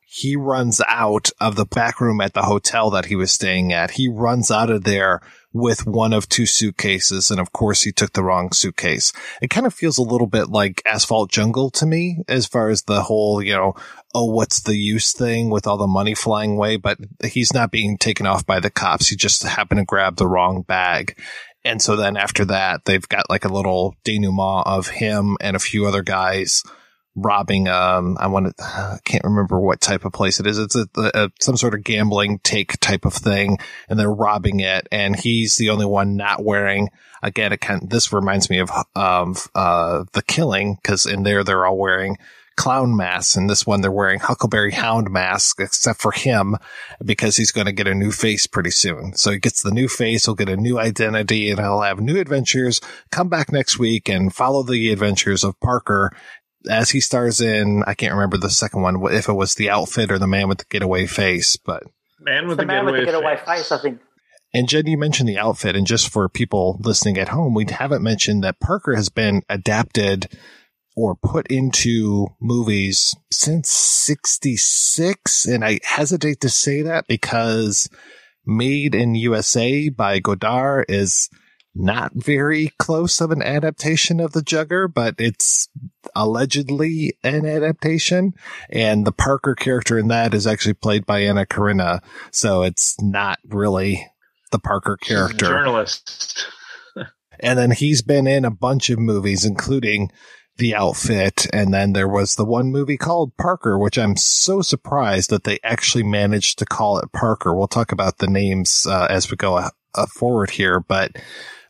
he 0.09 0.36
runs 0.36 0.80
out 0.88 1.30
of 1.40 1.57
the 1.57 1.66
back 1.66 2.00
room 2.00 2.20
at 2.20 2.32
the 2.32 2.42
hotel 2.42 2.90
that 2.90 3.07
he 3.07 3.16
was 3.16 3.32
staying 3.32 3.72
at. 3.72 3.90
He 3.90 4.09
runs 4.09 4.52
out 4.52 4.70
of 4.70 4.84
there 4.84 5.20
with 5.52 5.84
one 5.84 6.12
of 6.12 6.28
two 6.28 6.46
suitcases. 6.46 7.28
And 7.28 7.40
of 7.40 7.52
course, 7.52 7.82
he 7.82 7.90
took 7.90 8.12
the 8.12 8.22
wrong 8.22 8.52
suitcase. 8.52 9.12
It 9.42 9.50
kind 9.50 9.66
of 9.66 9.74
feels 9.74 9.98
a 9.98 10.02
little 10.02 10.28
bit 10.28 10.48
like 10.48 10.80
Asphalt 10.86 11.30
Jungle 11.32 11.70
to 11.70 11.86
me, 11.86 12.22
as 12.28 12.46
far 12.46 12.68
as 12.68 12.82
the 12.82 13.02
whole, 13.02 13.42
you 13.42 13.54
know, 13.54 13.74
oh, 14.14 14.26
what's 14.26 14.62
the 14.62 14.76
use 14.76 15.12
thing 15.12 15.50
with 15.50 15.66
all 15.66 15.76
the 15.76 15.88
money 15.88 16.14
flying 16.14 16.52
away? 16.52 16.76
But 16.76 16.98
he's 17.24 17.52
not 17.52 17.72
being 17.72 17.98
taken 17.98 18.26
off 18.26 18.46
by 18.46 18.61
the 18.61 18.70
cops. 18.70 19.09
He 19.09 19.16
just 19.16 19.42
happened 19.42 19.80
to 19.80 19.84
grab 19.84 20.16
the 20.16 20.28
wrong 20.28 20.62
bag. 20.62 21.20
And 21.64 21.82
so 21.82 21.96
then 21.96 22.16
after 22.16 22.44
that, 22.44 22.84
they've 22.84 23.09
got 23.09 23.28
like 23.28 23.44
a 23.44 23.52
little 23.52 23.96
denouement 24.04 24.68
of 24.68 24.86
him 24.86 25.36
and 25.40 25.57
a 25.57 25.61
few 25.61 25.84
other 25.84 26.02
guys 26.02 26.62
robbing 27.16 27.66
um 27.66 28.16
I 28.20 28.28
want 28.28 28.56
to 28.56 28.62
I 28.64 28.98
can't 29.04 29.24
remember 29.24 29.58
what 29.58 29.80
type 29.80 30.04
of 30.04 30.12
place 30.12 30.38
it 30.38 30.46
is. 30.46 30.58
It's 30.58 30.76
a, 30.76 30.86
a, 30.96 31.30
some 31.40 31.56
sort 31.56 31.74
of 31.74 31.82
gambling 31.82 32.40
take 32.40 32.78
type 32.80 33.04
of 33.04 33.14
thing, 33.14 33.58
and 33.88 33.98
they're 33.98 34.12
robbing 34.12 34.60
it, 34.60 34.86
and 34.92 35.16
he's 35.16 35.56
the 35.56 35.70
only 35.70 35.86
one 35.86 36.16
not 36.16 36.44
wearing. 36.44 36.90
Again, 37.22 37.52
it 37.52 37.64
this 37.82 38.12
reminds 38.12 38.50
me 38.50 38.58
of 38.58 38.70
of 38.94 39.48
uh 39.54 40.04
the 40.12 40.22
killing 40.22 40.76
because 40.76 41.06
in 41.06 41.22
there 41.22 41.42
they're 41.42 41.66
all 41.66 41.78
wearing 41.78 42.16
clown 42.56 42.96
masks, 42.96 43.36
and 43.36 43.48
this 43.48 43.66
one 43.66 43.82
they're 43.82 43.92
wearing 43.92 44.18
Huckleberry 44.18 44.72
Hound 44.72 45.10
mask 45.10 45.60
except 45.60 46.00
for 46.00 46.12
him 46.12 46.56
because 47.04 47.36
he's 47.36 47.52
going 47.52 47.66
to 47.66 47.72
get 47.72 47.86
a 47.86 47.94
new 47.94 48.10
face 48.10 48.46
pretty 48.46 48.70
soon. 48.70 49.14
So 49.14 49.30
he 49.30 49.38
gets 49.38 49.62
the 49.62 49.70
new 49.70 49.88
face, 49.88 50.24
he'll 50.24 50.34
get 50.34 50.48
a 50.48 50.56
new 50.56 50.78
identity, 50.78 51.50
and 51.50 51.60
he'll 51.60 51.82
have 51.82 52.00
new 52.00 52.18
adventures. 52.18 52.80
Come 53.10 53.28
back 53.28 53.52
next 53.52 53.78
week 53.78 54.08
and 54.08 54.34
follow 54.34 54.62
the 54.62 54.90
adventures 54.90 55.44
of 55.44 55.60
Parker 55.60 56.16
as 56.68 56.90
he 56.90 57.01
stars 57.01 57.40
in, 57.40 57.82
I 57.86 57.94
can't 57.94 58.14
remember 58.14 58.36
the 58.36 58.51
second 58.51 58.82
one, 58.82 59.02
if 59.12 59.28
it 59.28 59.32
was 59.34 59.55
the 59.55 59.70
outfit 59.70 60.10
or 60.10 60.18
the 60.18 60.26
man 60.26 60.48
with 60.48 60.59
the 60.59 60.64
getaway 60.68 61.06
face, 61.06 61.56
but 61.56 61.84
man 62.20 62.48
with 62.48 62.59
the, 62.59 62.62
the 62.62 62.66
man 62.66 62.84
getaway, 62.84 63.01
with 63.01 63.06
the 63.06 63.12
getaway 63.12 63.36
face. 63.36 63.44
face, 63.47 63.72
I 63.72 63.78
think. 63.78 64.01
And 64.55 64.68
Jen, 64.68 64.86
you 64.86 64.97
mentioned 64.97 65.28
the 65.28 65.38
outfit, 65.38 65.76
and 65.76 65.86
just 65.86 66.09
for 66.09 66.28
people 66.28 66.80
listening 66.82 67.18
at 67.18 67.28
home, 67.28 67.55
we 67.55 67.66
haven't 67.68 68.02
mentioned 68.02 68.43
that 68.44 68.60
Parker 68.60 68.94
has 68.94 69.09
been 69.09 69.43
adapted 69.48 70.28
or 70.97 71.14
put 71.14 71.47
into 71.48 72.28
movies 72.40 73.14
since 73.30 73.68
66. 73.68 75.44
And 75.44 75.64
I 75.64 75.80
hesitate 75.82 76.40
to 76.40 76.48
say 76.48 76.82
that 76.82 77.06
because 77.06 77.90
Made 78.48 78.94
in 78.94 79.16
USA 79.16 79.88
by 79.88 80.20
Godard 80.20 80.86
is 80.88 81.28
not 81.78 82.12
very 82.15 82.73
close 82.78 83.20
of 83.20 83.31
an 83.31 83.43
adaptation 83.43 84.20
of 84.20 84.32
the 84.32 84.40
Jugger, 84.40 84.93
but 84.93 85.15
it's 85.19 85.69
allegedly 86.15 87.16
an 87.23 87.47
adaptation. 87.47 88.35
And 88.70 89.07
the 89.07 89.12
Parker 89.12 89.55
character 89.55 89.98
in 89.98 90.09
that 90.09 90.35
is 90.35 90.47
actually 90.47 90.74
played 90.74 91.07
by 91.07 91.20
Anna 91.20 91.47
Karina. 91.47 92.01
So 92.31 92.62
it's 92.62 93.01
not 93.01 93.39
really 93.47 94.07
the 94.53 94.59
Parker 94.59 94.97
character. 94.97 95.47
journalist. 95.47 96.47
and 97.40 97.59
then 97.59 97.70
he's 97.70 98.03
been 98.03 98.27
in 98.27 98.44
a 98.44 98.51
bunch 98.51 98.90
of 98.90 98.98
movies, 98.98 99.44
including 99.44 100.11
the 100.57 100.74
outfit. 100.74 101.47
And 101.53 101.74
then 101.74 101.93
there 101.93 102.09
was 102.09 102.36
the 102.36 102.44
one 102.44 102.73
movie 102.73 102.97
called 102.97 103.36
Parker, 103.36 103.78
which 103.78 103.98
I'm 103.98 104.16
so 104.16 104.62
surprised 104.62 105.31
that 105.31 105.44
they 105.44 105.59
actually 105.62 106.05
managed 106.05 106.59
to 106.59 106.65
call 106.65 106.98
it 106.98 107.12
Parker. 107.12 107.55
We'll 107.55 107.69
talk 107.69 107.93
about 107.93 108.19
the 108.19 108.27
names 108.27 108.86
uh, 108.89 109.07
as 109.11 109.31
we 109.31 109.36
go 109.36 109.57
uh, 109.57 110.07
forward 110.07 110.51
here, 110.51 110.81
but 110.81 111.16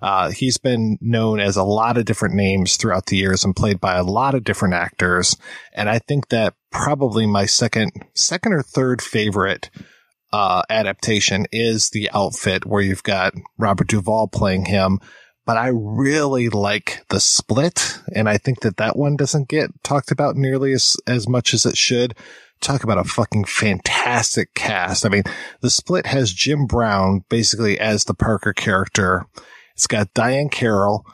uh, 0.06 0.30
he's 0.30 0.56
been 0.56 0.96
known 1.00 1.40
as 1.40 1.56
a 1.56 1.64
lot 1.64 1.98
of 1.98 2.04
different 2.04 2.36
names 2.36 2.76
throughout 2.76 3.06
the 3.06 3.16
years 3.16 3.44
and 3.44 3.56
played 3.56 3.80
by 3.80 3.96
a 3.96 4.04
lot 4.04 4.36
of 4.36 4.44
different 4.44 4.72
actors. 4.72 5.36
And 5.72 5.90
I 5.90 5.98
think 5.98 6.28
that 6.28 6.54
probably 6.70 7.26
my 7.26 7.44
second, 7.46 7.90
second 8.14 8.52
or 8.52 8.62
third 8.62 9.02
favorite 9.02 9.68
uh, 10.32 10.62
adaptation 10.70 11.46
is 11.50 11.90
the 11.90 12.08
outfit 12.14 12.64
where 12.64 12.82
you've 12.82 13.02
got 13.02 13.34
Robert 13.58 13.88
Duvall 13.88 14.28
playing 14.28 14.66
him. 14.66 15.00
But 15.44 15.56
I 15.56 15.72
really 15.74 16.50
like 16.50 17.04
the 17.08 17.18
split. 17.18 17.98
And 18.14 18.28
I 18.28 18.38
think 18.38 18.60
that 18.60 18.76
that 18.76 18.96
one 18.96 19.16
doesn't 19.16 19.48
get 19.48 19.70
talked 19.82 20.12
about 20.12 20.36
nearly 20.36 20.72
as, 20.72 20.96
as 21.08 21.28
much 21.28 21.52
as 21.52 21.66
it 21.66 21.76
should. 21.76 22.14
Talk 22.60 22.84
about 22.84 22.98
a 22.98 23.04
fucking 23.04 23.46
fantastic 23.46 24.54
cast. 24.54 25.04
I 25.04 25.08
mean, 25.08 25.24
the 25.62 25.70
split 25.70 26.06
has 26.06 26.32
Jim 26.32 26.66
Brown 26.66 27.24
basically 27.28 27.80
as 27.80 28.04
the 28.04 28.14
Parker 28.14 28.52
character. 28.52 29.26
It's 29.76 29.86
got 29.86 30.14
Diane 30.14 30.48
Carroll, 30.48 31.04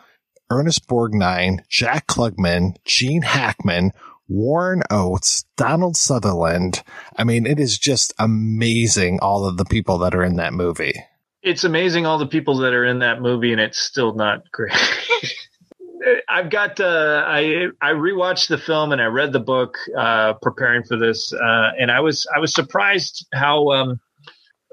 Ernest 0.48 0.86
Borgnine, 0.86 1.64
Jack 1.68 2.06
Klugman, 2.06 2.76
Gene 2.84 3.22
Hackman, 3.22 3.90
Warren 4.28 4.84
Oates, 4.88 5.44
Donald 5.56 5.96
Sutherland. 5.96 6.84
I 7.16 7.24
mean, 7.24 7.44
it 7.44 7.58
is 7.58 7.76
just 7.76 8.14
amazing 8.20 9.18
all 9.20 9.46
of 9.46 9.56
the 9.56 9.64
people 9.64 9.98
that 9.98 10.14
are 10.14 10.22
in 10.22 10.36
that 10.36 10.52
movie. 10.52 10.94
It's 11.42 11.64
amazing 11.64 12.06
all 12.06 12.18
the 12.18 12.26
people 12.28 12.58
that 12.58 12.72
are 12.72 12.84
in 12.84 13.00
that 13.00 13.20
movie, 13.20 13.50
and 13.50 13.60
it's 13.60 13.80
still 13.80 14.14
not 14.14 14.48
great. 14.52 14.72
I've 16.28 16.48
got 16.48 16.78
uh, 16.78 17.24
I 17.26 17.66
I 17.80 17.90
rewatched 17.94 18.48
the 18.48 18.58
film 18.58 18.92
and 18.92 19.02
I 19.02 19.06
read 19.06 19.32
the 19.32 19.40
book 19.40 19.76
uh, 19.96 20.34
preparing 20.34 20.84
for 20.84 20.96
this, 20.96 21.32
uh, 21.32 21.70
and 21.80 21.90
I 21.90 21.98
was 21.98 22.28
I 22.32 22.38
was 22.38 22.54
surprised 22.54 23.26
how 23.34 23.70
um, 23.72 24.00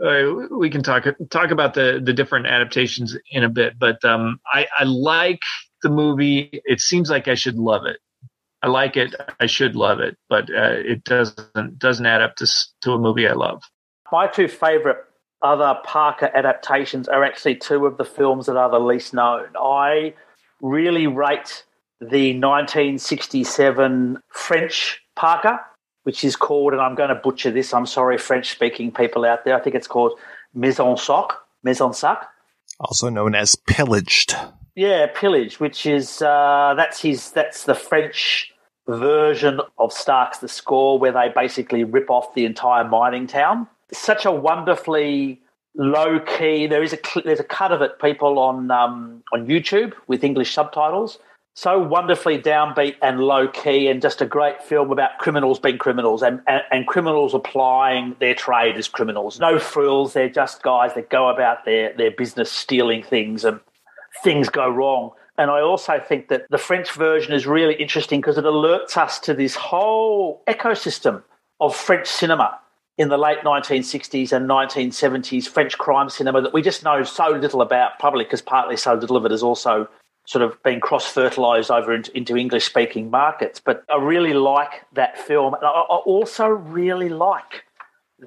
uh, 0.04 0.48
we 0.52 0.70
can 0.70 0.84
talk 0.84 1.06
talk 1.30 1.52
about 1.52 1.74
the 1.74 2.02
the 2.04 2.14
different 2.14 2.48
adaptations 2.48 3.18
in 3.32 3.44
a 3.44 3.50
bit, 3.50 3.78
but 3.78 4.04
um, 4.06 4.40
I, 4.46 4.68
I 4.78 4.84
like 4.86 5.42
the 5.84 5.90
movie. 5.90 6.62
It 6.66 6.80
seems 6.80 7.10
like 7.10 7.28
I 7.28 7.36
should 7.36 7.58
love 7.58 7.86
it. 7.86 7.98
I 8.62 8.68
like 8.68 8.98
it. 8.98 9.16
I 9.40 9.46
should 9.46 9.76
love 9.76 10.00
it, 10.00 10.18
but 10.30 10.50
uh, 10.50 10.76
it 10.78 11.04
doesn't 11.04 11.80
doesn't 11.80 12.06
add 12.06 12.22
up 12.22 12.36
to 12.38 12.48
to 12.82 12.94
a 12.94 13.00
movie 13.00 13.28
I 13.28 13.34
love. 13.34 13.64
My 14.12 14.28
two 14.28 14.48
favorite 14.48 14.98
other 15.42 15.80
Parker 15.84 16.30
adaptations 16.34 17.08
are 17.08 17.24
actually 17.24 17.56
two 17.56 17.86
of 17.86 17.98
the 17.98 18.06
films 18.06 18.48
that 18.48 18.58
are 18.58 18.70
the 18.70 18.80
least 18.80 19.14
known. 19.14 19.48
I 19.56 20.14
really 20.62 21.08
rate 21.08 21.64
the 22.02 22.34
1967 22.34 24.22
French 24.30 25.02
Parker, 25.16 25.60
which 26.04 26.24
is 26.24 26.36
called, 26.36 26.74
and 26.74 26.82
I'm 26.82 26.96
going 26.96 27.10
to 27.10 27.16
butcher 27.16 27.52
this. 27.52 27.74
I'm 27.74 27.86
sorry, 27.86 28.18
French 28.18 28.52
speaking 28.52 28.92
people 28.92 29.26
out 29.26 29.46
there. 29.46 29.56
I 29.56 29.62
think 29.62 29.76
it's 29.76 29.88
called 29.88 30.14
Maison 30.54 30.98
Soc, 30.98 31.46
Maison 31.64 31.94
Sac. 31.94 32.28
Also 32.80 33.10
known 33.10 33.36
as 33.36 33.56
Pillaged. 33.56 34.36
Yeah, 34.76 35.08
Pillage, 35.14 35.60
which 35.60 35.86
is 35.86 36.22
uh, 36.22 36.74
that's 36.78 37.02
his 37.02 37.32
that's 37.32 37.66
the 37.66 37.76
French 37.76 38.54
version 38.88 39.60
of 39.78 39.92
Stark's 39.92 40.40
The 40.40 40.48
Score, 40.48 40.98
where 40.98 41.12
they 41.12 41.30
basically 41.34 41.84
rip 41.84 42.10
off 42.10 42.34
the 42.34 42.46
entire 42.46 42.86
mining 42.86 43.28
town. 43.28 43.68
Such 43.92 44.26
a 44.26 44.32
wonderfully 44.32 45.42
low 45.76 46.20
key. 46.20 46.68
There 46.68 46.84
is 46.84 46.94
a 46.94 47.00
there's 47.24 47.40
a 47.40 47.44
cut 47.44 47.72
of 47.72 47.82
it, 47.82 48.00
people 48.00 48.40
on 48.40 48.72
um, 48.72 49.24
on 49.34 49.48
YouTube 49.48 49.94
with 50.08 50.24
English 50.24 50.54
subtitles. 50.54 51.20
So 51.56 51.78
wonderfully 51.78 52.40
downbeat 52.40 52.96
and 53.02 53.20
low 53.20 53.48
key, 53.48 53.90
and 53.90 54.02
just 54.02 54.22
a 54.22 54.26
great 54.26 54.64
film 54.64 54.92
about 54.92 55.18
criminals 55.18 55.60
being 55.60 55.78
criminals 55.78 56.22
and, 56.22 56.42
and, 56.48 56.62
and 56.72 56.88
criminals 56.88 57.34
applying 57.34 58.16
their 58.20 58.34
trade 58.34 58.78
as 58.78 58.88
criminals. 58.88 59.40
No 59.40 59.60
frills. 59.60 60.14
They're 60.14 60.30
just 60.30 60.64
guys 60.64 60.94
that 60.94 61.10
go 61.10 61.28
about 61.28 61.66
their, 61.66 61.92
their 61.94 62.12
business 62.12 62.50
stealing 62.52 63.04
things 63.04 63.44
and 63.44 63.60
things 64.24 64.48
go 64.50 64.70
wrong. 64.70 65.12
And 65.38 65.50
I 65.50 65.62
also 65.62 66.00
think 66.00 66.28
that 66.30 66.46
the 66.50 66.58
French 66.58 66.92
version 66.92 67.34
is 67.34 67.48
really 67.48 67.76
interesting 67.76 68.20
because 68.20 68.38
it 68.38 68.46
alerts 68.46 68.98
us 68.98 69.20
to 69.20 69.34
this 69.34 69.56
whole 69.56 70.42
ecosystem 70.48 71.24
of 71.60 71.76
French 71.76 72.08
cinema 72.08 72.60
in 72.98 73.08
the 73.08 73.18
late 73.18 73.40
1960s 73.40 74.34
and 74.34 74.50
1970s, 74.50 75.48
French 75.48 75.78
crime 75.78 76.10
cinema 76.10 76.42
that 76.42 76.54
we 76.54 76.62
just 76.62 76.84
know 76.84 77.04
so 77.04 77.30
little 77.30 77.62
about, 77.62 77.98
probably 78.00 78.26
because 78.26 78.42
partly 78.42 78.76
so 78.76 78.94
little 78.94 79.16
of 79.16 79.26
it 79.26 79.32
is 79.32 79.42
also 79.42 79.88
sort 80.30 80.44
of 80.44 80.62
being 80.62 80.80
cross 80.80 81.12
fertilized 81.12 81.72
over 81.72 81.92
into, 81.92 82.38
English 82.38 82.64
speaking 82.64 83.10
markets. 83.10 83.60
But 83.60 83.84
I 83.90 83.98
really 83.98 84.36
like 84.36 84.86
that 84.94 85.18
film. 85.18 85.56
I, 85.60 85.66
also 86.06 86.46
really 86.46 87.10
like 87.10 87.64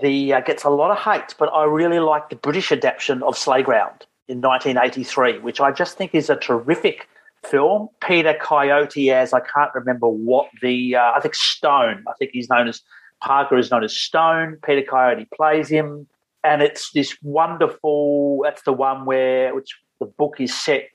the, 0.01 0.35
uh, 0.35 0.41
gets 0.41 0.65
a 0.65 0.69
lot 0.69 0.91
of 0.91 0.99
hate, 0.99 1.37
but 1.39 1.47
I 1.55 1.63
really 1.63 2.01
like 2.01 2.29
the 2.29 2.35
British 2.35 2.73
adaptation 2.73 3.23
of 3.23 3.39
Slayground 3.39 4.05
in 4.27 4.41
1983, 4.41 5.39
which 5.39 5.61
I 5.61 5.71
just 5.71 5.97
think 5.97 6.13
is 6.13 6.29
a 6.29 6.35
terrific 6.35 7.09
film. 7.45 7.89
Peter 8.01 8.35
Coyote 8.35 9.13
as 9.13 9.33
I 9.33 9.39
can't 9.39 9.73
remember 9.73 10.09
what 10.09 10.49
the 10.61 10.97
uh, 10.97 11.13
I 11.13 11.21
think 11.21 11.37
Stone. 11.37 12.03
I 12.09 12.15
think 12.19 12.33
he's 12.33 12.49
known 12.49 12.67
as 12.67 12.83
Parker 13.21 13.57
is 13.59 13.71
known 13.71 13.85
as 13.85 13.97
Stone. 13.97 14.59
Peter 14.65 14.83
Coyote 14.83 15.29
plays 15.33 15.69
him, 15.69 16.09
and 16.43 16.63
it's 16.63 16.91
this 16.91 17.17
wonderful. 17.23 18.41
That's 18.43 18.63
the 18.63 18.73
one 18.73 19.05
where 19.05 19.55
which 19.55 19.79
the 20.01 20.07
book 20.07 20.41
is 20.41 20.53
set 20.53 20.89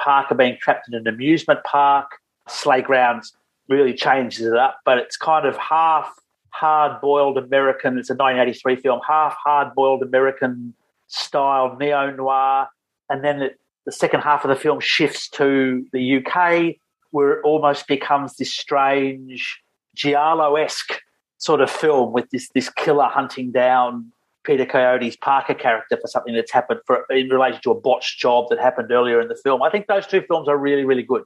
Parker 0.00 0.34
being 0.34 0.56
trapped 0.60 0.88
in 0.88 0.94
an 0.94 1.06
amusement 1.06 1.60
park. 1.64 2.18
Slaygrounds 2.48 3.34
really 3.68 3.94
changes 3.94 4.46
it 4.46 4.56
up, 4.56 4.80
but 4.84 4.98
it's 4.98 5.16
kind 5.16 5.46
of 5.46 5.56
half 5.56 6.12
hard 6.50 7.00
boiled 7.00 7.38
American. 7.38 7.98
It's 7.98 8.10
a 8.10 8.14
1983 8.14 8.76
film, 8.76 9.00
half 9.06 9.34
hard 9.42 9.74
boiled 9.74 10.02
American 10.02 10.74
style 11.08 11.76
neo 11.78 12.10
noir, 12.10 12.68
and 13.10 13.24
then 13.24 13.42
it, 13.42 13.60
the 13.86 13.92
second 13.92 14.20
half 14.20 14.44
of 14.44 14.48
the 14.48 14.56
film 14.56 14.80
shifts 14.80 15.28
to 15.30 15.86
the 15.92 16.16
UK, 16.18 16.76
where 17.10 17.34
it 17.34 17.44
almost 17.44 17.86
becomes 17.86 18.36
this 18.36 18.52
strange 18.52 19.60
giallo 19.94 20.56
esque 20.56 21.00
sort 21.38 21.60
of 21.60 21.70
film 21.70 22.12
with 22.12 22.30
this 22.30 22.48
this 22.54 22.70
killer 22.70 23.06
hunting 23.06 23.52
down 23.52 24.10
Peter 24.44 24.66
Coyote's 24.66 25.16
Parker 25.16 25.54
character 25.54 25.98
for 26.00 26.06
something 26.06 26.34
that's 26.34 26.52
happened 26.52 26.80
for 26.86 27.04
in 27.10 27.28
relation 27.28 27.60
to 27.62 27.70
a 27.70 27.80
botched 27.80 28.18
job 28.18 28.46
that 28.50 28.58
happened 28.58 28.90
earlier 28.90 29.20
in 29.20 29.28
the 29.28 29.36
film. 29.36 29.62
I 29.62 29.70
think 29.70 29.86
those 29.86 30.06
two 30.06 30.22
films 30.22 30.48
are 30.48 30.56
really 30.56 30.84
really 30.84 31.02
good. 31.02 31.22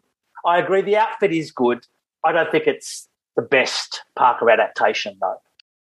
I 0.46 0.58
agree 0.58 0.82
the 0.82 0.96
outfit 0.96 1.32
is 1.32 1.50
good. 1.50 1.84
I 2.24 2.32
don't 2.32 2.50
think 2.50 2.66
it's 2.66 3.08
the 3.36 3.42
best 3.42 4.02
Parker 4.16 4.50
adaptation 4.50 5.16
though. 5.20 5.40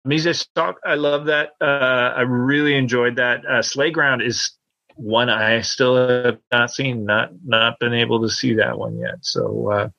Mise 0.05 0.39
Stock, 0.39 0.79
I 0.85 0.95
love 0.95 1.25
that. 1.25 1.51
Uh, 1.61 2.13
I 2.15 2.21
really 2.21 2.75
enjoyed 2.75 3.15
that. 3.15 3.45
Uh, 3.45 3.61
Slayground 3.61 4.21
is 4.21 4.51
one 4.95 5.29
I 5.29 5.61
still 5.61 5.95
have 5.95 6.39
not 6.51 6.71
seen, 6.71 7.05
not 7.05 7.29
not 7.45 7.79
been 7.79 7.93
able 7.93 8.21
to 8.21 8.29
see 8.29 8.55
that 8.55 8.77
one 8.77 8.99
yet. 8.99 9.15
So 9.21 9.71
uh, 9.71 9.89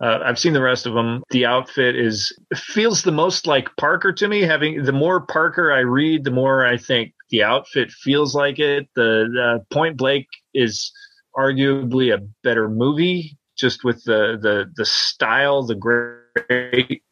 uh, 0.00 0.20
I've 0.24 0.38
seen 0.38 0.54
the 0.54 0.62
rest 0.62 0.86
of 0.86 0.94
them. 0.94 1.22
The 1.30 1.44
outfit 1.46 1.94
is 1.94 2.32
feels 2.54 3.02
the 3.02 3.12
most 3.12 3.46
like 3.46 3.68
Parker 3.76 4.12
to 4.12 4.28
me. 4.28 4.40
Having 4.40 4.84
the 4.84 4.92
more 4.92 5.20
Parker 5.20 5.72
I 5.72 5.80
read, 5.80 6.24
the 6.24 6.30
more 6.30 6.64
I 6.66 6.78
think 6.78 7.12
the 7.28 7.42
outfit 7.42 7.90
feels 7.90 8.34
like 8.34 8.58
it. 8.58 8.88
The, 8.94 9.28
the 9.30 9.64
Point 9.70 9.98
Blank 9.98 10.26
is 10.54 10.90
arguably 11.36 12.14
a 12.14 12.26
better 12.42 12.68
movie, 12.68 13.36
just 13.56 13.84
with 13.84 14.02
the 14.04 14.38
the 14.40 14.70
the 14.74 14.86
style, 14.86 15.64
the 15.64 15.74
great 15.74 17.02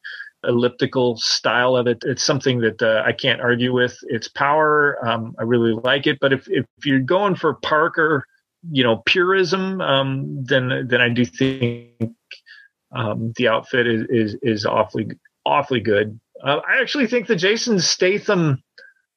elliptical 0.44 1.18
style 1.18 1.76
of 1.76 1.86
it. 1.86 1.98
It's 2.06 2.22
something 2.22 2.60
that 2.60 2.80
uh, 2.80 3.02
I 3.04 3.12
can't 3.12 3.42
argue 3.42 3.74
with. 3.74 3.98
Its 4.04 4.28
power, 4.28 4.98
um, 5.06 5.34
I 5.38 5.42
really 5.42 5.78
like 5.84 6.06
it. 6.06 6.18
But 6.20 6.32
if 6.32 6.48
if 6.48 6.64
you're 6.84 7.00
going 7.00 7.34
for 7.34 7.52
Parker, 7.52 8.24
you 8.70 8.82
know, 8.82 9.02
purism, 9.04 9.82
um, 9.82 10.42
then 10.44 10.86
then 10.88 11.02
I 11.02 11.10
do 11.10 11.26
think 11.26 12.14
um, 12.92 13.32
the 13.36 13.48
outfit 13.48 13.86
is, 13.86 14.06
is 14.10 14.36
is 14.42 14.66
awfully 14.66 15.08
awfully 15.44 15.80
good. 15.80 16.18
Uh, 16.42 16.60
I 16.68 16.80
actually 16.80 17.06
think 17.06 17.26
the 17.26 17.36
Jason 17.36 17.80
Statham 17.80 18.62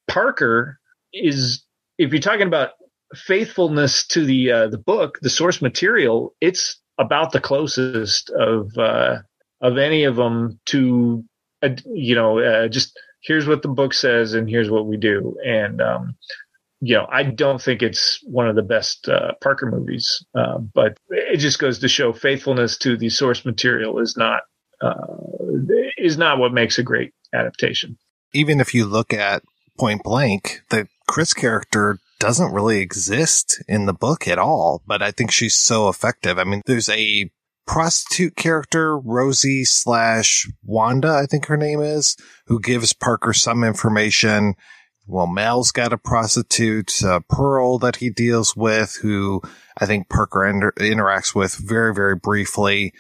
Parker 0.07 0.80
is, 1.14 1.64
if 1.98 2.11
you're 2.11 2.22
talking 2.22 2.48
about 2.48 2.72
faithfulness 3.14 4.07
to 4.07 4.26
the 4.26 4.52
uh, 4.52 4.68
the 4.68 4.77
book, 4.77 5.19
the 5.22 5.30
source 5.30 5.61
material, 5.61 6.34
it's 6.41 6.80
about 6.98 7.31
the 7.31 7.41
closest 7.41 8.30
of 8.30 8.77
uh, 8.77 9.19
of 9.61 9.77
any 9.77 10.03
of 10.03 10.15
them 10.15 10.60
to, 10.68 11.23
uh, 11.61 11.69
you 11.85 12.15
know, 12.15 12.39
uh, 12.39 12.68
just 12.68 12.99
here's 13.22 13.48
what 13.48 13.61
the 13.61 13.68
book 13.68 13.93
says 13.93 14.34
and 14.34 14.49
here's 14.49 14.69
what 14.69 14.88
we 14.88 14.98
do. 14.98 15.38
And, 15.45 15.81
um, 15.81 16.15
you 16.81 16.95
know, 16.95 17.07
I 17.09 17.23
don't 17.23 17.61
think 17.61 17.83
it's 17.83 18.19
one 18.23 18.49
of 18.49 18.55
the 18.55 18.63
best 18.63 19.07
uh, 19.07 19.33
Parker 19.39 19.69
movies, 19.69 20.25
uh, 20.35 20.57
but 20.57 20.97
it 21.09 21.37
just 21.37 21.59
goes 21.59 21.79
to 21.79 21.87
show 21.87 22.11
faithfulness 22.11 22.77
to 22.79 22.97
the 22.97 23.09
source 23.09 23.45
material 23.45 23.99
is 23.99 24.17
not 24.17 24.41
uh, 24.81 24.95
is 25.97 26.17
not 26.17 26.39
what 26.39 26.53
makes 26.53 26.79
a 26.79 26.83
great 26.83 27.13
adaptation. 27.33 27.97
Even 28.33 28.59
if 28.59 28.73
you 28.73 28.85
look 28.85 29.13
at 29.13 29.43
Point 29.79 30.01
Blank, 30.03 30.63
the 30.69 30.87
Chris 31.07 31.35
character 31.35 31.99
doesn't 32.19 32.53
really 32.53 32.79
exist 32.79 33.63
in 33.67 33.85
the 33.85 33.93
book 33.93 34.27
at 34.27 34.39
all, 34.39 34.81
but 34.87 35.03
I 35.03 35.11
think 35.11 35.31
she's 35.31 35.55
so 35.55 35.87
effective. 35.87 36.39
I 36.39 36.45
mean, 36.45 36.61
there's 36.65 36.89
a 36.89 37.29
prostitute 37.67 38.35
character, 38.35 38.97
Rosie 38.97 39.65
slash 39.65 40.47
Wanda, 40.63 41.09
I 41.09 41.25
think 41.25 41.45
her 41.45 41.57
name 41.57 41.81
is, 41.81 42.17
who 42.47 42.59
gives 42.59 42.93
Parker 42.93 43.33
some 43.33 43.63
information. 43.63 44.55
Well, 45.11 45.27
Mel's 45.27 45.73
got 45.73 45.91
a 45.91 45.97
prostitute, 45.97 47.03
uh, 47.03 47.19
Pearl, 47.27 47.77
that 47.79 47.97
he 47.97 48.09
deals 48.09 48.55
with, 48.55 48.97
who 49.01 49.41
I 49.77 49.85
think 49.85 50.07
Parker 50.07 50.45
inter- 50.45 50.71
interacts 50.79 51.35
with 51.35 51.53
very, 51.55 51.93
very 51.93 52.15
briefly. 52.15 52.93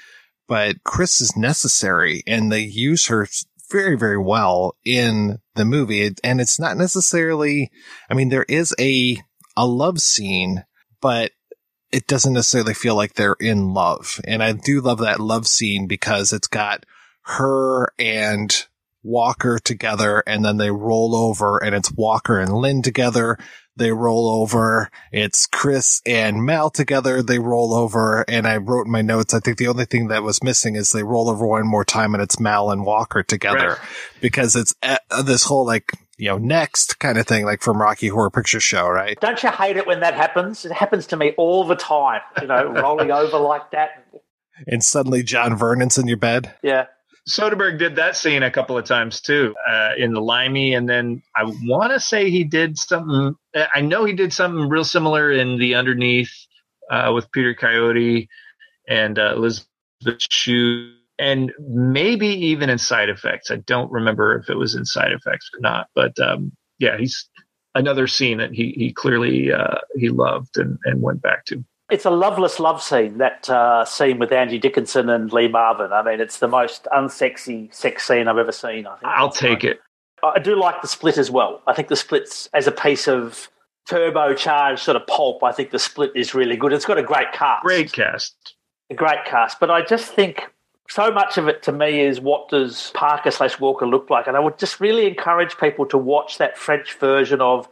But 0.45 0.83
Chris 0.83 1.21
is 1.21 1.37
necessary, 1.37 2.21
and 2.27 2.51
they 2.51 2.63
use 2.63 3.07
her 3.07 3.29
very, 3.71 3.97
very 3.97 4.17
well 4.17 4.75
in 4.83 5.39
the 5.55 5.63
movie. 5.63 6.11
And 6.21 6.41
it's 6.41 6.59
not 6.59 6.75
necessarily, 6.75 7.71
I 8.09 8.13
mean, 8.13 8.27
there 8.27 8.45
is 8.49 8.75
a, 8.77 9.15
a 9.55 9.65
love 9.65 10.01
scene, 10.01 10.65
but 10.99 11.31
it 11.93 12.07
doesn't 12.07 12.33
necessarily 12.33 12.73
feel 12.73 12.95
like 12.95 13.13
they're 13.13 13.37
in 13.39 13.73
love. 13.73 14.19
And 14.27 14.43
I 14.43 14.51
do 14.51 14.81
love 14.81 14.99
that 14.99 15.21
love 15.21 15.47
scene 15.47 15.87
because 15.87 16.33
it's 16.33 16.49
got 16.49 16.85
her 17.21 17.93
and 17.97 18.67
Walker 19.03 19.59
together 19.59 20.23
and 20.27 20.43
then 20.45 20.57
they 20.57 20.71
roll 20.71 21.15
over 21.15 21.57
and 21.57 21.73
it's 21.75 21.91
Walker 21.91 22.39
and 22.39 22.53
Lynn 22.53 22.81
together. 22.81 23.37
They 23.77 23.91
roll 23.91 24.29
over. 24.29 24.89
It's 25.11 25.47
Chris 25.47 26.01
and 26.05 26.43
Mal 26.45 26.69
together. 26.69 27.23
They 27.23 27.39
roll 27.39 27.73
over 27.73 28.23
and 28.27 28.45
I 28.47 28.57
wrote 28.57 28.85
in 28.85 28.91
my 28.91 29.01
notes. 29.01 29.33
I 29.33 29.39
think 29.39 29.57
the 29.57 29.67
only 29.69 29.85
thing 29.85 30.09
that 30.09 30.23
was 30.23 30.43
missing 30.43 30.75
is 30.75 30.91
they 30.91 31.03
roll 31.03 31.29
over 31.29 31.47
one 31.47 31.65
more 31.67 31.85
time 31.85 32.13
and 32.13 32.21
it's 32.21 32.39
Mal 32.39 32.69
and 32.69 32.85
Walker 32.85 33.23
together 33.23 33.69
Right. 33.69 33.77
because 34.21 34.55
it's 34.55 34.75
uh, 34.83 34.97
this 35.23 35.45
whole 35.45 35.65
like, 35.65 35.91
you 36.17 36.27
know, 36.27 36.37
next 36.37 36.99
kind 36.99 37.17
of 37.17 37.25
thing, 37.25 37.45
like 37.45 37.61
from 37.61 37.81
Rocky 37.81 38.09
Horror 38.09 38.29
Picture 38.29 38.59
Show, 38.59 38.87
right? 38.89 39.17
Don't 39.19 39.41
you 39.41 39.49
hate 39.49 39.77
it 39.77 39.87
when 39.87 40.01
that 40.01 40.13
happens? 40.13 40.65
It 40.65 40.71
happens 40.73 41.07
to 41.07 41.17
me 41.17 41.33
all 41.37 41.63
the 41.63 41.75
time. 41.75 42.21
You 42.41 42.47
know, 42.47 42.65
rolling 42.81 43.09
over 43.09 43.37
like 43.39 43.71
that. 43.71 44.05
And 44.67 44.83
suddenly 44.83 45.23
John 45.23 45.55
Vernon's 45.57 45.97
in 45.97 46.07
your 46.07 46.17
bed. 46.17 46.53
Yeah. 46.61 46.85
Soderbergh 47.29 47.77
did 47.77 47.97
that 47.97 48.15
scene 48.15 48.43
a 48.43 48.51
couple 48.51 48.77
of 48.77 48.85
times 48.85 49.21
too, 49.21 49.53
uh, 49.67 49.91
in 49.97 50.13
the 50.13 50.21
Limey, 50.21 50.73
and 50.73 50.89
then 50.89 51.21
I 51.35 51.43
want 51.63 51.93
to 51.93 51.99
say 51.99 52.29
he 52.29 52.43
did 52.43 52.77
something. 52.77 53.35
I 53.53 53.81
know 53.81 54.05
he 54.05 54.13
did 54.13 54.33
something 54.33 54.69
real 54.69 54.83
similar 54.83 55.31
in 55.31 55.57
the 55.57 55.75
Underneath 55.75 56.33
uh, 56.89 57.11
with 57.13 57.31
Peter 57.31 57.53
Coyote 57.53 58.27
and 58.87 59.19
uh, 59.19 59.33
Elizabeth 59.35 59.67
Shue, 60.17 60.93
and 61.19 61.51
maybe 61.59 62.27
even 62.27 62.69
in 62.69 62.79
Side 62.79 63.09
Effects. 63.09 63.51
I 63.51 63.57
don't 63.57 63.91
remember 63.91 64.39
if 64.39 64.49
it 64.49 64.57
was 64.57 64.73
in 64.73 64.85
Side 64.85 65.11
Effects 65.11 65.51
or 65.53 65.59
not, 65.59 65.87
but 65.93 66.17
um, 66.19 66.51
yeah, 66.79 66.97
he's 66.97 67.29
another 67.75 68.07
scene 68.07 68.39
that 68.39 68.51
he 68.51 68.73
he 68.75 68.93
clearly 68.93 69.53
uh, 69.53 69.77
he 69.95 70.09
loved 70.09 70.57
and, 70.57 70.79
and 70.85 71.01
went 71.01 71.21
back 71.21 71.45
to. 71.45 71.63
It's 71.91 72.05
a 72.05 72.09
loveless 72.09 72.59
love 72.59 72.81
scene, 72.81 73.17
that 73.17 73.49
uh, 73.49 73.83
scene 73.83 74.17
with 74.17 74.31
Angie 74.31 74.57
Dickinson 74.57 75.09
and 75.09 75.31
Lee 75.33 75.49
Marvin. 75.49 75.91
I 75.91 76.01
mean, 76.01 76.21
it's 76.21 76.39
the 76.39 76.47
most 76.47 76.87
unsexy 76.93 77.73
sex 77.73 78.07
scene 78.07 78.29
I've 78.29 78.37
ever 78.37 78.53
seen, 78.53 78.87
I 78.87 78.95
think. 78.95 79.03
I'll 79.03 79.29
take 79.29 79.65
it. 79.65 79.81
I 80.23 80.39
do 80.39 80.55
like 80.55 80.81
the 80.81 80.87
split 80.87 81.17
as 81.17 81.29
well. 81.29 81.61
I 81.67 81.73
think 81.73 81.89
the 81.89 81.95
split's 81.95 82.47
as 82.53 82.65
a 82.65 82.71
piece 82.71 83.07
of 83.07 83.49
turbocharged 83.89 84.79
sort 84.79 84.95
of 84.95 85.05
pulp. 85.07 85.43
I 85.43 85.51
think 85.51 85.71
the 85.71 85.79
split 85.79 86.11
is 86.15 86.33
really 86.33 86.55
good. 86.55 86.71
It's 86.71 86.85
got 86.85 86.97
a 86.97 87.03
great 87.03 87.31
cast. 87.33 87.63
Great 87.63 87.91
cast. 87.91 88.55
A 88.89 88.95
great 88.95 89.25
cast. 89.25 89.59
But 89.59 89.69
I 89.69 89.83
just 89.83 90.13
think 90.13 90.47
so 90.87 91.11
much 91.11 91.37
of 91.37 91.47
it 91.47 91.63
to 91.63 91.71
me 91.71 92.01
is 92.01 92.21
what 92.21 92.49
does 92.49 92.91
Parker 92.93 93.31
slash 93.31 93.59
Walker 93.59 93.87
look 93.87 94.09
like? 94.09 94.27
And 94.27 94.37
I 94.37 94.39
would 94.39 94.57
just 94.57 94.79
really 94.79 95.07
encourage 95.07 95.57
people 95.57 95.85
to 95.87 95.97
watch 95.97 96.37
that 96.37 96.57
French 96.57 96.93
version 96.93 97.41
of 97.41 97.67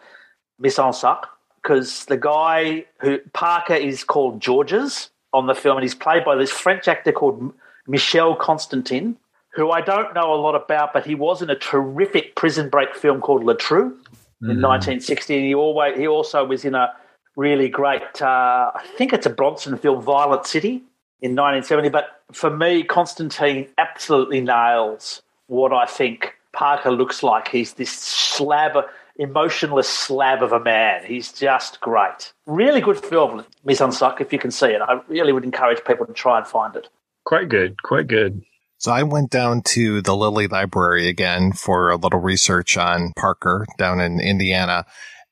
Miss 0.58 0.80
en 0.80 0.94
Sac 0.94 1.26
because 1.62 2.06
the 2.06 2.18
guy 2.18 2.86
who 3.00 3.20
Parker 3.34 3.74
is 3.76 4.04
called 4.04 4.42
Georges 4.42 5.10
on 5.34 5.48
the 5.48 5.56
film 5.56 5.78
and 5.78 5.84
he's 5.84 5.96
played 5.96 6.26
by 6.26 6.36
this 6.36 6.52
French 6.52 6.88
actor 6.88 7.12
called 7.12 7.54
Michel 7.88 8.36
Constantin, 8.36 9.18
who 9.54 9.72
I 9.72 9.82
don't 9.82 10.14
know 10.14 10.34
a 10.34 10.40
lot 10.40 10.56
about, 10.56 10.94
but 10.94 11.06
he 11.06 11.16
was 11.16 11.42
in 11.42 11.50
a 11.50 11.56
terrific 11.56 12.36
prison 12.36 12.70
break 12.70 12.96
film 12.96 13.22
called 13.22 13.44
La 13.44 13.54
Trou 13.54 13.98
in 14.42 14.58
Mm. 14.58 14.62
1960. 14.62 15.36
And 15.36 15.46
he 15.46 15.54
always 15.54 15.98
he 15.98 16.08
also 16.08 16.46
was 16.46 16.64
in 16.64 16.76
a 16.76 16.94
really 17.36 17.70
great, 17.70 18.22
uh, 18.22 18.72
I 18.76 18.84
think 18.98 19.14
it's 19.14 19.26
a 19.26 19.30
Bronson 19.30 19.78
film, 19.78 20.02
Violent 20.02 20.46
City 20.46 20.84
in 21.22 21.36
1970. 21.36 21.90
But 21.90 22.22
for 22.32 22.50
me, 22.50 22.84
Constantine 22.84 23.68
absolutely 23.78 24.42
nails 24.42 25.22
what 25.48 25.74
I 25.74 25.86
think 25.86 26.36
Parker 26.54 26.92
looks 26.92 27.24
like. 27.24 27.48
He's 27.48 27.74
this 27.74 27.92
slab, 27.92 28.76
of, 28.76 28.86
emotionless 29.20 29.88
slab 29.88 30.42
of 30.42 30.54
a 30.54 30.60
man. 30.60 31.06
He's 31.06 31.32
just 31.32 31.82
great. 31.82 32.34
Really 32.48 32.82
good 32.82 32.98
film, 32.98 33.46
Miss 33.64 33.80
Unsuck, 33.80 34.22
if 34.22 34.34
you 34.34 34.40
can 34.40 34.50
see 34.50 34.68
it. 34.68 34.82
I 34.82 35.02
really 35.08 35.34
would 35.34 35.44
encourage 35.44 35.84
people 35.84 36.06
to 36.06 36.14
try 36.14 36.40
and 36.40 36.48
find 36.48 36.76
it. 36.76 36.88
Quite 37.26 37.50
good. 37.50 37.84
Quite 37.84 38.08
good. 38.08 38.42
So 38.78 38.94
I 38.94 39.04
went 39.04 39.30
down 39.30 39.62
to 39.74 40.02
the 40.02 40.16
Lilly 40.16 40.48
Library 40.48 41.10
again 41.10 41.52
for 41.52 41.90
a 41.90 41.98
little 41.98 42.22
research 42.22 42.78
on 42.78 43.12
Parker 43.18 43.68
down 43.78 44.00
in 44.00 44.22
Indiana. 44.22 44.86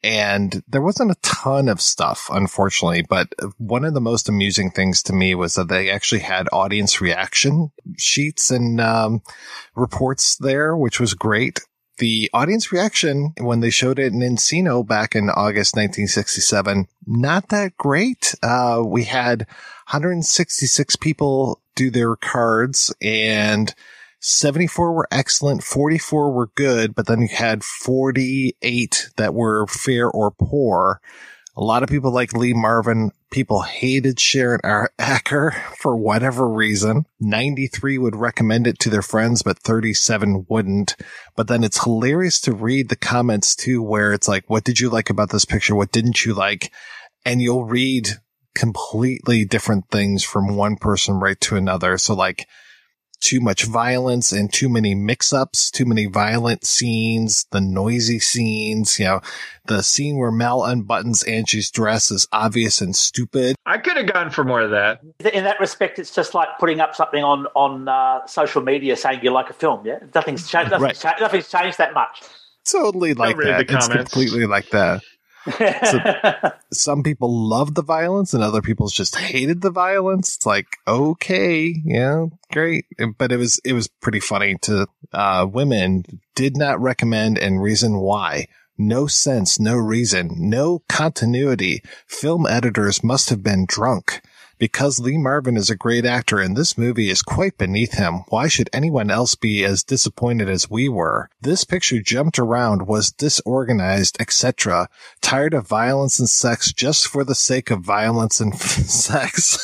And 0.03 0.61
there 0.67 0.81
wasn't 0.81 1.11
a 1.11 1.21
ton 1.23 1.69
of 1.69 1.81
stuff, 1.81 2.27
unfortunately, 2.29 3.03
but 3.09 3.33
one 3.57 3.83
of 3.83 3.93
the 3.93 4.01
most 4.01 4.29
amusing 4.29 4.69
things 4.69 5.01
to 5.03 5.13
me 5.13 5.33
was 5.33 5.55
that 5.55 5.69
they 5.69 5.89
actually 5.89 6.21
had 6.21 6.49
audience 6.51 7.01
reaction 7.01 7.71
sheets 7.97 8.51
and 8.51 8.79
um, 8.79 9.21
reports 9.75 10.35
there, 10.35 10.75
which 10.75 10.99
was 10.99 11.13
great. 11.13 11.61
The 11.97 12.29
audience 12.31 12.71
reaction 12.71 13.33
when 13.39 13.59
they 13.59 13.71
showed 13.71 13.97
it 13.97 14.13
in 14.13 14.19
Encino 14.19 14.85
back 14.85 15.15
in 15.15 15.29
August 15.29 15.75
1967, 15.75 16.87
not 17.07 17.49
that 17.49 17.75
great. 17.77 18.35
Uh, 18.43 18.83
we 18.85 19.05
had 19.05 19.47
166 19.89 20.95
people 20.97 21.59
do 21.75 21.89
their 21.89 22.15
cards 22.15 22.93
and 23.01 23.73
74 24.19 24.93
were 24.93 25.07
excellent, 25.11 25.63
44 25.63 26.31
were 26.31 26.51
good, 26.55 26.93
but 26.93 27.07
then 27.07 27.21
you 27.21 27.29
had 27.29 27.63
48 27.63 29.09
that 29.17 29.33
were 29.33 29.65
fair 29.67 30.09
or 30.09 30.31
poor. 30.31 31.01
A 31.57 31.63
lot 31.63 31.81
of 31.81 31.89
people 31.89 32.11
like 32.11 32.33
Lee 32.33 32.53
Marvin. 32.53 33.09
People 33.31 33.63
hated 33.63 34.19
Sharon 34.19 34.61
Ar- 34.63 34.91
Acker 34.99 35.55
for 35.79 35.97
whatever 35.97 36.47
reason. 36.47 37.07
93 37.19 37.97
would 37.97 38.15
recommend 38.15 38.67
it 38.67 38.77
to 38.79 38.91
their 38.91 39.01
friends, 39.01 39.41
but 39.41 39.57
37 39.57 40.45
wouldn't. 40.47 40.95
But 41.35 41.47
then 41.47 41.63
it's 41.63 41.83
hilarious 41.83 42.39
to 42.41 42.53
read 42.53 42.89
the 42.89 42.95
comments 42.95 43.55
too, 43.55 43.81
where 43.81 44.13
it's 44.13 44.27
like, 44.27 44.47
what 44.47 44.65
did 44.65 44.79
you 44.79 44.91
like 44.91 45.09
about 45.09 45.31
this 45.31 45.45
picture? 45.45 45.75
What 45.75 45.91
didn't 45.91 46.23
you 46.23 46.35
like? 46.35 46.71
And 47.25 47.41
you'll 47.41 47.65
read 47.65 48.07
completely 48.53 49.43
different 49.43 49.89
things 49.89 50.23
from 50.23 50.55
one 50.55 50.75
person 50.75 51.15
right 51.15 51.41
to 51.41 51.55
another. 51.55 51.97
So 51.97 52.13
like, 52.13 52.47
too 53.19 53.41
much 53.41 53.63
violence 53.63 54.31
and 54.31 54.51
too 54.53 54.69
many 54.69 54.93
mix-ups, 54.95 55.71
too 55.71 55.85
many 55.85 56.05
violent 56.05 56.65
scenes, 56.65 57.45
the 57.51 57.59
noisy 57.59 58.19
scenes, 58.19 58.99
you 58.99 59.05
know, 59.05 59.21
the 59.65 59.81
scene 59.81 60.17
where 60.17 60.31
Mel 60.31 60.59
unbuttons 60.61 61.27
Angie's 61.27 61.71
dress 61.71 62.11
is 62.11 62.27
obvious 62.31 62.79
and 62.79 62.95
stupid. 62.95 63.55
I 63.65 63.79
could 63.79 63.97
have 63.97 64.11
gone 64.13 64.29
for 64.29 64.43
more 64.43 64.61
of 64.61 64.71
that. 64.71 65.01
In 65.33 65.43
that 65.45 65.59
respect, 65.59 65.99
it's 65.99 66.13
just 66.13 66.33
like 66.33 66.47
putting 66.59 66.79
up 66.79 66.95
something 66.95 67.23
on 67.23 67.47
on 67.55 67.87
uh, 67.87 68.25
social 68.27 68.61
media 68.61 68.95
saying 68.95 69.19
you 69.23 69.31
like 69.31 69.49
a 69.49 69.53
film. 69.53 69.85
Yeah, 69.85 69.99
nothing's 70.13 70.49
changed. 70.49 70.71
Nothing's, 70.71 71.03
Right. 71.03 71.15
cha- 71.17 71.21
nothing's 71.21 71.49
changed 71.49 71.77
that 71.79 71.93
much. 71.93 72.21
Totally 72.69 73.13
like 73.13 73.37
that. 73.37 73.65
It's 73.69 73.87
completely 73.87 74.45
like 74.45 74.69
that. 74.71 75.01
So, 75.51 76.51
some 76.73 77.03
people 77.03 77.47
loved 77.47 77.75
the 77.75 77.83
violence 77.83 78.33
and 78.33 78.43
other 78.43 78.61
people 78.61 78.87
just 78.87 79.15
hated 79.15 79.61
the 79.61 79.71
violence. 79.71 80.35
It's 80.35 80.45
like, 80.45 80.67
okay, 80.87 81.75
yeah, 81.83 82.27
great. 82.51 82.85
But 83.17 83.31
it 83.31 83.37
was, 83.37 83.59
it 83.63 83.73
was 83.73 83.87
pretty 83.87 84.19
funny 84.19 84.57
to, 84.63 84.87
uh, 85.13 85.47
women 85.49 86.03
did 86.35 86.57
not 86.57 86.81
recommend 86.81 87.37
and 87.37 87.61
reason 87.61 87.97
why. 87.97 88.47
No 88.77 89.07
sense, 89.07 89.59
no 89.59 89.75
reason, 89.75 90.35
no 90.37 90.83
continuity. 90.87 91.81
Film 92.05 92.45
editors 92.45 93.03
must 93.03 93.29
have 93.31 93.41
been 93.41 93.65
drunk. 93.67 94.21
Because 94.59 94.99
Lee 94.99 95.17
Marvin 95.17 95.55
is 95.55 95.69
a 95.69 95.75
great 95.75 96.05
actor 96.05 96.39
and 96.39 96.55
this 96.57 96.77
movie 96.77 97.09
is 97.09 97.21
quite 97.21 97.57
beneath 97.57 97.93
him, 97.93 98.23
why 98.29 98.47
should 98.47 98.69
anyone 98.73 99.11
else 99.11 99.35
be 99.35 99.63
as 99.63 99.83
disappointed 99.83 100.49
as 100.49 100.69
we 100.69 100.89
were? 100.89 101.29
This 101.41 101.63
picture 101.63 102.01
jumped 102.01 102.39
around, 102.39 102.87
was 102.87 103.11
disorganized, 103.11 104.19
etc. 104.19 104.89
Tired 105.21 105.53
of 105.53 105.67
violence 105.67 106.17
and 106.19 106.29
sex 106.29 106.73
just 106.73 107.07
for 107.07 107.23
the 107.23 107.35
sake 107.35 107.69
of 107.69 107.81
violence 107.81 108.39
and 108.39 108.55
sex. 108.57 109.59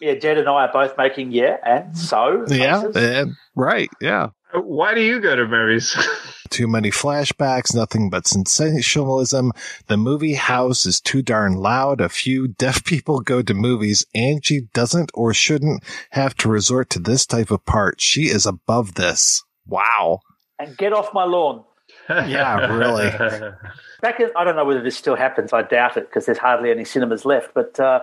yeah, 0.00 0.14
Jed 0.14 0.38
and 0.38 0.48
I 0.48 0.66
are 0.66 0.72
both 0.72 0.96
making 0.96 1.32
yeah, 1.32 1.56
and 1.64 1.96
so 1.98 2.44
yeah, 2.48 2.84
and- 2.94 3.34
right, 3.56 3.90
yeah. 4.00 4.28
Why 4.54 4.94
do 4.94 5.02
you 5.02 5.20
go 5.20 5.36
to 5.36 5.46
movies? 5.46 5.94
Too 6.50 6.66
many 6.66 6.90
flashbacks, 6.90 7.74
nothing 7.74 8.08
but 8.08 8.26
sensationalism. 8.26 9.52
The 9.88 9.96
movie 9.98 10.34
house 10.34 10.86
is 10.86 11.00
too 11.00 11.20
darn 11.20 11.54
loud. 11.54 12.00
A 12.00 12.08
few 12.08 12.48
deaf 12.48 12.82
people 12.86 13.20
go 13.20 13.42
to 13.42 13.52
movies. 13.54 14.06
Angie 14.14 14.68
doesn't 14.72 15.10
or 15.14 15.34
shouldn't 15.34 15.84
have 16.12 16.34
to 16.38 16.48
resort 16.48 16.88
to 16.90 16.98
this 16.98 17.26
type 17.26 17.50
of 17.50 17.64
part. 17.66 18.00
She 18.00 18.24
is 18.24 18.46
above 18.46 18.94
this. 18.94 19.42
Wow. 19.66 20.20
and 20.58 20.76
get 20.78 20.92
off 20.94 21.12
my 21.12 21.24
lawn. 21.24 21.64
Yeah, 22.08 22.72
really. 22.74 23.10
Back 24.00 24.18
in, 24.20 24.30
I 24.34 24.44
don't 24.44 24.56
know 24.56 24.64
whether 24.64 24.82
this 24.82 24.96
still 24.96 25.16
happens. 25.16 25.52
I 25.52 25.60
doubt 25.60 25.98
it 25.98 26.08
because 26.08 26.24
there's 26.24 26.38
hardly 26.38 26.70
any 26.70 26.84
cinemas 26.86 27.26
left. 27.26 27.52
But 27.54 27.78
uh, 27.78 28.00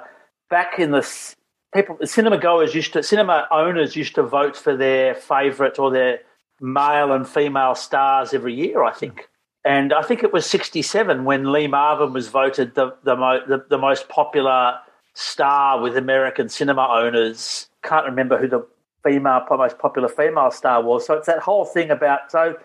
back 0.51 0.77
in 0.77 0.91
the 0.91 0.99
s- 0.99 1.35
people, 1.73 1.97
cinema 2.03 2.37
goers 2.37 2.75
used 2.75 2.93
to, 2.93 3.01
cinema 3.01 3.47
owners 3.51 3.95
used 3.95 4.13
to 4.15 4.21
vote 4.23 4.55
for 4.55 4.77
their 4.77 5.15
favourite 5.15 5.79
or 5.79 5.89
their 5.89 6.19
male 6.59 7.11
and 7.11 7.27
female 7.27 7.75
stars 7.75 8.33
every 8.33 8.53
year. 8.53 8.83
I 8.83 8.91
think, 8.91 9.27
and 9.63 9.93
I 9.93 10.01
think 10.01 10.23
it 10.23 10.33
was 10.33 10.45
'67 10.45 11.25
when 11.25 11.51
Lee 11.51 11.67
Marvin 11.67 12.13
was 12.13 12.27
voted 12.27 12.75
the 12.75 12.95
the, 13.03 13.15
mo- 13.15 13.45
the 13.47 13.65
the 13.69 13.77
most 13.77 14.09
popular 14.09 14.79
star 15.13 15.79
with 15.81 15.97
American 15.97 16.49
cinema 16.49 16.87
owners. 16.87 17.67
Can't 17.83 18.05
remember 18.05 18.37
who 18.37 18.47
the 18.47 18.65
female, 19.05 19.45
most 19.51 19.77
popular 19.77 20.09
female 20.09 20.51
Star 20.51 20.81
was. 20.81 21.05
So 21.05 21.13
it's 21.13 21.27
that 21.27 21.39
whole 21.39 21.65
thing 21.65 21.91
about 21.91 22.31
so 22.31 22.55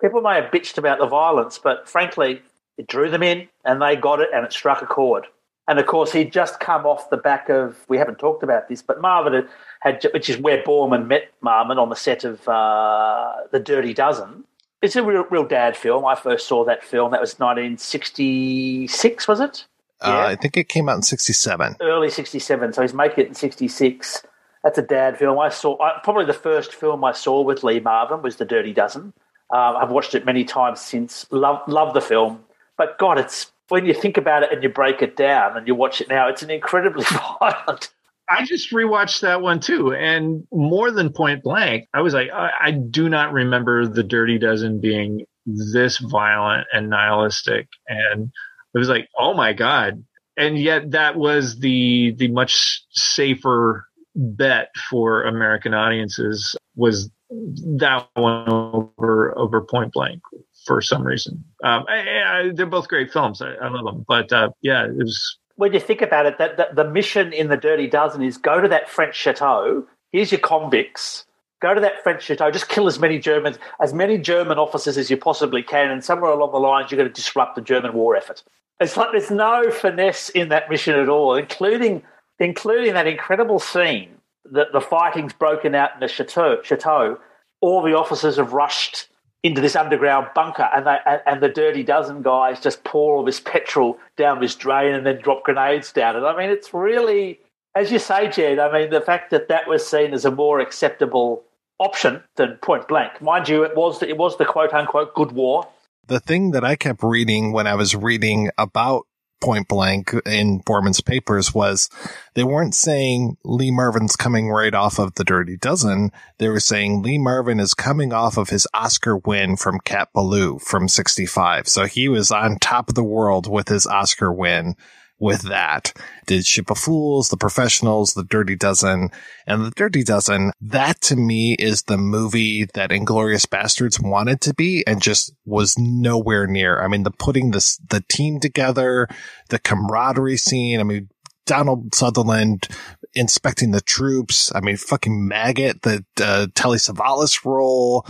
people 0.00 0.20
may 0.20 0.36
have 0.36 0.50
bitched 0.50 0.78
about 0.78 0.98
the 0.98 1.06
violence, 1.06 1.58
but 1.58 1.88
frankly, 1.88 2.42
it 2.78 2.86
drew 2.86 3.10
them 3.10 3.22
in 3.22 3.48
and 3.64 3.80
they 3.80 3.94
got 3.96 4.20
it 4.20 4.30
and 4.34 4.44
it 4.44 4.52
struck 4.52 4.82
a 4.82 4.86
chord. 4.86 5.26
And 5.70 5.78
of 5.78 5.86
course, 5.86 6.10
he'd 6.10 6.32
just 6.32 6.58
come 6.58 6.84
off 6.84 7.10
the 7.10 7.16
back 7.16 7.48
of, 7.48 7.76
we 7.86 7.96
haven't 7.96 8.18
talked 8.18 8.42
about 8.42 8.68
this, 8.68 8.82
but 8.82 9.00
Marvin 9.00 9.46
had, 9.78 10.04
which 10.12 10.28
is 10.28 10.36
where 10.36 10.60
Boorman 10.64 11.06
met 11.06 11.30
Marvin 11.42 11.78
on 11.78 11.90
the 11.90 11.94
set 11.94 12.24
of 12.24 12.48
uh, 12.48 13.34
The 13.52 13.60
Dirty 13.60 13.94
Dozen. 13.94 14.42
It's 14.82 14.96
a 14.96 15.04
real, 15.04 15.22
real 15.30 15.44
dad 15.44 15.76
film. 15.76 16.04
I 16.04 16.16
first 16.16 16.48
saw 16.48 16.64
that 16.64 16.82
film. 16.82 17.12
That 17.12 17.20
was 17.20 17.38
1966, 17.38 19.28
was 19.28 19.38
it? 19.38 19.64
Uh, 20.00 20.24
I 20.26 20.34
think 20.34 20.56
it 20.56 20.68
came 20.68 20.88
out 20.88 20.96
in 20.96 21.02
67. 21.02 21.76
Early 21.80 22.10
67. 22.10 22.72
So 22.72 22.82
he's 22.82 22.92
making 22.92 23.26
it 23.26 23.28
in 23.28 23.34
66. 23.34 24.24
That's 24.64 24.78
a 24.78 24.82
dad 24.82 25.18
film. 25.18 25.38
I 25.38 25.50
saw, 25.50 25.80
I, 25.80 26.00
probably 26.02 26.24
the 26.24 26.34
first 26.34 26.74
film 26.74 27.04
I 27.04 27.12
saw 27.12 27.42
with 27.42 27.62
Lee 27.62 27.78
Marvin 27.78 28.22
was 28.22 28.34
The 28.38 28.44
Dirty 28.44 28.72
Dozen. 28.72 29.12
Um, 29.52 29.76
I've 29.76 29.90
watched 29.92 30.16
it 30.16 30.24
many 30.24 30.42
times 30.44 30.80
since. 30.80 31.28
Love, 31.30 31.60
love 31.68 31.94
the 31.94 32.00
film. 32.00 32.42
But 32.76 32.98
God, 32.98 33.18
it's 33.18 33.52
when 33.70 33.86
you 33.86 33.94
think 33.94 34.16
about 34.16 34.42
it 34.42 34.52
and 34.52 34.62
you 34.62 34.68
break 34.68 35.00
it 35.00 35.16
down 35.16 35.56
and 35.56 35.66
you 35.66 35.74
watch 35.74 36.00
it 36.00 36.08
now, 36.08 36.28
it's 36.28 36.42
an 36.42 36.50
incredibly 36.50 37.04
violent. 37.40 37.90
I 38.28 38.44
just 38.44 38.70
rewatched 38.70 39.20
that 39.20 39.40
one 39.40 39.58
too, 39.58 39.92
and 39.92 40.46
more 40.52 40.92
than 40.92 41.12
Point 41.12 41.42
Blank, 41.42 41.88
I 41.92 42.00
was 42.00 42.14
like, 42.14 42.30
I, 42.30 42.50
I 42.60 42.70
do 42.70 43.08
not 43.08 43.32
remember 43.32 43.88
the 43.88 44.04
Dirty 44.04 44.38
Dozen 44.38 44.80
being 44.80 45.24
this 45.46 45.98
violent 45.98 46.68
and 46.72 46.88
nihilistic, 46.88 47.66
and 47.88 48.30
it 48.72 48.78
was 48.78 48.88
like, 48.88 49.08
oh 49.18 49.34
my 49.34 49.52
god! 49.52 50.04
And 50.36 50.56
yet, 50.56 50.92
that 50.92 51.16
was 51.16 51.58
the 51.58 52.14
the 52.18 52.28
much 52.28 52.84
safer 52.90 53.86
bet 54.14 54.68
for 54.88 55.24
American 55.24 55.74
audiences 55.74 56.54
was 56.76 57.10
that 57.30 58.08
one 58.14 58.48
over 58.48 59.36
over 59.36 59.60
Point 59.62 59.92
Blank 59.92 60.22
for 60.64 60.80
some 60.80 61.06
reason. 61.06 61.44
Um, 61.64 61.84
I, 61.88 62.22
I, 62.26 62.50
they're 62.54 62.66
both 62.66 62.88
great 62.88 63.12
films. 63.12 63.40
I, 63.42 63.68
love 63.68 63.84
them, 63.84 64.04
but 64.06 64.32
uh, 64.32 64.50
yeah, 64.62 64.86
it 64.86 64.96
was. 64.96 65.38
When 65.56 65.72
you 65.72 65.80
think 65.80 66.02
about 66.02 66.26
it, 66.26 66.38
that, 66.38 66.56
that 66.56 66.76
the 66.76 66.84
mission 66.84 67.32
in 67.32 67.48
the 67.48 67.56
Dirty 67.56 67.86
Dozen 67.86 68.22
is 68.22 68.38
go 68.38 68.60
to 68.60 68.68
that 68.68 68.88
French 68.88 69.14
chateau. 69.14 69.86
Here's 70.12 70.32
your 70.32 70.40
convicts. 70.40 71.26
Go 71.60 71.74
to 71.74 71.80
that 71.80 72.02
French 72.02 72.22
chateau. 72.22 72.50
Just 72.50 72.68
kill 72.68 72.86
as 72.86 72.98
many 72.98 73.18
Germans, 73.18 73.58
as 73.82 73.92
many 73.92 74.16
German 74.16 74.58
officers 74.58 74.96
as 74.96 75.10
you 75.10 75.16
possibly 75.16 75.62
can, 75.62 75.90
and 75.90 76.02
somewhere 76.02 76.30
along 76.30 76.52
the 76.52 76.58
lines, 76.58 76.90
you're 76.90 76.96
going 76.96 77.08
to 77.08 77.14
disrupt 77.14 77.54
the 77.54 77.62
German 77.62 77.92
war 77.92 78.16
effort. 78.16 78.42
It's 78.80 78.96
like 78.96 79.10
there's 79.12 79.30
no 79.30 79.70
finesse 79.70 80.30
in 80.30 80.48
that 80.48 80.70
mission 80.70 80.98
at 80.98 81.08
all, 81.08 81.34
including 81.34 82.02
including 82.38 82.94
that 82.94 83.06
incredible 83.06 83.58
scene 83.58 84.08
that 84.50 84.72
the 84.72 84.80
fighting's 84.80 85.34
broken 85.34 85.74
out 85.74 85.90
in 85.94 86.00
the 86.00 86.08
chateau. 86.08 86.62
Chateau. 86.62 87.18
All 87.60 87.82
the 87.82 87.94
officers 87.94 88.38
have 88.38 88.54
rushed 88.54 89.09
into 89.42 89.60
this 89.60 89.74
underground 89.74 90.28
bunker, 90.34 90.68
and 90.74 90.86
they 90.86 90.98
and 91.26 91.42
the 91.42 91.48
dirty 91.48 91.82
dozen 91.82 92.22
guys 92.22 92.60
just 92.60 92.84
pour 92.84 93.16
all 93.16 93.24
this 93.24 93.40
petrol 93.40 93.98
down 94.16 94.40
this 94.40 94.54
drain 94.54 94.94
and 94.94 95.06
then 95.06 95.20
drop 95.20 95.44
grenades 95.44 95.92
down 95.92 96.16
it. 96.16 96.20
I 96.20 96.36
mean, 96.36 96.50
it's 96.50 96.74
really, 96.74 97.40
as 97.74 97.90
you 97.90 97.98
say, 97.98 98.28
Jed. 98.28 98.58
I 98.58 98.72
mean, 98.72 98.90
the 98.90 99.00
fact 99.00 99.30
that 99.30 99.48
that 99.48 99.66
was 99.66 99.86
seen 99.86 100.12
as 100.12 100.24
a 100.24 100.30
more 100.30 100.60
acceptable 100.60 101.42
option 101.78 102.22
than 102.36 102.56
point 102.56 102.86
blank, 102.88 103.20
mind 103.22 103.48
you, 103.48 103.62
it 103.62 103.76
was 103.76 104.02
it 104.02 104.18
was 104.18 104.36
the 104.36 104.44
quote 104.44 104.72
unquote 104.74 105.14
good 105.14 105.32
war. 105.32 105.68
The 106.06 106.20
thing 106.20 106.50
that 106.50 106.64
I 106.64 106.76
kept 106.76 107.02
reading 107.02 107.52
when 107.52 107.66
I 107.66 107.76
was 107.76 107.94
reading 107.94 108.50
about 108.58 109.06
point 109.40 109.68
blank 109.68 110.14
in 110.26 110.60
Boorman's 110.60 111.00
papers 111.00 111.54
was 111.54 111.88
they 112.34 112.44
weren't 112.44 112.74
saying 112.74 113.36
Lee 113.44 113.70
Marvin's 113.70 114.16
coming 114.16 114.50
right 114.50 114.74
off 114.74 114.98
of 114.98 115.14
the 115.14 115.24
Dirty 115.24 115.56
Dozen. 115.56 116.12
They 116.38 116.48
were 116.48 116.60
saying 116.60 117.02
Lee 117.02 117.18
Marvin 117.18 117.60
is 117.60 117.74
coming 117.74 118.12
off 118.12 118.36
of 118.36 118.50
his 118.50 118.66
Oscar 118.74 119.16
win 119.16 119.56
from 119.56 119.80
Cat 119.80 120.08
Ballou 120.12 120.58
from 120.58 120.88
65. 120.88 121.68
So 121.68 121.86
he 121.86 122.08
was 122.08 122.30
on 122.30 122.58
top 122.58 122.88
of 122.88 122.94
the 122.94 123.04
world 123.04 123.50
with 123.50 123.68
his 123.68 123.86
Oscar 123.86 124.32
win 124.32 124.76
with 125.20 125.42
that. 125.42 125.92
Did 126.26 126.46
Ship 126.46 126.68
of 126.70 126.78
Fools, 126.78 127.28
The 127.28 127.36
Professionals, 127.36 128.14
The 128.14 128.24
Dirty 128.24 128.56
Dozen, 128.56 129.10
and 129.46 129.64
The 129.64 129.70
Dirty 129.70 130.02
Dozen. 130.02 130.52
That 130.60 131.00
to 131.02 131.16
me 131.16 131.54
is 131.58 131.82
the 131.82 131.98
movie 131.98 132.66
that 132.74 132.90
Inglourious 132.90 133.46
Basterds 133.46 134.02
wanted 134.02 134.40
to 134.40 134.54
be 134.54 134.82
and 134.86 135.02
just 135.02 135.32
was 135.44 135.78
nowhere 135.78 136.46
near. 136.46 136.82
I 136.82 136.88
mean, 136.88 137.04
the 137.04 137.10
putting 137.10 137.50
this, 137.50 137.76
the 137.76 138.02
team 138.08 138.40
together, 138.40 139.06
the 139.50 139.58
camaraderie 139.58 140.38
scene. 140.38 140.80
I 140.80 140.84
mean, 140.84 141.10
Donald 141.46 141.94
Sutherland 141.94 142.68
inspecting 143.14 143.72
the 143.72 143.80
troops. 143.80 144.52
I 144.54 144.60
mean, 144.60 144.76
fucking 144.76 145.28
Maggot, 145.28 145.82
the 145.82 146.04
uh, 146.22 146.46
Telly 146.54 146.78
Savalas 146.78 147.44
role, 147.44 148.06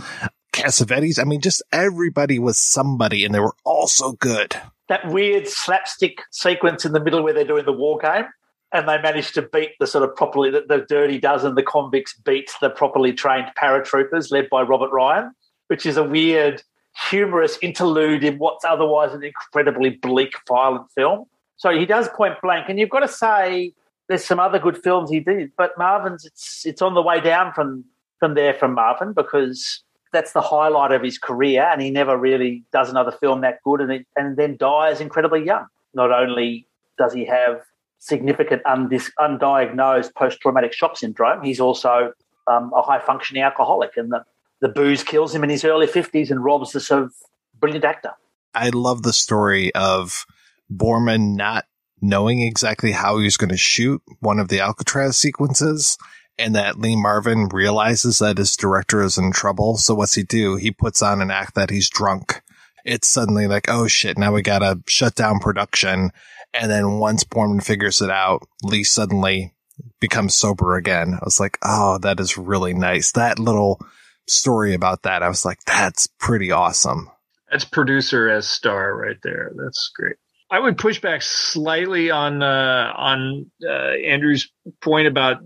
Cassavetes. 0.53 1.19
I 1.19 1.23
mean, 1.23 1.41
just 1.41 1.63
everybody 1.71 2.39
was 2.39 2.57
somebody 2.57 3.25
and 3.25 3.33
they 3.33 3.39
were 3.39 3.55
all 3.65 3.87
so 3.87 4.13
good 4.13 4.55
that 4.91 5.07
weird 5.07 5.47
slapstick 5.47 6.21
sequence 6.31 6.83
in 6.83 6.91
the 6.91 6.99
middle 6.99 7.23
where 7.23 7.31
they're 7.31 7.45
doing 7.45 7.63
the 7.63 7.71
war 7.71 7.97
game 7.97 8.25
and 8.73 8.87
they 8.87 9.01
manage 9.01 9.31
to 9.31 9.41
beat 9.41 9.71
the 9.79 9.87
sort 9.87 10.03
of 10.03 10.13
properly 10.17 10.51
the, 10.51 10.65
the 10.67 10.85
dirty 10.89 11.17
dozen 11.17 11.55
the 11.55 11.63
convicts 11.63 12.13
beat 12.25 12.51
the 12.59 12.69
properly 12.69 13.13
trained 13.13 13.47
paratroopers 13.57 14.31
led 14.31 14.49
by 14.49 14.61
robert 14.61 14.91
ryan 14.91 15.31
which 15.67 15.85
is 15.85 15.95
a 15.95 16.03
weird 16.03 16.61
humorous 17.09 17.57
interlude 17.61 18.21
in 18.21 18.37
what's 18.37 18.65
otherwise 18.65 19.13
an 19.13 19.23
incredibly 19.23 19.91
bleak 19.91 20.35
violent 20.45 20.91
film. 20.91 21.23
So 21.55 21.69
he 21.69 21.85
does 21.85 22.09
point 22.09 22.35
blank 22.41 22.65
and 22.67 22.77
you've 22.77 22.89
got 22.89 22.99
to 22.99 23.07
say 23.07 23.73
there's 24.09 24.25
some 24.25 24.41
other 24.41 24.59
good 24.59 24.77
films 24.77 25.09
he 25.09 25.21
did 25.21 25.51
but 25.57 25.71
marvin's 25.77 26.25
it's 26.25 26.65
it's 26.65 26.81
on 26.81 26.95
the 26.95 27.01
way 27.01 27.21
down 27.21 27.53
from 27.53 27.85
from 28.19 28.33
there 28.33 28.53
from 28.53 28.73
marvin 28.73 29.13
because 29.13 29.81
that's 30.11 30.33
the 30.33 30.41
highlight 30.41 30.91
of 30.91 31.03
his 31.03 31.17
career, 31.17 31.63
and 31.71 31.81
he 31.81 31.89
never 31.89 32.17
really 32.17 32.63
does 32.71 32.89
another 32.89 33.11
film 33.11 33.41
that 33.41 33.59
good, 33.63 33.81
and, 33.81 34.05
and 34.15 34.37
then 34.37 34.57
dies 34.57 35.01
incredibly 35.01 35.45
young. 35.45 35.67
Not 35.93 36.11
only 36.11 36.67
does 36.97 37.13
he 37.13 37.25
have 37.25 37.61
significant 37.99 38.63
undis- 38.63 39.11
undiagnosed 39.19 40.13
post-traumatic 40.15 40.73
shock 40.73 40.97
syndrome, 40.97 41.43
he's 41.43 41.59
also 41.59 42.13
um, 42.47 42.71
a 42.75 42.81
high-functioning 42.81 43.43
alcoholic, 43.43 43.91
and 43.95 44.11
the, 44.11 44.23
the 44.59 44.69
booze 44.69 45.03
kills 45.03 45.33
him 45.33 45.43
in 45.43 45.49
his 45.49 45.63
early 45.63 45.87
50s 45.87 46.29
and 46.29 46.43
robs 46.43 46.73
this 46.73 46.91
of 46.91 47.13
brilliant 47.59 47.85
actor. 47.85 48.11
I 48.53 48.69
love 48.69 49.03
the 49.03 49.13
story 49.13 49.73
of 49.75 50.25
Boorman 50.69 51.35
not 51.35 51.65
knowing 52.01 52.41
exactly 52.41 52.91
how 52.91 53.17
he 53.17 53.23
was 53.23 53.37
going 53.37 53.49
to 53.49 53.57
shoot 53.57 54.01
one 54.19 54.39
of 54.39 54.47
the 54.47 54.59
Alcatraz 54.59 55.17
sequences 55.17 55.97
and 56.41 56.55
that 56.55 56.79
Lee 56.79 56.95
Marvin 56.95 57.47
realizes 57.49 58.17
that 58.17 58.39
his 58.39 58.57
director 58.57 59.03
is 59.03 59.17
in 59.17 59.31
trouble. 59.31 59.77
So 59.77 59.93
what's 59.93 60.15
he 60.15 60.23
do? 60.23 60.55
He 60.55 60.71
puts 60.71 61.03
on 61.03 61.21
an 61.21 61.29
act 61.29 61.53
that 61.53 61.69
he's 61.69 61.89
drunk. 61.89 62.41
It's 62.83 63.07
suddenly 63.07 63.47
like, 63.47 63.69
oh 63.69 63.87
shit, 63.87 64.17
now 64.17 64.33
we 64.33 64.41
gotta 64.41 64.81
shut 64.87 65.13
down 65.13 65.39
production. 65.39 66.11
And 66.53 66.71
then 66.71 66.97
once 66.97 67.23
Boorman 67.23 67.63
figures 67.63 68.01
it 68.01 68.09
out, 68.09 68.47
Lee 68.63 68.83
suddenly 68.83 69.53
becomes 69.99 70.33
sober 70.33 70.75
again. 70.75 71.13
I 71.13 71.23
was 71.23 71.39
like, 71.39 71.59
oh, 71.61 71.99
that 71.99 72.19
is 72.19 72.37
really 72.37 72.73
nice. 72.73 73.11
That 73.11 73.37
little 73.37 73.79
story 74.27 74.73
about 74.73 75.03
that, 75.03 75.21
I 75.21 75.29
was 75.29 75.45
like, 75.45 75.63
that's 75.65 76.07
pretty 76.07 76.51
awesome. 76.51 77.09
That's 77.51 77.65
producer 77.65 78.29
as 78.29 78.49
star 78.49 78.95
right 78.97 79.17
there. 79.21 79.51
That's 79.55 79.91
great. 79.95 80.15
I 80.51 80.59
would 80.59 80.77
push 80.77 80.99
back 80.99 81.21
slightly 81.21 82.11
on 82.11 82.43
uh, 82.43 82.93
on 82.93 83.49
uh, 83.65 83.93
Andrew's 84.05 84.51
point 84.81 85.07
about 85.07 85.37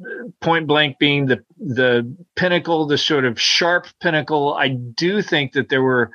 Point 0.41 0.65
Blank 0.65 0.97
being 0.97 1.27
the 1.27 1.43
the 1.59 2.11
pinnacle, 2.35 2.87
the 2.87 2.97
sort 2.97 3.23
of 3.23 3.39
sharp 3.39 3.85
pinnacle. 4.01 4.55
I 4.55 4.69
do 4.69 5.21
think 5.21 5.53
that 5.53 5.69
there 5.69 5.83
were 5.83 6.03
a 6.03 6.09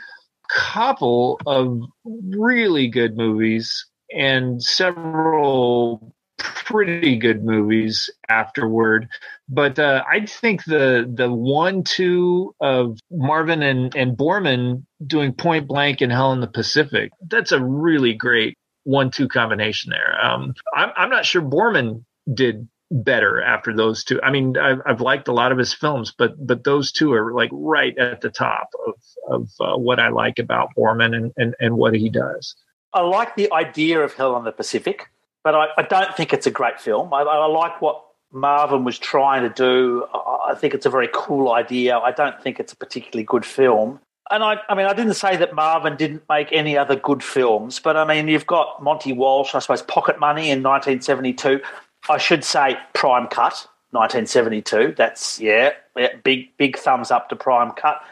couple 0.52 1.40
of 1.46 1.82
really 2.04 2.88
good 2.88 3.16
movies 3.16 3.86
and 4.10 4.60
several 4.60 6.12
pretty 6.38 7.16
good 7.16 7.44
movies 7.44 8.10
afterward. 8.28 9.08
But 9.48 9.78
uh, 9.78 10.02
I 10.10 10.26
think 10.26 10.64
the 10.64 11.08
the 11.12 11.32
one 11.32 11.84
two 11.84 12.56
of 12.60 12.98
Marvin 13.08 13.62
and 13.62 13.94
and 13.94 14.16
Boorman 14.16 14.84
doing 15.06 15.32
Point 15.32 15.68
Blank 15.68 16.00
and 16.00 16.10
Hell 16.10 16.32
in 16.32 16.40
the 16.40 16.48
Pacific 16.48 17.12
that's 17.28 17.52
a 17.52 17.62
really 17.62 18.14
great 18.14 18.56
one-two 18.84 19.28
combination 19.28 19.90
there. 19.90 20.18
Um, 20.24 20.54
I'm, 20.74 20.90
I'm 20.96 21.10
not 21.10 21.26
sure 21.26 21.42
Boorman 21.42 22.04
did 22.32 22.68
better 22.90 23.40
after 23.40 23.74
those 23.74 24.04
two. 24.04 24.20
I 24.22 24.30
mean, 24.30 24.56
I've, 24.56 24.80
I've, 24.84 25.00
liked 25.00 25.28
a 25.28 25.32
lot 25.32 25.52
of 25.52 25.58
his 25.58 25.72
films, 25.72 26.12
but 26.16 26.34
but 26.44 26.64
those 26.64 26.90
two 26.92 27.12
are 27.12 27.32
like 27.32 27.50
right 27.52 27.96
at 27.98 28.20
the 28.20 28.30
top 28.30 28.70
of 28.86 28.94
of 29.28 29.50
uh, 29.60 29.76
what 29.76 30.00
I 30.00 30.08
like 30.08 30.38
about 30.38 30.70
Boorman 30.76 31.14
and, 31.14 31.32
and 31.36 31.54
and 31.60 31.76
what 31.76 31.94
he 31.94 32.08
does. 32.08 32.56
I 32.92 33.02
like 33.02 33.36
the 33.36 33.52
idea 33.52 34.00
of 34.00 34.14
Hell 34.14 34.34
on 34.34 34.44
the 34.44 34.52
Pacific, 34.52 35.08
but 35.44 35.54
I, 35.54 35.66
I 35.78 35.82
don't 35.82 36.16
think 36.16 36.32
it's 36.32 36.46
a 36.46 36.50
great 36.50 36.80
film. 36.80 37.14
I, 37.14 37.20
I, 37.20 37.46
like 37.46 37.80
what 37.80 38.04
Marvin 38.32 38.82
was 38.82 38.98
trying 38.98 39.42
to 39.42 39.48
do. 39.48 40.06
I 40.12 40.54
think 40.56 40.74
it's 40.74 40.86
a 40.86 40.90
very 40.90 41.08
cool 41.12 41.52
idea. 41.52 41.98
I 41.98 42.10
don't 42.10 42.42
think 42.42 42.58
it's 42.58 42.72
a 42.72 42.76
particularly 42.76 43.24
good 43.24 43.46
film 43.46 44.00
and 44.30 44.44
I, 44.44 44.58
I 44.68 44.74
mean, 44.74 44.86
I 44.86 44.94
didn't 44.94 45.14
say 45.14 45.36
that 45.36 45.54
Marvin 45.54 45.96
didn't 45.96 46.22
make 46.28 46.48
any 46.52 46.76
other 46.76 46.96
good 46.96 47.22
films, 47.22 47.80
but 47.80 47.96
I 47.96 48.04
mean, 48.04 48.28
you've 48.28 48.46
got 48.46 48.82
Monte 48.82 49.12
Walsh, 49.12 49.54
I 49.54 49.58
suppose, 49.58 49.82
Pocket 49.82 50.18
Money 50.18 50.50
in 50.50 50.62
1972. 50.62 51.60
I 52.08 52.18
should 52.18 52.44
say 52.44 52.76
Prime 52.94 53.26
Cut 53.26 53.66
1972. 53.90 54.94
That's 54.96 55.40
yeah, 55.40 55.70
yeah, 55.96 56.16
big 56.22 56.56
big 56.56 56.78
thumbs 56.78 57.10
up 57.10 57.28
to 57.30 57.36
Prime 57.36 57.72
Cut. 57.72 58.02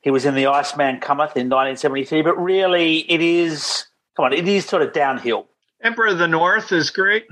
He 0.00 0.10
was 0.10 0.24
in 0.24 0.34
the 0.34 0.46
Iceman 0.46 1.00
Cometh 1.00 1.36
in 1.36 1.48
1973, 1.48 2.22
but 2.22 2.36
really 2.36 2.98
it 3.10 3.20
is 3.20 3.86
come 4.16 4.24
on, 4.24 4.32
it 4.32 4.48
is 4.48 4.64
sort 4.64 4.82
of 4.82 4.92
downhill. 4.92 5.46
Emperor 5.82 6.08
of 6.08 6.18
the 6.18 6.28
North 6.28 6.72
is 6.72 6.90
great. 6.90 7.26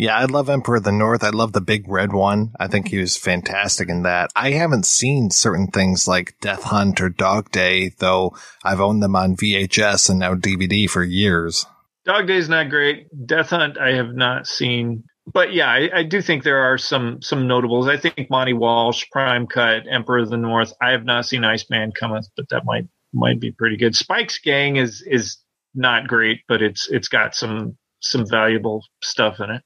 Yeah, 0.00 0.16
I 0.16 0.26
love 0.26 0.48
Emperor 0.48 0.76
of 0.76 0.84
the 0.84 0.92
North. 0.92 1.24
I 1.24 1.30
love 1.30 1.52
the 1.52 1.60
big 1.60 1.88
red 1.88 2.12
one. 2.12 2.52
I 2.60 2.68
think 2.68 2.86
he 2.86 2.94
mm-hmm. 2.94 3.00
was 3.00 3.16
fantastic 3.16 3.88
in 3.88 4.04
that. 4.04 4.30
I 4.36 4.52
haven't 4.52 4.86
seen 4.86 5.32
certain 5.32 5.66
things 5.66 6.06
like 6.06 6.38
Death 6.40 6.62
Hunt 6.62 7.00
or 7.00 7.08
Dog 7.08 7.50
Day, 7.50 7.88
though 7.98 8.36
I've 8.62 8.80
owned 8.80 9.02
them 9.02 9.16
on 9.16 9.34
VHS 9.34 10.08
and 10.08 10.20
now 10.20 10.36
DVD 10.36 10.88
for 10.88 11.02
years. 11.02 11.66
Dog 12.04 12.28
Day 12.28 12.36
is 12.36 12.48
not 12.48 12.70
great. 12.70 13.08
Death 13.26 13.50
Hunt 13.50 13.76
I 13.76 13.94
have 13.94 14.14
not 14.14 14.46
seen. 14.46 15.02
But 15.26 15.52
yeah, 15.52 15.68
I, 15.68 15.90
I 15.92 16.02
do 16.04 16.22
think 16.22 16.44
there 16.44 16.72
are 16.72 16.78
some 16.78 17.20
some 17.20 17.48
notables. 17.48 17.88
I 17.88 17.96
think 17.96 18.30
Monte 18.30 18.52
Walsh, 18.52 19.04
Prime 19.10 19.48
Cut, 19.48 19.82
Emperor 19.90 20.18
of 20.18 20.30
the 20.30 20.36
North. 20.36 20.72
I 20.80 20.92
have 20.92 21.04
not 21.04 21.26
seen 21.26 21.42
Iceman 21.42 21.90
Cometh, 21.90 22.28
but 22.36 22.48
that 22.50 22.64
might 22.64 22.84
might 23.12 23.40
be 23.40 23.50
pretty 23.50 23.76
good. 23.76 23.96
Spike's 23.96 24.38
Gang 24.38 24.76
is 24.76 25.04
is 25.04 25.38
not 25.74 26.06
great, 26.06 26.42
but 26.46 26.62
it's 26.62 26.88
it's 26.88 27.08
got 27.08 27.34
some 27.34 27.76
some 28.00 28.24
valuable 28.28 28.84
stuff 29.02 29.40
in 29.40 29.50
it. 29.50 29.62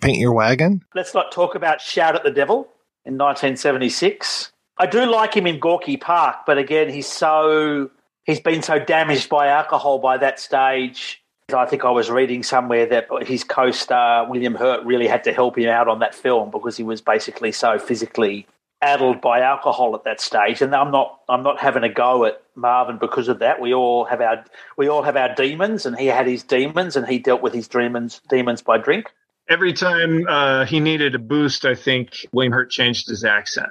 Paint 0.00 0.18
Your 0.18 0.32
Wagon? 0.32 0.82
Let's 0.94 1.12
not 1.12 1.32
talk 1.32 1.54
about 1.54 1.80
Shout 1.80 2.14
at 2.14 2.22
the 2.22 2.30
Devil 2.30 2.68
in 3.04 3.18
1976. 3.18 4.52
I 4.78 4.86
do 4.86 5.04
like 5.04 5.34
him 5.34 5.46
in 5.46 5.58
Gorky 5.58 5.96
Park, 5.96 6.38
but 6.46 6.56
again, 6.56 6.88
he's 6.88 7.06
so 7.06 7.90
he's 8.24 8.40
been 8.40 8.62
so 8.62 8.78
damaged 8.78 9.28
by 9.28 9.48
alcohol 9.48 9.98
by 9.98 10.16
that 10.18 10.38
stage. 10.38 11.22
I 11.52 11.66
think 11.66 11.84
I 11.84 11.90
was 11.90 12.10
reading 12.10 12.42
somewhere 12.42 12.86
that 12.86 13.08
his 13.26 13.42
co-star 13.42 14.30
William 14.30 14.54
Hurt 14.54 14.84
really 14.84 15.08
had 15.08 15.24
to 15.24 15.32
help 15.32 15.56
him 15.58 15.68
out 15.68 15.88
on 15.88 15.98
that 16.00 16.14
film 16.14 16.50
because 16.50 16.76
he 16.76 16.82
was 16.84 17.00
basically 17.00 17.52
so 17.52 17.78
physically 17.78 18.46
addled 18.82 19.20
by 19.20 19.40
alcohol 19.40 19.94
at 19.94 20.04
that 20.04 20.20
stage. 20.20 20.62
And 20.62 20.74
I'm 20.74 20.92
not 20.92 21.18
I'm 21.28 21.42
not 21.42 21.58
having 21.58 21.82
a 21.82 21.88
go 21.88 22.24
at 22.24 22.40
Marvin 22.54 22.98
because 22.98 23.28
of 23.28 23.40
that. 23.40 23.60
We 23.60 23.74
all 23.74 24.04
have 24.04 24.20
our 24.20 24.44
we 24.76 24.88
all 24.88 25.02
have 25.02 25.16
our 25.16 25.34
demons, 25.34 25.86
and 25.86 25.98
he 25.98 26.06
had 26.06 26.28
his 26.28 26.44
demons, 26.44 26.94
and 26.94 27.06
he 27.06 27.18
dealt 27.18 27.42
with 27.42 27.52
his 27.52 27.66
demons 27.66 28.20
demons 28.28 28.62
by 28.62 28.78
drink 28.78 29.12
every 29.48 29.72
time 29.72 30.26
uh, 30.28 30.64
he 30.64 30.80
needed 30.80 31.14
a 31.14 31.18
boost, 31.18 31.64
I 31.64 31.74
think 31.74 32.26
William 32.32 32.52
Hurt 32.52 32.70
changed 32.70 33.08
his 33.08 33.24
accent. 33.24 33.70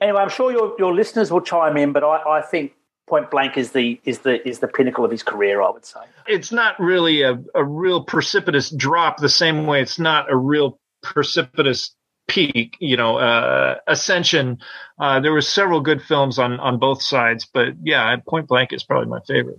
Anyway, 0.00 0.20
I'm 0.20 0.28
sure 0.28 0.52
your, 0.52 0.74
your 0.78 0.94
listeners 0.94 1.30
will 1.30 1.40
chime 1.40 1.76
in, 1.76 1.92
but 1.92 2.04
I, 2.04 2.38
I 2.38 2.42
think 2.42 2.74
Point 3.06 3.30
Blank 3.30 3.56
is 3.56 3.72
the 3.72 4.00
is 4.04 4.20
the 4.20 4.46
is 4.48 4.60
the 4.60 4.68
pinnacle 4.68 5.04
of 5.04 5.10
his 5.10 5.22
career. 5.22 5.60
I 5.60 5.70
would 5.70 5.84
say 5.84 6.00
it's 6.26 6.50
not 6.50 6.78
really 6.80 7.22
a, 7.22 7.38
a 7.54 7.62
real 7.62 8.02
precipitous 8.02 8.70
drop. 8.70 9.18
The 9.18 9.28
same 9.28 9.66
way 9.66 9.82
it's 9.82 9.98
not 9.98 10.30
a 10.30 10.36
real 10.36 10.78
precipitous 11.02 11.94
peak. 12.28 12.76
You 12.80 12.96
know, 12.96 13.18
uh, 13.18 13.76
ascension. 13.86 14.58
Uh, 14.98 15.20
there 15.20 15.32
were 15.32 15.42
several 15.42 15.80
good 15.80 16.00
films 16.00 16.38
on 16.38 16.58
on 16.60 16.78
both 16.78 17.02
sides, 17.02 17.46
but 17.52 17.74
yeah, 17.82 18.16
Point 18.26 18.48
Blank 18.48 18.72
is 18.72 18.82
probably 18.82 19.08
my 19.08 19.20
favorite. 19.28 19.58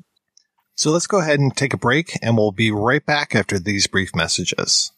So 0.74 0.90
let's 0.90 1.08
go 1.08 1.20
ahead 1.20 1.40
and 1.40 1.56
take 1.56 1.74
a 1.74 1.78
break, 1.78 2.18
and 2.24 2.38
we'll 2.38 2.52
be 2.52 2.72
right 2.72 3.06
back 3.06 3.36
after 3.36 3.60
these 3.60 3.86
brief 3.86 4.16
messages. 4.16 4.92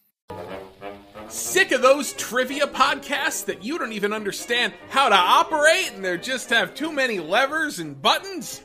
Sick 1.29 1.73
of 1.73 1.81
those 1.81 2.13
trivia 2.13 2.67
podcasts 2.67 3.43
that 3.45 3.61
you 3.61 3.77
don't 3.77 3.91
even 3.91 4.13
understand 4.13 4.73
how 4.89 5.09
to 5.09 5.15
operate 5.15 5.91
and 5.93 6.03
they 6.03 6.17
just 6.17 6.49
have 6.49 6.73
too 6.73 6.91
many 6.91 7.19
levers 7.19 7.79
and 7.79 8.01
buttons? 8.01 8.63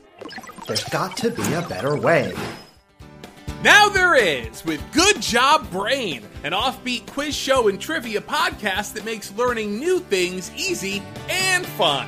There's 0.65 0.85
got 0.85 1.17
to 1.17 1.29
be 1.29 1.53
a 1.53 1.61
better 1.63 1.97
way. 1.97 2.33
Now 3.63 3.89
there 3.89 4.15
is 4.15 4.63
with 4.63 4.81
Good 4.93 5.21
Job 5.21 5.69
Brain, 5.71 6.23
an 6.45 6.53
offbeat 6.53 7.05
quiz 7.07 7.35
show 7.35 7.67
and 7.67 7.81
trivia 7.81 8.21
podcast 8.21 8.93
that 8.93 9.03
makes 9.03 9.33
learning 9.33 9.77
new 9.77 9.99
things 9.99 10.49
easy 10.55 11.03
and 11.29 11.65
fun. 11.65 12.07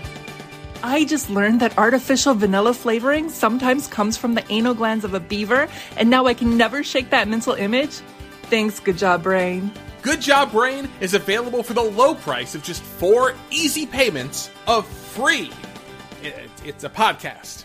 I 0.84 1.03
just 1.03 1.30
learned 1.30 1.60
that 1.60 1.77
artificial 1.77 2.34
vanilla 2.34 2.73
flavoring 2.73 3.30
sometimes 3.30 3.88
comes 3.88 4.15
from 4.15 4.36
the 4.36 4.45
anal 4.49 4.73
glands 4.73 5.03
of 5.03 5.14
a 5.14 5.19
beaver, 5.19 5.68
and 5.98 6.10
now 6.10 6.27
I 6.27 6.34
can 6.34 6.57
never 6.57 6.84
shake 6.84 7.10
that 7.10 7.27
mental 7.27 7.53
image. 7.53 8.02
Thanks, 8.44 8.80
Good 8.80 8.98
Job 8.98 9.23
Brain. 9.23 9.72
Good 10.06 10.22
Job 10.22 10.52
Brain 10.52 10.88
is 11.02 11.15
available 11.15 11.64
for 11.64 11.73
the 11.73 11.82
low 11.82 12.14
price 12.14 12.53
of 12.53 12.61
just 12.61 12.84
four 12.84 13.34
easy 13.49 13.88
payments 13.88 14.52
of 14.68 14.86
free. 14.88 15.49
It's 16.64 16.84
a 16.84 16.90
podcast. 16.90 17.64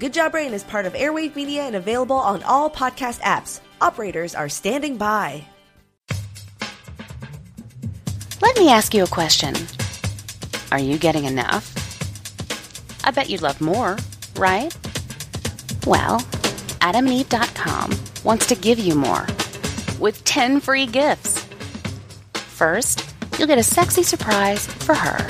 Good 0.00 0.12
Job 0.12 0.32
Brain 0.32 0.52
is 0.52 0.64
part 0.64 0.84
of 0.84 0.94
Airwave 0.94 1.36
Media 1.36 1.62
and 1.62 1.76
available 1.76 2.16
on 2.16 2.42
all 2.42 2.68
podcast 2.68 3.20
apps. 3.20 3.60
Operators 3.80 4.34
are 4.34 4.48
standing 4.48 4.96
by. 4.96 5.44
Let 8.42 8.56
me 8.58 8.68
ask 8.68 8.92
you 8.92 9.04
a 9.04 9.06
question. 9.06 9.54
Are 10.72 10.80
you 10.80 10.98
getting 10.98 11.24
enough? 11.24 11.72
I 13.04 13.12
bet 13.12 13.30
you'd 13.30 13.42
love 13.42 13.60
more, 13.60 13.96
right? 14.34 14.76
Well, 15.86 16.18
adamandeve.com 16.80 17.92
wants 18.24 18.46
to 18.46 18.56
give 18.56 18.80
you 18.80 18.96
more 18.96 19.28
with 20.00 20.24
10 20.24 20.58
free 20.58 20.86
gifts. 20.86 21.43
First, 22.54 23.04
you'll 23.36 23.48
get 23.48 23.58
a 23.58 23.64
sexy 23.64 24.04
surprise 24.04 24.64
for 24.64 24.94
her. 24.94 25.28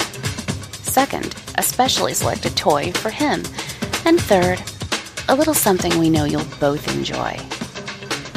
Second, 0.82 1.34
a 1.56 1.62
specially 1.62 2.12
selected 2.12 2.54
toy 2.54 2.92
for 2.92 3.08
him. 3.08 3.42
And 4.04 4.20
third, 4.20 4.62
a 5.30 5.34
little 5.34 5.54
something 5.54 5.98
we 5.98 6.10
know 6.10 6.26
you'll 6.26 6.44
both 6.60 6.86
enjoy. 6.94 7.38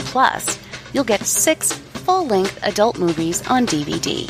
Plus, 0.08 0.58
you'll 0.94 1.04
get 1.04 1.26
six 1.26 1.74
full 1.74 2.28
length 2.28 2.64
adult 2.64 2.98
movies 2.98 3.46
on 3.50 3.66
DVD. 3.66 4.24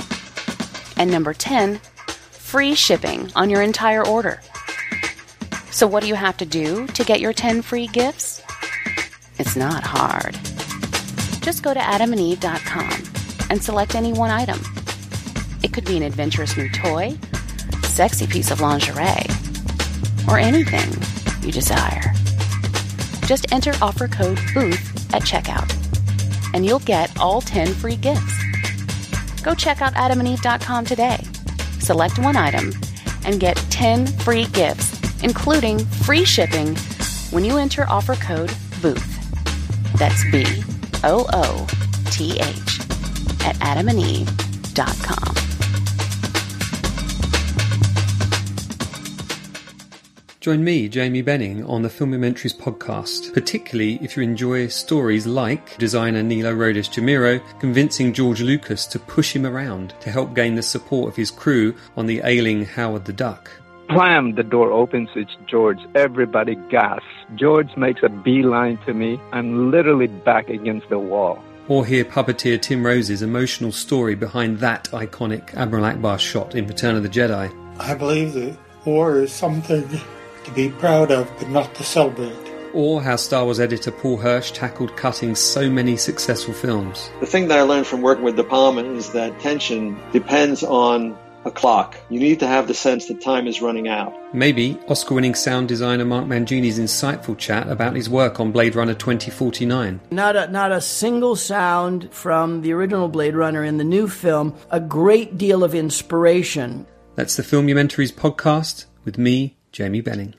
And 0.98 1.12
number 1.12 1.36
10, 1.36 1.78
free 2.32 2.74
shipping 2.74 3.32
on 3.36 3.52
your 3.52 3.62
entire 3.62 4.06
order. 4.08 4.42
So, 5.70 5.86
what 5.86 6.02
do 6.02 6.10
you 6.10 6.16
have 6.16 6.38
to 6.38 6.46
do 6.46 6.88
to 6.88 7.04
get 7.04 7.20
your 7.20 7.32
10 7.32 7.62
free 7.62 7.86
gifts? 7.86 8.42
It's 9.38 9.56
not 9.56 9.84
hard. 9.84 10.34
Just 11.44 11.62
go 11.62 11.76
to 11.76 11.80
adamandeve.com 11.80 13.07
and 13.50 13.64
select 13.64 13.96
any 13.96 14.14
one 14.14 14.32
item. 14.32 14.60
It 15.64 15.74
could 15.74 15.86
be 15.86 15.98
an 15.98 16.04
adventurous 16.04 16.56
new 16.58 16.70
toy, 16.70 17.18
sexy 17.84 18.28
piece 18.28 18.52
of 18.52 18.62
lingerie, 18.62 19.26
or 20.28 20.38
anything 20.38 20.90
you 21.46 21.52
desire. 21.52 22.14
Just 23.26 23.52
enter 23.52 23.74
offer 23.82 24.08
code 24.08 24.40
BOOTH 24.54 25.14
at 25.14 25.24
checkout, 25.24 25.72
and 26.54 26.66
you'll 26.66 26.80
get 26.80 27.18
all 27.20 27.42
10 27.42 27.74
free 27.74 27.98
gifts. 27.98 28.34
Go 29.44 29.54
check 29.54 29.82
out 29.82 29.94
adamandeve.com 29.94 30.86
today. 30.86 31.24
Select 31.80 32.20
one 32.20 32.36
item 32.36 32.72
and 33.26 33.40
get 33.40 33.58
10 33.70 34.08
free 34.08 34.46
gifts, 34.48 35.24
including 35.24 35.80
free 35.80 36.26
shipping 36.26 36.76
when 37.32 37.44
you 37.44 37.58
enter 37.58 37.86
offer 37.90 38.16
code 38.16 38.52
BOOTH. 38.82 39.98
That's 39.98 40.24
B 40.32 40.46
O 41.04 41.26
O 41.34 41.68
T 42.12 42.40
H 42.40 42.77
at 43.48 43.56
adamandeve.com. 43.58 45.38
Join 50.48 50.64
me, 50.64 50.88
Jamie 50.88 51.24
Benning, 51.24 51.66
on 51.66 51.82
the 51.82 51.90
Filmumentaries 51.90 52.56
podcast, 52.56 53.34
particularly 53.34 54.00
if 54.02 54.16
you 54.16 54.24
enjoy 54.24 54.68
stories 54.68 55.28
like 55.28 55.78
designer 55.78 56.24
Nilo 56.24 56.54
Rodis 56.54 56.88
Jamero 56.88 57.42
convincing 57.60 58.14
George 58.14 58.42
Lucas 58.42 58.86
to 58.86 58.98
push 58.98 59.36
him 59.36 59.46
around 59.46 59.94
to 60.00 60.10
help 60.10 60.34
gain 60.34 60.56
the 60.56 60.64
support 60.64 61.10
of 61.10 61.18
his 61.18 61.32
crew 61.32 61.76
on 61.98 62.06
the 62.06 62.22
ailing 62.24 62.64
Howard 62.64 63.04
the 63.04 63.12
Duck. 63.12 63.52
Blam! 63.90 64.36
The 64.36 64.44
door 64.44 64.72
opens. 64.72 65.10
It's 65.16 65.36
George. 65.48 65.80
Everybody 65.96 66.56
gasps. 66.70 67.04
George 67.36 67.76
makes 67.76 68.02
a 68.04 68.10
beeline 68.10 68.78
to 68.86 68.94
me. 68.94 69.20
I'm 69.34 69.70
literally 69.70 70.08
back 70.08 70.48
against 70.50 70.88
the 70.88 71.00
wall 71.00 71.44
or 71.68 71.86
hear 71.86 72.06
puppeteer 72.06 72.62
Tim 72.62 72.86
Rose's 72.86 73.22
emotional 73.22 73.72
story 73.72 74.16
behind 74.16 74.60
that 74.60 74.86
iconic 74.92 75.54
Admiral 75.56 75.84
Ackbar 75.84 76.20
shot 76.20 76.56
in 76.56 76.68
Return 76.68 76.96
of 76.96 77.04
the 77.04 77.10
Jedi. 77.10 77.54
I 77.80 77.94
believe 77.94 78.34
that 78.34 78.58
war 78.86 79.18
is 79.20 79.32
something 79.32 79.88
to 80.46 80.52
be 80.52 80.70
proud 80.70 81.12
of, 81.12 81.30
but 81.38 81.50
not 81.50 81.76
to 81.76 81.84
celebrate. 81.84 82.36
Or 82.74 83.02
how 83.02 83.16
Star 83.16 83.46
Wars 83.46 83.60
editor 83.60 83.92
Paul 83.92 84.18
Hirsch 84.18 84.52
tackled 84.52 84.96
cutting 84.96 85.36
so 85.36 85.70
many 85.70 85.98
successful 85.98 86.54
films. 86.54 87.10
The 87.20 87.26
thing 87.26 87.48
that 87.48 87.58
I 87.58 87.64
learned 87.64 87.88
from 87.88 88.02
working 88.02 88.24
with 88.24 88.36
De 88.36 88.44
Palma 88.44 88.84
is 88.84 89.12
that 89.14 89.40
tension 89.40 89.98
depends 90.12 90.64
on 90.64 91.18
a 91.48 91.52
clock. 91.52 91.98
You 92.10 92.20
need 92.20 92.40
to 92.42 92.48
have 92.48 92.68
the 92.68 92.74
sense 92.74 93.08
that 93.08 93.22
time 93.22 93.48
is 93.48 93.62
running 93.62 93.88
out. 93.88 94.14
Maybe 94.34 94.78
Oscar 94.88 95.16
winning 95.16 95.34
sound 95.34 95.68
designer 95.68 96.06
Mark 96.06 96.26
Mangini's 96.26 96.78
insightful 96.78 97.38
chat 97.38 97.68
about 97.70 97.96
his 97.96 98.10
work 98.10 98.40
on 98.40 98.52
Blade 98.52 98.76
Runner 98.76 98.94
2049. 98.94 100.00
Not 100.12 100.36
a, 100.36 100.48
not 100.48 100.72
a 100.72 100.82
single 100.82 101.36
sound 101.36 102.14
from 102.14 102.62
the 102.62 102.74
original 102.74 103.08
Blade 103.08 103.36
Runner 103.36 103.64
in 103.64 103.78
the 103.78 103.84
new 103.84 104.08
film, 104.08 104.56
a 104.70 104.80
great 104.80 105.38
deal 105.38 105.64
of 105.64 105.74
inspiration. 105.74 106.86
That's 107.16 107.36
the 107.36 107.44
Filmumentaries 107.44 108.14
podcast 108.14 108.86
with 109.04 109.18
me, 109.18 109.58
Jamie 109.72 110.02
Benning. 110.02 110.36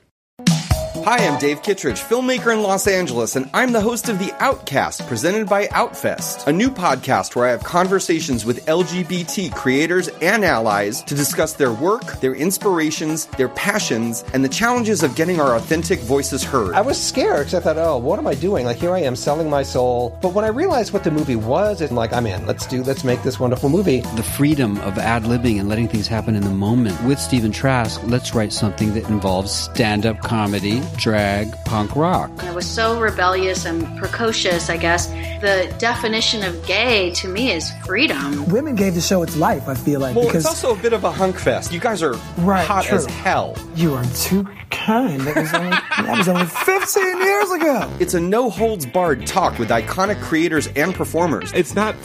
Hi, 1.09 1.25
I'm 1.25 1.39
Dave 1.39 1.63
Kittredge, 1.63 1.99
filmmaker 1.99 2.53
in 2.53 2.61
Los 2.61 2.85
Angeles, 2.85 3.35
and 3.35 3.49
I'm 3.51 3.71
the 3.71 3.81
host 3.81 4.09
of 4.09 4.19
The 4.19 4.31
Outcast, 4.37 5.07
presented 5.07 5.49
by 5.49 5.65
Outfest, 5.69 6.45
a 6.45 6.53
new 6.53 6.69
podcast 6.69 7.35
where 7.35 7.47
I 7.47 7.49
have 7.49 7.63
conversations 7.63 8.45
with 8.45 8.63
LGBT 8.67 9.51
creators 9.55 10.09
and 10.21 10.45
allies 10.45 11.01
to 11.05 11.15
discuss 11.15 11.53
their 11.53 11.73
work, 11.73 12.19
their 12.19 12.35
inspirations, 12.35 13.25
their 13.25 13.49
passions, 13.49 14.23
and 14.35 14.45
the 14.45 14.49
challenges 14.49 15.01
of 15.01 15.15
getting 15.15 15.41
our 15.41 15.55
authentic 15.55 15.97
voices 16.01 16.43
heard. 16.43 16.75
I 16.75 16.81
was 16.81 17.01
scared 17.01 17.47
because 17.47 17.55
I 17.55 17.59
thought, 17.59 17.79
oh, 17.79 17.97
what 17.97 18.19
am 18.19 18.27
I 18.27 18.35
doing? 18.35 18.65
Like, 18.65 18.77
here 18.77 18.93
I 18.93 18.99
am 18.99 19.15
selling 19.15 19.49
my 19.49 19.63
soul. 19.63 20.15
But 20.21 20.35
when 20.35 20.45
I 20.45 20.49
realized 20.49 20.93
what 20.93 21.03
the 21.03 21.09
movie 21.09 21.35
was, 21.35 21.81
it's 21.81 21.91
like, 21.91 22.13
I'm 22.13 22.27
in. 22.27 22.45
Let's 22.45 22.67
do, 22.67 22.83
let's 22.83 23.03
make 23.03 23.23
this 23.23 23.39
wonderful 23.39 23.69
movie. 23.69 24.01
The 24.15 24.21
freedom 24.21 24.77
of 24.81 24.99
ad 24.99 25.23
libbing 25.23 25.59
and 25.59 25.67
letting 25.67 25.87
things 25.87 26.07
happen 26.07 26.35
in 26.35 26.43
the 26.43 26.51
moment. 26.51 27.03
With 27.03 27.17
Stephen 27.17 27.51
Trask, 27.51 27.99
let's 28.03 28.35
write 28.35 28.53
something 28.53 28.93
that 28.93 29.09
involves 29.09 29.51
stand 29.51 30.05
up 30.05 30.19
comedy, 30.19 30.83
drag, 30.99 31.51
punk 31.65 31.95
rock. 31.95 32.29
I 32.43 32.51
was 32.53 32.65
so 32.65 32.99
rebellious 32.99 33.65
and 33.65 33.97
precocious, 33.97 34.69
I 34.69 34.77
guess. 34.77 35.07
The 35.41 35.73
definition 35.79 36.43
of 36.43 36.65
gay 36.65 37.11
to 37.15 37.27
me 37.27 37.51
is 37.51 37.71
freedom. 37.85 38.45
Women 38.49 38.75
gave 38.75 38.93
the 38.95 39.01
show 39.01 39.23
its 39.23 39.35
life, 39.37 39.67
I 39.67 39.73
feel 39.75 39.99
like. 40.01 40.15
Well, 40.15 40.25
because 40.25 40.45
it's 40.45 40.63
also 40.63 40.77
a 40.77 40.81
bit 40.81 40.93
of 40.93 41.03
a 41.03 41.11
hunk 41.11 41.37
fest. 41.39 41.71
You 41.71 41.79
guys 41.79 42.03
are 42.03 42.13
Right, 42.39 42.65
hot 42.67 42.83
true. 42.85 42.97
as 42.97 43.05
hell. 43.05 43.55
You 43.75 43.93
are 43.95 44.05
too 44.15 44.45
kind. 44.71 45.21
That 45.21 45.35
was 45.35 45.53
only, 45.53 45.69
that 46.07 46.17
was 46.17 46.27
only 46.29 46.45
15 46.45 47.17
years 47.21 47.51
ago. 47.51 47.91
It's 47.99 48.13
a 48.13 48.19
no 48.19 48.49
holds 48.49 48.85
barred 48.85 49.25
talk 49.25 49.57
with 49.57 49.69
iconic 49.69 50.21
creators 50.21 50.67
and 50.75 50.93
performers. 50.93 51.51
It's 51.53 51.73
not 51.75 51.95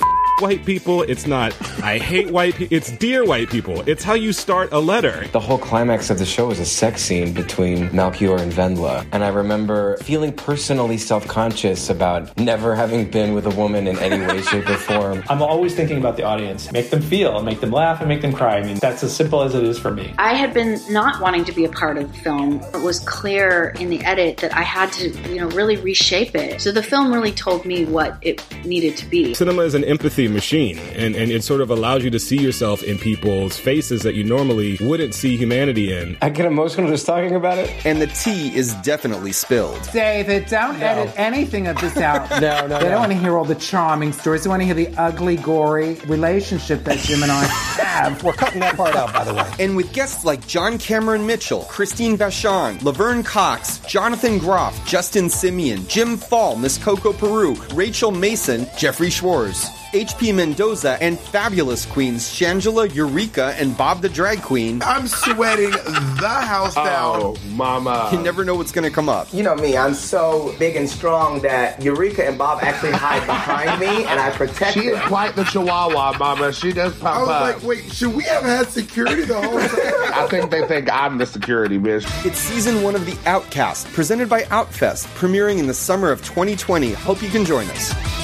white 0.41 0.65
people. 0.65 1.03
It's 1.03 1.27
not 1.27 1.55
I 1.83 1.99
hate 1.99 2.31
white 2.31 2.55
people. 2.55 2.77
It's 2.77 2.91
dear 2.91 3.25
white 3.25 3.51
people. 3.51 3.83
It's 3.89 4.03
how 4.03 4.15
you 4.15 4.33
start 4.33 4.73
a 4.73 4.79
letter. 4.79 5.27
The 5.29 5.41
whole 5.41 5.59
climax 5.59 6.11
of 6.11 6.19
the 6.19 6.27
show 6.27 6.51
is 6.51 6.59
a 6.59 6.67
sex 6.67 7.03
scene 7.03 7.33
between 7.33 7.95
Melchior 7.95 8.37
and 8.37 8.53
Vendla. 8.53 9.07
And 9.13 9.23
I 9.23 9.29
remember 9.29 9.97
feeling 9.99 10.33
personally 10.33 10.99
self 10.99 11.27
conscious 11.29 11.89
about 11.91 12.37
never 12.37 12.75
having 12.75 13.11
been 13.11 13.35
with 13.35 13.47
a 13.47 13.51
woman 13.51 13.87
in 13.87 13.99
any 13.99 14.25
way, 14.27 14.43
shape, 14.43 14.69
or 14.69 14.77
form. 14.77 15.23
I'm 15.29 15.43
always 15.43 15.75
thinking 15.75 15.99
about 15.99 16.17
the 16.17 16.25
audience. 16.25 16.71
Make 16.73 16.91
them 16.91 17.03
feel, 17.03 17.43
make 17.43 17.61
them 17.61 17.71
laugh, 17.71 18.01
and 18.01 18.09
make 18.09 18.23
them 18.23 18.33
cry. 18.33 18.59
I 18.59 18.65
mean, 18.65 18.79
that's 18.79 19.03
as 19.03 19.15
simple 19.15 19.43
as 19.43 19.55
it 19.55 19.63
is 19.63 19.79
for 19.79 19.91
me. 19.93 20.15
I 20.19 20.35
had 20.35 20.53
been 20.53 20.81
not 20.91 21.21
wanting 21.21 21.45
to 21.45 21.53
be 21.53 21.65
a 21.65 21.71
part 21.71 21.97
of 21.99 22.11
the 22.13 22.19
film. 22.19 22.61
It 22.75 22.83
was 22.83 23.01
clear 23.01 23.75
in 23.79 23.91
the 23.91 24.05
edit 24.05 24.39
that 24.39 24.55
I 24.55 24.63
had 24.63 24.93
to, 24.95 25.11
you 25.31 25.37
know, 25.37 25.49
really 25.51 25.77
reshape 25.77 26.35
it. 26.35 26.61
So 26.61 26.73
the 26.73 26.83
film 26.83 27.13
really 27.13 27.33
told 27.33 27.65
me 27.65 27.85
what 27.85 28.17
it 28.23 28.43
needed 28.65 28.97
to 28.97 29.07
be. 29.07 29.35
Cinema 29.35 29.63
is 29.63 29.75
an 29.75 29.85
empathy 29.85 30.24
machine, 30.29 30.79
and, 30.97 31.15
and 31.15 31.31
it 31.31 31.45
sort 31.45 31.61
of 31.61 31.71
allows 31.71 32.05
you 32.05 32.11
to 32.11 32.19
see 32.19 32.37
yourself 32.41 32.83
in 32.83 32.99
people's 32.99 33.57
faces 33.59 34.03
that 34.03 34.15
you 34.15 34.25
normally 34.25 34.79
wouldn't 34.81 35.15
see 35.15 35.37
humanity 35.37 35.93
in. 35.97 36.17
I 36.23 36.29
get 36.31 36.47
emotional 36.47 36.89
just 36.89 37.07
talking 37.07 37.35
about 37.35 37.59
it. 37.59 37.71
And 37.87 38.01
the 38.01 38.07
tea 38.09 38.55
is 38.57 38.75
definitely 38.77 39.33
spilled. 39.33 39.81
David, 39.93 40.47
don't 40.47 40.79
No. 40.79 40.87
edit 40.87 41.15
anything 41.17 41.67
of 41.67 41.77
this 41.81 41.97
out. 41.97 42.29
No, 42.41 42.67
no, 42.67 42.79
They 42.79 42.85
no. 42.85 42.91
don't 42.91 43.01
want 43.01 43.13
to 43.13 43.19
hear 43.19 43.37
all 43.39 43.45
the 43.45 43.55
charming 43.55 44.13
stories. 44.13 44.45
They 44.45 44.51
want 44.51 44.61
to 44.61 44.67
hear 44.67 44.75
the 44.75 44.89
ugly, 44.97 45.37
gory 45.37 45.95
relationship 46.07 46.85
that 46.85 46.99
Jim 46.99 47.23
and 47.23 47.31
I 47.33 47.45
have. 47.45 48.23
We're 48.23 48.33
cutting 48.33 48.61
that 48.61 48.77
part 48.77 48.95
out, 48.97 49.13
by 49.13 49.25
the 49.25 49.33
way. 49.35 49.51
And 49.59 49.77
with 49.77 49.93
guests 49.93 50.25
like 50.25 50.47
John 50.47 50.79
Cameron 50.79 51.27
Mitchell, 51.27 51.63
Christine 51.71 52.17
Vachon, 52.19 52.83
Laverne 52.83 53.23
Cox, 53.23 53.79
Jonathan 53.81 54.39
Groff, 54.39 54.87
Justin 54.87 55.27
Simien, 55.27 55.87
Jim 55.89 56.17
Fall, 56.17 56.57
Miss 56.57 56.77
Coco 56.79 57.13
Peru, 57.13 57.55
Rachel 57.75 58.11
Mason, 58.11 58.67
Jeffrey 58.77 59.11
Schwartz. 59.11 59.69
HP 59.95 60.35
Mendoza 60.35 61.01
and 61.01 61.21
fabulous 61.21 61.87
queens 61.87 62.29
Shangela, 62.29 62.93
Eureka, 62.93 63.55
and 63.61 63.77
Bob 63.79 64.03
the 64.03 64.09
Drag 64.09 64.43
Queen. 64.43 64.83
I'm 64.83 65.07
sweating 65.07 65.71
the 65.71 66.29
house 66.29 66.75
oh, 66.77 66.85
down. 66.85 67.21
Oh, 67.23 67.37
mama. 67.51 68.09
You 68.13 68.19
never 68.19 68.45
know 68.45 68.57
what's 68.57 68.73
going 68.73 68.83
to 68.83 68.91
come 68.91 69.09
up. 69.09 69.33
You 69.33 69.45
know 69.45 69.55
me, 69.55 69.77
I'm 69.77 69.95
so 69.95 70.53
big 70.59 70.75
and 70.75 70.91
strong 70.91 71.43
that 71.43 71.81
Eureka 71.81 72.27
and 72.27 72.37
Bob 72.37 72.65
actually 72.65 72.91
hide 72.91 73.25
behind 73.27 73.79
me 73.79 74.05
and 74.07 74.19
I 74.19 74.33
protect 74.33 74.75
She 74.75 74.87
is 74.89 75.01
quite 75.03 75.37
the 75.37 75.45
chihuahua, 75.45 76.19
mama. 76.19 76.53
She 76.53 76.73
does 76.73 76.93
pop 76.99 77.17
I 77.17 77.21
was 77.21 77.29
up. 77.29 77.43
like, 77.43 77.63
wait, 77.63 77.93
should 77.93 78.17
we 78.17 78.25
have 78.25 78.43
had 78.43 78.67
security 78.71 79.23
the 79.23 79.41
whole 79.41 79.61
time? 79.61 79.71
I 80.13 80.27
think 80.29 80.51
they 80.51 80.67
think 80.67 80.91
I'm 80.93 81.19
the 81.19 81.27
security, 81.27 81.79
bitch. 81.79 82.05
It's 82.27 82.39
season 82.39 82.83
one 82.83 82.97
of 82.97 83.07
The 83.07 83.17
Outcast, 83.27 83.87
presented 83.93 84.29
by 84.29 84.43
Outfest, 84.45 85.07
premiering 85.17 85.61
in 85.61 85.69
the 85.69 85.75
summer 85.75 86.11
of 86.11 86.21
2020. 86.25 86.95
Hope 86.95 87.23
you 87.23 87.29
can 87.29 87.45
join 87.45 87.69
us. 87.71 88.24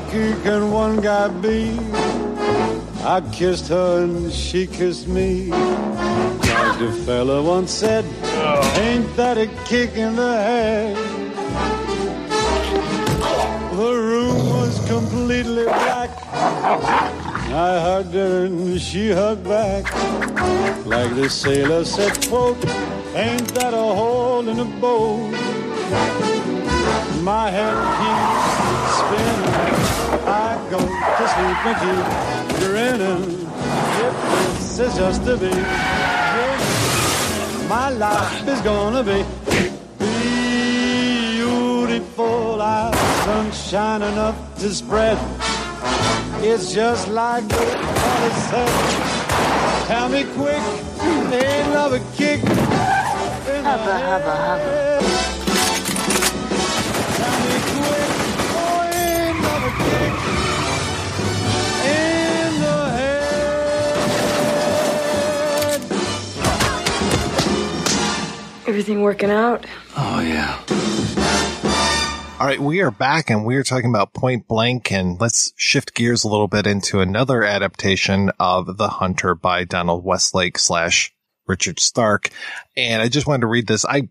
Lucky 0.00 0.42
can 0.42 0.70
one 0.70 1.00
guy 1.00 1.28
be? 1.28 1.78
I 3.04 3.22
kissed 3.32 3.68
her 3.68 4.04
and 4.04 4.32
she 4.32 4.66
kissed 4.66 5.08
me. 5.08 5.50
Like 5.50 6.78
the 6.78 6.92
fella 7.06 7.42
once 7.42 7.70
said, 7.70 8.04
ain't 8.76 9.16
that 9.16 9.38
a 9.38 9.46
kick 9.64 9.96
in 9.96 10.16
the 10.16 10.32
head? 10.32 10.96
The 13.76 13.92
room 13.92 14.48
was 14.50 14.74
completely 14.88 15.64
black. 15.64 16.10
I 17.52 17.80
hugged 17.80 18.14
her 18.14 18.44
and 18.46 18.80
she 18.80 19.12
hugged 19.12 19.44
back. 19.44 19.84
Like 20.86 21.14
the 21.14 21.28
sailor 21.28 21.84
said, 21.84 22.12
quote, 22.28 22.58
ain't 23.14 23.48
that 23.54 23.74
a 23.74 23.88
hole 24.00 24.48
in 24.48 24.60
a 24.60 24.70
boat? 24.80 25.32
My 27.22 27.50
head 27.50 27.76
keeps 27.98 28.79
I 29.12 30.56
go 30.70 30.78
to 30.78 31.24
sleep 31.34 31.66
and 31.66 31.76
keep 31.82 32.04
grinning. 32.60 33.22
If 34.02 34.14
this 34.56 34.78
is 34.78 34.92
just 34.96 35.20
to 35.24 35.36
be, 35.36 35.50
my 37.68 37.90
life 37.90 38.48
is 38.48 38.60
gonna 38.60 39.02
be 39.02 39.24
beautiful. 41.38 42.62
I've 42.62 42.94
sunshine 43.24 44.02
enough 44.02 44.36
to 44.60 44.72
spread. 44.72 45.18
It's 46.42 46.72
just 46.72 47.08
like 47.08 47.46
the 47.48 47.54
father 47.54 48.30
said. 48.48 49.86
Tell 49.86 50.08
me 50.08 50.24
quick, 50.36 50.62
ain't 51.32 51.70
love 51.74 51.92
a 51.92 52.00
kick? 52.16 52.40
Hubba, 52.40 53.98
hubba, 53.98 54.36
hubba. 54.36 54.99
Everything 68.66 69.02
working 69.02 69.30
out? 69.30 69.66
Oh, 69.96 70.20
yeah. 70.20 70.58
All 72.40 72.46
right, 72.46 72.60
we 72.60 72.80
are 72.80 72.90
back 72.90 73.28
and 73.28 73.44
we 73.44 73.56
are 73.56 73.62
talking 73.62 73.90
about 73.90 74.14
Point 74.14 74.48
Blank, 74.48 74.90
and 74.90 75.20
let's 75.20 75.52
shift 75.56 75.94
gears 75.94 76.24
a 76.24 76.28
little 76.28 76.48
bit 76.48 76.66
into 76.66 77.00
another 77.00 77.42
adaptation 77.42 78.30
of 78.40 78.78
The 78.78 78.88
Hunter 78.88 79.34
by 79.34 79.64
Donald 79.64 80.04
Westlake 80.04 80.56
slash 80.56 81.12
Richard 81.46 81.78
Stark. 81.80 82.30
And 82.76 83.02
I 83.02 83.08
just 83.08 83.26
wanted 83.26 83.42
to 83.42 83.48
read 83.48 83.66
this. 83.66 83.84
I 83.84 84.08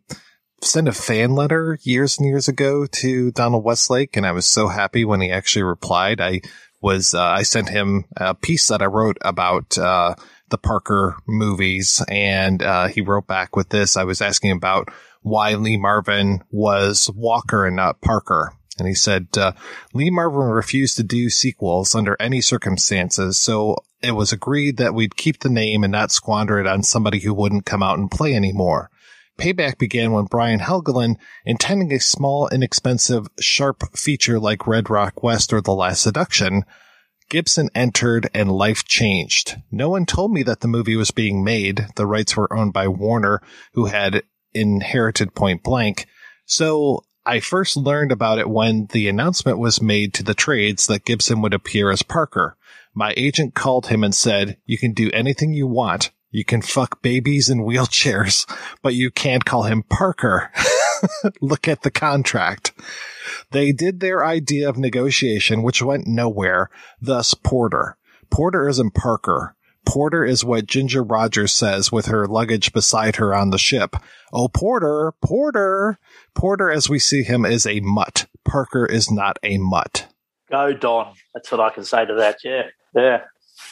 sent 0.62 0.88
a 0.88 0.94
fan 0.94 1.36
letter 1.36 1.80
years 1.84 2.18
and 2.18 2.28
years 2.28 2.48
ago 2.48 2.86
to 2.86 3.32
Donald 3.32 3.64
Westlake, 3.64 4.16
and 4.18 4.26
I 4.26 4.32
was 4.32 4.46
so 4.46 4.68
happy 4.68 5.06
when 5.06 5.22
he 5.22 5.32
actually 5.32 5.64
replied. 5.64 6.22
I 6.22 6.42
was, 6.82 7.14
uh, 7.14 7.22
I 7.22 7.44
sent 7.44 7.70
him 7.70 8.06
a 8.18 8.34
piece 8.34 8.68
that 8.68 8.82
I 8.82 8.86
wrote 8.86 9.18
about, 9.22 9.78
uh, 9.78 10.16
the 10.50 10.58
Parker 10.58 11.18
movies, 11.28 12.04
and, 12.08 12.64
uh, 12.64 12.88
he 12.88 13.02
wrote 13.02 13.28
back 13.28 13.56
with 13.56 13.70
this. 13.70 13.98
I 13.98 14.04
was 14.04 14.22
asking 14.22 14.52
about 14.52 14.90
why 15.22 15.56
Lee 15.56 15.78
Marvin 15.78 16.44
was 16.50 17.10
Walker 17.14 17.66
and 17.66 17.76
not 17.76 18.02
Parker. 18.02 18.54
And 18.78 18.88
he 18.88 18.94
said, 18.94 19.28
uh, 19.38 19.52
Lee 19.94 20.10
Marvin 20.10 20.50
refused 20.50 20.96
to 20.96 21.04
do 21.04 21.30
sequels 21.30 21.94
under 21.94 22.16
any 22.20 22.40
circumstances. 22.40 23.38
So 23.38 23.78
it 24.02 24.14
was 24.14 24.32
agreed 24.32 24.78
that 24.78 24.94
we'd 24.94 25.18
keep 25.18 25.40
the 25.40 25.50
name 25.50 25.84
and 25.84 25.92
not 25.92 26.12
squander 26.12 26.60
it 26.60 26.68
on 26.68 26.84
somebody 26.84 27.20
who 27.20 27.34
wouldn't 27.34 27.66
come 27.66 27.84
out 27.84 28.00
and 28.00 28.10
play 28.10 28.34
anymore. 28.34 28.90
Payback 29.40 29.78
began 29.78 30.12
when 30.12 30.26
Brian 30.26 30.60
Helgeland, 30.60 31.16
intending 31.46 31.94
a 31.94 32.00
small, 32.00 32.50
inexpensive, 32.50 33.28
sharp 33.40 33.98
feature 33.98 34.38
like 34.38 34.68
Red 34.68 34.90
Rock 34.90 35.24
West 35.24 35.54
or 35.54 35.62
The 35.62 35.74
Last 35.74 36.02
Seduction, 36.02 36.66
Gibson 37.30 37.70
entered 37.74 38.30
and 38.34 38.52
life 38.52 38.84
changed. 38.84 39.56
No 39.72 39.90
one 39.90 40.06
told 40.06 40.34
me 40.34 40.44
that 40.44 40.60
the 40.60 40.68
movie 40.68 40.98
was 40.98 41.12
being 41.12 41.42
made. 41.42 41.88
The 41.96 42.06
rights 42.06 42.36
were 42.36 42.54
owned 42.54 42.74
by 42.74 42.90
Warner, 42.90 43.42
who 43.74 43.86
had 43.86 44.24
inherited 44.54 45.36
Point 45.36 45.64
Blank. 45.64 46.08
So 46.46 47.06
I 47.26 47.40
first 47.40 47.78
learned 47.78 48.12
about 48.12 48.40
it 48.40 48.50
when 48.50 48.88
the 48.88 49.08
announcement 49.08 49.58
was 49.58 49.82
made 49.82 50.14
to 50.16 50.24
the 50.24 50.34
trades 50.34 50.88
that 50.88 51.06
Gibson 51.06 51.42
would 51.42 51.54
appear 51.54 51.92
as 51.92 52.04
Parker. 52.04 52.58
My 52.94 53.14
agent 53.16 53.56
called 53.56 53.88
him 53.88 54.04
and 54.04 54.14
said, 54.14 54.58
you 54.66 54.78
can 54.78 54.92
do 54.92 55.10
anything 55.14 55.54
you 55.54 55.68
want. 55.68 56.12
You 56.32 56.46
can 56.46 56.62
fuck 56.62 57.02
babies 57.02 57.50
in 57.50 57.60
wheelchairs, 57.60 58.50
but 58.84 58.94
you 58.94 59.10
can't 59.10 59.46
call 59.46 59.64
him 59.64 59.84
Parker. 59.84 60.52
Look 61.42 61.68
at 61.68 61.82
the 61.82 61.92
contract. 61.92 62.72
They 63.52 63.72
did 63.72 64.00
their 64.00 64.24
idea 64.24 64.70
of 64.70 64.78
negotiation, 64.78 65.64
which 65.64 65.82
went 65.82 66.08
nowhere. 66.08 66.70
Thus, 67.02 67.34
Porter. 67.34 67.98
Porter 68.30 68.70
isn't 68.70 68.94
Parker. 68.94 69.56
Porter 69.88 70.24
is 70.24 70.46
what 70.46 70.68
Ginger 70.68 71.02
Rogers 71.02 71.52
says 71.52 71.92
with 71.92 72.08
her 72.08 72.28
luggage 72.28 72.74
beside 72.74 73.16
her 73.16 73.34
on 73.34 73.50
the 73.50 73.58
ship. 73.58 73.96
Oh, 74.32 74.48
Porter, 74.48 75.14
Porter. 75.24 75.98
Porter, 76.36 76.70
as 76.70 76.88
we 76.88 77.00
see 77.00 77.24
him, 77.24 77.44
is 77.44 77.66
a 77.66 77.80
mutt. 77.80 78.28
Parker 78.46 78.86
is 78.86 79.10
not 79.10 79.40
a 79.42 79.58
mutt. 79.58 80.08
Go, 80.52 80.74
Don. 80.74 81.14
That's 81.34 81.52
what 81.52 81.60
I 81.60 81.72
can 81.72 81.86
say 81.86 82.06
to 82.06 82.14
that. 82.16 82.38
Yeah. 82.44 82.64
Yeah. 82.94 83.24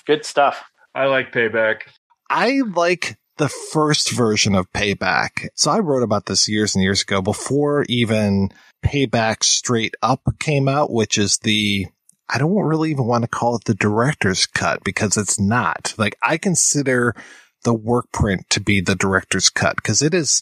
Good 0.05 0.25
stuff. 0.25 0.63
I 0.95 1.05
like 1.05 1.31
Payback. 1.31 1.81
I 2.29 2.61
like 2.75 3.17
the 3.37 3.49
first 3.49 4.11
version 4.11 4.55
of 4.55 4.71
Payback. 4.73 5.49
So 5.55 5.71
I 5.71 5.79
wrote 5.79 6.03
about 6.03 6.25
this 6.25 6.47
years 6.49 6.75
and 6.75 6.83
years 6.83 7.03
ago 7.03 7.21
before 7.21 7.85
even 7.87 8.49
Payback 8.83 9.43
Straight 9.43 9.95
Up 10.01 10.21
came 10.39 10.67
out, 10.67 10.91
which 10.91 11.17
is 11.17 11.37
the 11.39 11.87
I 12.29 12.37
don't 12.39 12.53
really 12.53 12.91
even 12.91 13.05
want 13.05 13.23
to 13.23 13.29
call 13.29 13.55
it 13.55 13.63
the 13.63 13.73
director's 13.73 14.45
cut 14.45 14.83
because 14.83 15.15
it's 15.15 15.39
not. 15.39 15.93
Like 15.97 16.17
I 16.21 16.37
consider 16.37 17.15
the 17.63 17.73
work 17.73 18.11
print 18.11 18.49
to 18.49 18.59
be 18.59 18.81
the 18.81 18.95
director's 18.95 19.49
cut 19.49 19.77
because 19.77 20.01
it 20.01 20.13
is, 20.13 20.41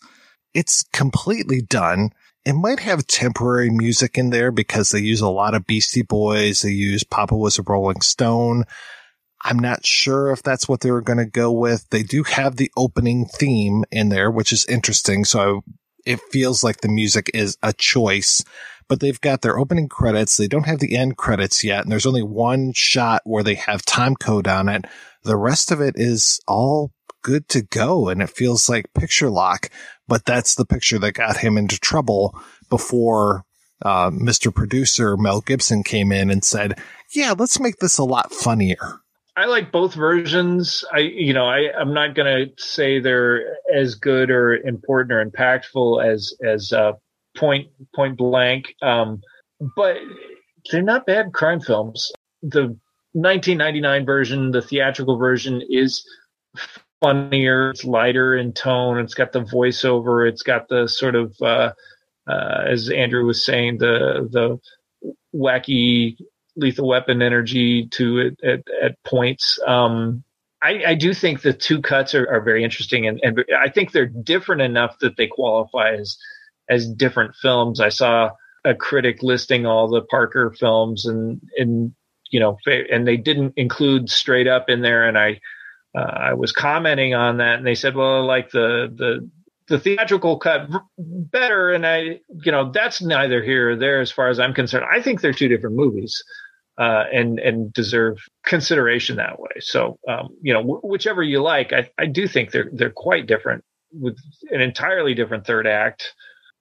it's 0.53 0.83
completely 0.93 1.61
done. 1.61 2.09
It 2.43 2.53
might 2.53 2.79
have 2.79 3.07
temporary 3.07 3.69
music 3.69 4.17
in 4.17 4.29
there 4.31 4.51
because 4.51 4.89
they 4.89 4.99
use 4.99 5.21
a 5.21 5.29
lot 5.29 5.53
of 5.53 5.67
Beastie 5.67 6.03
Boys. 6.03 6.61
They 6.61 6.71
use 6.71 7.03
Papa 7.03 7.35
was 7.35 7.59
a 7.59 7.63
Rolling 7.63 8.01
Stone. 8.01 8.65
I'm 9.45 9.59
not 9.59 9.85
sure 9.85 10.31
if 10.31 10.43
that's 10.43 10.67
what 10.67 10.81
they 10.81 10.91
were 10.91 11.01
going 11.01 11.19
to 11.19 11.25
go 11.25 11.51
with. 11.51 11.87
They 11.89 12.03
do 12.03 12.23
have 12.23 12.55
the 12.55 12.71
opening 12.75 13.25
theme 13.25 13.85
in 13.91 14.09
there, 14.09 14.31
which 14.31 14.51
is 14.51 14.65
interesting. 14.65 15.23
So 15.23 15.61
it 16.05 16.19
feels 16.19 16.63
like 16.63 16.81
the 16.81 16.89
music 16.89 17.29
is 17.33 17.57
a 17.63 17.71
choice 17.71 18.43
but 18.87 18.99
they've 18.99 19.21
got 19.21 19.41
their 19.41 19.57
opening 19.57 19.89
credits. 19.89 20.37
They 20.37 20.47
don't 20.47 20.67
have 20.67 20.79
the 20.79 20.95
end 20.95 21.17
credits 21.17 21.63
yet. 21.63 21.83
And 21.83 21.91
there's 21.91 22.05
only 22.05 22.23
one 22.23 22.73
shot 22.73 23.21
where 23.25 23.43
they 23.43 23.55
have 23.55 23.85
time 23.85 24.15
code 24.15 24.47
on 24.47 24.69
it. 24.69 24.85
The 25.23 25.37
rest 25.37 25.71
of 25.71 25.81
it 25.81 25.95
is 25.97 26.39
all 26.47 26.91
good 27.23 27.49
to 27.49 27.61
go. 27.63 28.09
And 28.09 28.21
it 28.21 28.29
feels 28.29 28.69
like 28.69 28.93
picture 28.93 29.29
lock, 29.29 29.69
but 30.07 30.25
that's 30.25 30.55
the 30.55 30.65
picture 30.65 30.99
that 30.99 31.13
got 31.13 31.37
him 31.37 31.57
into 31.57 31.79
trouble 31.79 32.39
before 32.69 33.43
uh, 33.83 34.11
Mr. 34.11 34.53
Producer 34.53 35.17
Mel 35.17 35.41
Gibson 35.41 35.83
came 35.83 36.11
in 36.11 36.29
and 36.29 36.43
said, 36.43 36.79
yeah, 37.13 37.33
let's 37.37 37.59
make 37.59 37.77
this 37.77 37.97
a 37.97 38.03
lot 38.03 38.31
funnier. 38.31 39.01
I 39.37 39.45
like 39.45 39.71
both 39.71 39.93
versions. 39.93 40.85
I, 40.93 40.99
you 40.99 41.33
know, 41.33 41.45
I, 41.45 41.69
I'm 41.77 41.93
not 41.93 42.15
going 42.15 42.47
to 42.47 42.63
say 42.63 42.99
they're 42.99 43.57
as 43.73 43.95
good 43.95 44.29
or 44.29 44.55
important 44.55 45.11
or 45.11 45.25
impactful 45.25 46.05
as, 46.05 46.33
as, 46.43 46.71
uh, 46.71 46.93
point 47.35 47.67
point 47.93 48.17
blank. 48.17 48.73
Um, 48.81 49.21
but 49.75 49.97
they're 50.71 50.81
not 50.81 51.05
bad 51.05 51.33
crime 51.33 51.59
films. 51.59 52.11
The 52.41 52.77
1999 53.13 54.05
version, 54.05 54.51
the 54.51 54.61
theatrical 54.61 55.17
version, 55.17 55.61
is 55.69 56.05
funnier. 57.01 57.71
It's 57.71 57.85
lighter 57.85 58.35
in 58.35 58.53
tone. 58.53 58.99
It's 58.99 59.13
got 59.13 59.31
the 59.31 59.43
voiceover. 59.43 60.27
It's 60.27 60.43
got 60.43 60.67
the 60.67 60.87
sort 60.87 61.15
of, 61.15 61.35
uh, 61.41 61.73
uh, 62.27 62.63
as 62.67 62.89
Andrew 62.89 63.25
was 63.25 63.45
saying, 63.45 63.77
the 63.77 64.27
the 64.31 64.59
wacky 65.35 66.17
lethal 66.55 66.87
weapon 66.87 67.21
energy 67.21 67.87
to 67.91 68.19
it 68.19 68.39
at, 68.43 68.63
at 68.81 69.03
points. 69.03 69.59
Um, 69.65 70.23
I, 70.61 70.83
I, 70.87 70.93
do 70.95 71.13
think 71.13 71.41
the 71.41 71.53
two 71.53 71.81
cuts 71.81 72.15
are, 72.15 72.27
are 72.27 72.41
very 72.41 72.63
interesting, 72.63 73.07
and, 73.07 73.19
and 73.21 73.45
I 73.57 73.69
think 73.69 73.91
they're 73.91 74.05
different 74.05 74.61
enough 74.61 74.97
that 74.99 75.17
they 75.17 75.27
qualify 75.27 75.93
as 75.93 76.17
as 76.69 76.87
different 76.87 77.35
films. 77.35 77.79
I 77.79 77.89
saw 77.89 78.31
a 78.65 78.73
critic 78.73 79.21
listing 79.21 79.65
all 79.65 79.87
the 79.87 80.01
Parker 80.01 80.53
films 80.59 81.05
and, 81.05 81.39
and, 81.57 81.93
you 82.31 82.39
know, 82.39 82.57
and 82.65 83.07
they 83.07 83.17
didn't 83.17 83.53
include 83.55 84.09
straight 84.09 84.47
up 84.47 84.69
in 84.69 84.81
there. 84.81 85.07
And 85.07 85.17
I, 85.17 85.39
uh, 85.95 86.01
I 86.01 86.33
was 86.33 86.51
commenting 86.51 87.13
on 87.13 87.37
that 87.37 87.57
and 87.57 87.67
they 87.67 87.75
said, 87.75 87.95
well, 87.95 88.15
I 88.15 88.25
like 88.25 88.49
the, 88.51 88.91
the, 88.93 89.29
the 89.67 89.79
theatrical 89.79 90.39
cut 90.39 90.69
better. 90.97 91.71
And 91.71 91.85
I, 91.85 92.19
you 92.43 92.51
know, 92.51 92.71
that's 92.71 93.01
neither 93.01 93.43
here 93.43 93.71
or 93.71 93.75
there 93.75 94.01
as 94.01 94.11
far 94.11 94.29
as 94.29 94.39
I'm 94.39 94.53
concerned. 94.53 94.85
I 94.91 95.01
think 95.01 95.21
they're 95.21 95.33
two 95.33 95.47
different 95.47 95.75
movies. 95.75 96.23
Uh, 96.77 97.05
and 97.13 97.39
and 97.39 97.71
deserve 97.71 98.17
consideration 98.45 99.15
that 99.15 99.39
way. 99.39 99.61
So, 99.61 99.97
um, 100.09 100.35
you 100.41 100.51
know, 100.51 100.59
w- 100.59 100.81
whichever 100.81 101.23
you 101.23 101.41
like, 101.41 101.71
I, 101.71 101.89
I 101.97 102.05
do 102.05 102.27
think 102.27 102.51
they're 102.51 102.69
they're 102.69 102.91
quite 102.93 103.27
different 103.27 103.63
with 103.93 104.17
an 104.49 104.59
entirely 104.59 105.13
different 105.13 105.47
third 105.47 105.67
act, 105.67 106.13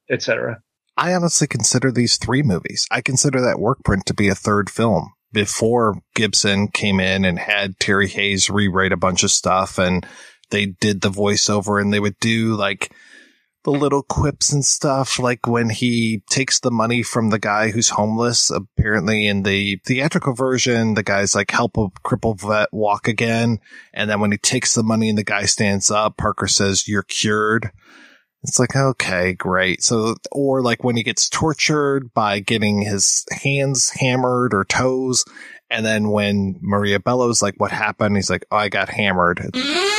etc. 0.08 0.60
I 0.96 1.14
honestly 1.14 1.48
consider 1.48 1.90
these 1.90 2.16
three 2.16 2.42
movies. 2.42 2.86
I 2.92 3.00
consider 3.00 3.40
that 3.40 3.58
work 3.58 3.78
print 3.84 4.06
to 4.06 4.14
be 4.14 4.28
a 4.28 4.36
third 4.36 4.70
film 4.70 5.12
before 5.32 6.00
Gibson 6.14 6.68
came 6.68 7.00
in 7.00 7.24
and 7.24 7.38
had 7.38 7.78
Terry 7.80 8.08
Hayes 8.08 8.48
rewrite 8.48 8.92
a 8.92 8.96
bunch 8.96 9.24
of 9.24 9.32
stuff 9.32 9.78
and 9.78 10.06
they 10.50 10.66
did 10.66 11.00
the 11.00 11.10
voiceover 11.10 11.80
and 11.80 11.92
they 11.92 12.00
would 12.00 12.18
do 12.20 12.54
like 12.54 12.92
the 13.64 13.70
little 13.70 14.02
quips 14.02 14.52
and 14.52 14.64
stuff, 14.64 15.18
like 15.18 15.46
when 15.46 15.70
he 15.70 16.22
takes 16.28 16.60
the 16.60 16.70
money 16.70 17.02
from 17.02 17.30
the 17.30 17.38
guy 17.38 17.70
who's 17.70 17.88
homeless. 17.88 18.50
Apparently, 18.50 19.26
in 19.26 19.42
the 19.42 19.80
theatrical 19.86 20.34
version, 20.34 20.94
the 20.94 21.02
guy's 21.02 21.34
like, 21.34 21.50
help 21.50 21.76
a 21.78 21.88
crippled 22.02 22.40
vet 22.42 22.68
walk 22.72 23.08
again. 23.08 23.58
And 23.92 24.08
then 24.08 24.20
when 24.20 24.32
he 24.32 24.38
takes 24.38 24.74
the 24.74 24.82
money 24.82 25.08
and 25.08 25.18
the 25.18 25.24
guy 25.24 25.46
stands 25.46 25.90
up, 25.90 26.18
Parker 26.18 26.46
says, 26.46 26.86
you're 26.86 27.02
cured. 27.02 27.70
It's 28.42 28.58
like, 28.58 28.76
okay, 28.76 29.32
great. 29.32 29.82
So, 29.82 30.16
or 30.30 30.60
like 30.60 30.84
when 30.84 30.96
he 30.96 31.02
gets 31.02 31.30
tortured 31.30 32.12
by 32.12 32.40
getting 32.40 32.82
his 32.82 33.24
hands 33.30 33.90
hammered 33.90 34.52
or 34.52 34.66
toes. 34.66 35.24
And 35.70 35.86
then 35.86 36.10
when 36.10 36.58
Maria 36.60 37.00
Bello's 37.00 37.40
like, 37.40 37.54
what 37.56 37.72
happened? 37.72 38.16
He's 38.16 38.28
like, 38.28 38.44
oh, 38.50 38.58
I 38.58 38.68
got 38.68 38.90
hammered. 38.90 39.38
Mm-hmm. 39.38 39.93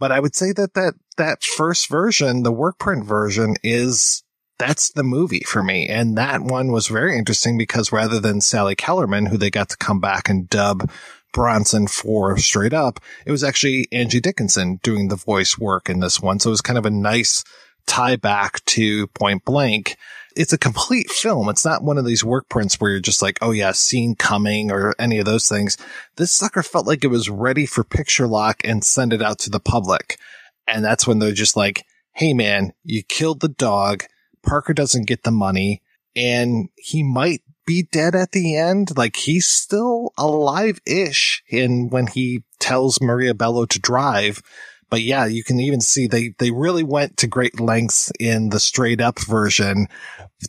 But 0.00 0.10
I 0.10 0.18
would 0.18 0.34
say 0.34 0.52
that 0.52 0.74
that, 0.74 0.94
that 1.18 1.44
first 1.44 1.88
version, 1.88 2.42
the 2.42 2.50
work 2.50 2.78
print 2.78 3.04
version 3.04 3.54
is, 3.62 4.24
that's 4.58 4.90
the 4.90 5.04
movie 5.04 5.44
for 5.46 5.62
me. 5.62 5.86
And 5.86 6.18
that 6.18 6.40
one 6.40 6.72
was 6.72 6.88
very 6.88 7.16
interesting 7.16 7.56
because 7.56 7.92
rather 7.92 8.18
than 8.18 8.40
Sally 8.40 8.74
Kellerman, 8.74 9.26
who 9.26 9.36
they 9.36 9.50
got 9.50 9.68
to 9.68 9.76
come 9.76 10.00
back 10.00 10.28
and 10.28 10.48
dub 10.48 10.90
Bronson 11.32 11.86
for 11.86 12.36
straight 12.38 12.72
up, 12.72 12.98
it 13.26 13.30
was 13.30 13.44
actually 13.44 13.86
Angie 13.92 14.20
Dickinson 14.20 14.80
doing 14.82 15.08
the 15.08 15.16
voice 15.16 15.58
work 15.58 15.88
in 15.88 16.00
this 16.00 16.20
one. 16.20 16.40
So 16.40 16.48
it 16.48 16.52
was 16.52 16.60
kind 16.60 16.78
of 16.78 16.86
a 16.86 16.90
nice 16.90 17.44
tie 17.86 18.16
back 18.16 18.64
to 18.64 19.06
point 19.08 19.44
blank. 19.44 19.96
It's 20.36 20.52
a 20.52 20.58
complete 20.58 21.10
film. 21.10 21.48
It's 21.48 21.64
not 21.64 21.82
one 21.82 21.98
of 21.98 22.04
these 22.04 22.24
work 22.24 22.48
prints 22.48 22.80
where 22.80 22.90
you're 22.90 23.00
just 23.00 23.22
like, 23.22 23.38
oh 23.42 23.50
yeah, 23.50 23.72
scene 23.72 24.14
coming 24.14 24.70
or 24.70 24.94
any 24.98 25.18
of 25.18 25.24
those 25.24 25.48
things. 25.48 25.76
This 26.16 26.32
sucker 26.32 26.62
felt 26.62 26.86
like 26.86 27.04
it 27.04 27.08
was 27.08 27.28
ready 27.28 27.66
for 27.66 27.84
picture 27.84 28.26
lock 28.26 28.60
and 28.64 28.84
send 28.84 29.12
it 29.12 29.22
out 29.22 29.38
to 29.40 29.50
the 29.50 29.60
public. 29.60 30.18
And 30.66 30.84
that's 30.84 31.06
when 31.06 31.18
they're 31.18 31.32
just 31.32 31.56
like, 31.56 31.84
Hey 32.12 32.34
man, 32.34 32.72
you 32.84 33.02
killed 33.02 33.40
the 33.40 33.48
dog. 33.48 34.04
Parker 34.42 34.72
doesn't 34.72 35.06
get 35.06 35.22
the 35.22 35.30
money 35.30 35.82
and 36.16 36.68
he 36.76 37.02
might 37.02 37.42
be 37.66 37.82
dead 37.82 38.14
at 38.14 38.32
the 38.32 38.56
end. 38.56 38.96
Like 38.96 39.16
he's 39.16 39.48
still 39.48 40.12
alive-ish 40.18 41.42
in 41.48 41.88
when 41.88 42.08
he 42.08 42.42
tells 42.58 43.00
Maria 43.00 43.34
Bello 43.34 43.64
to 43.66 43.78
drive. 43.78 44.42
But 44.90 45.02
yeah, 45.02 45.26
you 45.26 45.44
can 45.44 45.60
even 45.60 45.80
see 45.80 46.06
they, 46.06 46.34
they 46.38 46.50
really 46.50 46.82
went 46.82 47.16
to 47.18 47.26
great 47.26 47.60
lengths 47.60 48.10
in 48.18 48.50
the 48.50 48.60
straight 48.60 49.00
up 49.00 49.20
version 49.20 49.86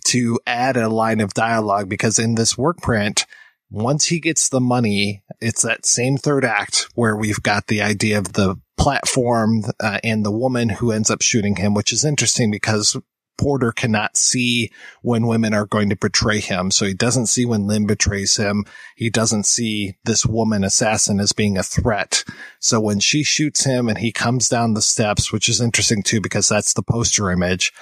to 0.06 0.40
add 0.48 0.78
a 0.78 0.90
line 0.90 1.20
of 1.20 1.34
dialogue 1.34 1.88
because 1.88 2.18
in 2.18 2.36
this 2.36 2.58
work 2.58 2.78
print, 2.82 3.26
once 3.70 4.06
he 4.06 4.20
gets 4.20 4.50
the 4.50 4.60
money, 4.60 5.24
it's 5.40 5.62
that 5.62 5.86
same 5.86 6.18
third 6.18 6.44
act 6.44 6.90
where 6.96 7.16
we've 7.16 7.42
got 7.42 7.68
the 7.68 7.82
idea 7.82 8.18
of 8.18 8.34
the 8.34 8.58
platform 8.78 9.64
uh, 9.80 10.00
and 10.04 10.26
the 10.26 10.32
woman 10.32 10.70
who 10.70 10.92
ends 10.92 11.10
up 11.10 11.22
shooting 11.22 11.56
him, 11.56 11.74
which 11.74 11.94
is 11.94 12.04
interesting 12.04 12.52
because 12.52 12.98
Porter 13.42 13.72
cannot 13.72 14.16
see 14.18 14.72
when 15.02 15.26
women 15.26 15.56
are 15.56 15.66
going 15.66 15.90
to 15.90 15.96
betray 15.96 16.40
him. 16.40 16.70
So 16.70 16.86
he 16.86 16.94
doesn't 16.94 17.26
see 17.26 17.44
when 17.44 17.66
Lynn 17.66 17.88
betrays 17.88 18.38
him. 18.38 18.66
He 18.96 19.10
doesn't 19.10 19.48
see 19.48 19.98
this 20.06 20.28
woman 20.28 20.64
assassin 20.64 21.20
as 21.20 21.34
being 21.34 21.58
a 21.58 21.64
threat. 21.64 22.24
So 22.60 22.80
when 22.80 23.00
she 23.00 23.24
shoots 23.24 23.64
him 23.64 23.90
and 23.90 23.98
he 23.98 24.12
comes 24.12 24.48
down 24.48 24.76
the 24.76 24.82
steps, 24.82 25.32
which 25.32 25.50
is 25.50 25.60
interesting 25.60 26.04
too, 26.04 26.22
because 26.22 26.48
that's 26.48 26.74
the 26.74 26.84
poster 26.84 27.32
image 27.32 27.74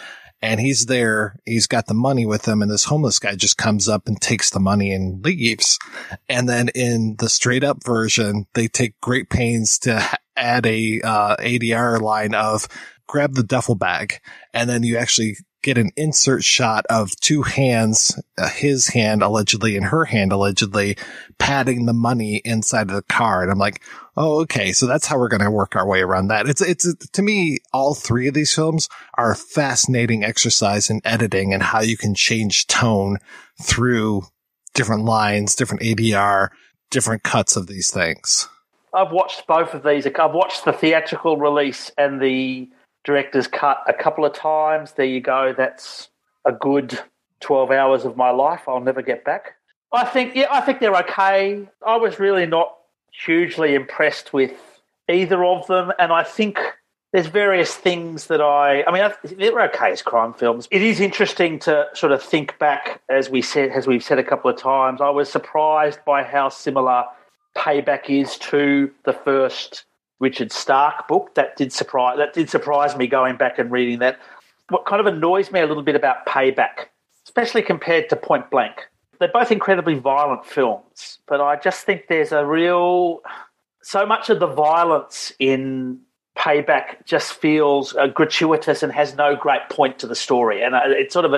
and 0.41 0.61
he's 0.61 0.85
there. 0.85 1.37
He's 1.45 1.67
got 1.67 1.87
the 1.87 1.93
money 1.93 2.25
with 2.25 2.47
him 2.47 2.61
and 2.61 2.71
this 2.71 2.85
homeless 2.85 3.19
guy 3.19 3.35
just 3.35 3.57
comes 3.57 3.89
up 3.89 4.07
and 4.07 4.19
takes 4.21 4.51
the 4.51 4.61
money 4.61 4.93
and 4.93 5.21
leaves. 5.25 5.77
And 6.29 6.47
then 6.47 6.69
in 6.69 7.17
the 7.19 7.27
straight 7.27 7.65
up 7.65 7.83
version, 7.83 8.47
they 8.53 8.69
take 8.69 9.01
great 9.01 9.29
pains 9.29 9.77
to 9.79 10.01
add 10.37 10.65
a 10.65 11.01
uh, 11.01 11.35
ADR 11.35 11.99
line 11.99 12.33
of 12.33 12.69
grab 13.09 13.33
the 13.33 13.43
duffel 13.43 13.73
bag 13.73 14.21
and 14.53 14.69
then 14.69 14.83
you 14.83 14.95
actually 14.95 15.35
get 15.61 15.77
an 15.77 15.91
insert 15.95 16.43
shot 16.43 16.85
of 16.89 17.15
two 17.19 17.43
hands, 17.43 18.19
uh, 18.37 18.49
his 18.49 18.87
hand 18.87 19.21
allegedly 19.21 19.75
and 19.75 19.87
her 19.87 20.05
hand 20.05 20.31
allegedly 20.31 20.97
patting 21.37 21.85
the 21.85 21.93
money 21.93 22.41
inside 22.45 22.89
of 22.89 22.95
the 22.95 23.01
car. 23.01 23.43
And 23.43 23.51
I'm 23.51 23.57
like, 23.57 23.81
Oh, 24.21 24.41
okay. 24.41 24.73
So 24.73 24.85
that's 24.85 25.07
how 25.07 25.17
we're 25.17 25.29
going 25.29 25.43
to 25.43 25.49
work 25.49 25.77
our 25.77 25.87
way 25.87 26.01
around 26.01 26.27
that. 26.27 26.45
It's, 26.45 26.61
it's, 26.61 26.93
to 26.93 27.21
me, 27.21 27.59
all 27.71 27.95
three 27.95 28.27
of 28.27 28.33
these 28.33 28.53
films 28.53 28.89
are 29.13 29.31
a 29.31 29.35
fascinating 29.35 30.25
exercise 30.25 30.89
in 30.89 30.99
editing 31.05 31.53
and 31.53 31.63
how 31.63 31.79
you 31.79 31.95
can 31.95 32.13
change 32.13 32.67
tone 32.67 33.19
through 33.63 34.23
different 34.73 35.05
lines, 35.05 35.55
different 35.55 35.83
ADR, 35.83 36.49
different 36.89 37.23
cuts 37.23 37.55
of 37.55 37.67
these 37.67 37.91
things. 37.91 38.49
I've 38.93 39.13
watched 39.13 39.47
both 39.47 39.73
of 39.73 39.83
these. 39.83 40.05
I've 40.05 40.33
watched 40.33 40.65
the 40.65 40.73
theatrical 40.73 41.37
release 41.37 41.89
and 41.97 42.21
the 42.21 42.69
director's 43.03 43.47
cut 43.47 43.83
a 43.87 43.93
couple 43.93 44.25
of 44.25 44.33
times. 44.33 44.93
There 44.93 45.05
you 45.05 45.21
go. 45.21 45.53
That's 45.55 46.09
a 46.45 46.51
good 46.51 46.99
12 47.41 47.71
hours 47.71 48.05
of 48.05 48.17
my 48.17 48.31
life 48.31 48.67
I'll 48.67 48.79
never 48.79 49.01
get 49.01 49.23
back. 49.23 49.55
I 49.91 50.05
think, 50.05 50.35
yeah, 50.35 50.47
I 50.51 50.61
think 50.61 50.79
they're 50.79 50.95
okay. 50.97 51.67
I 51.85 51.97
was 51.97 52.19
really 52.19 52.45
not 52.45 52.75
hugely 53.11 53.75
impressed 53.75 54.33
with 54.33 54.53
either 55.09 55.43
of 55.43 55.65
them, 55.67 55.91
and 55.97 56.11
I 56.11 56.23
think 56.23 56.59
there's 57.11 57.27
various 57.27 57.73
things 57.73 58.27
that 58.27 58.39
I, 58.39 58.83
I 58.83 58.91
mean, 58.91 59.37
they're 59.37 59.61
okay 59.69 59.91
as 59.91 60.03
crime 60.03 60.33
films. 60.33 60.67
It 60.69 60.83
is 60.83 60.99
interesting 60.99 61.57
to 61.59 61.87
sort 61.93 62.11
of 62.11 62.21
think 62.21 62.59
back, 62.59 63.01
as 63.09 63.29
we 63.31 63.41
said, 63.41 63.71
as 63.71 63.87
we've 63.87 64.03
said 64.03 64.19
a 64.19 64.23
couple 64.23 64.51
of 64.51 64.57
times. 64.57 65.01
I 65.01 65.09
was 65.09 65.29
surprised 65.29 65.99
by 66.05 66.21
how 66.21 66.49
similar 66.49 67.05
Payback 67.57 68.09
is 68.09 68.37
to 68.37 68.91
the 69.05 69.13
first 69.13 69.85
Richard 70.19 70.51
Stark 70.51 71.07
book. 71.07 71.35
That 71.35 71.55
did 71.55 71.71
surprise 71.73 72.17
that 72.17 72.33
did 72.33 72.49
surprise 72.49 72.95
me 72.95 73.07
going 73.07 73.37
back 73.37 73.59
and 73.59 73.71
reading 73.71 73.99
that. 73.99 74.19
What 74.69 74.85
kind 74.85 74.99
of 74.99 75.07
annoys 75.07 75.51
me 75.51 75.61
a 75.61 75.65
little 75.65 75.83
bit 75.83 75.95
about 75.95 76.25
Payback, 76.27 76.87
especially 77.25 77.63
compared 77.63 78.09
to 78.09 78.15
Point 78.15 78.51
Blank, 78.51 78.87
they're 79.19 79.27
both 79.27 79.51
incredibly 79.51 79.95
violent 79.95 80.45
films, 80.45 81.19
but 81.27 81.41
I 81.41 81.57
just 81.57 81.85
think 81.85 82.07
there's 82.07 82.31
a 82.31 82.45
real 82.45 83.21
so 83.81 84.05
much 84.05 84.29
of 84.29 84.39
the 84.39 84.47
violence 84.47 85.31
in 85.39 85.99
Payback 86.37 87.05
just 87.05 87.33
feels 87.33 87.95
uh, 87.95 88.07
gratuitous 88.07 88.81
and 88.81 88.93
has 88.93 89.15
no 89.15 89.35
great 89.35 89.67
point 89.69 89.99
to 89.99 90.07
the 90.07 90.15
story, 90.15 90.63
and 90.63 90.73
uh, 90.73 90.81
it 90.85 91.11
sort 91.11 91.25
of 91.25 91.33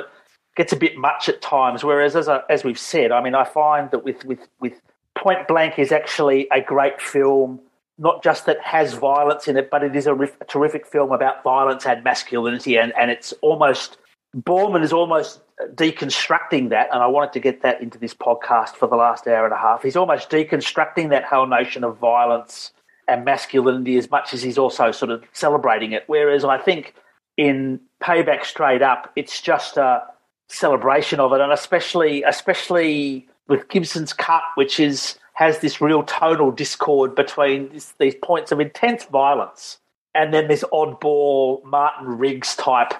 gets 0.55 0.71
a 0.73 0.75
bit 0.75 0.95
much 0.95 1.27
at 1.27 1.41
times. 1.41 1.83
Whereas, 1.83 2.15
as 2.15 2.27
I, 2.27 2.41
as 2.49 2.63
we've 2.63 2.77
said, 2.77 3.11
I 3.11 3.23
mean, 3.23 3.33
I 3.33 3.43
find 3.43 3.89
that 3.91 4.03
with 4.03 4.23
with 4.25 4.47
with 4.59 4.73
Point 5.15 5.47
Blank 5.47 5.79
is 5.79 5.91
actually 5.91 6.47
a 6.51 6.61
great 6.61 7.01
film 7.01 7.59
not 8.01 8.23
just 8.23 8.47
that 8.47 8.59
has 8.61 8.93
violence 8.93 9.47
in 9.47 9.55
it, 9.55 9.69
but 9.69 9.83
it 9.83 9.95
is 9.95 10.07
a, 10.07 10.15
a 10.15 10.45
terrific 10.47 10.87
film 10.87 11.11
about 11.11 11.43
violence 11.43 11.85
and 11.85 12.03
masculinity, 12.03 12.75
and, 12.75 12.91
and 12.99 13.11
it's 13.11 13.31
almost 13.41 13.97
Boorman 14.35 14.81
is 14.81 14.93
almost 14.93 15.41
deconstructing 15.75 16.69
that, 16.69 16.87
and 16.91 17.03
I 17.03 17.07
wanted 17.07 17.33
to 17.33 17.39
get 17.39 17.61
that 17.63 17.81
into 17.81 17.99
this 17.99 18.13
podcast 18.13 18.75
for 18.75 18.87
the 18.87 18.95
last 18.95 19.27
hour 19.27 19.43
and 19.45 19.53
a 19.53 19.57
half. 19.57 19.83
He's 19.83 19.97
almost 19.97 20.29
deconstructing 20.29 21.09
that 21.09 21.25
whole 21.25 21.45
notion 21.45 21.83
of 21.83 21.97
violence 21.97 22.71
and 23.07 23.25
masculinity 23.25 23.97
as 23.97 24.09
much 24.09 24.33
as 24.33 24.41
he's 24.41 24.57
also 24.57 24.91
sort 24.91 25.11
of 25.11 25.23
celebrating 25.33 25.91
it. 25.91 26.03
Whereas 26.07 26.45
I 26.45 26.57
think 26.57 26.95
in 27.35 27.81
Payback 28.01 28.45
Straight 28.45 28.81
Up, 28.81 29.11
it's 29.15 29.41
just 29.41 29.77
a 29.77 30.03
celebration 30.47 31.19
of 31.19 31.33
it, 31.33 31.41
and 31.41 31.51
especially 31.51 32.23
especially 32.23 33.27
with 33.47 33.67
Gibson's 33.67 34.13
cut, 34.13 34.43
which 34.55 34.79
is 34.79 35.19
has 35.41 35.57
this 35.57 35.81
real 35.81 36.03
tonal 36.03 36.51
discord 36.51 37.15
between 37.15 37.67
this, 37.73 37.95
these 37.97 38.13
points 38.13 38.51
of 38.51 38.59
intense 38.59 39.05
violence 39.05 39.79
and 40.13 40.31
then 40.31 40.47
this 40.47 40.63
oddball 40.71 41.63
Martin 41.63 42.19
Riggs 42.19 42.55
type 42.55 42.93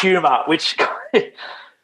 humor, 0.00 0.38
which 0.46 0.76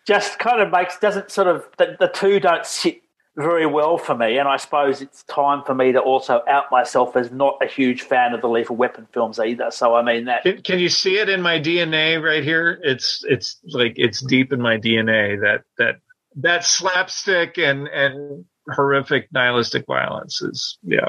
just 0.06 0.40
kind 0.40 0.60
of 0.60 0.72
makes 0.72 0.98
doesn't 0.98 1.30
sort 1.30 1.46
of 1.46 1.68
the, 1.78 1.96
the 2.00 2.08
two 2.08 2.40
don't 2.40 2.66
sit 2.66 3.00
very 3.36 3.64
well 3.64 3.96
for 3.96 4.16
me. 4.16 4.38
And 4.38 4.48
I 4.48 4.56
suppose 4.56 5.00
it's 5.02 5.22
time 5.22 5.62
for 5.64 5.72
me 5.72 5.92
to 5.92 6.00
also 6.00 6.42
out 6.48 6.64
myself 6.72 7.14
as 7.14 7.30
not 7.30 7.58
a 7.62 7.66
huge 7.66 8.02
fan 8.02 8.34
of 8.34 8.40
the 8.40 8.48
Lethal 8.48 8.74
Weapon 8.74 9.06
films 9.12 9.38
either. 9.38 9.70
So 9.70 9.94
I 9.94 10.02
mean 10.02 10.24
that. 10.24 10.42
Can, 10.42 10.62
can 10.62 10.78
you 10.80 10.88
see 10.88 11.18
it 11.18 11.28
in 11.28 11.42
my 11.42 11.60
DNA 11.60 12.20
right 12.20 12.42
here? 12.42 12.80
It's 12.82 13.24
it's 13.28 13.60
like 13.66 13.92
it's 13.94 14.20
deep 14.20 14.52
in 14.52 14.60
my 14.60 14.78
DNA 14.78 15.40
that 15.42 15.62
that 15.78 16.00
that 16.34 16.64
slapstick 16.64 17.56
and 17.56 17.86
and 17.86 18.46
horrific 18.70 19.28
nihilistic 19.32 19.86
violence 19.86 20.42
is 20.42 20.78
yeah. 20.82 21.08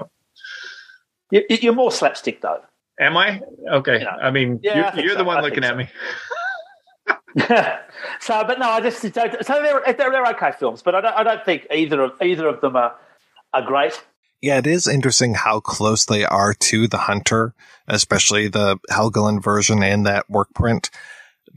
You're 1.32 1.74
more 1.74 1.92
slapstick 1.92 2.42
though. 2.42 2.62
Am 3.00 3.18
I? 3.18 3.42
Okay. 3.72 4.06
I 4.06 4.30
mean, 4.30 4.60
yeah, 4.62 4.94
you're, 4.96 5.06
you're 5.06 5.14
so. 5.14 5.18
the 5.20 5.24
one 5.24 5.42
looking 5.42 5.64
so. 5.64 5.70
at 5.70 5.78
me. 5.78 5.90
so, 8.20 8.44
but 8.46 8.60
no, 8.60 8.70
I 8.70 8.82
just 8.82 9.02
so 9.02 9.10
they're, 9.10 9.42
they're, 9.44 9.96
they're 9.96 10.26
okay 10.28 10.52
films, 10.60 10.84
but 10.84 10.94
I 10.94 11.02
don't 11.02 11.16
I 11.16 11.24
don't 11.24 11.44
think 11.44 11.66
either 11.72 12.02
of 12.02 12.22
either 12.22 12.48
of 12.48 12.62
them 12.62 12.76
are 12.76 12.96
are 13.54 13.66
great. 13.66 14.04
Yeah, 14.42 14.58
it 14.58 14.68
is 14.68 14.88
interesting 14.88 15.34
how 15.34 15.62
close 15.62 16.06
they 16.06 16.26
are 16.26 16.54
to 16.54 16.88
the 16.88 16.98
Hunter, 16.98 17.56
especially 17.88 18.50
the 18.50 18.78
Helgeland 18.92 19.42
version 19.42 19.82
and 19.82 20.06
that 20.06 20.30
work 20.30 20.54
print. 20.54 20.92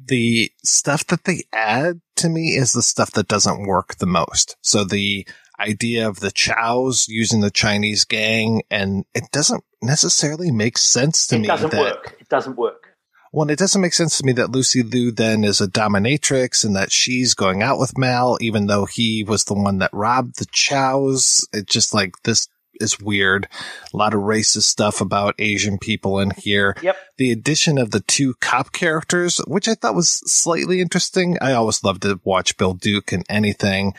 The 0.06 0.52
stuff 0.62 1.04
that 1.08 1.24
they 1.24 1.42
add 1.52 2.00
to 2.16 2.28
me 2.28 2.50
is 2.50 2.72
the 2.72 2.82
stuff 2.82 3.10
that 3.12 3.28
doesn't 3.28 3.66
work 3.66 3.96
the 3.96 4.06
most. 4.06 4.56
So 4.62 4.84
the 4.84 5.26
idea 5.58 6.08
of 6.08 6.20
the 6.20 6.30
Chows 6.30 7.08
using 7.08 7.40
the 7.40 7.50
Chinese 7.50 8.04
gang, 8.04 8.62
and 8.70 9.04
it 9.14 9.24
doesn't 9.32 9.64
necessarily 9.82 10.50
make 10.50 10.78
sense 10.78 11.26
to 11.28 11.36
it 11.36 11.38
me. 11.40 11.44
It 11.44 11.48
doesn't 11.48 11.70
that, 11.70 11.80
work. 11.80 12.16
It 12.20 12.28
doesn't 12.28 12.56
work. 12.56 12.96
Well, 13.32 13.50
it 13.50 13.58
doesn't 13.58 13.82
make 13.82 13.92
sense 13.92 14.16
to 14.18 14.24
me 14.24 14.32
that 14.32 14.50
Lucy 14.50 14.82
Liu 14.82 15.10
then 15.10 15.44
is 15.44 15.60
a 15.60 15.66
dominatrix 15.66 16.64
and 16.64 16.74
that 16.76 16.90
she's 16.90 17.34
going 17.34 17.62
out 17.62 17.78
with 17.78 17.98
Mal, 17.98 18.38
even 18.40 18.66
though 18.66 18.86
he 18.86 19.24
was 19.24 19.44
the 19.44 19.54
one 19.54 19.78
that 19.78 19.90
robbed 19.92 20.38
the 20.38 20.46
Chows. 20.46 21.46
It's 21.52 21.72
just 21.72 21.92
like 21.92 22.14
this 22.22 22.48
is 22.80 23.00
weird. 23.00 23.48
A 23.92 23.96
lot 23.96 24.14
of 24.14 24.20
racist 24.20 24.62
stuff 24.62 25.00
about 25.00 25.34
Asian 25.38 25.78
people 25.78 26.18
in 26.18 26.30
here. 26.30 26.76
Yep. 26.82 26.96
The 27.18 27.30
addition 27.30 27.78
of 27.78 27.90
the 27.90 28.00
two 28.00 28.34
cop 28.40 28.72
characters, 28.72 29.38
which 29.46 29.68
I 29.68 29.74
thought 29.74 29.94
was 29.94 30.08
slightly 30.08 30.80
interesting. 30.80 31.36
I 31.40 31.52
always 31.52 31.84
love 31.84 32.00
to 32.00 32.20
watch 32.24 32.56
Bill 32.56 32.74
Duke 32.74 33.12
in 33.12 33.22
anything. 33.28 33.94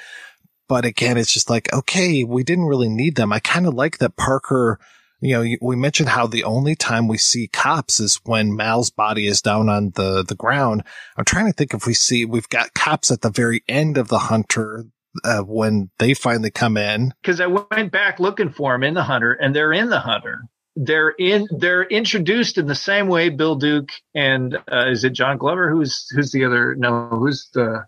But 0.68 0.86
again, 0.86 1.18
it's 1.18 1.32
just 1.32 1.50
like, 1.50 1.72
okay, 1.74 2.24
we 2.24 2.44
didn't 2.44 2.66
really 2.66 2.90
need 2.90 3.16
them. 3.16 3.32
I 3.32 3.40
kind 3.40 3.68
of 3.68 3.74
like 3.74 4.00
that 4.00 4.18
Parker, 4.18 4.80
you 5.22 5.34
know, 5.34 5.58
we 5.62 5.76
mentioned 5.76 6.10
how 6.10 6.28
the 6.28 6.44
only 6.44 6.76
time 6.76 7.08
we 7.08 7.18
see 7.18 7.48
cops 7.48 8.00
is 8.00 8.20
when 8.26 8.56
Mal's 8.56 8.90
body 8.90 9.28
is 9.28 9.42
down 9.42 9.70
on 9.70 9.92
the, 9.96 10.24
the 10.24 10.36
ground. 10.36 10.84
I'm 11.16 11.26
trying 11.26 11.48
to 11.48 11.54
think 11.54 11.74
if 11.74 11.88
we 11.88 11.94
see, 11.94 12.26
we've 12.26 12.50
got 12.50 12.74
cops 12.74 13.12
at 13.12 13.22
the 13.22 13.32
very 13.32 13.64
end 13.68 13.98
of 13.98 14.10
the 14.10 14.20
hunter. 14.20 14.86
Uh, 15.24 15.42
when 15.42 15.90
they 15.98 16.14
finally 16.14 16.52
come 16.52 16.78
in, 16.78 17.12
because 17.24 17.42
I 17.42 17.48
went 17.48 17.92
back 17.92 18.20
looking 18.20 18.52
for 18.52 18.74
them 18.74 18.84
in 18.84 18.94
the 18.94 19.02
hunter, 19.02 19.34
and 19.34 19.56
they're 19.56 19.74
in 19.74 19.90
the 19.90 20.00
hunter. 20.00 20.42
They're 20.76 21.10
in. 21.10 21.48
They're 21.50 21.86
introduced 21.86 22.60
in 22.60 22.68
the 22.68 22.76
same 22.76 23.08
way. 23.08 23.30
Bill 23.30 23.56
Duke 23.56 23.90
and 24.14 24.56
uh, 24.72 24.92
is 24.92 25.04
it 25.04 25.14
John 25.14 25.40
Glover? 25.40 25.72
Who's 25.72 26.08
who's 26.14 26.32
the 26.32 26.46
other? 26.46 26.76
No, 26.76 27.08
who's 27.10 27.50
the 27.52 27.84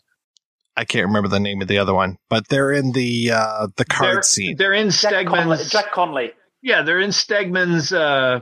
I 0.80 0.86
can't 0.86 1.08
remember 1.08 1.28
the 1.28 1.42
name 1.42 1.62
of 1.62 1.68
the 1.68 1.80
other 1.80 1.94
one, 1.94 2.18
but 2.30 2.48
they're 2.48 2.72
in 2.72 2.94
the 2.94 3.32
uh, 3.32 3.68
the 3.76 3.84
card 3.84 4.16
they're, 4.16 4.22
scene. 4.22 4.56
They're 4.56 4.72
in 4.72 4.92
Jack 4.92 5.12
Stegman's. 5.12 5.30
Conley, 5.30 5.66
Jack 5.66 5.92
Conley. 5.92 6.32
Yeah, 6.62 6.84
they're 6.84 7.02
in 7.02 7.10
Stegman's 7.10 7.92
uh, 7.92 8.40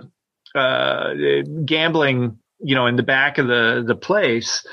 uh, 0.54 1.14
gambling. 1.66 2.38
You 2.60 2.76
know, 2.76 2.86
in 2.86 2.96
the 2.96 3.02
back 3.02 3.40
of 3.40 3.48
the 3.48 3.84
the 3.86 3.96
place, 3.96 4.68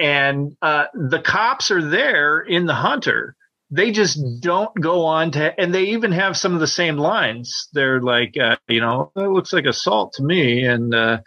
and 0.00 0.56
uh, 0.62 0.84
the 0.94 1.18
cops 1.18 1.72
are 1.72 1.82
there 1.82 2.38
in 2.38 2.66
the 2.66 2.74
hunter. 2.74 3.34
They 3.72 3.90
just 3.90 4.20
don't 4.40 4.74
go 4.80 5.06
on 5.06 5.32
to, 5.32 5.60
and 5.60 5.74
they 5.74 5.86
even 5.86 6.12
have 6.12 6.36
some 6.36 6.54
of 6.54 6.60
the 6.60 6.68
same 6.68 6.98
lines. 6.98 7.68
They're 7.72 8.00
like, 8.00 8.36
uh, 8.40 8.58
you 8.68 8.80
know, 8.80 9.10
it 9.16 9.28
looks 9.28 9.52
like 9.52 9.64
assault 9.64 10.12
to 10.14 10.22
me, 10.22 10.64
and 10.64 10.94
uh, 10.94 11.18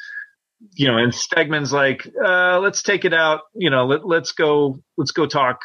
you 0.73 0.88
know, 0.88 0.98
and 0.98 1.11
Stegman's 1.11 1.73
like, 1.73 2.07
uh, 2.23 2.60
let's 2.60 2.82
take 2.82 3.06
it 3.06 3.14
out. 3.14 3.41
You 3.53 3.69
know, 3.69 3.86
let, 3.86 4.06
let's 4.06 4.32
go, 4.32 4.80
let's 4.98 5.11
go 5.11 5.26
talk 5.26 5.61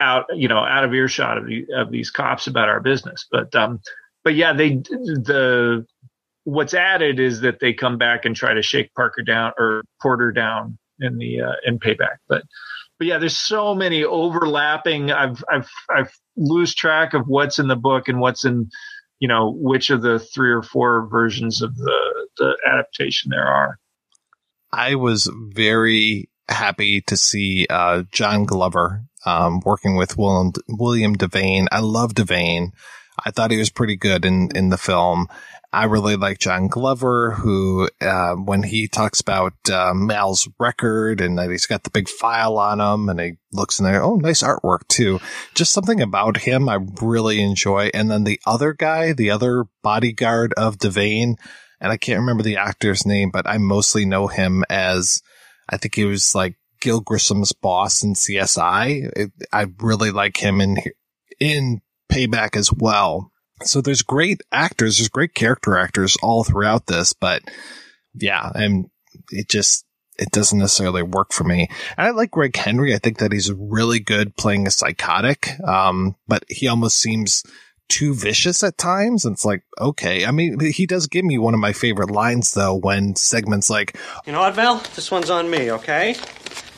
out, 0.00 0.26
you 0.34 0.48
know, 0.48 0.58
out 0.58 0.84
of 0.84 0.94
earshot 0.94 1.38
of, 1.38 1.46
the, 1.46 1.66
of 1.74 1.90
these 1.90 2.10
cops 2.10 2.46
about 2.46 2.68
our 2.68 2.80
business. 2.80 3.26
But, 3.30 3.54
um, 3.54 3.80
but 4.24 4.34
yeah, 4.34 4.52
they, 4.52 4.76
the, 4.76 5.86
what's 6.44 6.74
added 6.74 7.20
is 7.20 7.40
that 7.40 7.60
they 7.60 7.72
come 7.72 7.98
back 7.98 8.24
and 8.24 8.34
try 8.36 8.54
to 8.54 8.62
shake 8.62 8.94
Parker 8.94 9.22
down 9.22 9.52
or 9.58 9.82
Porter 10.00 10.32
down 10.32 10.78
in 11.00 11.18
the, 11.18 11.42
uh, 11.42 11.54
in 11.64 11.78
payback. 11.78 12.18
But, 12.28 12.42
but 12.98 13.06
yeah, 13.06 13.18
there's 13.18 13.36
so 13.36 13.74
many 13.74 14.04
overlapping. 14.04 15.12
I've, 15.12 15.42
I've, 15.50 15.68
I've 15.94 16.12
lose 16.36 16.74
track 16.74 17.14
of 17.14 17.26
what's 17.26 17.58
in 17.58 17.68
the 17.68 17.76
book 17.76 18.08
and 18.08 18.20
what's 18.20 18.44
in, 18.44 18.70
you 19.20 19.28
know, 19.28 19.52
which 19.56 19.90
of 19.90 20.02
the 20.02 20.18
three 20.18 20.50
or 20.50 20.62
four 20.62 21.08
versions 21.08 21.62
of 21.62 21.76
the, 21.76 22.28
the 22.38 22.56
adaptation 22.66 23.30
there 23.30 23.46
are. 23.46 23.78
I 24.72 24.94
was 24.96 25.30
very 25.32 26.28
happy 26.48 27.02
to 27.02 27.16
see 27.16 27.66
uh, 27.68 28.04
John 28.10 28.44
Glover 28.44 29.02
um, 29.26 29.60
working 29.64 29.96
with 29.96 30.16
William 30.16 30.52
William 30.68 31.16
Devane. 31.16 31.66
I 31.70 31.80
love 31.80 32.14
Devane. 32.14 32.72
I 33.24 33.30
thought 33.30 33.50
he 33.50 33.58
was 33.58 33.70
pretty 33.70 33.96
good 33.96 34.24
in, 34.24 34.50
in 34.54 34.68
the 34.68 34.78
film. 34.78 35.26
I 35.72 35.84
really 35.84 36.16
like 36.16 36.38
John 36.38 36.68
Glover, 36.68 37.32
who, 37.32 37.90
uh, 38.00 38.34
when 38.34 38.62
he 38.62 38.88
talks 38.88 39.20
about 39.20 39.52
uh, 39.70 39.92
Mal's 39.92 40.48
record 40.58 41.20
and 41.20 41.38
that 41.38 41.50
he's 41.50 41.66
got 41.66 41.82
the 41.82 41.90
big 41.90 42.08
file 42.08 42.56
on 42.56 42.80
him 42.80 43.08
and 43.10 43.20
he 43.20 43.32
looks 43.52 43.78
in 43.78 43.84
there, 43.84 44.02
oh, 44.02 44.16
nice 44.16 44.42
artwork 44.42 44.88
too. 44.88 45.20
Just 45.54 45.72
something 45.72 46.00
about 46.00 46.38
him 46.38 46.70
I 46.70 46.78
really 47.02 47.42
enjoy. 47.42 47.90
And 47.92 48.10
then 48.10 48.24
the 48.24 48.40
other 48.46 48.72
guy, 48.72 49.12
the 49.12 49.30
other 49.30 49.66
bodyguard 49.82 50.54
of 50.54 50.78
Devane, 50.78 51.34
and 51.80 51.92
I 51.92 51.96
can't 51.96 52.20
remember 52.20 52.42
the 52.42 52.56
actor's 52.56 53.06
name, 53.06 53.30
but 53.30 53.46
I 53.46 53.58
mostly 53.58 54.04
know 54.04 54.26
him 54.26 54.64
as, 54.68 55.22
I 55.68 55.76
think 55.76 55.94
he 55.94 56.04
was 56.04 56.34
like 56.34 56.56
Gil 56.80 57.00
Grissom's 57.00 57.52
boss 57.52 58.02
in 58.02 58.14
CSI. 58.14 59.10
It, 59.16 59.32
I 59.52 59.66
really 59.80 60.10
like 60.10 60.36
him 60.36 60.60
in, 60.60 60.78
in 61.40 61.80
Payback 62.10 62.56
as 62.56 62.72
well 62.72 63.30
so 63.62 63.80
there's 63.80 64.02
great 64.02 64.42
actors, 64.52 64.98
there's 64.98 65.08
great 65.08 65.34
character 65.34 65.76
actors 65.76 66.16
all 66.22 66.44
throughout 66.44 66.86
this, 66.86 67.12
but 67.12 67.42
yeah, 68.14 68.50
and 68.54 68.86
it 69.30 69.48
just, 69.48 69.84
it 70.18 70.30
doesn't 70.30 70.58
necessarily 70.58 71.02
work 71.02 71.32
for 71.32 71.44
me. 71.44 71.68
And 71.96 72.06
I 72.06 72.10
like 72.10 72.32
Greg 72.32 72.56
Henry. 72.56 72.94
I 72.94 72.98
think 72.98 73.18
that 73.18 73.32
he's 73.32 73.52
really 73.52 74.00
good 74.00 74.36
playing 74.36 74.66
a 74.66 74.70
psychotic. 74.70 75.50
Um, 75.60 76.16
but 76.26 76.44
he 76.48 76.66
almost 76.66 76.98
seems 76.98 77.44
too 77.88 78.14
vicious 78.14 78.62
at 78.62 78.78
times. 78.78 79.24
And 79.24 79.34
it's 79.34 79.44
like, 79.44 79.62
okay. 79.80 80.24
I 80.24 80.30
mean, 80.30 80.60
he 80.60 80.86
does 80.86 81.06
give 81.06 81.24
me 81.24 81.38
one 81.38 81.54
of 81.54 81.60
my 81.60 81.72
favorite 81.72 82.10
lines 82.10 82.54
though, 82.54 82.74
when 82.74 83.14
Stegman's 83.14 83.70
like, 83.70 83.96
You 84.26 84.32
know 84.32 84.40
what, 84.40 84.54
Val? 84.54 84.82
This 84.94 85.10
one's 85.10 85.30
on 85.30 85.50
me, 85.50 85.70
okay? 85.72 86.10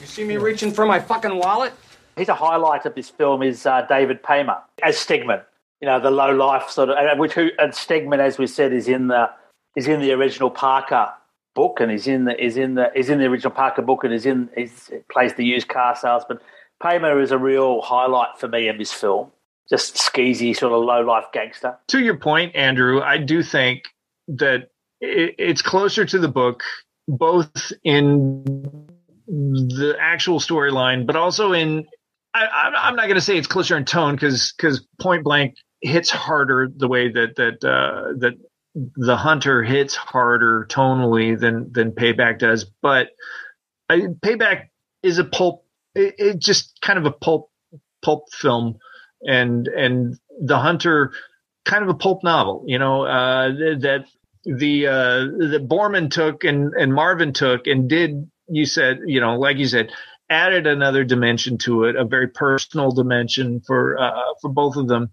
You 0.01 0.07
see 0.07 0.25
me 0.25 0.37
reaching 0.37 0.73
for 0.73 0.87
my 0.87 1.01
fucking 1.01 1.37
wallet? 1.37 1.73
He's 2.17 2.29
a 2.29 2.35
highlight 2.35 2.87
of 2.87 2.95
this 2.95 3.09
film 3.09 3.43
is 3.43 3.67
uh, 3.67 3.87
David 3.89 4.23
Paymer 4.23 4.59
as 4.83 4.97
Stegman 4.97 5.43
you 5.81 5.87
know, 5.87 5.99
the 5.99 6.11
low 6.11 6.31
life 6.31 6.69
sort 6.69 6.91
of, 6.91 6.97
and 6.99 7.19
which 7.19 7.33
who 7.33 7.49
and 7.59 7.73
Stegman, 7.73 8.19
as 8.19 8.39
we 8.39 8.47
said, 8.47 8.73
is 8.73 8.87
in 8.87 9.09
the 9.09 9.31
is 9.77 9.89
in 9.89 10.01
the 10.01 10.13
original 10.13 10.51
Parker 10.51 11.13
book, 11.55 11.81
and 11.81 11.91
is 11.91 12.07
in 12.07 12.27
the 12.27 12.43
is 12.43 12.57
in 12.57 12.75
the 12.75 12.91
is 12.95 13.09
in 13.09 13.19
the 13.19 13.25
original 13.25 13.51
Parker 13.51 13.83
book, 13.83 14.05
and 14.05 14.13
is 14.13 14.27
in 14.27 14.51
he's 14.55 14.91
plays 15.11 15.35
the 15.35 15.45
used 15.45 15.69
car 15.69 15.97
salesman. 15.97 16.39
Paymer 16.83 17.21
is 17.21 17.31
a 17.31 17.39
real 17.39 17.81
highlight 17.81 18.39
for 18.39 18.49
me 18.49 18.69
in 18.69 18.79
this 18.79 18.93
film. 18.93 19.31
Just 19.71 19.97
skeezy, 19.97 20.57
sort 20.57 20.73
of 20.73 20.83
low 20.85 21.01
life 21.03 21.27
gangster. 21.33 21.79
To 21.89 22.01
your 22.01 22.19
point, 22.19 22.57
Andrew, 22.57 23.01
I 23.01 23.19
do 23.19 23.43
think 23.43 23.85
that 24.29 24.71
it's 25.01 25.63
closer 25.63 26.05
to 26.05 26.19
the 26.19 26.29
book, 26.29 26.63
both 27.07 27.73
in 27.85 28.45
the 29.27 29.97
actual 30.01 30.41
storyline, 30.41 31.07
but 31.07 31.17
also 31.17 31.53
in 31.53 31.87
I, 32.35 32.89
am 32.89 32.97
not 32.97 33.05
going 33.05 33.17
to 33.17 33.21
say 33.21 33.37
it's 33.37 33.47
closer 33.47 33.77
in 33.77 33.85
tone 33.85 34.15
because 34.15 34.53
because 34.57 34.87
Point 35.01 35.25
Blank 35.25 35.57
hits 35.81 36.11
harder 36.11 36.69
the 36.75 36.89
way 36.89 37.11
that 37.11 37.37
that 37.37 37.65
uh, 37.65 38.13
that 38.19 38.35
the 38.75 39.17
hunter 39.17 39.63
hits 39.63 39.97
harder 39.97 40.67
tonally 40.69 41.39
than 41.39 41.73
than 41.73 41.91
payback 41.91 42.39
does 42.39 42.67
but 42.83 43.09
I, 43.89 44.03
payback 44.23 44.69
is 45.03 45.19
a 45.19 45.25
pulp 45.25 45.65
it, 45.95 46.15
it, 46.19 46.39
just 46.39 46.81
kind 46.81 46.99
of 46.99 47.05
a 47.05 47.11
pulp 47.11 47.51
pulp 48.01 48.33
film 48.33 48.79
and 49.23 49.69
and 49.69 50.19
the 50.41 50.59
hunter 50.59 51.13
kind 51.65 51.83
of 51.83 51.91
a 51.91 51.95
pulp 51.95 52.25
novel 52.25 52.65
you 52.67 52.79
know 52.79 53.05
uh, 53.05 53.49
that 53.81 54.05
the 54.45 54.87
uh 54.87 55.21
that 55.51 55.67
Boorman 55.69 56.11
took 56.11 56.45
and 56.45 56.73
and 56.75 56.95
marvin 56.95 57.33
took 57.33 57.67
and 57.67 57.89
did 57.89 58.31
you 58.49 58.65
said 58.65 59.01
you 59.07 59.21
know 59.21 59.39
like 59.39 59.59
you 59.59 59.67
said 59.67 59.91
added 60.31 60.67
another 60.67 61.05
dimension 61.05 61.59
to 61.59 61.85
it 61.85 61.97
a 61.97 62.05
very 62.05 62.29
personal 62.29 62.93
dimension 62.93 63.61
for 63.67 63.99
uh 64.01 64.13
for 64.41 64.51
both 64.51 64.77
of 64.77 64.89
them 64.89 65.11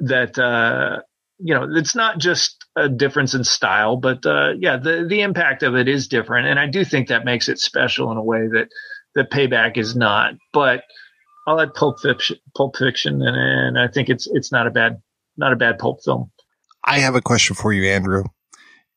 that 0.00 0.38
uh, 0.38 1.00
you 1.38 1.54
know 1.54 1.66
it's 1.76 1.94
not 1.94 2.18
just 2.18 2.64
a 2.76 2.88
difference 2.88 3.34
in 3.34 3.44
style, 3.44 3.96
but 3.96 4.24
uh, 4.26 4.52
yeah, 4.58 4.76
the 4.76 5.06
the 5.08 5.22
impact 5.22 5.62
of 5.62 5.74
it 5.74 5.88
is 5.88 6.08
different, 6.08 6.48
and 6.48 6.58
I 6.58 6.66
do 6.66 6.84
think 6.84 7.08
that 7.08 7.24
makes 7.24 7.48
it 7.48 7.58
special 7.58 8.10
in 8.10 8.18
a 8.18 8.22
way 8.24 8.48
that 8.52 8.68
that 9.14 9.30
Payback 9.30 9.76
is 9.76 9.94
not. 9.96 10.34
But 10.52 10.84
I 11.46 11.52
like 11.52 11.74
Pulp 11.74 12.00
Fiction, 12.00 12.36
Pulp 12.56 12.76
Fiction, 12.76 13.20
and, 13.22 13.36
and 13.36 13.78
I 13.78 13.88
think 13.92 14.08
it's 14.08 14.28
it's 14.30 14.52
not 14.52 14.66
a 14.66 14.70
bad 14.70 15.02
not 15.36 15.52
a 15.52 15.56
bad 15.56 15.78
pulp 15.78 16.02
film. 16.04 16.30
I 16.84 17.00
have 17.00 17.14
a 17.14 17.22
question 17.22 17.56
for 17.56 17.72
you, 17.72 17.88
Andrew. 17.90 18.24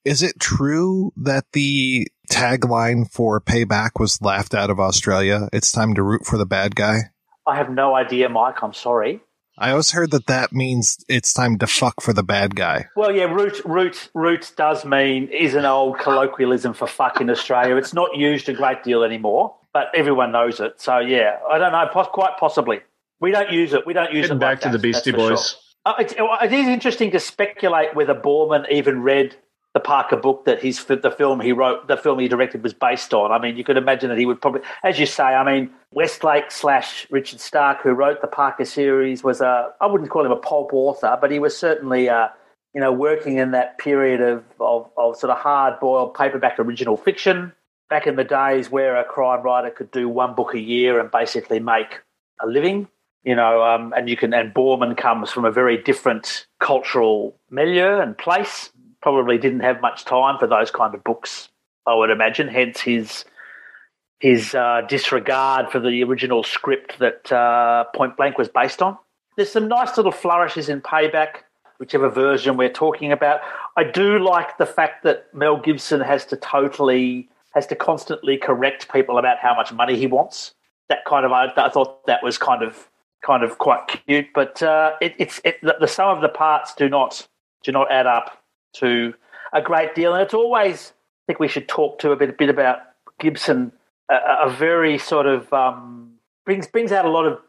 Is 0.03 0.21
it 0.21 0.39
true 0.39 1.11
that 1.17 1.45
the 1.53 2.07
tagline 2.31 3.11
for 3.11 3.41
Payback 3.41 3.91
was 3.99 4.21
laughed 4.21 4.53
out 4.53 4.69
of 4.69 4.79
Australia? 4.79 5.49
It's 5.51 5.71
time 5.71 5.95
to 5.95 6.03
root 6.03 6.25
for 6.25 6.37
the 6.37 6.45
bad 6.45 6.75
guy. 6.75 7.11
I 7.47 7.57
have 7.57 7.69
no 7.69 7.95
idea, 7.95 8.29
Mike. 8.29 8.61
I'm 8.61 8.73
sorry. 8.73 9.21
I 9.57 9.71
always 9.71 9.91
heard 9.91 10.11
that 10.11 10.27
that 10.27 10.51
means 10.51 10.97
it's 11.07 11.33
time 11.33 11.57
to 11.59 11.67
fuck 11.67 12.01
for 12.01 12.11
the 12.11 12.23
bad 12.23 12.55
guy. 12.55 12.87
Well, 12.95 13.15
yeah, 13.15 13.23
root 13.23 13.61
root 13.63 14.09
root 14.13 14.51
does 14.57 14.83
mean 14.83 15.29
is 15.29 15.55
an 15.55 15.65
old 15.65 15.97
colloquialism 15.99 16.73
for 16.73 16.87
fuck 16.87 17.21
in 17.21 17.29
Australia. 17.29 17.77
It's 17.77 17.93
not 17.93 18.17
used 18.17 18.49
a 18.49 18.53
great 18.53 18.83
deal 18.83 19.03
anymore, 19.03 19.55
but 19.75 19.91
everyone 19.93 20.31
knows 20.31 20.61
it. 20.61 20.79
So 20.79 20.99
yeah, 20.99 21.37
I 21.51 21.57
don't 21.57 21.73
know, 21.73 21.85
quite 22.05 22.37
possibly. 22.39 22.79
We 23.19 23.31
don't 23.31 23.51
use 23.51 23.73
it. 23.73 23.85
We 23.85 23.91
don't 23.91 24.13
use 24.13 24.27
Getting 24.27 24.37
it. 24.37 24.39
Back 24.39 24.49
like 24.49 24.59
to 24.61 24.69
that, 24.69 24.71
the 24.71 24.79
Beastie 24.79 25.11
Boys. 25.11 25.49
Sure. 25.49 25.59
Uh, 25.85 26.39
it 26.43 26.53
is 26.53 26.67
interesting 26.67 27.11
to 27.11 27.19
speculate 27.19 27.93
whether 27.93 28.15
Boorman 28.15 28.71
even 28.71 29.01
read 29.01 29.35
the 29.73 29.81
Parker 29.81 30.15
book 30.15 30.45
that 30.45 30.61
his 30.61 30.81
the 30.85 31.13
film 31.17 31.41
he 31.41 31.51
wrote, 31.51 31.89
the 31.89 31.97
film 31.97 32.19
he 32.19 32.29
directed 32.29 32.63
was 32.63 32.73
based 32.73 33.13
on. 33.13 33.33
I 33.33 33.37
mean, 33.37 33.57
you 33.57 33.65
could 33.65 33.75
imagine 33.75 34.07
that 34.07 34.17
he 34.17 34.25
would 34.25 34.41
probably, 34.41 34.61
as 34.81 34.97
you 34.97 35.05
say, 35.05 35.23
I 35.23 35.43
mean, 35.43 35.69
Westlake 35.91 36.51
slash 36.51 37.05
Richard 37.11 37.41
Stark, 37.41 37.81
who 37.81 37.91
wrote 37.91 38.21
the 38.21 38.27
Parker 38.27 38.63
series, 38.63 39.25
was 39.25 39.41
a 39.41 39.73
I 39.81 39.87
wouldn't 39.87 40.09
call 40.09 40.25
him 40.25 40.31
a 40.31 40.37
pulp 40.37 40.69
author, 40.71 41.17
but 41.19 41.31
he 41.31 41.39
was 41.39 41.57
certainly 41.57 42.07
uh, 42.07 42.29
you 42.73 42.79
know 42.79 42.93
working 42.93 43.39
in 43.39 43.51
that 43.51 43.77
period 43.77 44.21
of, 44.21 44.45
of, 44.61 44.89
of 44.95 45.17
sort 45.17 45.31
of 45.31 45.37
hard 45.37 45.81
boiled 45.81 46.13
paperback 46.13 46.59
original 46.59 46.95
fiction 46.95 47.51
back 47.89 48.07
in 48.07 48.15
the 48.15 48.23
days 48.23 48.69
where 48.69 48.95
a 48.97 49.03
crime 49.03 49.41
writer 49.41 49.69
could 49.69 49.91
do 49.91 50.09
one 50.09 50.35
book 50.35 50.53
a 50.53 50.59
year 50.59 50.99
and 50.99 51.11
basically 51.11 51.59
make 51.59 52.01
a 52.41 52.47
living. 52.47 52.87
You 53.23 53.35
know, 53.35 53.63
um, 53.63 53.91
and 53.97 54.07
you 54.07 54.15
can 54.15 54.33
and 54.33 54.53
Boorman 54.53 54.95
comes 54.95 55.31
from 55.31 55.45
a 55.45 55.51
very 55.51 55.81
different 55.81 56.45
cultural 56.59 57.35
milieu 57.49 57.99
and 57.99 58.15
place 58.15 58.69
probably 59.01 59.37
didn't 59.37 59.59
have 59.59 59.81
much 59.81 60.03
time 60.03 60.37
for 60.39 60.47
those 60.47 60.71
kind 60.71 60.95
of 60.95 61.03
books, 61.03 61.49
I 61.85 61.93
would 61.93 62.09
imagine. 62.09 62.47
Hence 62.47 62.81
his 62.81 63.25
his 64.19 64.55
uh, 64.55 64.81
disregard 64.87 65.71
for 65.71 65.79
the 65.79 66.03
original 66.03 66.43
script 66.43 66.97
that 66.99 67.31
uh, 67.31 67.83
Point 67.95 68.17
Blank 68.17 68.37
was 68.37 68.49
based 68.49 68.81
on. 68.81 68.97
There's 69.35 69.51
some 69.51 69.67
nice 69.67 69.97
little 69.97 70.11
flourishes 70.11 70.69
in 70.69 70.81
Payback, 70.81 71.43
whichever 71.77 72.09
version 72.09 72.57
we're 72.57 72.69
talking 72.69 73.11
about. 73.11 73.41
I 73.77 73.83
do 73.83 74.17
like 74.17 74.57
the 74.57 74.65
fact 74.65 75.03
that 75.03 75.33
Mel 75.33 75.59
Gibson 75.59 76.01
has 76.01 76.25
to 76.27 76.37
totally 76.37 77.29
has 77.55 77.65
to 77.67 77.75
constantly 77.75 78.37
correct 78.37 78.91
people 78.91 79.17
about 79.17 79.37
how 79.39 79.55
much 79.55 79.71
money 79.71 79.97
he 79.97 80.07
wants. 80.07 80.53
That 80.89 81.05
kind 81.05 81.25
of 81.25 81.31
I, 81.31 81.51
I 81.55 81.69
thought 81.69 82.05
that 82.05 82.21
was 82.21 82.37
kind 82.37 82.61
of 82.61 82.89
kind 83.25 83.43
of 83.43 83.57
quite 83.57 83.87
cute, 84.05 84.27
but 84.35 84.61
uh, 84.61 84.91
it, 85.01 85.15
it's 85.17 85.41
it, 85.43 85.59
the, 85.61 85.75
the 85.79 85.87
sum 85.87 86.15
of 86.15 86.21
the 86.21 86.29
parts 86.29 86.75
do 86.75 86.87
not 86.89 87.27
do 87.63 87.71
not 87.71 87.91
add 87.91 88.05
up 88.05 88.43
to 88.73 89.13
a 89.53 89.61
great 89.61 89.95
deal. 89.95 90.13
And 90.13 90.21
it's 90.21 90.33
always, 90.33 90.91
I 90.91 91.23
think 91.27 91.39
we 91.39 91.47
should 91.47 91.67
talk 91.67 91.97
to 91.99 92.11
a 92.11 92.15
bit, 92.15 92.29
a 92.29 92.33
bit 92.33 92.49
about 92.49 92.79
Gibson, 93.19 93.71
a, 94.11 94.15
a 94.43 94.49
very 94.49 94.97
sort 94.97 95.25
of 95.25 95.51
um, 95.53 96.15
brings 96.45 96.67
brings 96.67 96.91
out 96.91 97.05
a 97.05 97.09
lot 97.09 97.25
of 97.25 97.39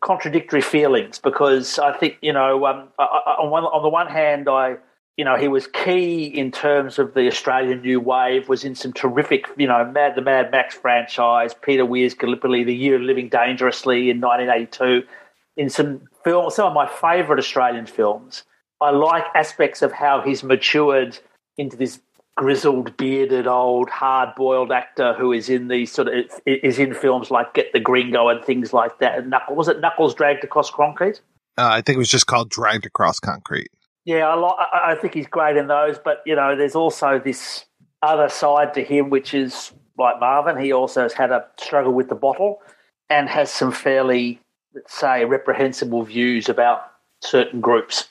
contradictory 0.00 0.60
feelings 0.60 1.18
because 1.18 1.78
I 1.78 1.96
think 1.96 2.18
you 2.20 2.32
know 2.32 2.66
um, 2.66 2.88
I, 2.98 3.36
on 3.40 3.50
one 3.50 3.64
on 3.64 3.82
the 3.82 3.88
one 3.88 4.06
hand 4.06 4.48
I 4.48 4.76
you 5.16 5.24
know 5.24 5.36
he 5.36 5.48
was 5.48 5.66
key 5.66 6.24
in 6.24 6.50
terms 6.50 6.98
of 6.98 7.14
the 7.14 7.26
Australian 7.26 7.82
New 7.82 8.00
Wave 8.00 8.48
was 8.48 8.64
in 8.64 8.74
some 8.74 8.92
terrific 8.92 9.46
you 9.56 9.66
know 9.66 9.84
Mad 9.84 10.14
the 10.16 10.22
Mad 10.22 10.50
Max 10.50 10.74
franchise 10.74 11.54
Peter 11.54 11.84
Weir's 11.84 12.14
Gallipoli 12.14 12.64
The 12.64 12.74
Year 12.74 12.96
of 12.96 13.02
Living 13.02 13.28
Dangerously 13.28 14.10
in 14.10 14.20
1982 14.20 15.06
in 15.56 15.70
some 15.70 16.02
film 16.24 16.50
some 16.50 16.66
of 16.66 16.74
my 16.74 16.86
favourite 16.86 17.38
Australian 17.38 17.86
films 17.86 18.44
I 18.80 18.90
like 18.90 19.24
aspects 19.34 19.82
of 19.82 19.92
how 19.92 20.20
he's 20.20 20.42
matured 20.42 21.18
into 21.56 21.76
this 21.76 22.00
grizzled, 22.36 22.96
bearded, 22.96 23.46
old, 23.46 23.88
hard-boiled 23.88 24.72
actor 24.72 25.14
who 25.14 25.32
is 25.32 25.48
in 25.48 25.68
these 25.68 25.92
sort 25.92 26.08
of 26.08 26.14
is 26.46 26.78
in 26.78 26.94
films 26.94 27.30
like 27.30 27.54
Get 27.54 27.72
the 27.72 27.80
Gringo 27.80 28.28
and 28.28 28.44
things 28.44 28.72
like 28.72 28.98
that. 28.98 29.18
And 29.18 29.30
Knuckles, 29.30 29.56
was 29.56 29.68
it 29.68 29.80
Knuckles 29.80 30.14
dragged 30.14 30.44
across 30.44 30.70
concrete? 30.70 31.20
Uh, 31.56 31.68
I 31.70 31.82
think 31.82 31.96
it 31.96 31.98
was 31.98 32.10
just 32.10 32.26
called 32.26 32.50
Dragged 32.50 32.84
Across 32.84 33.20
Concrete. 33.20 33.70
Yeah, 34.04 34.28
I, 34.28 34.34
lo- 34.34 34.56
I 34.58 34.96
think 34.96 35.14
he's 35.14 35.26
great 35.26 35.56
in 35.56 35.66
those. 35.66 35.98
But 35.98 36.22
you 36.26 36.36
know, 36.36 36.56
there's 36.56 36.74
also 36.74 37.18
this 37.18 37.64
other 38.02 38.28
side 38.28 38.74
to 38.74 38.84
him, 38.84 39.10
which 39.10 39.34
is 39.34 39.72
like 39.98 40.20
Marvin. 40.20 40.62
He 40.62 40.72
also 40.72 41.02
has 41.02 41.12
had 41.12 41.30
a 41.30 41.46
struggle 41.58 41.92
with 41.92 42.08
the 42.08 42.14
bottle 42.14 42.60
and 43.08 43.28
has 43.28 43.50
some 43.50 43.72
fairly, 43.72 44.40
let's 44.74 44.94
say, 44.94 45.24
reprehensible 45.24 46.02
views 46.02 46.48
about 46.48 46.90
certain 47.20 47.60
groups 47.60 48.08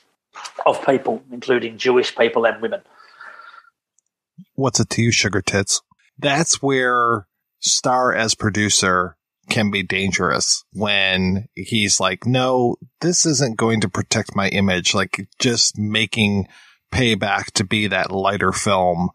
of 0.66 0.84
people, 0.84 1.22
including 1.30 1.78
Jewish 1.78 2.16
people 2.16 2.44
and 2.46 2.60
women. 2.60 2.82
What's 4.54 4.80
it 4.80 4.90
to 4.90 5.02
you, 5.02 5.12
Sugar 5.12 5.42
Tits? 5.42 5.80
That's 6.18 6.62
where 6.62 7.26
Star 7.60 8.12
as 8.12 8.34
producer 8.34 9.16
can 9.48 9.70
be 9.70 9.82
dangerous 9.82 10.64
when 10.72 11.46
he's 11.54 12.00
like, 12.00 12.26
no, 12.26 12.76
this 13.00 13.26
isn't 13.26 13.56
going 13.56 13.80
to 13.80 13.88
protect 13.88 14.36
my 14.36 14.48
image. 14.48 14.94
Like 14.94 15.28
just 15.38 15.78
making 15.78 16.48
payback 16.92 17.52
to 17.52 17.64
be 17.64 17.88
that 17.88 18.10
lighter 18.12 18.52
film. 18.52 19.10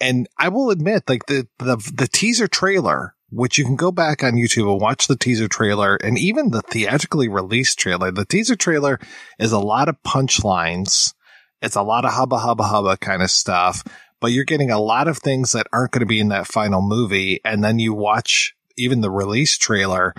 And 0.00 0.28
I 0.38 0.48
will 0.48 0.70
admit, 0.70 1.04
like 1.08 1.26
the, 1.26 1.48
the, 1.58 1.76
the 1.94 2.08
teaser 2.12 2.48
trailer, 2.48 3.14
which 3.30 3.58
you 3.58 3.64
can 3.64 3.76
go 3.76 3.90
back 3.90 4.22
on 4.22 4.34
YouTube 4.34 4.70
and 4.70 4.80
watch 4.80 5.06
the 5.06 5.16
teaser 5.16 5.48
trailer 5.48 5.96
and 5.96 6.18
even 6.18 6.50
the 6.50 6.62
theatrically 6.62 7.28
released 7.28 7.78
trailer. 7.78 8.10
The 8.10 8.26
teaser 8.26 8.56
trailer 8.56 8.98
is 9.38 9.52
a 9.52 9.58
lot 9.58 9.88
of 9.88 10.02
punchlines. 10.02 11.14
It's 11.62 11.76
a 11.76 11.82
lot 11.82 12.04
of 12.04 12.12
hubba 12.12 12.38
hubba 12.38 12.64
hubba 12.64 12.98
kind 12.98 13.22
of 13.22 13.30
stuff, 13.30 13.82
but 14.20 14.28
you're 14.28 14.44
getting 14.44 14.70
a 14.70 14.78
lot 14.78 15.08
of 15.08 15.18
things 15.18 15.52
that 15.52 15.66
aren't 15.72 15.92
going 15.92 16.00
to 16.00 16.06
be 16.06 16.20
in 16.20 16.28
that 16.28 16.46
final 16.46 16.82
movie. 16.82 17.40
And 17.44 17.64
then 17.64 17.78
you 17.78 17.94
watch 17.94 18.54
even 18.76 19.00
the 19.00 19.10
release 19.10 19.56
trailer 19.56 20.14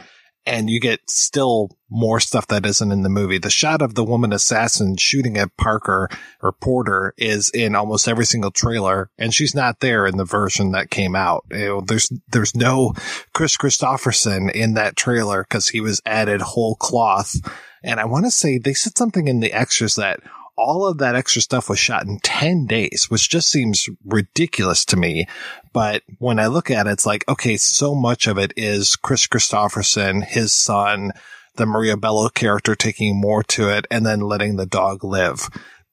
and 0.48 0.70
you 0.70 0.80
get 0.80 1.02
still 1.10 1.78
more 1.90 2.22
stuff 2.22 2.48
that 2.48 2.66
isn't 2.66 2.92
in 2.92 3.04
the 3.04 3.10
movie. 3.10 3.38
The 3.38 3.50
shot 3.50 3.82
of 3.82 3.96
the 3.96 4.04
woman 4.04 4.32
assassin 4.32 4.96
shooting 4.96 5.38
at 5.38 5.56
Parker 5.58 6.10
or 6.42 6.54
Porter 6.54 7.14
is 7.18 7.50
in 7.50 7.76
almost 7.76 8.08
every 8.08 8.26
single 8.26 8.52
trailer, 8.52 9.10
and 9.18 9.34
she's 9.34 9.54
not 9.54 9.82
there 9.82 10.08
in 10.08 10.16
the 10.16 10.24
version 10.24 10.72
that 10.72 10.90
came 10.90 11.18
out. 11.18 11.46
You 11.52 11.66
know, 11.66 11.82
there's 11.82 12.12
there's 12.30 12.56
no 12.56 12.94
Kris 13.34 13.58
Kristofferson 13.58 14.50
in 14.50 14.74
that 14.76 14.96
trailer 14.96 15.44
because 15.44 15.68
he 15.68 15.82
was 15.82 16.02
added 16.06 16.42
whole 16.42 16.76
cloth. 16.76 17.36
And 17.84 18.00
I 18.00 18.06
want 18.06 18.26
to 18.26 18.32
say 18.32 18.58
they 18.58 18.74
said 18.74 18.98
something 18.98 19.28
in 19.28 19.42
the 19.42 19.52
extras 19.52 19.96
that 19.96 20.22
all 20.58 20.88
of 20.88 20.98
that 20.98 21.16
extra 21.16 21.42
stuff 21.42 21.70
was 21.70 21.80
shot 21.80 22.06
in 22.06 22.20
10 22.20 22.66
days, 22.66 23.08
which 23.10 23.30
just 23.30 23.50
seems 23.50 23.88
ridiculous 24.04 24.84
to 24.86 24.98
me. 24.98 25.28
But 25.72 26.04
when 26.18 26.40
I 26.40 26.48
look 26.48 26.72
at 26.72 26.88
it, 26.88 26.92
it's 26.92 27.06
like, 27.06 27.24
okay, 27.30 27.58
so 27.58 27.94
much 27.94 28.28
of 28.28 28.38
it 28.38 28.54
is 28.58 28.96
Kris 28.96 29.28
Kristofferson, 29.28 30.24
his 30.24 30.52
son, 30.54 31.12
the 31.56 31.66
Maria 31.66 31.96
Bello 31.96 32.30
character 32.30 32.76
taking 32.76 33.20
more 33.20 33.44
to 33.44 33.70
it 33.70 33.86
and 33.92 34.06
then 34.06 34.22
letting 34.22 34.56
the 34.56 34.66
dog 34.66 35.04
live. 35.04 35.48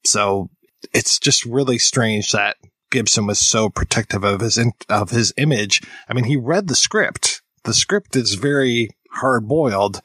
So 0.05 0.49
it's 0.93 1.19
just 1.19 1.45
really 1.45 1.79
strange 1.79 2.33
that 2.33 2.57
Gibson 2.91 3.27
was 3.27 3.39
so 3.39 3.69
protective 3.69 4.25
of 4.25 4.41
his, 4.41 4.57
in, 4.57 4.73
of 4.89 5.11
his 5.11 5.35
image. 5.37 5.83
I 6.09 6.15
mean, 6.15 6.25
he 6.25 6.37
read 6.37 6.69
the 6.69 6.75
script. 6.75 7.43
The 7.65 7.75
script 7.75 8.17
is 8.17 8.35
very 8.35 8.91
hard 9.11 9.47
boiled 9.47 10.01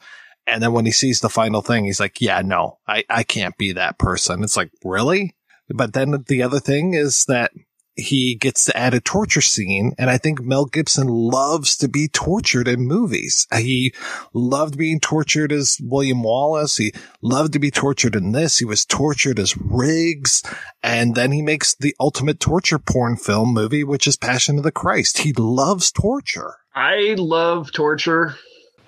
and 0.50 0.62
then 0.62 0.72
when 0.72 0.86
he 0.86 0.92
sees 0.92 1.20
the 1.20 1.30
final 1.30 1.62
thing, 1.62 1.84
he's 1.84 2.00
like, 2.00 2.20
yeah, 2.20 2.42
no, 2.42 2.78
I, 2.86 3.04
I 3.08 3.22
can't 3.22 3.56
be 3.56 3.72
that 3.72 3.98
person. 3.98 4.42
It's 4.42 4.56
like, 4.56 4.70
really? 4.84 5.36
But 5.68 5.92
then 5.92 6.24
the 6.26 6.42
other 6.42 6.60
thing 6.60 6.94
is 6.94 7.24
that 7.26 7.52
he 7.94 8.34
gets 8.34 8.64
to 8.64 8.76
add 8.76 8.94
a 8.94 9.00
torture 9.00 9.40
scene. 9.40 9.92
And 9.98 10.10
I 10.10 10.18
think 10.18 10.40
Mel 10.40 10.64
Gibson 10.64 11.06
loves 11.06 11.76
to 11.78 11.88
be 11.88 12.08
tortured 12.08 12.66
in 12.66 12.80
movies. 12.80 13.46
He 13.54 13.94
loved 14.32 14.76
being 14.78 15.00
tortured 15.00 15.52
as 15.52 15.78
William 15.82 16.22
Wallace. 16.22 16.76
He 16.76 16.92
loved 17.20 17.52
to 17.52 17.58
be 17.58 17.70
tortured 17.70 18.16
in 18.16 18.32
this. 18.32 18.58
He 18.58 18.64
was 18.64 18.84
tortured 18.84 19.38
as 19.38 19.56
Riggs. 19.56 20.42
And 20.82 21.14
then 21.14 21.32
he 21.32 21.42
makes 21.42 21.74
the 21.74 21.94
ultimate 22.00 22.40
torture 22.40 22.78
porn 22.78 23.16
film 23.16 23.52
movie, 23.52 23.84
which 23.84 24.06
is 24.06 24.16
Passion 24.16 24.58
of 24.58 24.64
the 24.64 24.72
Christ. 24.72 25.18
He 25.18 25.32
loves 25.32 25.92
torture. 25.92 26.56
I 26.74 27.14
love 27.18 27.72
torture. 27.72 28.36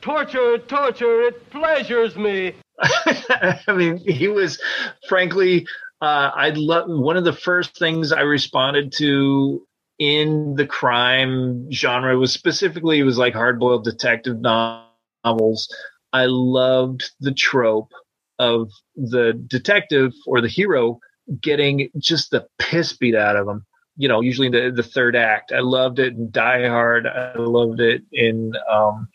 Torture, 0.03 0.59
torture, 0.59 1.23
it 1.23 1.51
pleasures 1.51 2.17
me. 2.17 2.55
I 2.83 3.61
mean, 3.73 3.99
he 3.99 4.27
was, 4.27 4.61
frankly, 5.09 5.65
uh, 6.01 6.31
I 6.35 6.51
love 6.51 6.87
one 6.89 7.17
of 7.17 7.23
the 7.23 7.33
first 7.33 7.79
things 7.79 8.11
I 8.11 8.23
responded 8.23 8.93
to 8.99 9.65
in 10.01 10.57
the 10.57 10.67
crime 10.67 11.71
genre 11.71 12.19
was 12.19 12.33
specifically 12.33 12.99
it 12.99 13.05
was 13.05 13.19
like 13.19 13.35
hard 13.35 13.61
boiled 13.61 13.85
detective 13.85 14.41
novels. 14.41 15.73
I 16.13 16.27
loved 16.27 17.13
the 17.21 17.33
trope 17.33 17.93
of 18.41 18.71
the 18.97 19.41
detective 19.47 20.13
or 20.27 20.41
the 20.41 20.49
hero 20.49 20.99
getting 21.41 21.89
just 21.99 22.33
the 22.33 22.49
piss 22.59 22.97
beat 22.97 23.15
out 23.15 23.37
of 23.37 23.47
him. 23.47 23.65
You 23.97 24.09
know, 24.09 24.21
usually 24.21 24.49
in 24.49 24.53
the, 24.53 24.73
the 24.75 24.83
third 24.83 25.15
act. 25.15 25.53
I 25.53 25.61
loved 25.61 26.01
it 26.01 26.15
in 26.15 26.33
Die 26.33 26.67
Hard. 26.67 27.07
I 27.07 27.35
loved 27.37 27.79
it 27.79 28.03
in 28.11 28.55
um, 28.69 29.09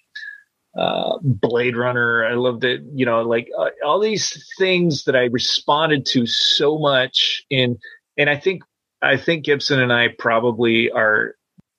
uh, 0.77 1.17
Blade 1.21 1.75
Runner. 1.75 2.25
I 2.25 2.35
loved 2.35 2.63
it. 2.63 2.81
You 2.93 3.05
know, 3.05 3.21
like 3.21 3.49
uh, 3.57 3.69
all 3.85 3.99
these 3.99 4.45
things 4.57 5.05
that 5.05 5.15
I 5.15 5.25
responded 5.25 6.05
to 6.07 6.25
so 6.25 6.77
much 6.77 7.43
in, 7.49 7.79
and 8.17 8.29
I 8.29 8.37
think, 8.37 8.63
I 9.01 9.17
think 9.17 9.45
Gibson 9.45 9.79
and 9.79 9.91
I 9.91 10.09
probably 10.17 10.91
are 10.91 11.35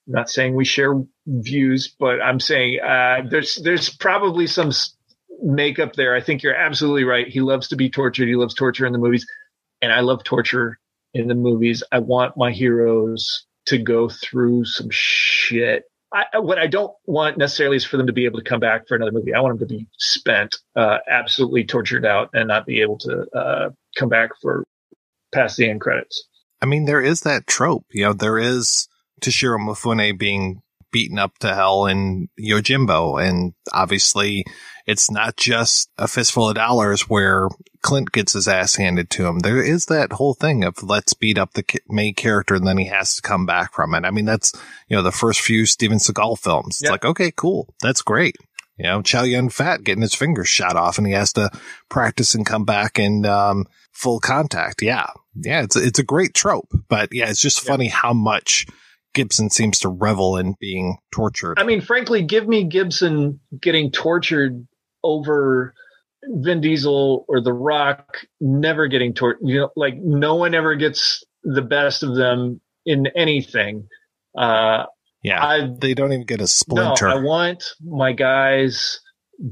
not 0.06 0.30
saying 0.30 0.54
we 0.54 0.64
share 0.64 0.94
views, 1.26 1.94
but 1.98 2.20
I'm 2.22 2.40
saying, 2.40 2.80
uh, 2.80 3.22
there's, 3.28 3.56
there's 3.56 3.90
probably 3.90 4.46
some 4.46 4.72
makeup 5.42 5.94
there. 5.94 6.14
I 6.14 6.20
think 6.20 6.42
you're 6.42 6.54
absolutely 6.54 7.04
right. 7.04 7.28
He 7.28 7.40
loves 7.40 7.68
to 7.68 7.76
be 7.76 7.90
tortured. 7.90 8.26
He 8.28 8.34
loves 8.34 8.54
torture 8.54 8.86
in 8.86 8.92
the 8.92 8.98
movies 8.98 9.26
and 9.82 9.92
I 9.92 10.00
love 10.00 10.24
torture 10.24 10.78
in 11.14 11.28
the 11.28 11.34
movies. 11.34 11.82
I 11.92 12.00
want 12.00 12.36
my 12.36 12.52
heroes 12.52 13.44
to 13.66 13.78
go 13.78 14.08
through 14.08 14.64
some 14.64 14.88
shit 14.90 15.84
I, 16.12 16.38
what 16.38 16.58
I 16.58 16.66
don't 16.66 16.92
want 17.06 17.36
necessarily 17.36 17.76
is 17.76 17.84
for 17.84 17.98
them 17.98 18.06
to 18.06 18.12
be 18.12 18.24
able 18.24 18.38
to 18.38 18.44
come 18.44 18.60
back 18.60 18.88
for 18.88 18.94
another 18.94 19.12
movie. 19.12 19.34
I 19.34 19.40
want 19.40 19.58
them 19.58 19.68
to 19.68 19.74
be 19.74 19.86
spent, 19.98 20.56
uh, 20.74 20.98
absolutely 21.08 21.64
tortured 21.64 22.06
out, 22.06 22.30
and 22.32 22.48
not 22.48 22.64
be 22.64 22.80
able 22.80 22.98
to 22.98 23.26
uh, 23.34 23.70
come 23.96 24.08
back 24.08 24.30
for 24.40 24.64
past 25.32 25.56
the 25.58 25.68
end 25.68 25.80
credits. 25.80 26.24
I 26.62 26.66
mean, 26.66 26.86
there 26.86 27.00
is 27.00 27.20
that 27.20 27.46
trope. 27.46 27.84
You 27.92 28.04
know, 28.04 28.12
there 28.14 28.38
is 28.38 28.88
Toshiro 29.20 29.58
Mifune 29.58 30.18
being 30.18 30.62
beaten 30.90 31.18
up 31.18 31.36
to 31.38 31.54
hell 31.54 31.86
in 31.86 32.28
Yojimbo, 32.40 33.22
and 33.22 33.52
obviously, 33.72 34.44
it's 34.88 35.10
not 35.10 35.36
just 35.36 35.90
a 35.98 36.08
fistful 36.08 36.48
of 36.48 36.54
dollars 36.54 37.02
where 37.10 37.50
Clint 37.82 38.10
gets 38.10 38.32
his 38.32 38.48
ass 38.48 38.76
handed 38.76 39.10
to 39.10 39.26
him. 39.26 39.40
There 39.40 39.62
is 39.62 39.84
that 39.86 40.14
whole 40.14 40.32
thing 40.32 40.64
of 40.64 40.82
let's 40.82 41.12
beat 41.12 41.36
up 41.36 41.52
the 41.52 41.64
main 41.90 42.14
character 42.14 42.54
and 42.54 42.66
then 42.66 42.78
he 42.78 42.86
has 42.86 43.16
to 43.16 43.22
come 43.22 43.44
back 43.44 43.74
from 43.74 43.94
it. 43.94 44.06
I 44.06 44.10
mean, 44.10 44.24
that's, 44.24 44.54
you 44.88 44.96
know, 44.96 45.02
the 45.02 45.12
first 45.12 45.42
few 45.42 45.66
Steven 45.66 45.98
Seagal 45.98 46.38
films. 46.38 46.76
It's 46.76 46.84
yep. 46.84 46.92
like, 46.92 47.04
okay, 47.04 47.30
cool. 47.36 47.68
That's 47.82 48.00
great. 48.00 48.36
You 48.78 48.84
know, 48.84 49.02
Chow 49.02 49.24
Yun 49.24 49.50
Fat 49.50 49.84
getting 49.84 50.00
his 50.00 50.14
fingers 50.14 50.48
shot 50.48 50.74
off 50.74 50.96
and 50.96 51.06
he 51.06 51.12
has 51.12 51.34
to 51.34 51.50
practice 51.90 52.34
and 52.34 52.46
come 52.46 52.64
back 52.64 52.98
in, 52.98 53.26
um, 53.26 53.66
full 53.92 54.20
contact. 54.20 54.80
Yeah. 54.80 55.10
Yeah. 55.34 55.64
It's, 55.64 55.76
it's 55.76 55.98
a 55.98 56.04
great 56.04 56.32
trope, 56.32 56.72
but 56.88 57.10
yeah, 57.12 57.28
it's 57.28 57.42
just 57.42 57.62
yep. 57.62 57.68
funny 57.68 57.88
how 57.88 58.14
much 58.14 58.66
Gibson 59.12 59.50
seems 59.50 59.80
to 59.80 59.90
revel 59.90 60.38
in 60.38 60.54
being 60.58 60.96
tortured. 61.12 61.58
I 61.58 61.64
mean, 61.64 61.82
frankly, 61.82 62.22
give 62.22 62.48
me 62.48 62.64
Gibson 62.64 63.40
getting 63.60 63.90
tortured 63.90 64.66
over 65.08 65.74
Vin 66.24 66.60
Diesel 66.60 67.24
or 67.28 67.40
The 67.40 67.52
Rock 67.52 68.18
never 68.40 68.88
getting 68.88 69.14
toward 69.14 69.38
you 69.42 69.60
know 69.60 69.70
like 69.76 69.94
no 69.96 70.36
one 70.36 70.54
ever 70.54 70.74
gets 70.74 71.24
the 71.42 71.62
best 71.62 72.02
of 72.02 72.14
them 72.14 72.60
in 72.84 73.06
anything. 73.16 73.88
Uh, 74.36 74.86
yeah, 75.22 75.44
I, 75.44 75.68
they 75.80 75.94
don't 75.94 76.12
even 76.12 76.26
get 76.26 76.40
a 76.40 76.46
splinter. 76.46 77.08
No, 77.08 77.16
I 77.16 77.20
want 77.22 77.64
my 77.84 78.12
guys 78.12 79.00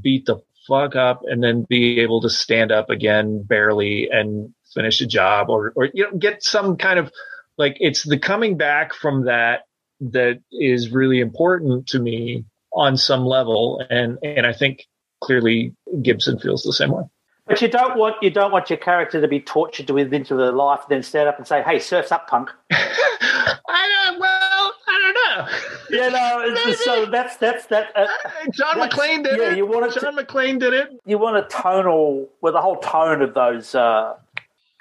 beat 0.01 0.25
the 0.25 0.41
fuck 0.67 0.95
up 0.95 1.21
and 1.23 1.43
then 1.43 1.65
be 1.67 2.01
able 2.01 2.21
to 2.21 2.29
stand 2.29 2.71
up 2.71 2.89
again 2.89 3.43
barely 3.43 4.09
and 4.11 4.53
finish 4.73 5.01
a 5.01 5.07
job 5.07 5.49
or 5.49 5.71
or 5.75 5.89
you 5.93 6.03
know 6.03 6.17
get 6.17 6.43
some 6.43 6.77
kind 6.77 6.99
of 6.99 7.11
like 7.57 7.77
it's 7.79 8.03
the 8.03 8.19
coming 8.19 8.57
back 8.57 8.93
from 8.93 9.25
that 9.25 9.61
that 9.99 10.41
is 10.51 10.91
really 10.91 11.19
important 11.19 11.87
to 11.87 11.99
me 11.99 12.45
on 12.73 12.97
some 12.97 13.25
level 13.25 13.83
and 13.89 14.17
and 14.23 14.45
I 14.45 14.53
think 14.53 14.85
clearly 15.21 15.73
Gibson 16.01 16.39
feels 16.39 16.63
the 16.63 16.73
same 16.73 16.91
way. 16.91 17.03
But 17.47 17.61
you 17.61 17.69
don't 17.69 17.97
want 17.97 18.15
you 18.21 18.29
don't 18.29 18.51
want 18.51 18.69
your 18.69 18.77
character 18.77 19.21
to 19.21 19.27
be 19.27 19.39
tortured 19.39 19.87
to 19.87 19.93
within 19.93 20.23
the 20.23 20.51
life, 20.51 20.81
then 20.89 21.01
stand 21.01 21.29
up 21.29 21.37
and 21.37 21.47
say, 21.47 21.63
"Hey, 21.63 21.79
surfs 21.79 22.11
up, 22.11 22.27
punk." 22.27 22.49
I 22.71 24.05
don't. 24.05 24.19
Well, 24.19 24.73
I 24.87 24.99
don't 25.01 25.13
know. 25.13 25.97
Yeah, 25.97 26.09
no. 26.09 26.41
It's 26.41 26.63
just, 26.65 26.83
so 26.83 27.05
that's 27.05 27.37
that's 27.37 27.67
that. 27.67 27.95
Uh, 27.95 28.07
John 28.51 28.75
McClane 28.75 29.23
did 29.23 29.39
yeah, 29.39 29.51
it. 29.51 29.57
You 29.57 29.65
want 29.65 29.93
John 29.93 30.15
to, 30.15 30.23
McClane 30.23 30.59
did 30.59 30.73
it. 30.73 30.89
You 31.05 31.17
want 31.17 31.37
a 31.37 31.43
tonal 31.43 32.27
with 32.41 32.53
the 32.53 32.61
whole 32.61 32.77
tone 32.77 33.21
of 33.21 33.33
those 33.33 33.73
uh, 33.73 34.15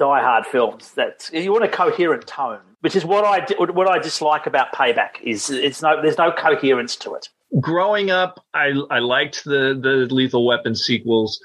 Die 0.00 0.20
Hard 0.20 0.44
films. 0.44 0.90
That 0.94 1.30
you 1.32 1.52
want 1.52 1.62
a 1.62 1.68
coherent 1.68 2.26
tone, 2.26 2.58
which 2.80 2.96
is 2.96 3.04
what 3.04 3.24
I 3.24 3.46
what 3.62 3.88
I 3.88 4.00
dislike 4.00 4.48
about 4.48 4.72
Payback. 4.72 5.22
Is 5.22 5.50
it's 5.50 5.82
no 5.82 6.02
there's 6.02 6.18
no 6.18 6.32
coherence 6.32 6.96
to 6.96 7.14
it 7.14 7.28
growing 7.58 8.10
up, 8.10 8.44
I 8.52 8.72
I 8.90 8.98
liked 9.00 9.44
the 9.44 9.78
the 9.80 10.14
Lethal 10.14 10.46
Weapon 10.46 10.74
sequels. 10.74 11.40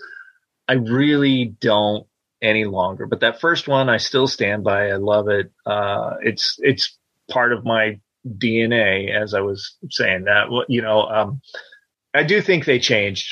I 0.68 0.74
really 0.74 1.46
don't 1.60 2.08
any 2.42 2.66
longer. 2.66 3.06
But 3.06 3.22
that 3.22 3.40
first 3.40 3.68
one, 3.68 3.90
I 3.90 3.98
still 3.98 4.28
stand 4.28 4.64
by. 4.64 4.90
I 4.90 4.96
love 4.96 5.28
it. 5.30 5.52
Uh, 5.66 6.16
it's 6.22 6.56
it's 6.60 6.98
part 7.30 7.54
of 7.54 7.66
my 7.66 8.00
DNA, 8.28 9.10
as 9.16 9.34
I 9.34 9.42
was 9.42 9.78
saying. 9.90 10.26
That 10.26 10.66
you 10.68 10.82
know, 10.82 11.04
um, 11.04 11.42
I 12.14 12.24
do 12.24 12.42
think 12.42 12.66
they 12.66 12.80
changed. 12.80 13.28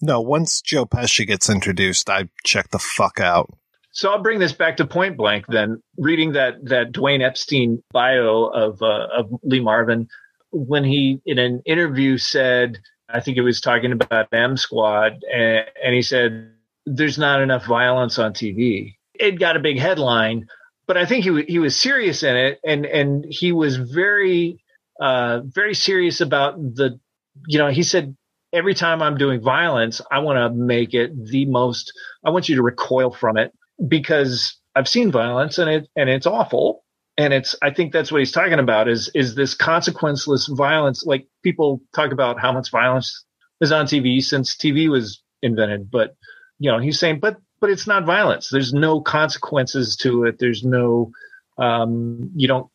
No, 0.00 0.20
once 0.20 0.60
Joe 0.60 0.84
Pesci 0.84 1.26
gets 1.26 1.48
introduced, 1.48 2.10
I 2.10 2.28
check 2.44 2.70
the 2.70 2.78
fuck 2.78 3.20
out. 3.20 3.50
So 3.92 4.10
I'll 4.10 4.22
bring 4.22 4.38
this 4.38 4.52
back 4.52 4.78
to 4.78 4.86
Point 4.86 5.16
Blank. 5.16 5.46
Then 5.48 5.82
reading 5.98 6.32
that 6.32 6.64
that 6.64 6.92
Dwayne 6.92 7.22
Epstein 7.22 7.82
bio 7.92 8.46
of 8.46 8.82
uh, 8.82 9.06
of 9.16 9.30
Lee 9.42 9.60
Marvin, 9.60 10.08
when 10.52 10.84
he 10.84 11.20
in 11.24 11.38
an 11.38 11.62
interview 11.66 12.18
said 12.18 12.78
I 13.12 13.20
think 13.20 13.36
it 13.36 13.42
was 13.42 13.60
talking 13.60 13.92
about 13.92 14.32
M 14.32 14.56
Squad, 14.56 15.22
and, 15.32 15.66
and 15.82 15.94
he 15.94 16.02
said, 16.02 16.52
There's 16.86 17.18
not 17.18 17.42
enough 17.42 17.66
violence 17.66 18.18
on 18.18 18.32
TV. 18.32 18.94
It 19.14 19.38
got 19.38 19.56
a 19.56 19.60
big 19.60 19.78
headline, 19.78 20.48
but 20.86 20.96
I 20.96 21.04
think 21.04 21.24
he, 21.24 21.42
he 21.42 21.58
was 21.58 21.76
serious 21.76 22.22
in 22.22 22.36
it, 22.36 22.58
and, 22.64 22.86
and 22.86 23.24
he 23.28 23.52
was 23.52 23.76
very, 23.76 24.64
uh, 25.00 25.40
very 25.44 25.74
serious 25.74 26.20
about 26.20 26.56
the, 26.56 26.98
you 27.46 27.58
know, 27.58 27.68
he 27.68 27.82
said, 27.82 28.16
Every 28.52 28.74
time 28.74 29.02
I'm 29.02 29.16
doing 29.16 29.40
violence, 29.40 30.02
I 30.10 30.18
want 30.18 30.36
to 30.36 30.50
make 30.50 30.92
it 30.92 31.12
the 31.26 31.46
most, 31.46 31.92
I 32.24 32.30
want 32.30 32.50
you 32.50 32.56
to 32.56 32.62
recoil 32.62 33.10
from 33.10 33.38
it 33.38 33.52
because 33.88 34.56
I've 34.74 34.88
seen 34.88 35.10
violence 35.10 35.56
and 35.56 35.70
it, 35.70 35.88
and 35.96 36.10
it's 36.10 36.26
awful 36.26 36.81
and 37.18 37.32
it's 37.32 37.54
i 37.62 37.70
think 37.70 37.92
that's 37.92 38.10
what 38.10 38.18
he's 38.20 38.32
talking 38.32 38.58
about 38.58 38.88
is 38.88 39.10
is 39.14 39.34
this 39.34 39.54
consequenceless 39.54 40.48
violence. 40.56 41.04
Like 41.04 41.26
people 41.42 41.82
talk 41.94 42.12
about 42.12 42.40
how 42.40 42.52
much 42.52 42.70
violence 42.70 43.24
is 43.60 43.72
on 43.72 43.86
tv 43.86 44.22
since 44.22 44.56
tv 44.56 44.88
was 44.88 45.22
invented 45.42 45.90
but 45.90 46.16
you 46.58 46.70
know 46.70 46.78
he's 46.78 46.98
saying 46.98 47.20
but 47.20 47.36
but 47.60 47.70
it's 47.70 47.86
not 47.86 48.04
violence. 48.04 48.48
There's 48.50 48.72
no 48.74 49.00
consequences 49.00 49.96
to 49.98 50.24
it. 50.24 50.40
There's 50.40 50.64
no 50.64 51.12
um 51.58 52.30
you 52.34 52.48
don't 52.48 52.68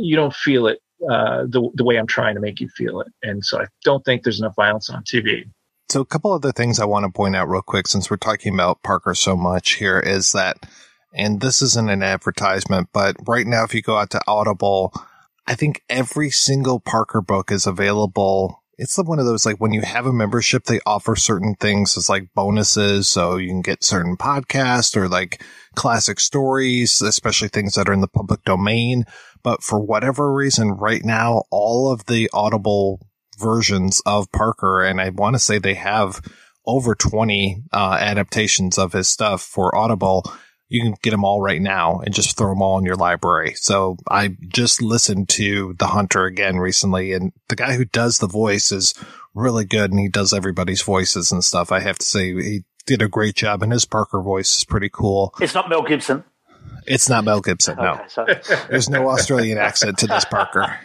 you 0.00 0.16
don't 0.16 0.34
feel 0.34 0.66
it 0.66 0.80
uh 1.08 1.44
the, 1.48 1.70
the 1.74 1.84
way 1.84 1.96
i'm 1.96 2.06
trying 2.06 2.34
to 2.34 2.40
make 2.40 2.60
you 2.60 2.68
feel 2.68 3.00
it. 3.00 3.08
And 3.22 3.44
so 3.44 3.60
i 3.60 3.66
don't 3.84 4.04
think 4.04 4.22
there's 4.24 4.40
enough 4.40 4.56
violence 4.56 4.90
on 4.90 5.04
tv 5.04 5.44
So 5.88 6.00
a 6.00 6.06
couple 6.06 6.32
other 6.32 6.52
things 6.52 6.80
I 6.80 6.84
want 6.84 7.04
to 7.04 7.10
point 7.10 7.36
out 7.36 7.48
real 7.48 7.62
quick 7.62 7.86
since 7.86 8.10
we're 8.10 8.16
talking 8.16 8.54
about 8.54 8.82
Parker 8.82 9.14
so 9.14 9.36
much 9.36 9.74
here 9.74 10.00
is 10.00 10.32
that 10.32 10.56
and 11.12 11.40
this 11.40 11.62
isn't 11.62 11.90
an 11.90 12.02
advertisement, 12.02 12.88
but 12.92 13.16
right 13.26 13.46
now, 13.46 13.64
if 13.64 13.74
you 13.74 13.82
go 13.82 13.96
out 13.96 14.10
to 14.10 14.20
Audible, 14.26 14.92
I 15.46 15.54
think 15.54 15.82
every 15.88 16.30
single 16.30 16.78
Parker 16.78 17.20
book 17.20 17.50
is 17.50 17.66
available. 17.66 18.62
It's 18.76 18.98
one 18.98 19.18
of 19.18 19.24
those 19.24 19.46
like 19.46 19.56
when 19.56 19.72
you 19.72 19.80
have 19.80 20.06
a 20.06 20.12
membership, 20.12 20.64
they 20.64 20.80
offer 20.84 21.16
certain 21.16 21.54
things 21.54 21.96
as 21.96 22.08
like 22.08 22.34
bonuses. 22.34 23.08
So 23.08 23.36
you 23.36 23.48
can 23.48 23.62
get 23.62 23.82
certain 23.82 24.16
podcasts 24.16 24.96
or 24.96 25.08
like 25.08 25.42
classic 25.74 26.20
stories, 26.20 27.00
especially 27.00 27.48
things 27.48 27.74
that 27.74 27.88
are 27.88 27.94
in 27.94 28.02
the 28.02 28.08
public 28.08 28.44
domain. 28.44 29.04
But 29.42 29.62
for 29.62 29.80
whatever 29.80 30.32
reason, 30.32 30.72
right 30.72 31.04
now, 31.04 31.44
all 31.50 31.90
of 31.90 32.04
the 32.06 32.28
Audible 32.32 33.00
versions 33.38 34.02
of 34.04 34.30
Parker, 34.32 34.84
and 34.84 35.00
I 35.00 35.10
want 35.10 35.34
to 35.34 35.40
say 35.40 35.58
they 35.58 35.74
have 35.74 36.20
over 36.66 36.94
20 36.94 37.62
uh, 37.72 37.96
adaptations 37.98 38.76
of 38.76 38.92
his 38.92 39.08
stuff 39.08 39.40
for 39.40 39.74
Audible 39.74 40.30
you 40.68 40.82
can 40.82 40.94
get 41.02 41.10
them 41.10 41.24
all 41.24 41.40
right 41.40 41.62
now 41.62 42.00
and 42.00 42.14
just 42.14 42.36
throw 42.36 42.50
them 42.50 42.62
all 42.62 42.78
in 42.78 42.84
your 42.84 42.96
library. 42.96 43.54
So 43.54 43.96
I 44.10 44.36
just 44.48 44.82
listened 44.82 45.28
to 45.30 45.74
The 45.78 45.86
Hunter 45.86 46.24
again 46.24 46.58
recently 46.58 47.12
and 47.12 47.32
the 47.48 47.56
guy 47.56 47.74
who 47.74 47.84
does 47.86 48.18
the 48.18 48.26
voice 48.26 48.70
is 48.70 48.94
really 49.34 49.64
good 49.64 49.90
and 49.90 50.00
he 50.00 50.08
does 50.08 50.32
everybody's 50.32 50.82
voices 50.82 51.32
and 51.32 51.42
stuff. 51.42 51.72
I 51.72 51.80
have 51.80 51.98
to 51.98 52.06
say 52.06 52.34
he 52.34 52.64
did 52.86 53.00
a 53.00 53.08
great 53.08 53.34
job 53.34 53.62
and 53.62 53.72
his 53.72 53.86
Parker 53.86 54.20
voice 54.20 54.58
is 54.58 54.64
pretty 54.64 54.90
cool. 54.90 55.34
It's 55.40 55.54
not 55.54 55.68
Mel 55.68 55.82
Gibson. 55.82 56.24
It's 56.86 57.08
not 57.08 57.24
Mel 57.24 57.40
Gibson. 57.40 57.76
No, 57.76 58.00
Okay, 58.18 58.40
there's 58.70 58.88
no 58.88 59.08
Australian 59.08 59.58
accent 59.58 59.98
to 59.98 60.06
this 60.06 60.24
Parker. 60.24 60.78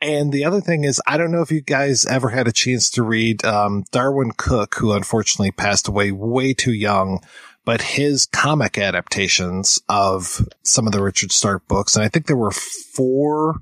And 0.00 0.32
the 0.32 0.44
other 0.44 0.60
thing 0.60 0.84
is, 0.84 1.00
I 1.06 1.16
don't 1.16 1.32
know 1.32 1.40
if 1.40 1.50
you 1.50 1.62
guys 1.62 2.04
ever 2.04 2.28
had 2.28 2.46
a 2.46 2.52
chance 2.52 2.90
to 2.90 3.02
read 3.02 3.42
um, 3.42 3.84
Darwyn 3.90 4.36
Cooke, 4.36 4.74
who 4.74 4.92
unfortunately 4.92 5.50
passed 5.50 5.88
away 5.88 6.12
way 6.12 6.52
too 6.52 6.74
young, 6.74 7.20
but 7.64 7.80
his 7.80 8.26
comic 8.26 8.78
adaptations 8.78 9.80
of 9.88 10.46
some 10.62 10.86
of 10.86 10.92
the 10.92 11.02
Richard 11.02 11.32
Stark 11.32 11.66
books, 11.68 11.96
and 11.96 12.04
I 12.04 12.08
think 12.08 12.26
there 12.26 12.36
were 12.36 12.50
four 12.50 13.60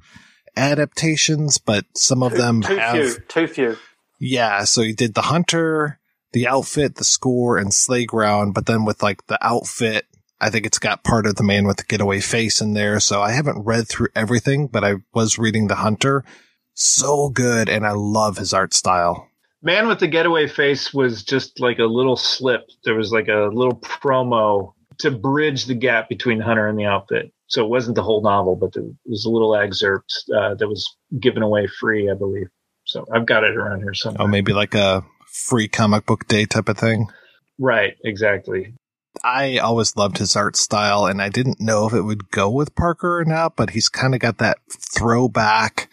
adaptations, 0.57 1.59
but 1.59 1.87
some 1.97 2.23
of 2.23 2.33
them 2.33 2.63
too 2.63 2.77
have 2.77 2.95
few, 2.95 3.19
too 3.29 3.47
few. 3.47 3.79
yeah, 4.19 4.65
so 4.65 4.83
he 4.83 4.93
did 4.93 5.15
the 5.15 5.23
hunter, 5.23 5.99
the 6.33 6.47
outfit, 6.47 6.97
the 6.97 7.05
score, 7.05 7.59
and 7.59 7.73
Slayground, 7.73 8.53
but 8.53 8.67
then 8.67 8.85
with 8.85 9.03
like 9.03 9.27
the 9.27 9.39
outfit, 9.45 10.07
I 10.41 10.51
think 10.51 10.67
it's 10.67 10.79
got 10.79 11.05
part 11.05 11.27
of 11.27 11.37
the 11.37 11.45
man 11.45 11.67
with 11.67 11.77
the 11.77 11.85
getaway 11.85 12.21
face 12.21 12.61
in 12.61 12.75
there. 12.75 12.99
So 12.99 13.23
I 13.23 13.31
haven't 13.31 13.65
read 13.65 13.87
through 13.89 14.09
everything, 14.17 14.67
but 14.67 14.83
I 14.83 14.97
was 15.15 15.39
reading 15.39 15.69
the 15.69 15.77
hunter. 15.77 16.25
So 16.75 17.29
good, 17.29 17.69
and 17.69 17.87
I 17.87 17.93
love 17.93 18.39
his 18.39 18.53
art 18.53 18.75
style. 18.75 19.29
Man 19.63 19.87
with 19.87 20.01
the 20.01 20.09
getaway 20.09 20.49
face 20.49 20.93
was 20.93 21.23
just 21.23 21.61
like 21.61 21.79
a 21.79 21.85
little 21.85 22.17
slip. 22.17 22.63
There 22.85 22.95
was 22.95 23.13
like 23.13 23.29
a 23.29 23.49
little 23.53 23.77
promo 23.77 24.75
to 24.99 25.11
bridge 25.11 25.67
the 25.67 25.75
gap 25.75 26.09
between 26.09 26.41
Hunter 26.41 26.67
and 26.67 26.79
the 26.79 26.85
outfit. 26.85 27.33
So 27.47 27.65
it 27.65 27.69
wasn't 27.69 27.97
the 27.97 28.03
whole 28.03 28.23
novel, 28.23 28.57
but 28.57 28.73
there 28.73 28.85
was 29.05 29.25
a 29.25 29.31
little 29.31 29.55
excerpt 29.55 30.13
uh, 30.35 30.55
that 30.55 30.69
was 30.69 30.97
given 31.21 31.43
away 31.43 31.67
free, 31.67 32.11
I 32.11 32.15
believe. 32.15 32.49
So 32.85 33.05
I've 33.13 33.27
got 33.27 33.45
it 33.45 33.57
around 33.57 33.81
here 33.83 33.95
somewhere. 33.95 34.23
Oh, 34.23 34.27
maybe 34.27 34.53
like 34.53 34.75
a 34.75 35.05
free 35.27 35.69
comic 35.69 36.07
book 36.07 36.27
day 36.27 36.45
type 36.47 36.69
of 36.69 36.79
thing. 36.79 37.09
Right, 37.59 37.95
exactly. 38.05 38.75
I 39.23 39.59
always 39.59 39.97
loved 39.97 40.19
his 40.19 40.35
art 40.35 40.57
style, 40.57 41.05
and 41.07 41.21
I 41.21 41.29
didn't 41.29 41.61
know 41.61 41.87
if 41.87 41.93
it 41.93 42.03
would 42.03 42.31
go 42.31 42.51
with 42.51 42.75
Parker 42.75 43.19
or 43.19 43.25
not, 43.25 43.57
but 43.57 43.71
he's 43.71 43.89
kind 43.89 44.15
of 44.15 44.21
got 44.21 44.39
that 44.39 44.59
throwback, 44.71 45.91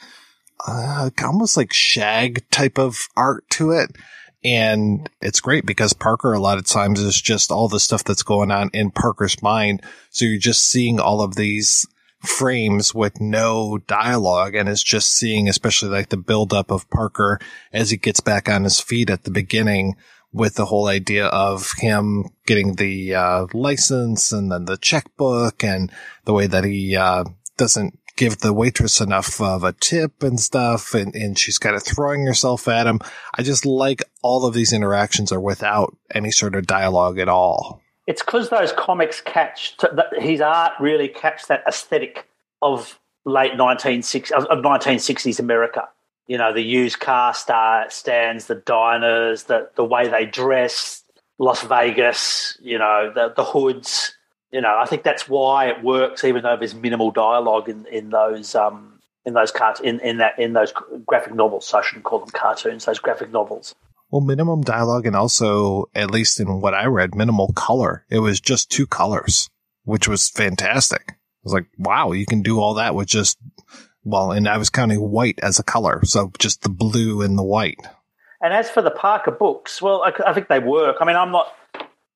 uh, 0.65 1.09
almost 1.23 1.57
like 1.57 1.73
shag 1.73 2.49
type 2.49 2.77
of 2.77 3.07
art 3.15 3.49
to 3.51 3.71
it. 3.71 3.95
And 4.43 5.09
it's 5.21 5.41
great 5.41 5.65
because 5.65 5.93
Parker 5.93 6.33
a 6.33 6.39
lot 6.39 6.57
of 6.57 6.65
times 6.65 7.01
is 7.01 7.21
just 7.21 7.51
all 7.51 7.67
the 7.67 7.79
stuff 7.79 8.03
that's 8.03 8.23
going 8.23 8.51
on 8.51 8.69
in 8.73 8.91
Parker's 8.91 9.41
mind. 9.41 9.81
So 10.11 10.25
you're 10.25 10.39
just 10.39 10.63
seeing 10.63 10.99
all 10.99 11.21
of 11.21 11.35
these 11.35 11.85
frames 12.21 12.93
with 12.93 13.19
no 13.19 13.79
dialogue 13.87 14.55
and 14.55 14.69
it's 14.69 14.83
just 14.83 15.09
seeing, 15.11 15.49
especially 15.49 15.89
like 15.89 16.09
the 16.09 16.17
buildup 16.17 16.71
of 16.71 16.89
Parker 16.89 17.39
as 17.73 17.89
he 17.89 17.97
gets 17.97 18.19
back 18.19 18.49
on 18.49 18.63
his 18.63 18.79
feet 18.79 19.09
at 19.09 19.23
the 19.23 19.31
beginning 19.31 19.95
with 20.31 20.55
the 20.55 20.65
whole 20.65 20.87
idea 20.87 21.25
of 21.27 21.71
him 21.77 22.25
getting 22.45 22.75
the 22.75 23.15
uh, 23.15 23.47
license 23.53 24.31
and 24.31 24.51
then 24.51 24.65
the 24.65 24.77
checkbook 24.77 25.63
and 25.63 25.91
the 26.25 26.33
way 26.33 26.45
that 26.45 26.63
he 26.63 26.95
uh, 26.95 27.23
doesn't 27.57 27.98
give 28.19 28.39
the 28.39 28.51
waitress 28.51 28.99
enough 28.99 29.39
of 29.39 29.63
a 29.63 29.71
tip 29.71 30.23
and 30.23 30.41
stuff 30.41 30.93
and, 30.93 31.15
and 31.15 31.39
she's 31.39 31.57
kind 31.57 31.73
of 31.73 31.81
throwing 31.81 32.25
herself 32.25 32.67
at 32.67 32.85
him. 32.85 32.99
I 33.33 33.43
just 33.43 33.65
like 33.65 34.03
all 34.21 34.45
of 34.45 34.53
these 34.53 34.73
interactions 34.73 35.31
are 35.31 35.39
without 35.39 35.95
any 36.13 36.29
sort 36.29 36.53
of 36.53 36.67
dialogue 36.67 37.17
at 37.17 37.29
all. 37.29 37.81
It's 38.07 38.21
because 38.21 38.49
those 38.49 38.73
comics 38.73 39.21
catch 39.21 39.77
his 40.17 40.41
art 40.41 40.73
really 40.81 41.07
catch 41.07 41.47
that 41.47 41.63
aesthetic 41.65 42.27
of 42.61 42.99
late 43.23 43.53
1960s 43.53 44.31
of, 44.31 44.43
of 44.45 44.65
1960s 44.65 45.39
America. 45.39 45.87
You 46.27 46.37
know, 46.37 46.51
the 46.53 46.61
used 46.61 46.99
car 46.99 47.33
star 47.33 47.89
stands, 47.89 48.47
the 48.47 48.55
diners, 48.55 49.43
the 49.43 49.69
the 49.75 49.85
way 49.85 50.09
they 50.09 50.25
dress, 50.25 51.03
Las 51.37 51.63
Vegas. 51.63 52.57
You 52.61 52.79
know, 52.79 53.11
the 53.15 53.33
the 53.33 53.45
hoods. 53.45 54.15
You 54.51 54.61
know, 54.61 54.75
I 54.79 54.85
think 54.85 55.03
that's 55.03 55.29
why 55.29 55.67
it 55.67 55.83
works, 55.83 56.23
even 56.23 56.43
though 56.43 56.57
there's 56.57 56.73
minimal 56.75 57.11
dialogue 57.11 57.69
in 57.69 57.85
in 57.85 58.09
those 58.09 58.55
um 58.55 58.99
in 59.25 59.33
those 59.33 59.51
cart 59.51 59.79
in 59.79 59.99
in 59.99 60.17
that 60.17 60.39
in 60.39 60.53
those 60.53 60.73
graphic 61.05 61.33
novels. 61.35 61.67
So 61.67 61.77
I 61.77 61.81
shouldn't 61.83 62.05
call 62.05 62.19
them 62.19 62.29
cartoons. 62.29 62.85
Those 62.85 62.99
graphic 62.99 63.31
novels. 63.31 63.75
Well, 64.11 64.21
minimum 64.21 64.61
dialogue 64.61 65.05
and 65.05 65.15
also, 65.15 65.85
at 65.93 66.09
least 66.09 66.39
in 66.39 66.61
what 66.61 66.73
I 66.73 66.85
read, 66.85 67.13
minimal 67.13 67.53
color. 67.53 68.05
It 68.09 68.19
was 68.19 68.39
just 68.41 68.71
two 68.71 68.87
colors, 68.87 69.51
which 69.83 70.07
was 70.07 70.27
fantastic. 70.29 71.11
I 71.11 71.15
was 71.43 71.53
like, 71.53 71.67
wow, 71.77 72.11
you 72.13 72.25
can 72.25 72.41
do 72.41 72.59
all 72.59 72.73
that 72.73 72.95
with 72.95 73.07
just, 73.07 73.37
well, 74.03 74.31
and 74.31 74.47
I 74.49 74.57
was 74.57 74.71
counting 74.71 74.99
white 74.99 75.39
as 75.43 75.59
a 75.59 75.63
color. 75.63 76.01
So 76.05 76.31
just 76.39 76.63
the 76.63 76.69
blue 76.69 77.21
and 77.21 77.37
the 77.37 77.43
white. 77.43 77.77
And 78.41 78.51
as 78.51 78.67
for 78.67 78.81
the 78.81 78.89
Parker 78.89 79.29
books, 79.29 79.79
well, 79.79 80.01
I, 80.01 80.11
I 80.25 80.33
think 80.33 80.47
they 80.47 80.59
work. 80.59 80.95
I 80.99 81.05
mean, 81.05 81.15
I'm 81.15 81.31
not 81.31 81.53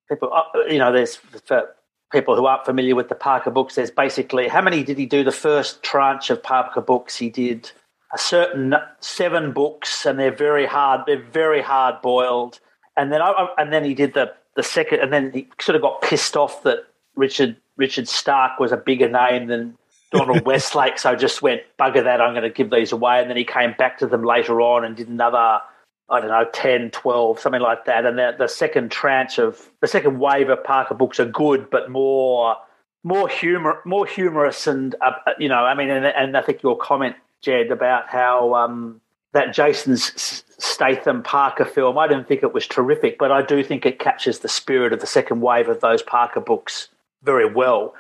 people. 0.10 0.34
uh, 0.34 0.61
You 0.68 0.80
know, 0.80 0.91
there's 0.91 1.15
for 1.15 1.76
people 2.14 2.35
who 2.35 2.45
aren't 2.45 2.64
familiar 2.64 2.95
with 2.95 3.10
the 3.10 3.15
Parker 3.15 3.52
books. 3.52 3.76
There's 3.76 3.91
basically 3.91 4.48
how 4.48 4.61
many 4.61 4.84
did 4.84 4.98
he 4.98 5.06
do? 5.06 5.23
The 5.23 5.31
first 5.31 5.84
tranche 5.84 6.30
of 6.30 6.41
Parker 6.41 6.80
books, 6.80 7.18
he 7.18 7.30
did 7.30 7.72
a 8.14 8.18
certain 8.18 8.76
seven 9.02 9.52
books, 9.52 10.06
and 10.06 10.18
they're 10.18 10.34
very 10.34 10.65
hard. 10.65 11.02
They're 11.06 11.22
very 11.22 11.61
hard 11.61 12.02
boiled. 12.02 12.60
And 12.95 13.11
then 13.11 13.22
I, 13.22 13.48
and 13.57 13.73
then 13.73 13.84
he 13.84 13.94
did 13.94 14.14
the 14.14 14.34
the 14.56 14.64
second, 14.64 14.99
and 14.99 15.11
then 15.11 15.31
he 15.34 15.48
sort 15.60 15.76
of 15.76 15.81
got 15.81 16.02
pissed 16.02 16.38
off 16.38 16.64
that 16.64 16.85
Richard 17.15 17.57
Richard 17.76 18.07
Stark 18.07 18.60
was 18.60 18.72
a 18.72 18.77
bigger 18.77 19.10
name 19.10 19.48
than 19.48 19.77
Donald 20.11 20.45
Westlake, 20.45 20.99
so 20.99 21.15
just 21.15 21.41
went 21.41 21.61
bugger 21.80 22.03
that. 22.03 22.22
I'm 22.22 22.34
going 22.34 22.44
to 22.44 22.49
give 22.49 22.69
these 22.69 22.91
away, 22.91 23.19
and 23.19 23.30
then 23.30 23.38
he 23.38 23.44
came 23.44 23.73
back 23.77 23.98
to 23.98 24.07
them 24.07 24.23
later 24.23 24.61
on 24.61 24.85
and 24.85 24.95
did 24.95 25.10
another. 25.10 25.60
I 26.09 26.19
don't 26.19 26.30
know, 26.30 26.45
10, 26.53 26.91
12, 26.91 27.39
something 27.39 27.61
like 27.61 27.85
that. 27.85 28.05
And 28.05 28.17
the, 28.17 28.35
the 28.38 28.47
second 28.47 28.91
tranche 28.91 29.39
of 29.39 29.69
the 29.80 29.88
second 29.88 30.19
wave 30.19 30.49
of 30.49 30.63
Parker 30.63 30.93
books 30.93 31.19
are 31.19 31.25
good, 31.25 31.69
but 31.69 31.89
more 31.89 32.57
more 33.03 33.27
humor, 33.27 33.81
more 33.85 34.05
humorous, 34.05 34.65
and 34.65 34.95
uh, 35.01 35.11
you 35.38 35.49
know, 35.49 35.65
I 35.65 35.75
mean, 35.75 35.89
and, 35.89 36.05
and 36.05 36.38
I 36.38 36.41
think 36.41 36.63
your 36.63 36.77
comment, 36.77 37.15
Jed, 37.41 37.69
about 37.69 38.09
how 38.09 38.55
um, 38.55 39.01
that 39.34 39.53
Jason's 39.53 40.43
Statham 40.57 41.21
Parker 41.21 41.65
film, 41.65 41.97
I 41.97 42.07
didn't 42.07 42.27
think 42.27 42.43
it 42.43 42.53
was 42.53 42.65
terrific, 42.65 43.17
but 43.17 43.31
I 43.31 43.41
do 43.41 43.63
think 43.63 43.85
it 43.85 43.99
captures 43.99 44.39
the 44.39 44.47
spirit 44.47 44.93
of 44.93 45.01
the 45.01 45.07
second 45.07 45.41
wave 45.41 45.67
of 45.67 45.81
those 45.81 46.01
Parker 46.01 46.39
books 46.39 46.88
very 47.23 47.51
well. 47.51 47.93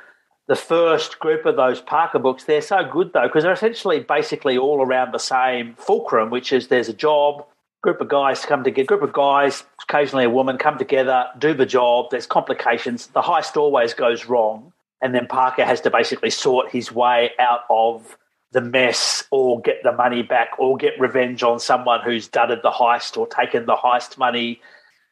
The 0.47 0.55
first 0.55 1.19
group 1.19 1.45
of 1.45 1.55
those 1.55 1.81
Parker 1.81 2.19
books, 2.19 2.43
they're 2.43 2.61
so 2.61 2.83
good 2.89 3.11
though, 3.13 3.27
because 3.27 3.43
they're 3.43 3.53
essentially 3.53 3.99
basically 4.01 4.57
all 4.57 4.81
around 4.81 5.13
the 5.13 5.19
same 5.19 5.75
fulcrum, 5.77 6.29
which 6.29 6.53
is 6.53 6.67
there's 6.67 6.89
a 6.89 6.93
job, 6.93 7.45
group 7.83 7.99
of 7.99 8.07
guys 8.07 8.45
come 8.45 8.63
together, 8.63 8.87
group 8.87 9.03
of 9.03 9.13
guys, 9.13 9.63
occasionally 9.83 10.23
a 10.23 10.29
woman, 10.29 10.57
come 10.57 10.77
together, 10.77 11.25
do 11.37 11.53
the 11.53 11.65
job. 11.65 12.07
There's 12.09 12.25
complications. 12.25 13.07
The 13.07 13.21
heist 13.21 13.57
always 13.57 13.93
goes 13.93 14.25
wrong, 14.25 14.71
and 15.01 15.13
then 15.13 15.27
Parker 15.27 15.65
has 15.65 15.81
to 15.81 15.91
basically 15.91 16.29
sort 16.29 16.71
his 16.71 16.91
way 16.91 17.31
out 17.37 17.61
of 17.69 18.17
the 18.53 18.61
mess, 18.61 19.25
or 19.31 19.59
get 19.61 19.83
the 19.83 19.91
money 19.91 20.21
back, 20.23 20.51
or 20.57 20.77
get 20.77 20.99
revenge 20.99 21.43
on 21.43 21.59
someone 21.59 21.99
who's 22.01 22.27
dudded 22.27 22.61
the 22.61 22.71
heist 22.71 23.17
or 23.17 23.27
taken 23.27 23.65
the 23.65 23.75
heist 23.75 24.17
money. 24.17 24.61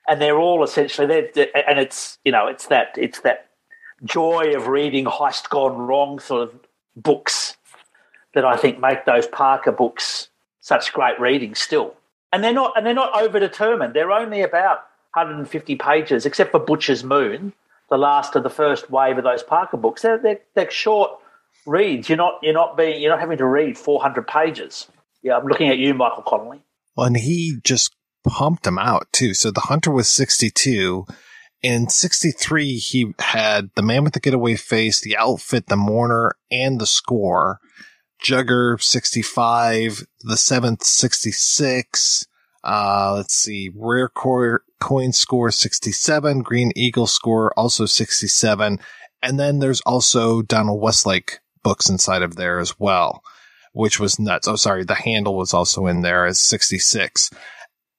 And 0.08 0.22
they're 0.22 0.40
all 0.40 0.64
essentially 0.64 1.08
there, 1.08 1.48
and 1.68 1.78
it's 1.78 2.20
you 2.24 2.32
know 2.32 2.48
it's 2.48 2.68
that 2.68 2.96
it's 2.98 3.20
that 3.22 3.50
joy 4.06 4.56
of 4.56 4.68
reading 4.68 5.06
heist 5.06 5.50
gone 5.50 5.78
wrong 5.78 6.20
sort 6.20 6.44
of 6.44 6.56
books 6.96 7.58
that 8.34 8.46
I 8.46 8.56
think 8.56 8.80
make 8.80 9.06
those 9.06 9.28
Parker 9.28 9.72
books 9.74 10.30
such 10.62 10.94
great 10.94 11.20
reading 11.20 11.54
still. 11.54 11.96
And 12.32 12.44
they're 12.44 12.54
not 12.54 12.78
and 12.78 12.86
they're 12.86 12.94
not 12.94 13.20
over 13.22 13.40
determined. 13.40 13.94
They're 13.94 14.12
only 14.12 14.42
about 14.42 14.80
150 15.14 15.76
pages, 15.76 16.26
except 16.26 16.52
for 16.52 16.60
Butcher's 16.60 17.04
Moon, 17.04 17.54
the 17.90 17.98
last 17.98 18.36
of 18.36 18.44
the 18.44 18.50
first 18.50 18.90
wave 18.90 19.18
of 19.18 19.24
those 19.24 19.44
Parker 19.44 19.78
books. 19.78 20.02
They're, 20.02 20.18
they're, 20.18 20.40
they're 20.56 20.72
short 20.72 21.12
reads. 21.66 22.10
You're 22.10 22.18
not 22.18 22.40
you're 22.42 22.54
not 22.54 22.78
being 22.78 23.02
you're 23.02 23.12
not 23.12 23.20
having 23.20 23.38
to 23.38 23.46
read 23.46 23.78
400 23.78 24.28
pages. 24.28 24.88
Yeah, 25.22 25.38
I'm 25.38 25.46
looking 25.46 25.70
at 25.70 25.78
you, 25.78 25.94
Michael 25.94 26.24
Connelly. 26.24 26.64
Well, 26.96 27.08
and 27.08 27.18
he 27.18 27.58
just 27.64 27.96
pumped 28.28 28.64
them 28.64 28.80
out 28.80 29.08
too. 29.12 29.34
So 29.34 29.52
the 29.52 29.62
Hunter 29.62 29.92
was 29.92 30.10
62. 30.10 31.06
In 31.64 31.90
63, 31.90 32.78
he 32.78 33.14
had 33.20 33.70
The 33.76 33.84
Man 33.84 34.04
with 34.04 34.14
the 34.14 34.20
Getaway 34.20 34.56
Face, 34.56 35.00
The 35.00 35.16
Outfit, 35.16 35.68
The 35.68 35.76
Mourner, 35.76 36.32
and 36.50 36.82
The 36.82 36.88
Score. 36.88 37.60
Jugger 38.22 38.82
65, 38.82 40.06
The 40.22 40.38
Seventh 40.38 40.84
66. 40.84 42.26
Uh, 42.64 43.14
let's 43.16 43.34
see, 43.34 43.72
Rare 43.76 44.10
Core, 44.10 44.64
Coin 44.80 45.12
Score 45.12 45.50
67, 45.50 46.42
Green 46.42 46.72
Eagle 46.76 47.08
Score 47.08 47.52
also 47.58 47.86
67. 47.86 48.80
And 49.24 49.40
then 49.40 49.60
there's 49.60 49.82
also 49.82 50.42
Donald 50.42 50.82
Westlake 50.82 51.40
books 51.64 51.90
inside 51.90 52.22
of 52.22 52.36
there 52.36 52.60
as 52.60 52.80
well, 52.80 53.22
which 53.74 54.00
was 54.00 54.20
nuts. 54.20 54.48
Oh, 54.48 54.56
sorry. 54.56 54.84
The 54.84 54.96
handle 54.96 55.36
was 55.36 55.54
also 55.54 55.88
in 55.88 56.02
there 56.02 56.26
as 56.26 56.40
66. 56.40 57.32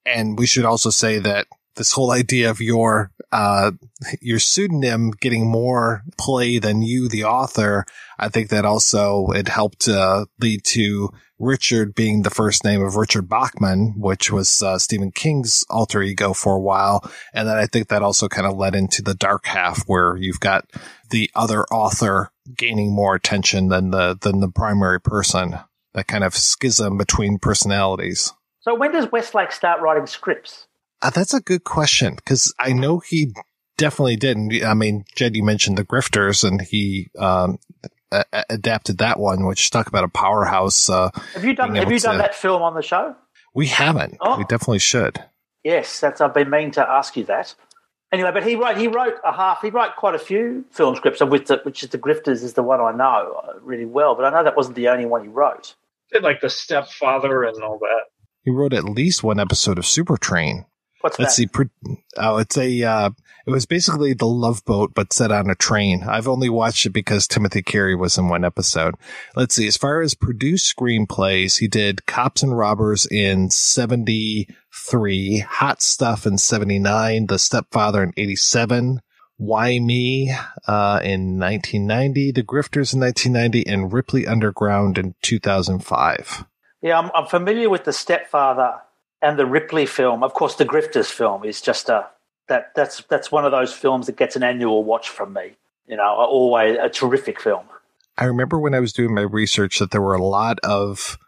And 0.05 0.39
we 0.39 0.47
should 0.47 0.65
also 0.65 0.91
say 0.91 1.19
that 1.19 1.47
this 1.77 1.93
whole 1.93 2.11
idea 2.11 2.51
of 2.51 2.61
your 2.61 3.11
uh, 3.31 3.73
your 4.21 4.39
pseudonym 4.39 5.11
getting 5.11 5.51
more 5.51 6.03
play 6.19 6.59
than 6.59 6.83
you, 6.83 7.09
the 7.09 7.25
author, 7.25 7.87
I 8.19 8.29
think 8.29 8.51
that 8.51 8.65
also 8.65 9.29
it 9.31 9.49
helped 9.49 9.89
uh, 9.89 10.27
lead 10.39 10.65
to 10.65 11.11
Richard 11.39 11.95
being 11.95 12.23
the 12.23 12.31
first 12.31 12.63
name 12.63 12.83
of 12.83 12.97
Richard 12.97 13.29
Bachman, 13.29 13.95
which 13.97 14.31
was 14.31 14.63
uh, 14.63 14.79
Stephen 14.79 15.11
King's 15.11 15.65
alter 15.71 16.03
ego 16.03 16.35
for 16.35 16.55
a 16.55 16.61
while, 16.61 17.11
and 17.33 17.49
then 17.49 17.57
I 17.57 17.67
think 17.67 17.89
that 17.89 18.03
also 18.03 18.29
kind 18.29 18.47
of 18.47 18.57
led 18.57 18.75
into 18.75 19.03
the 19.03 19.15
dark 19.15 19.47
half 19.47 19.83
where 19.87 20.17
you've 20.17 20.41
got 20.41 20.71
the 21.11 21.31
other 21.35 21.65
author 21.65 22.31
gaining 22.57 22.95
more 22.95 23.15
attention 23.15 23.69
than 23.69 23.91
the 23.91 24.17
than 24.21 24.41
the 24.41 24.51
primary 24.51 25.01
person. 25.01 25.59
That 25.95 26.07
kind 26.07 26.25
of 26.25 26.35
schism 26.35 26.97
between 26.97 27.39
personalities. 27.39 28.33
So 28.61 28.75
when 28.75 28.93
does 28.93 29.11
Westlake 29.13 29.53
start 29.53 29.83
writing 29.83 30.07
scripts? 30.07 30.67
Uh, 31.03 31.11
that's 31.11 31.35
a 31.35 31.41
good 31.41 31.65
question 31.65 32.15
because 32.15 32.55
I 32.59 32.73
know 32.73 33.01
he 33.01 33.33
definitely 33.77 34.17
didn't. 34.17 34.65
I 34.65 34.75
mean, 34.75 35.05
Jed, 35.17 35.35
you 35.35 35.43
mentioned 35.43 35.77
the 35.77 35.85
Grifters, 35.85 36.45
and 36.45 36.63
he 36.63 37.11
um, 37.19 37.59
a- 38.13 38.45
adapted 38.49 38.99
that 38.99 39.19
one, 39.19 39.45
which 39.47 39.71
talk 39.71 39.89
about 39.89 40.05
a 40.05 40.09
powerhouse. 40.09 40.89
Uh, 40.89 41.11
have 41.35 41.45
you 41.45 41.55
done 41.55 41.75
Have 41.75 41.91
you 41.91 41.99
done 41.99 42.15
to, 42.15 42.19
that 42.19 42.35
film 42.35 42.63
on 42.63 42.75
the 42.75 42.83
show? 42.83 43.17
We 43.55 43.67
haven't. 43.67 44.17
Oh. 44.21 44.39
We 44.39 44.45
definitely 44.45 44.79
should. 44.79 45.23
Yes, 45.65 46.01
that's. 46.01 46.21
I've 46.21 46.35
been 46.35 46.51
meaning 46.51 46.71
to 46.73 46.89
ask 46.89 47.17
you 47.17 47.25
that. 47.25 47.55
Anyway, 48.13 48.31
but 48.33 48.47
he 48.47 48.57
wrote 48.57 48.77
he 48.77 48.89
wrote 48.89 49.15
a 49.25 49.33
half. 49.33 49.63
He 49.63 49.71
wrote 49.71 49.97
quite 49.97 50.15
a 50.15 50.19
few 50.19 50.65
film 50.71 50.95
scripts, 50.97 51.21
with 51.21 51.47
the, 51.47 51.61
which 51.65 51.83
is 51.83 51.91
the 51.91 51.99
Grifters 51.99 52.43
is 52.43 52.53
the 52.53 52.63
one 52.63 52.81
I 52.81 52.93
know 52.93 53.43
uh, 53.43 53.59
really 53.61 53.87
well. 53.87 54.15
But 54.15 54.27
I 54.27 54.31
know 54.31 54.45
that 54.45 54.57
wasn't 54.57 54.77
the 54.77 54.89
only 54.89 55.07
one 55.07 55.23
he 55.23 55.29
wrote. 55.29 55.75
Did 56.13 56.23
like 56.23 56.41
the 56.41 56.51
stepfather 56.51 57.43
and 57.43 57.63
all 57.63 57.79
that. 57.79 58.05
He 58.45 58.51
wrote 58.51 58.75
at 58.75 58.85
least 58.85 59.23
one 59.23 59.41
episode 59.41 59.79
of 59.79 59.87
Super 59.87 60.17
Train. 60.17 60.67
What's 61.03 61.19
Let's 61.19 61.37
that? 61.37 61.49
see. 61.49 61.99
Oh, 62.17 62.39
it's 62.39 62.57
a. 62.57 62.83
Uh, 62.83 63.11
it 63.45 63.51
was 63.51 63.67
basically 63.67 64.15
the 64.15 64.27
Love 64.27 64.65
Boat, 64.65 64.93
but 64.95 65.13
set 65.13 65.33
on 65.33 65.51
a 65.51 65.57
train. 65.57 66.05
I've 66.05 66.29
only 66.29 66.49
watched 66.49 66.87
it 66.87 66.91
because 66.91 67.27
Timothy 67.27 67.61
Carey 67.61 67.97
was 67.97 68.17
in 68.17 68.29
one 68.29 68.45
episode. 68.45 68.95
Let's 69.35 69.57
see. 69.57 69.67
As 69.67 69.77
far 69.77 70.01
as 70.01 70.15
produced 70.15 70.75
screenplays, 70.77 71.59
he 71.59 71.67
did 71.67 72.07
Cops 72.07 72.45
and 72.45 72.57
Robbers 72.57 73.05
in 73.11 73.51
'73, 73.51 75.39
Hot 75.41 75.83
Stuff 75.83 76.25
in 76.25 76.39
'79, 76.39 77.27
The 77.27 77.39
Stepfather 77.39 78.05
in 78.05 78.13
'87. 78.17 79.01
Why 79.39 79.81
Me 79.81 80.31
uh, 80.69 81.01
in 81.03 81.41
1990, 81.41 82.31
The 82.31 82.45
Grifters 82.45 82.95
in 82.95 83.01
1990, 83.01 83.67
and 83.67 83.93
Ripley 83.93 84.25
Underground 84.25 84.99
in 84.99 85.17
2005. 85.23 86.45
Yeah, 86.81 86.97
I'm, 87.01 87.11
I'm 87.13 87.27
familiar 87.27 87.69
with 87.69 87.83
The 87.83 87.93
Stepfather 87.93 88.75
and 89.23 89.39
the 89.39 89.47
Ripley 89.47 89.87
film, 89.87 90.23
of 90.23 90.35
course, 90.35 90.57
the 90.57 90.67
Grifters 90.67 91.11
film 91.11 91.45
is 91.45 91.61
just 91.61 91.89
a 91.89 92.09
that 92.49 92.73
that's 92.75 93.03
that's 93.05 93.31
one 93.31 93.45
of 93.45 93.53
those 93.53 93.73
films 93.73 94.07
that 94.07 94.17
gets 94.17 94.37
an 94.37 94.43
annual 94.43 94.85
watch 94.85 95.09
from 95.09 95.33
me. 95.33 95.53
You 95.87 95.97
know, 95.97 96.05
always 96.05 96.77
a 96.81 96.89
terrific 96.89 97.41
film. 97.41 97.65
I 98.19 98.25
remember 98.25 98.59
when 98.59 98.75
I 98.75 98.81
was 98.81 98.93
doing 98.93 99.15
my 99.15 99.23
research 99.23 99.79
that 99.79 99.91
there 99.91 100.03
were 100.03 100.15
a 100.15 100.23
lot 100.23 100.59
of 100.63 101.19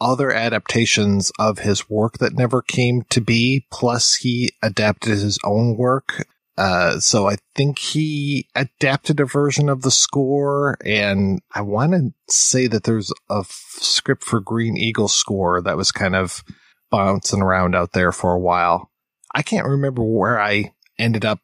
other 0.00 0.32
adaptations 0.32 1.30
of 1.38 1.60
his 1.60 1.88
work 1.88 2.18
that 2.18 2.34
never 2.34 2.60
came 2.60 3.02
to 3.10 3.20
be. 3.20 3.66
Plus, 3.70 4.16
he 4.16 4.50
adapted 4.62 5.12
his 5.12 5.38
own 5.44 5.76
work. 5.76 6.26
Uh, 6.58 6.98
so 7.00 7.28
I 7.28 7.36
think 7.54 7.78
he 7.78 8.48
adapted 8.54 9.20
a 9.20 9.24
version 9.24 9.68
of 9.68 9.82
the 9.82 9.90
score, 9.90 10.76
and 10.84 11.40
I 11.54 11.62
want 11.62 11.92
to 11.92 12.12
say 12.28 12.66
that 12.66 12.84
there's 12.84 13.10
a 13.30 13.38
f- 13.38 13.78
script 13.80 14.22
for 14.22 14.38
Green 14.38 14.76
Eagle 14.76 15.08
score 15.08 15.62
that 15.62 15.78
was 15.78 15.92
kind 15.92 16.14
of 16.14 16.44
bouncing 16.92 17.42
around 17.42 17.74
out 17.74 17.92
there 17.92 18.12
for 18.12 18.32
a 18.32 18.38
while. 18.38 18.90
I 19.34 19.42
can't 19.42 19.66
remember 19.66 20.04
where 20.04 20.40
I 20.40 20.72
ended 20.98 21.24
up 21.24 21.40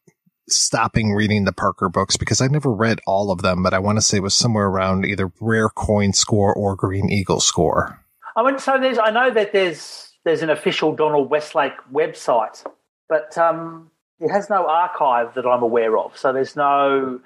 stopping 0.48 1.12
reading 1.14 1.44
the 1.44 1.52
Parker 1.52 1.88
books 1.88 2.16
because 2.16 2.40
I 2.40 2.46
never 2.46 2.72
read 2.72 3.00
all 3.06 3.32
of 3.32 3.42
them, 3.42 3.62
but 3.62 3.74
I 3.74 3.80
want 3.80 3.98
to 3.98 4.02
say 4.02 4.18
it 4.18 4.22
was 4.22 4.34
somewhere 4.34 4.66
around 4.66 5.04
either 5.04 5.32
Rare 5.40 5.68
Coin 5.68 6.12
Score 6.12 6.54
or 6.54 6.76
Green 6.76 7.10
Eagle 7.10 7.40
Score. 7.40 8.00
I 8.36 8.44
mean, 8.44 8.58
so 8.58 8.78
there's 8.78 8.98
I 8.98 9.10
know 9.10 9.30
that 9.30 9.52
there's 9.52 10.12
there's 10.24 10.42
an 10.42 10.50
official 10.50 10.94
Donald 10.94 11.30
Westlake 11.30 11.76
website, 11.92 12.64
but 13.08 13.36
um, 13.36 13.90
it 14.20 14.30
has 14.30 14.50
no 14.50 14.66
archive 14.66 15.34
that 15.34 15.46
I'm 15.46 15.62
aware 15.62 15.96
of. 15.96 16.16
So 16.16 16.32
there's 16.32 16.56
no, 16.56 17.20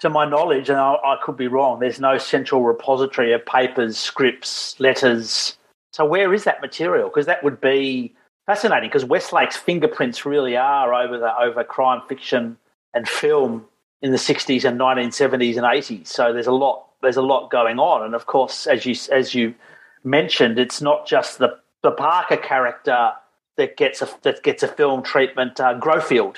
to 0.00 0.10
my 0.10 0.28
knowledge, 0.28 0.68
and 0.68 0.78
I, 0.78 0.94
I 0.94 1.16
could 1.22 1.36
be 1.36 1.46
wrong. 1.46 1.80
There's 1.80 2.00
no 2.00 2.18
central 2.18 2.64
repository 2.64 3.32
of 3.32 3.44
papers, 3.44 3.98
scripts, 3.98 4.78
letters, 4.80 5.57
so 5.98 6.04
where 6.04 6.32
is 6.32 6.44
that 6.44 6.60
material? 6.60 7.08
Because 7.08 7.26
that 7.26 7.42
would 7.42 7.60
be 7.60 8.14
fascinating. 8.46 8.88
Because 8.88 9.04
Westlake's 9.04 9.56
fingerprints 9.56 10.24
really 10.24 10.56
are 10.56 10.94
over 10.94 11.18
the 11.18 11.36
over 11.36 11.64
crime 11.64 12.02
fiction 12.08 12.56
and 12.94 13.08
film 13.08 13.64
in 14.00 14.12
the 14.12 14.16
60s 14.16 14.64
and 14.64 14.78
1970s 14.78 15.56
and 15.56 15.66
80s. 15.66 16.06
So 16.06 16.32
there's 16.32 16.46
a 16.46 16.52
lot 16.52 16.84
there's 17.02 17.16
a 17.16 17.22
lot 17.22 17.50
going 17.50 17.80
on. 17.80 18.04
And 18.04 18.14
of 18.14 18.26
course, 18.26 18.68
as 18.68 18.86
you 18.86 18.94
as 19.10 19.34
you 19.34 19.56
mentioned, 20.04 20.56
it's 20.56 20.80
not 20.80 21.04
just 21.04 21.40
the 21.40 21.58
the 21.82 21.90
Parker 21.90 22.36
character 22.36 23.10
that 23.56 23.76
gets 23.76 24.00
a 24.00 24.08
that 24.22 24.44
gets 24.44 24.62
a 24.62 24.68
film 24.68 25.02
treatment. 25.02 25.58
Uh, 25.58 25.80
Grofield, 25.80 26.36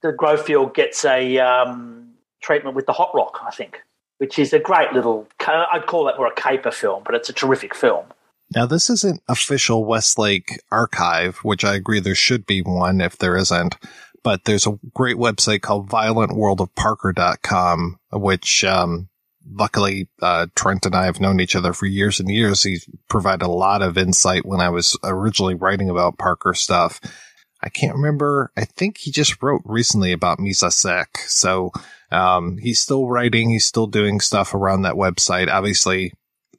the 0.00 0.08
Grofield 0.08 0.72
gets 0.72 1.04
a 1.04 1.36
um, 1.36 2.14
treatment 2.40 2.74
with 2.74 2.86
the 2.86 2.94
Hot 2.94 3.10
Rock, 3.12 3.40
I 3.44 3.50
think, 3.50 3.82
which 4.16 4.38
is 4.38 4.54
a 4.54 4.58
great 4.58 4.94
little. 4.94 5.28
I'd 5.46 5.84
call 5.84 6.06
that 6.06 6.16
more 6.16 6.28
a 6.28 6.34
caper 6.34 6.70
film, 6.70 7.02
but 7.04 7.14
it's 7.14 7.28
a 7.28 7.34
terrific 7.34 7.74
film. 7.74 8.06
Now, 8.54 8.66
this 8.66 8.88
isn't 8.90 9.22
official 9.28 9.84
Westlake 9.84 10.60
archive, 10.70 11.38
which 11.38 11.64
I 11.64 11.74
agree 11.74 11.98
there 12.00 12.14
should 12.14 12.46
be 12.46 12.62
one 12.62 13.00
if 13.00 13.18
there 13.18 13.36
isn't, 13.36 13.76
but 14.22 14.44
there's 14.44 14.66
a 14.66 14.78
great 14.94 15.16
website 15.16 15.62
called 15.62 15.88
violentworldofparker.com, 15.88 17.98
which, 18.12 18.64
um, 18.64 19.08
luckily, 19.50 20.08
uh, 20.22 20.46
Trent 20.54 20.86
and 20.86 20.94
I 20.94 21.06
have 21.06 21.20
known 21.20 21.40
each 21.40 21.56
other 21.56 21.72
for 21.72 21.86
years 21.86 22.20
and 22.20 22.30
years. 22.30 22.62
He 22.62 22.78
provided 23.08 23.44
a 23.44 23.50
lot 23.50 23.82
of 23.82 23.98
insight 23.98 24.46
when 24.46 24.60
I 24.60 24.68
was 24.68 24.96
originally 25.02 25.54
writing 25.54 25.90
about 25.90 26.18
Parker 26.18 26.54
stuff. 26.54 27.00
I 27.62 27.68
can't 27.68 27.96
remember. 27.96 28.52
I 28.56 28.64
think 28.64 28.98
he 28.98 29.10
just 29.10 29.42
wrote 29.42 29.62
recently 29.64 30.12
about 30.12 30.38
Misa 30.38 30.72
Sek. 30.72 31.18
So, 31.26 31.72
um, 32.12 32.58
he's 32.58 32.78
still 32.78 33.08
writing. 33.08 33.50
He's 33.50 33.64
still 33.64 33.88
doing 33.88 34.20
stuff 34.20 34.54
around 34.54 34.82
that 34.82 34.94
website. 34.94 35.50
Obviously, 35.50 36.12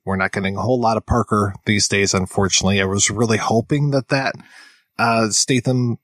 we're 0.07 0.15
not 0.15 0.31
getting 0.31 0.55
a 0.55 0.61
whole 0.61 0.79
lot 0.79 0.95
of 0.95 1.05
Parker 1.05 1.53
these 1.65 1.89
days, 1.89 2.13
unfortunately. 2.13 2.81
I 2.81 2.85
was 2.85 3.11
really 3.11 3.38
hoping 3.38 3.91
that 3.91 4.07
that 4.07 4.35
uh, 4.97 5.29
Statham 5.29 5.97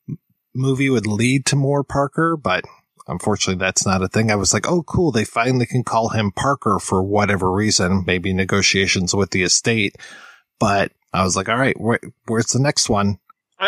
movie 0.53 0.89
would 0.89 1.07
lead 1.07 1.45
to 1.47 1.55
more 1.55 1.85
Parker, 1.85 2.35
but 2.35 2.65
unfortunately 3.07 3.59
that's 3.59 3.85
not 3.85 4.03
a 4.03 4.09
thing. 4.09 4.29
I 4.29 4.35
was 4.35 4.53
like, 4.53 4.67
oh, 4.67 4.83
cool. 4.83 5.11
They 5.13 5.23
finally 5.23 5.65
can 5.65 5.85
call 5.85 6.09
him 6.09 6.31
Parker 6.31 6.79
for 6.79 7.01
whatever 7.01 7.49
reason, 7.49 8.03
maybe 8.05 8.33
negotiations 8.33 9.15
with 9.15 9.31
the 9.31 9.43
estate. 9.43 9.95
But 10.59 10.91
I 11.13 11.23
was 11.23 11.37
like, 11.37 11.47
all 11.47 11.57
right, 11.57 11.77
wh- 11.77 12.05
where's 12.27 12.47
the 12.47 12.59
next 12.59 12.89
one? 12.89 13.19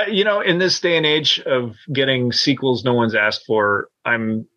You 0.10 0.26
know, 0.26 0.41
in 0.41 0.60
this 0.60 0.82
day 0.82 0.98
and 0.98 1.06
age 1.06 1.40
of 1.45 1.78
getting 1.94 2.34
sequels 2.34 2.84
no 2.84 2.94
one's 2.94 3.16
asked 3.16 3.45
for, 3.48 3.88
I'm 4.03 4.48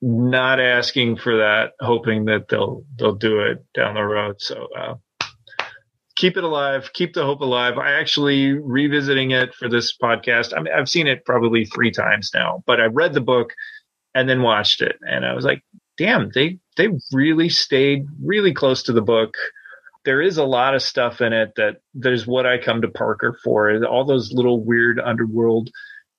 not 0.00 0.58
asking 0.58 1.18
for 1.18 1.36
that, 1.36 1.74
hoping 1.78 2.24
that 2.24 2.48
they'll 2.48 2.82
they'll 2.98 3.14
do 3.14 3.42
it 3.42 3.64
down 3.72 3.94
the 3.94 4.02
road. 4.02 4.40
So 4.40 4.66
uh, 4.76 4.94
keep 6.16 6.36
it 6.36 6.44
alive, 6.44 6.90
keep 6.92 7.14
the 7.14 7.24
hope 7.24 7.40
alive. 7.40 7.78
I 7.78 7.92
actually 7.92 8.52
revisiting 8.52 9.30
it 9.30 9.54
for 9.54 9.68
this 9.68 9.96
podcast. 9.96 10.56
I 10.56 10.62
mean, 10.62 10.74
I've 10.74 10.88
seen 10.88 11.06
it 11.06 11.24
probably 11.24 11.64
three 11.64 11.90
times 11.90 12.30
now, 12.34 12.62
but 12.66 12.80
I 12.80 12.86
read 12.86 13.14
the 13.14 13.20
book 13.20 13.52
and 14.14 14.28
then 14.28 14.42
watched 14.42 14.82
it, 14.82 14.96
and 15.02 15.24
I 15.24 15.32
was 15.32 15.44
like, 15.44 15.62
damn, 15.96 16.30
they 16.34 16.58
they 16.76 16.88
really 17.12 17.48
stayed 17.48 18.04
really 18.22 18.52
close 18.52 18.82
to 18.84 18.92
the 18.92 19.02
book. 19.02 19.34
There 20.04 20.20
is 20.20 20.36
a 20.36 20.44
lot 20.44 20.74
of 20.74 20.82
stuff 20.82 21.20
in 21.20 21.32
it 21.32 21.52
that 21.56 21.76
there's 21.94 22.26
what 22.26 22.44
I 22.44 22.58
come 22.58 22.82
to 22.82 22.88
Parker 22.88 23.38
for. 23.44 23.84
All 23.84 24.04
those 24.04 24.32
little 24.32 24.62
weird 24.62 24.98
underworld 24.98 25.70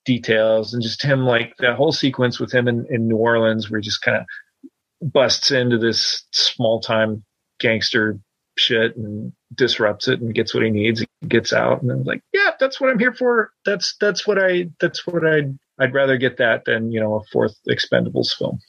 details 0.05 0.73
and 0.73 0.81
just 0.81 1.01
him 1.01 1.25
like 1.25 1.53
that 1.59 1.75
whole 1.75 1.91
sequence 1.91 2.39
with 2.39 2.51
him 2.51 2.67
in, 2.67 2.85
in 2.89 3.07
New 3.07 3.17
Orleans 3.17 3.69
where 3.69 3.79
he 3.79 3.83
just 3.83 4.01
kind 4.01 4.17
of 4.17 5.11
busts 5.11 5.51
into 5.51 5.77
this 5.77 6.25
small 6.31 6.79
time 6.79 7.23
gangster 7.59 8.19
shit 8.57 8.95
and 8.95 9.33
disrupts 9.55 10.07
it 10.07 10.21
and 10.21 10.33
gets 10.33 10.53
what 10.53 10.63
he 10.63 10.69
needs 10.69 11.03
gets 11.27 11.53
out. 11.53 11.81
And 11.81 11.89
then 11.89 12.03
like 12.03 12.21
yeah 12.33 12.51
that's 12.59 12.79
what 12.81 12.89
i'm 12.89 12.99
here 12.99 13.13
for. 13.13 13.51
That's 13.65 13.95
that's 13.99 14.25
what 14.27 14.37
i 14.37 14.69
that's 14.79 15.05
what 15.07 15.25
i'd 15.25 15.57
i'd 15.79 15.93
rather 15.93 16.17
get 16.17 16.37
that 16.37 16.65
than 16.65 16.91
you 16.91 16.99
know 16.99 17.15
a 17.15 17.23
fourth 17.31 17.55
expendables 17.69 18.35
film. 18.37 18.59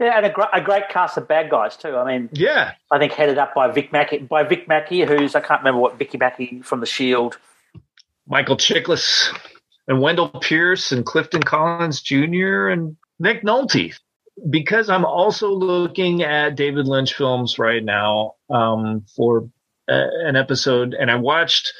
Yeah, 0.00 0.16
and 0.16 0.26
a, 0.26 0.30
gr- 0.30 0.42
a 0.52 0.60
great 0.60 0.88
cast 0.88 1.16
of 1.16 1.28
bad 1.28 1.48
guys 1.50 1.76
too. 1.76 1.96
I 1.96 2.04
mean, 2.04 2.28
yeah, 2.32 2.72
I 2.90 2.98
think 2.98 3.12
headed 3.12 3.38
up 3.38 3.54
by 3.54 3.70
Vic 3.70 3.92
Mackey, 3.92 4.18
by 4.18 4.42
Vic 4.42 4.66
Mackey, 4.66 5.02
who's 5.04 5.36
I 5.36 5.40
can't 5.40 5.60
remember 5.60 5.80
what 5.80 5.98
Vicky 5.98 6.18
Mackey 6.18 6.60
from 6.62 6.80
The 6.80 6.86
Shield. 6.86 7.38
michael 8.26 8.56
chiklis 8.56 9.32
and 9.86 10.00
wendell 10.00 10.30
pierce 10.30 10.90
and 10.92 11.04
clifton 11.06 11.42
collins 11.42 12.00
jr 12.00 12.68
and 12.68 12.96
nick 13.18 13.42
nolte. 13.42 13.94
Because 14.50 14.88
i'm 14.90 15.04
also 15.04 15.50
looking 15.52 16.22
at 16.22 16.56
david 16.56 16.88
lynch 16.88 17.14
films 17.14 17.58
right 17.58 17.84
now 17.84 18.32
um, 18.50 19.04
for 19.14 19.48
Uh, 19.86 20.06
an 20.24 20.34
episode 20.34 20.94
and 20.94 21.10
i 21.10 21.14
watched 21.14 21.74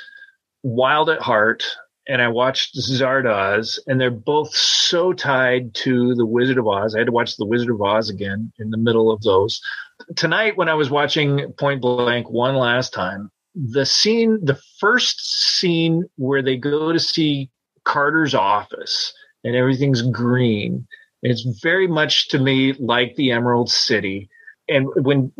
wild 0.63 1.09
at 1.09 1.23
heart 1.23 1.65
and 2.07 2.21
I 2.21 2.29
watched 2.29 2.77
Zardoz, 2.77 3.79
and 3.87 4.01
they're 4.01 4.11
both 4.11 4.55
so 4.55 5.13
tied 5.13 5.75
to 5.77 6.15
the 6.15 6.27
Wizard 6.27 6.59
of 6.59 6.69
Oz. 6.69 6.95
I 6.95 6.99
had 6.99 7.07
to 7.07 7.13
watch 7.13 7.37
the 7.37 7.47
Wizard 7.47 7.71
of 7.71 7.81
Oz 7.81 8.11
again 8.11 8.53
in 8.59 8.71
the 8.71 8.77
middle 8.77 9.11
of 9.11 9.23
those. 9.23 9.61
Tonight, 10.17 10.57
when 10.57 10.69
I 10.69 10.75
was 10.75 10.91
watching 10.91 11.53
Point 11.59 11.81
Blank 11.81 12.29
one 12.29 12.57
last 12.57 12.93
time, 12.93 13.31
the 13.55 13.87
scene, 13.87 14.39
the 14.45 14.61
first 14.81 15.59
scene 15.59 16.05
where 16.17 16.43
they 16.43 16.57
go 16.57 16.93
to 16.93 17.01
see 17.01 17.51
Carter's 17.85 18.35
office 18.35 19.15
and 19.45 19.57
everything's 19.57 20.03
green, 20.03 20.87
it's 21.23 21.61
very 21.63 21.87
much 21.87 22.29
to 22.29 22.39
me 22.39 22.75
like 22.75 23.15
the 23.15 23.31
Emerald 23.31 23.71
City. 23.71 24.29
And 24.69 24.89
when 24.97 25.33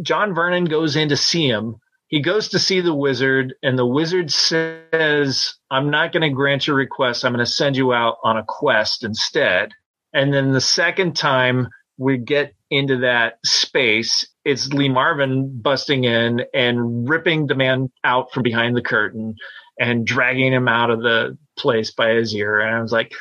John 0.00 0.34
Vernon 0.34 0.64
goes 0.64 0.96
in 0.96 1.10
to 1.10 1.16
see 1.16 1.46
him, 1.46 1.76
he 2.08 2.20
goes 2.20 2.48
to 2.48 2.58
see 2.58 2.80
the 2.80 2.94
wizard 2.94 3.54
and 3.62 3.78
the 3.78 3.86
wizard 3.86 4.30
says 4.30 5.54
i'm 5.70 5.90
not 5.90 6.12
going 6.12 6.22
to 6.22 6.30
grant 6.30 6.66
your 6.66 6.76
request. 6.76 7.24
I'm 7.24 7.32
going 7.32 7.44
to 7.44 7.50
send 7.50 7.76
you 7.76 7.92
out 7.92 8.18
on 8.22 8.36
a 8.36 8.44
quest 8.46 9.04
instead. 9.04 9.72
And 10.12 10.32
then 10.32 10.52
the 10.52 10.60
second 10.60 11.16
time 11.16 11.68
we 11.98 12.18
get 12.18 12.54
into 12.70 12.98
that 12.98 13.38
space 13.44 14.26
it's 14.44 14.68
lee 14.68 14.88
marvin 14.88 15.60
busting 15.60 16.04
in 16.04 16.42
and 16.52 17.08
ripping 17.08 17.46
the 17.46 17.54
man 17.54 17.90
out 18.04 18.32
from 18.32 18.42
behind 18.42 18.76
the 18.76 18.82
curtain 18.82 19.34
and 19.78 20.06
dragging 20.06 20.52
him 20.52 20.68
out 20.68 20.90
of 20.90 21.00
the 21.00 21.36
place 21.58 21.90
by 21.92 22.10
his 22.10 22.34
ear. 22.34 22.60
And 22.60 22.76
i 22.76 22.80
was 22.80 22.92
like 22.92 23.12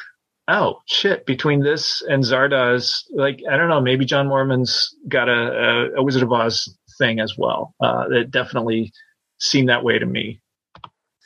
oh 0.48 0.80
shit 0.86 1.26
between 1.26 1.62
this 1.62 2.04
and 2.08 2.24
zardoz 2.24 3.04
like 3.12 3.40
i 3.50 3.58
don't 3.58 3.70
know 3.70 3.82
maybe 3.82 4.06
john 4.06 4.28
boorman's 4.28 4.96
got 5.08 5.28
a, 5.28 5.32
a, 5.32 5.94
a 5.96 6.04
wizard 6.04 6.22
of 6.22 6.32
oz 6.32 6.78
thing 6.98 7.20
as 7.20 7.38
well 7.38 7.74
uh, 7.82 8.06
it 8.10 8.32
definitely 8.32 8.92
seemed 9.40 9.70
that 9.70 9.84
way 9.84 10.00
to 10.00 10.06
me 10.06 10.42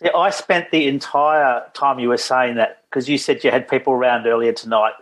See, 0.02 0.10
I 0.16 0.30
spent 0.30 0.72
the 0.72 0.88
entire 0.88 1.66
time 1.74 2.00
you 2.00 2.08
were 2.10 2.18
saying 2.18 2.56
that 2.56 2.84
because 2.90 3.10
you 3.10 3.18
said 3.18 3.44
you 3.44 3.52
had 3.52 3.68
people 3.68 3.92
around 3.92 4.26
earlier 4.28 4.54
tonight. 4.54 4.94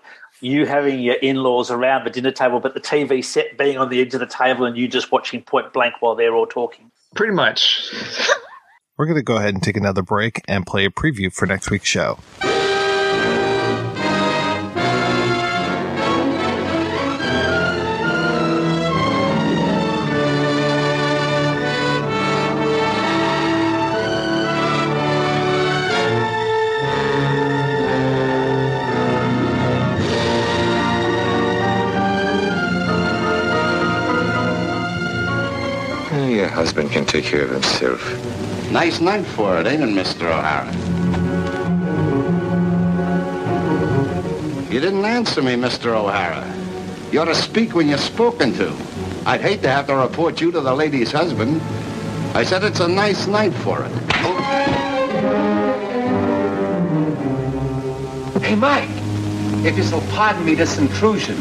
You 0.42 0.66
having 0.66 1.00
your 1.00 1.16
in-laws 1.16 1.70
around 1.70 2.06
the 2.06 2.10
dinner 2.10 2.32
table, 2.32 2.60
but 2.60 2.74
the 2.74 2.80
TV 2.80 3.24
set 3.24 3.58
being 3.58 3.78
on 3.78 3.90
the 3.90 4.02
edge 4.02 4.14
of 4.16 4.20
the 4.20 4.28
table, 4.28 4.66
and 4.66 4.76
you 4.76 4.88
just 4.88 5.12
watching 5.12 5.42
point 5.42 5.72
blank 5.72 5.96
while 6.00 6.16
they're 6.16 6.34
all 6.34 6.48
talking. 6.48 6.92
pretty 7.16 7.34
much 7.34 7.92
We're 8.98 9.06
going 9.06 9.18
to 9.18 9.24
go 9.24 9.38
ahead 9.38 9.54
and 9.54 9.62
take 9.62 9.78
another 9.78 10.02
break 10.02 10.42
and 10.48 10.66
play 10.66 10.86
a 10.86 10.90
preview 10.90 11.32
for 11.32 11.46
next 11.46 11.70
week's 11.70 11.88
show. 11.88 12.18
Husband 36.58 36.90
can 36.90 37.06
take 37.06 37.24
care 37.24 37.44
of 37.44 37.52
himself. 37.52 38.02
Nice 38.72 39.00
night 39.00 39.24
for 39.24 39.60
it, 39.60 39.68
ain't 39.68 39.84
it, 39.84 39.90
Mr. 39.90 40.24
O'Hara? 40.24 40.74
You 44.74 44.80
didn't 44.80 45.06
answer 45.06 45.44
me, 45.44 45.54
Mr. 45.54 45.94
O'Hara. 45.94 46.44
You 47.12 47.22
ought 47.22 47.26
to 47.26 47.36
speak 47.36 47.76
when 47.76 47.88
you're 47.88 48.00
spoken 48.00 48.54
to. 48.54 48.76
I'd 49.28 49.40
hate 49.40 49.62
to 49.62 49.70
have 49.70 49.86
to 49.86 49.96
report 49.98 50.42
you 50.42 50.52
to 50.52 50.60
the 50.60 50.74
lady's 50.74 51.12
husband. 51.12 51.62
I 52.34 52.44
said 52.44 52.64
it's 52.64 52.80
a 52.80 52.88
nice 52.88 53.28
night 53.28 53.54
for 53.54 53.86
it. 53.86 53.92
Hey, 58.42 58.56
Mike, 58.56 58.90
if 59.64 59.78
you'll 59.78 60.02
pardon 60.10 60.44
me 60.44 60.56
this 60.56 60.80
intrusion, 60.80 61.38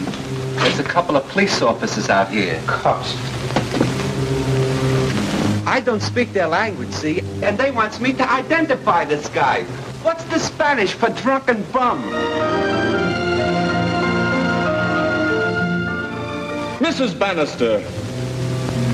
there's 0.57 0.79
a 0.79 0.85
couple 0.85 1.17
of 1.17 1.27
police 1.31 1.63
officers 1.63 2.11
out 2.11 2.29
here. 2.29 2.61
Cops. 2.67 3.36
I 5.77 5.81
don't 5.81 6.01
speak 6.01 6.33
their 6.33 6.47
language, 6.49 6.91
see? 6.91 7.21
And 7.43 7.59
they 7.59 7.71
wants 7.71 8.01
me 8.01 8.15
to 8.15 8.33
identify 8.33 9.05
this 9.05 9.29
guy. 9.29 9.65
What's 10.03 10.25
the 10.25 10.39
Spanish 10.39 10.95
for 10.95 11.11
drunken 11.11 11.65
bum? 11.65 12.03
Mrs. 16.79 17.19
Bannister, 17.19 17.85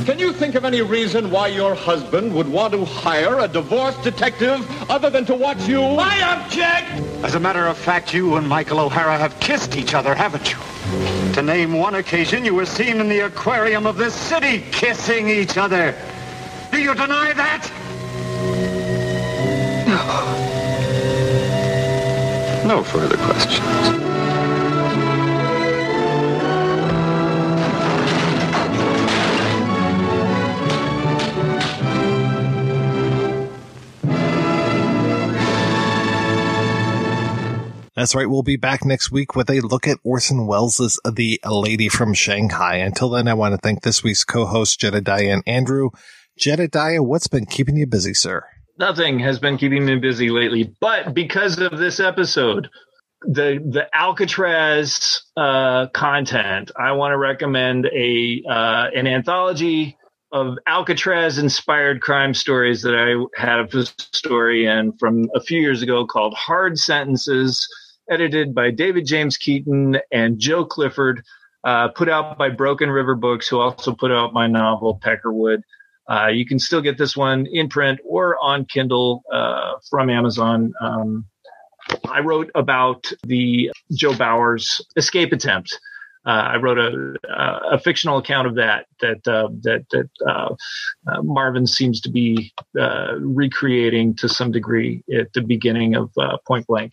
can 0.07 0.19
you 0.19 0.33
think 0.33 0.57
of 0.57 0.65
any 0.65 0.83
reason 0.83 1.31
why 1.31 1.47
your 1.47 1.77
husband 1.77 2.35
would 2.35 2.49
want 2.49 2.73
to 2.73 2.85
hire 2.85 3.39
a 3.39 3.47
divorce 3.47 3.97
detective 3.99 4.69
other 4.91 5.09
than 5.09 5.25
to 5.27 5.37
watch 5.37 5.65
you? 5.69 5.81
I 5.81 6.37
object! 6.37 6.91
As 7.25 7.37
a 7.37 7.41
matter 7.41 7.65
of 7.65 7.79
fact, 7.79 8.13
you 8.13 8.35
and 8.35 8.49
Michael 8.49 8.81
O'Hara 8.81 9.17
have 9.19 9.39
kissed 9.39 9.77
each 9.77 9.95
other, 9.95 10.17
haven't 10.17 10.51
you? 10.51 10.59
To 11.35 11.43
name 11.43 11.75
one 11.75 11.95
occasion, 11.95 12.45
you 12.45 12.57
were 12.57 12.67
seen 12.67 13.01
in 13.01 13.09
the 13.09 13.21
aquarium 13.21 13.87
of 13.87 13.97
this 13.97 14.15
city 14.15 14.65
kissing 14.73 15.29
each 15.29 15.57
other. 15.57 15.95
Do 16.73 16.81
you 16.81 16.95
deny 16.95 17.35
that? 17.35 17.71
No 22.65 22.77
No 22.77 22.83
further 22.83 23.19
questions. 23.19 24.03
That's 37.95 38.15
right. 38.15 38.29
We'll 38.29 38.43
be 38.43 38.57
back 38.57 38.85
next 38.85 39.13
week 39.13 39.37
with 39.37 39.51
a 39.51 39.61
look 39.61 39.87
at 39.87 39.99
Orson 40.03 40.47
Welles' 40.47 40.99
The 41.05 41.39
Lady 41.45 41.91
from 41.91 42.15
Shanghai. 42.15 42.77
Until 42.77 43.11
then, 43.11 43.29
I 43.29 43.35
want 43.35 43.53
to 43.53 43.59
thank 43.59 43.83
this 43.83 44.03
week's 44.03 44.25
co-host, 44.25 44.81
Jedidiah 44.81 45.35
and 45.35 45.43
Andrew. 45.47 45.91
Jedidiah, 46.39 47.05
what's 47.05 47.29
been 47.29 47.47
keeping 47.47 47.77
you 47.77 47.87
busy, 47.87 48.15
sir? 48.15 48.45
nothing 48.79 49.19
has 49.19 49.39
been 49.39 49.57
keeping 49.59 49.85
me 49.85 49.97
busy 49.97 50.31
lately 50.31 50.75
but 50.81 51.15
because 51.15 51.59
of 51.59 51.79
this 51.79 52.01
episode 52.01 52.69
the 53.23 53.63
the 53.71 53.87
alcatraz 53.97 55.23
uh 55.37 55.87
content 55.89 56.71
i 56.77 56.91
want 56.93 57.13
to 57.13 57.19
recommend 57.19 57.87
a 57.87 58.43
uh 58.49 58.89
an 58.95 59.07
anthology 59.07 59.97
of 60.33 60.57
alcatraz 60.67 61.39
inspired 61.39 62.01
crime 62.01 62.35
stories 62.35 62.83
that 62.83 62.95
i 62.95 63.41
had 63.41 63.61
a 63.61 63.87
story 63.87 64.67
in 64.67 64.93
from 64.95 65.29
a 65.35 65.41
few 65.41 65.61
years 65.61 65.83
ago 65.83 66.07
called 66.07 66.35
hard 66.35 66.79
sentences 66.79 67.69
edited 68.11 68.55
by 68.55 68.71
david 68.71 69.07
james 69.07 69.37
keaton 69.37 69.97
and 70.11 70.39
joe 70.39 70.65
clifford 70.65 71.23
uh, 71.65 71.87
put 71.87 72.09
out 72.09 72.37
by 72.37 72.49
broken 72.49 72.91
river 72.91 73.15
books 73.15 73.47
who 73.47 73.61
also 73.61 73.95
put 73.95 74.11
out 74.11 74.33
my 74.33 74.49
novel 74.49 74.99
peckerwood 75.05 75.63
Uh, 76.09 76.29
you 76.29 76.45
can 76.45 76.59
still 76.59 76.81
get 76.81 76.99
this 76.99 77.17
one 77.17 77.47
in 77.47 77.69
print 77.69 78.01
or 78.05 78.37
on 78.43 78.65
Kindle 78.65 79.23
uh, 79.33 79.75
from 79.89 80.11
Amazon. 80.11 80.73
Um, 80.81 81.27
I 82.09 82.21
wrote 82.21 82.51
about 82.55 83.11
the 83.25 83.71
Joe 83.93 84.15
Bowers 84.15 84.81
escape 84.97 85.33
attempt. 85.33 85.79
Uh, 86.25 86.31
I 86.31 86.57
wrote 86.57 86.79
a, 86.79 87.17
a, 87.73 87.81
fictional 87.81 88.19
account 88.19 88.47
of 88.47 88.55
that 88.55 88.87
that 89.01 89.27
uh, 89.27 89.49
that 89.63 89.87
that 89.91 90.09
uh, 90.25 90.55
uh 91.09 91.23
Marvin 91.23 91.67
seems 91.67 92.01
to 92.03 92.11
be 92.11 92.53
recreating 93.19 94.15
to 94.17 94.29
some 94.29 94.53
degree 94.53 95.03
at 95.13 95.33
the 95.33 95.41
beginning 95.41 95.97
of 95.97 96.13
Point 96.47 96.67
Blank. 96.69 96.93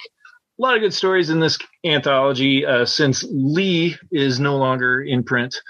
A 0.58 0.62
lot 0.62 0.76
of 0.76 0.82
good 0.82 0.96
stories 0.96 1.30
in 1.30 1.40
this 1.40 1.60
anthology. 1.86 2.66
since 2.86 3.24
Lee 3.30 3.98
is 4.12 4.40
no 4.40 4.58
longer 4.58 5.00
in 5.04 5.24
print, 5.24 5.62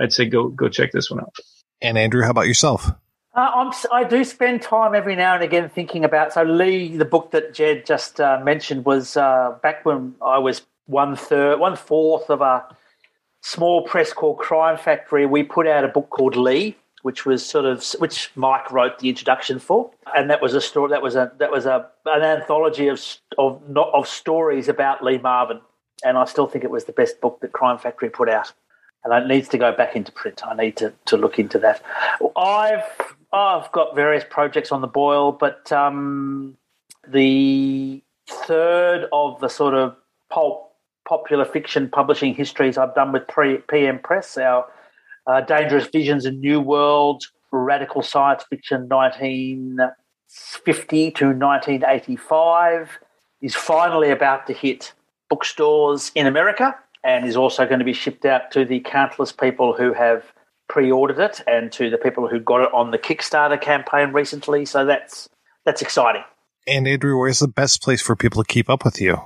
I'd 0.00 0.12
say 0.12 0.26
go 0.26 0.48
go 0.48 0.68
check 0.68 0.92
this 0.92 1.10
one 1.10 1.20
out. 1.20 1.34
And 1.80 1.96
Andrew, 1.96 2.22
how 2.22 2.30
about 2.30 2.48
yourself? 2.48 2.90
Uh, 3.34 3.70
i 3.92 4.02
do 4.02 4.24
spend 4.24 4.62
time 4.62 4.96
every 4.96 5.14
now 5.14 5.34
and 5.34 5.44
again 5.44 5.68
thinking 5.68 6.04
about. 6.04 6.32
So 6.32 6.42
Lee, 6.42 6.96
the 6.96 7.04
book 7.04 7.30
that 7.30 7.54
Jed 7.54 7.86
just 7.86 8.20
uh, 8.20 8.40
mentioned, 8.42 8.84
was 8.84 9.16
uh, 9.16 9.56
back 9.62 9.84
when 9.84 10.16
I 10.20 10.38
was 10.38 10.62
one 10.86 11.14
third, 11.14 11.60
one 11.60 11.76
fourth 11.76 12.30
of 12.30 12.40
a 12.40 12.64
small 13.42 13.82
press 13.82 14.12
called 14.12 14.38
Crime 14.38 14.76
Factory. 14.76 15.24
We 15.24 15.44
put 15.44 15.68
out 15.68 15.84
a 15.84 15.88
book 15.88 16.10
called 16.10 16.34
Lee, 16.34 16.76
which 17.02 17.26
was 17.26 17.46
sort 17.46 17.64
of 17.64 17.84
which 17.98 18.32
Mike 18.34 18.72
wrote 18.72 18.98
the 18.98 19.08
introduction 19.08 19.60
for, 19.60 19.90
and 20.16 20.28
that 20.30 20.42
was 20.42 20.54
a 20.54 20.60
story. 20.60 20.90
That 20.90 21.02
was 21.02 21.14
a 21.14 21.30
that 21.38 21.52
was 21.52 21.64
a 21.64 21.86
an 22.06 22.22
anthology 22.22 22.88
of 22.88 23.00
of 23.38 23.62
not, 23.68 23.90
of 23.94 24.08
stories 24.08 24.68
about 24.68 25.04
Lee 25.04 25.18
Marvin, 25.18 25.60
and 26.04 26.18
I 26.18 26.24
still 26.24 26.48
think 26.48 26.64
it 26.64 26.72
was 26.72 26.86
the 26.86 26.92
best 26.92 27.20
book 27.20 27.38
that 27.40 27.52
Crime 27.52 27.78
Factory 27.78 28.10
put 28.10 28.28
out 28.28 28.52
and 29.04 29.12
it 29.12 29.26
needs 29.26 29.48
to 29.48 29.58
go 29.58 29.72
back 29.72 29.96
into 29.96 30.12
print. 30.12 30.42
I 30.46 30.54
need 30.54 30.76
to, 30.78 30.92
to 31.06 31.16
look 31.16 31.38
into 31.38 31.58
that. 31.60 31.82
I've 32.36 32.84
I've 33.32 33.70
got 33.72 33.94
various 33.94 34.24
projects 34.28 34.72
on 34.72 34.80
the 34.80 34.86
boil, 34.86 35.32
but 35.32 35.70
um, 35.70 36.56
the 37.06 38.02
third 38.28 39.06
of 39.12 39.40
the 39.40 39.48
sort 39.48 39.74
of 39.74 39.96
pulp 40.30 40.72
popular 41.08 41.44
fiction 41.44 41.88
publishing 41.88 42.34
histories 42.34 42.76
I've 42.76 42.94
done 42.94 43.12
with 43.12 43.22
PM 43.68 43.98
Press, 43.98 44.36
our 44.36 44.66
uh, 45.26 45.40
Dangerous 45.40 45.86
Visions 45.88 46.26
and 46.26 46.40
New 46.40 46.60
World 46.60 47.24
radical 47.50 48.02
science 48.02 48.44
fiction 48.50 48.86
1950 48.88 51.10
to 51.12 51.24
1985 51.26 52.98
is 53.40 53.54
finally 53.54 54.10
about 54.10 54.46
to 54.46 54.52
hit 54.52 54.92
bookstores 55.30 56.12
in 56.14 56.26
America 56.26 56.74
and 57.04 57.26
is 57.26 57.36
also 57.36 57.66
going 57.66 57.78
to 57.78 57.84
be 57.84 57.92
shipped 57.92 58.24
out 58.24 58.50
to 58.52 58.64
the 58.64 58.80
countless 58.80 59.32
people 59.32 59.74
who 59.74 59.92
have 59.92 60.24
pre-ordered 60.68 61.18
it 61.18 61.42
and 61.46 61.72
to 61.72 61.90
the 61.90 61.98
people 61.98 62.28
who 62.28 62.38
got 62.38 62.62
it 62.62 62.72
on 62.74 62.90
the 62.90 62.98
Kickstarter 62.98 63.58
campaign 63.60 64.12
recently. 64.12 64.64
So 64.64 64.84
that's 64.84 65.28
that's 65.64 65.82
exciting. 65.82 66.22
And 66.66 66.86
Andrew, 66.86 67.18
where's 67.18 67.38
the 67.38 67.48
best 67.48 67.82
place 67.82 68.02
for 68.02 68.14
people 68.14 68.42
to 68.42 68.46
keep 68.46 68.68
up 68.68 68.84
with 68.84 69.00
you? 69.00 69.16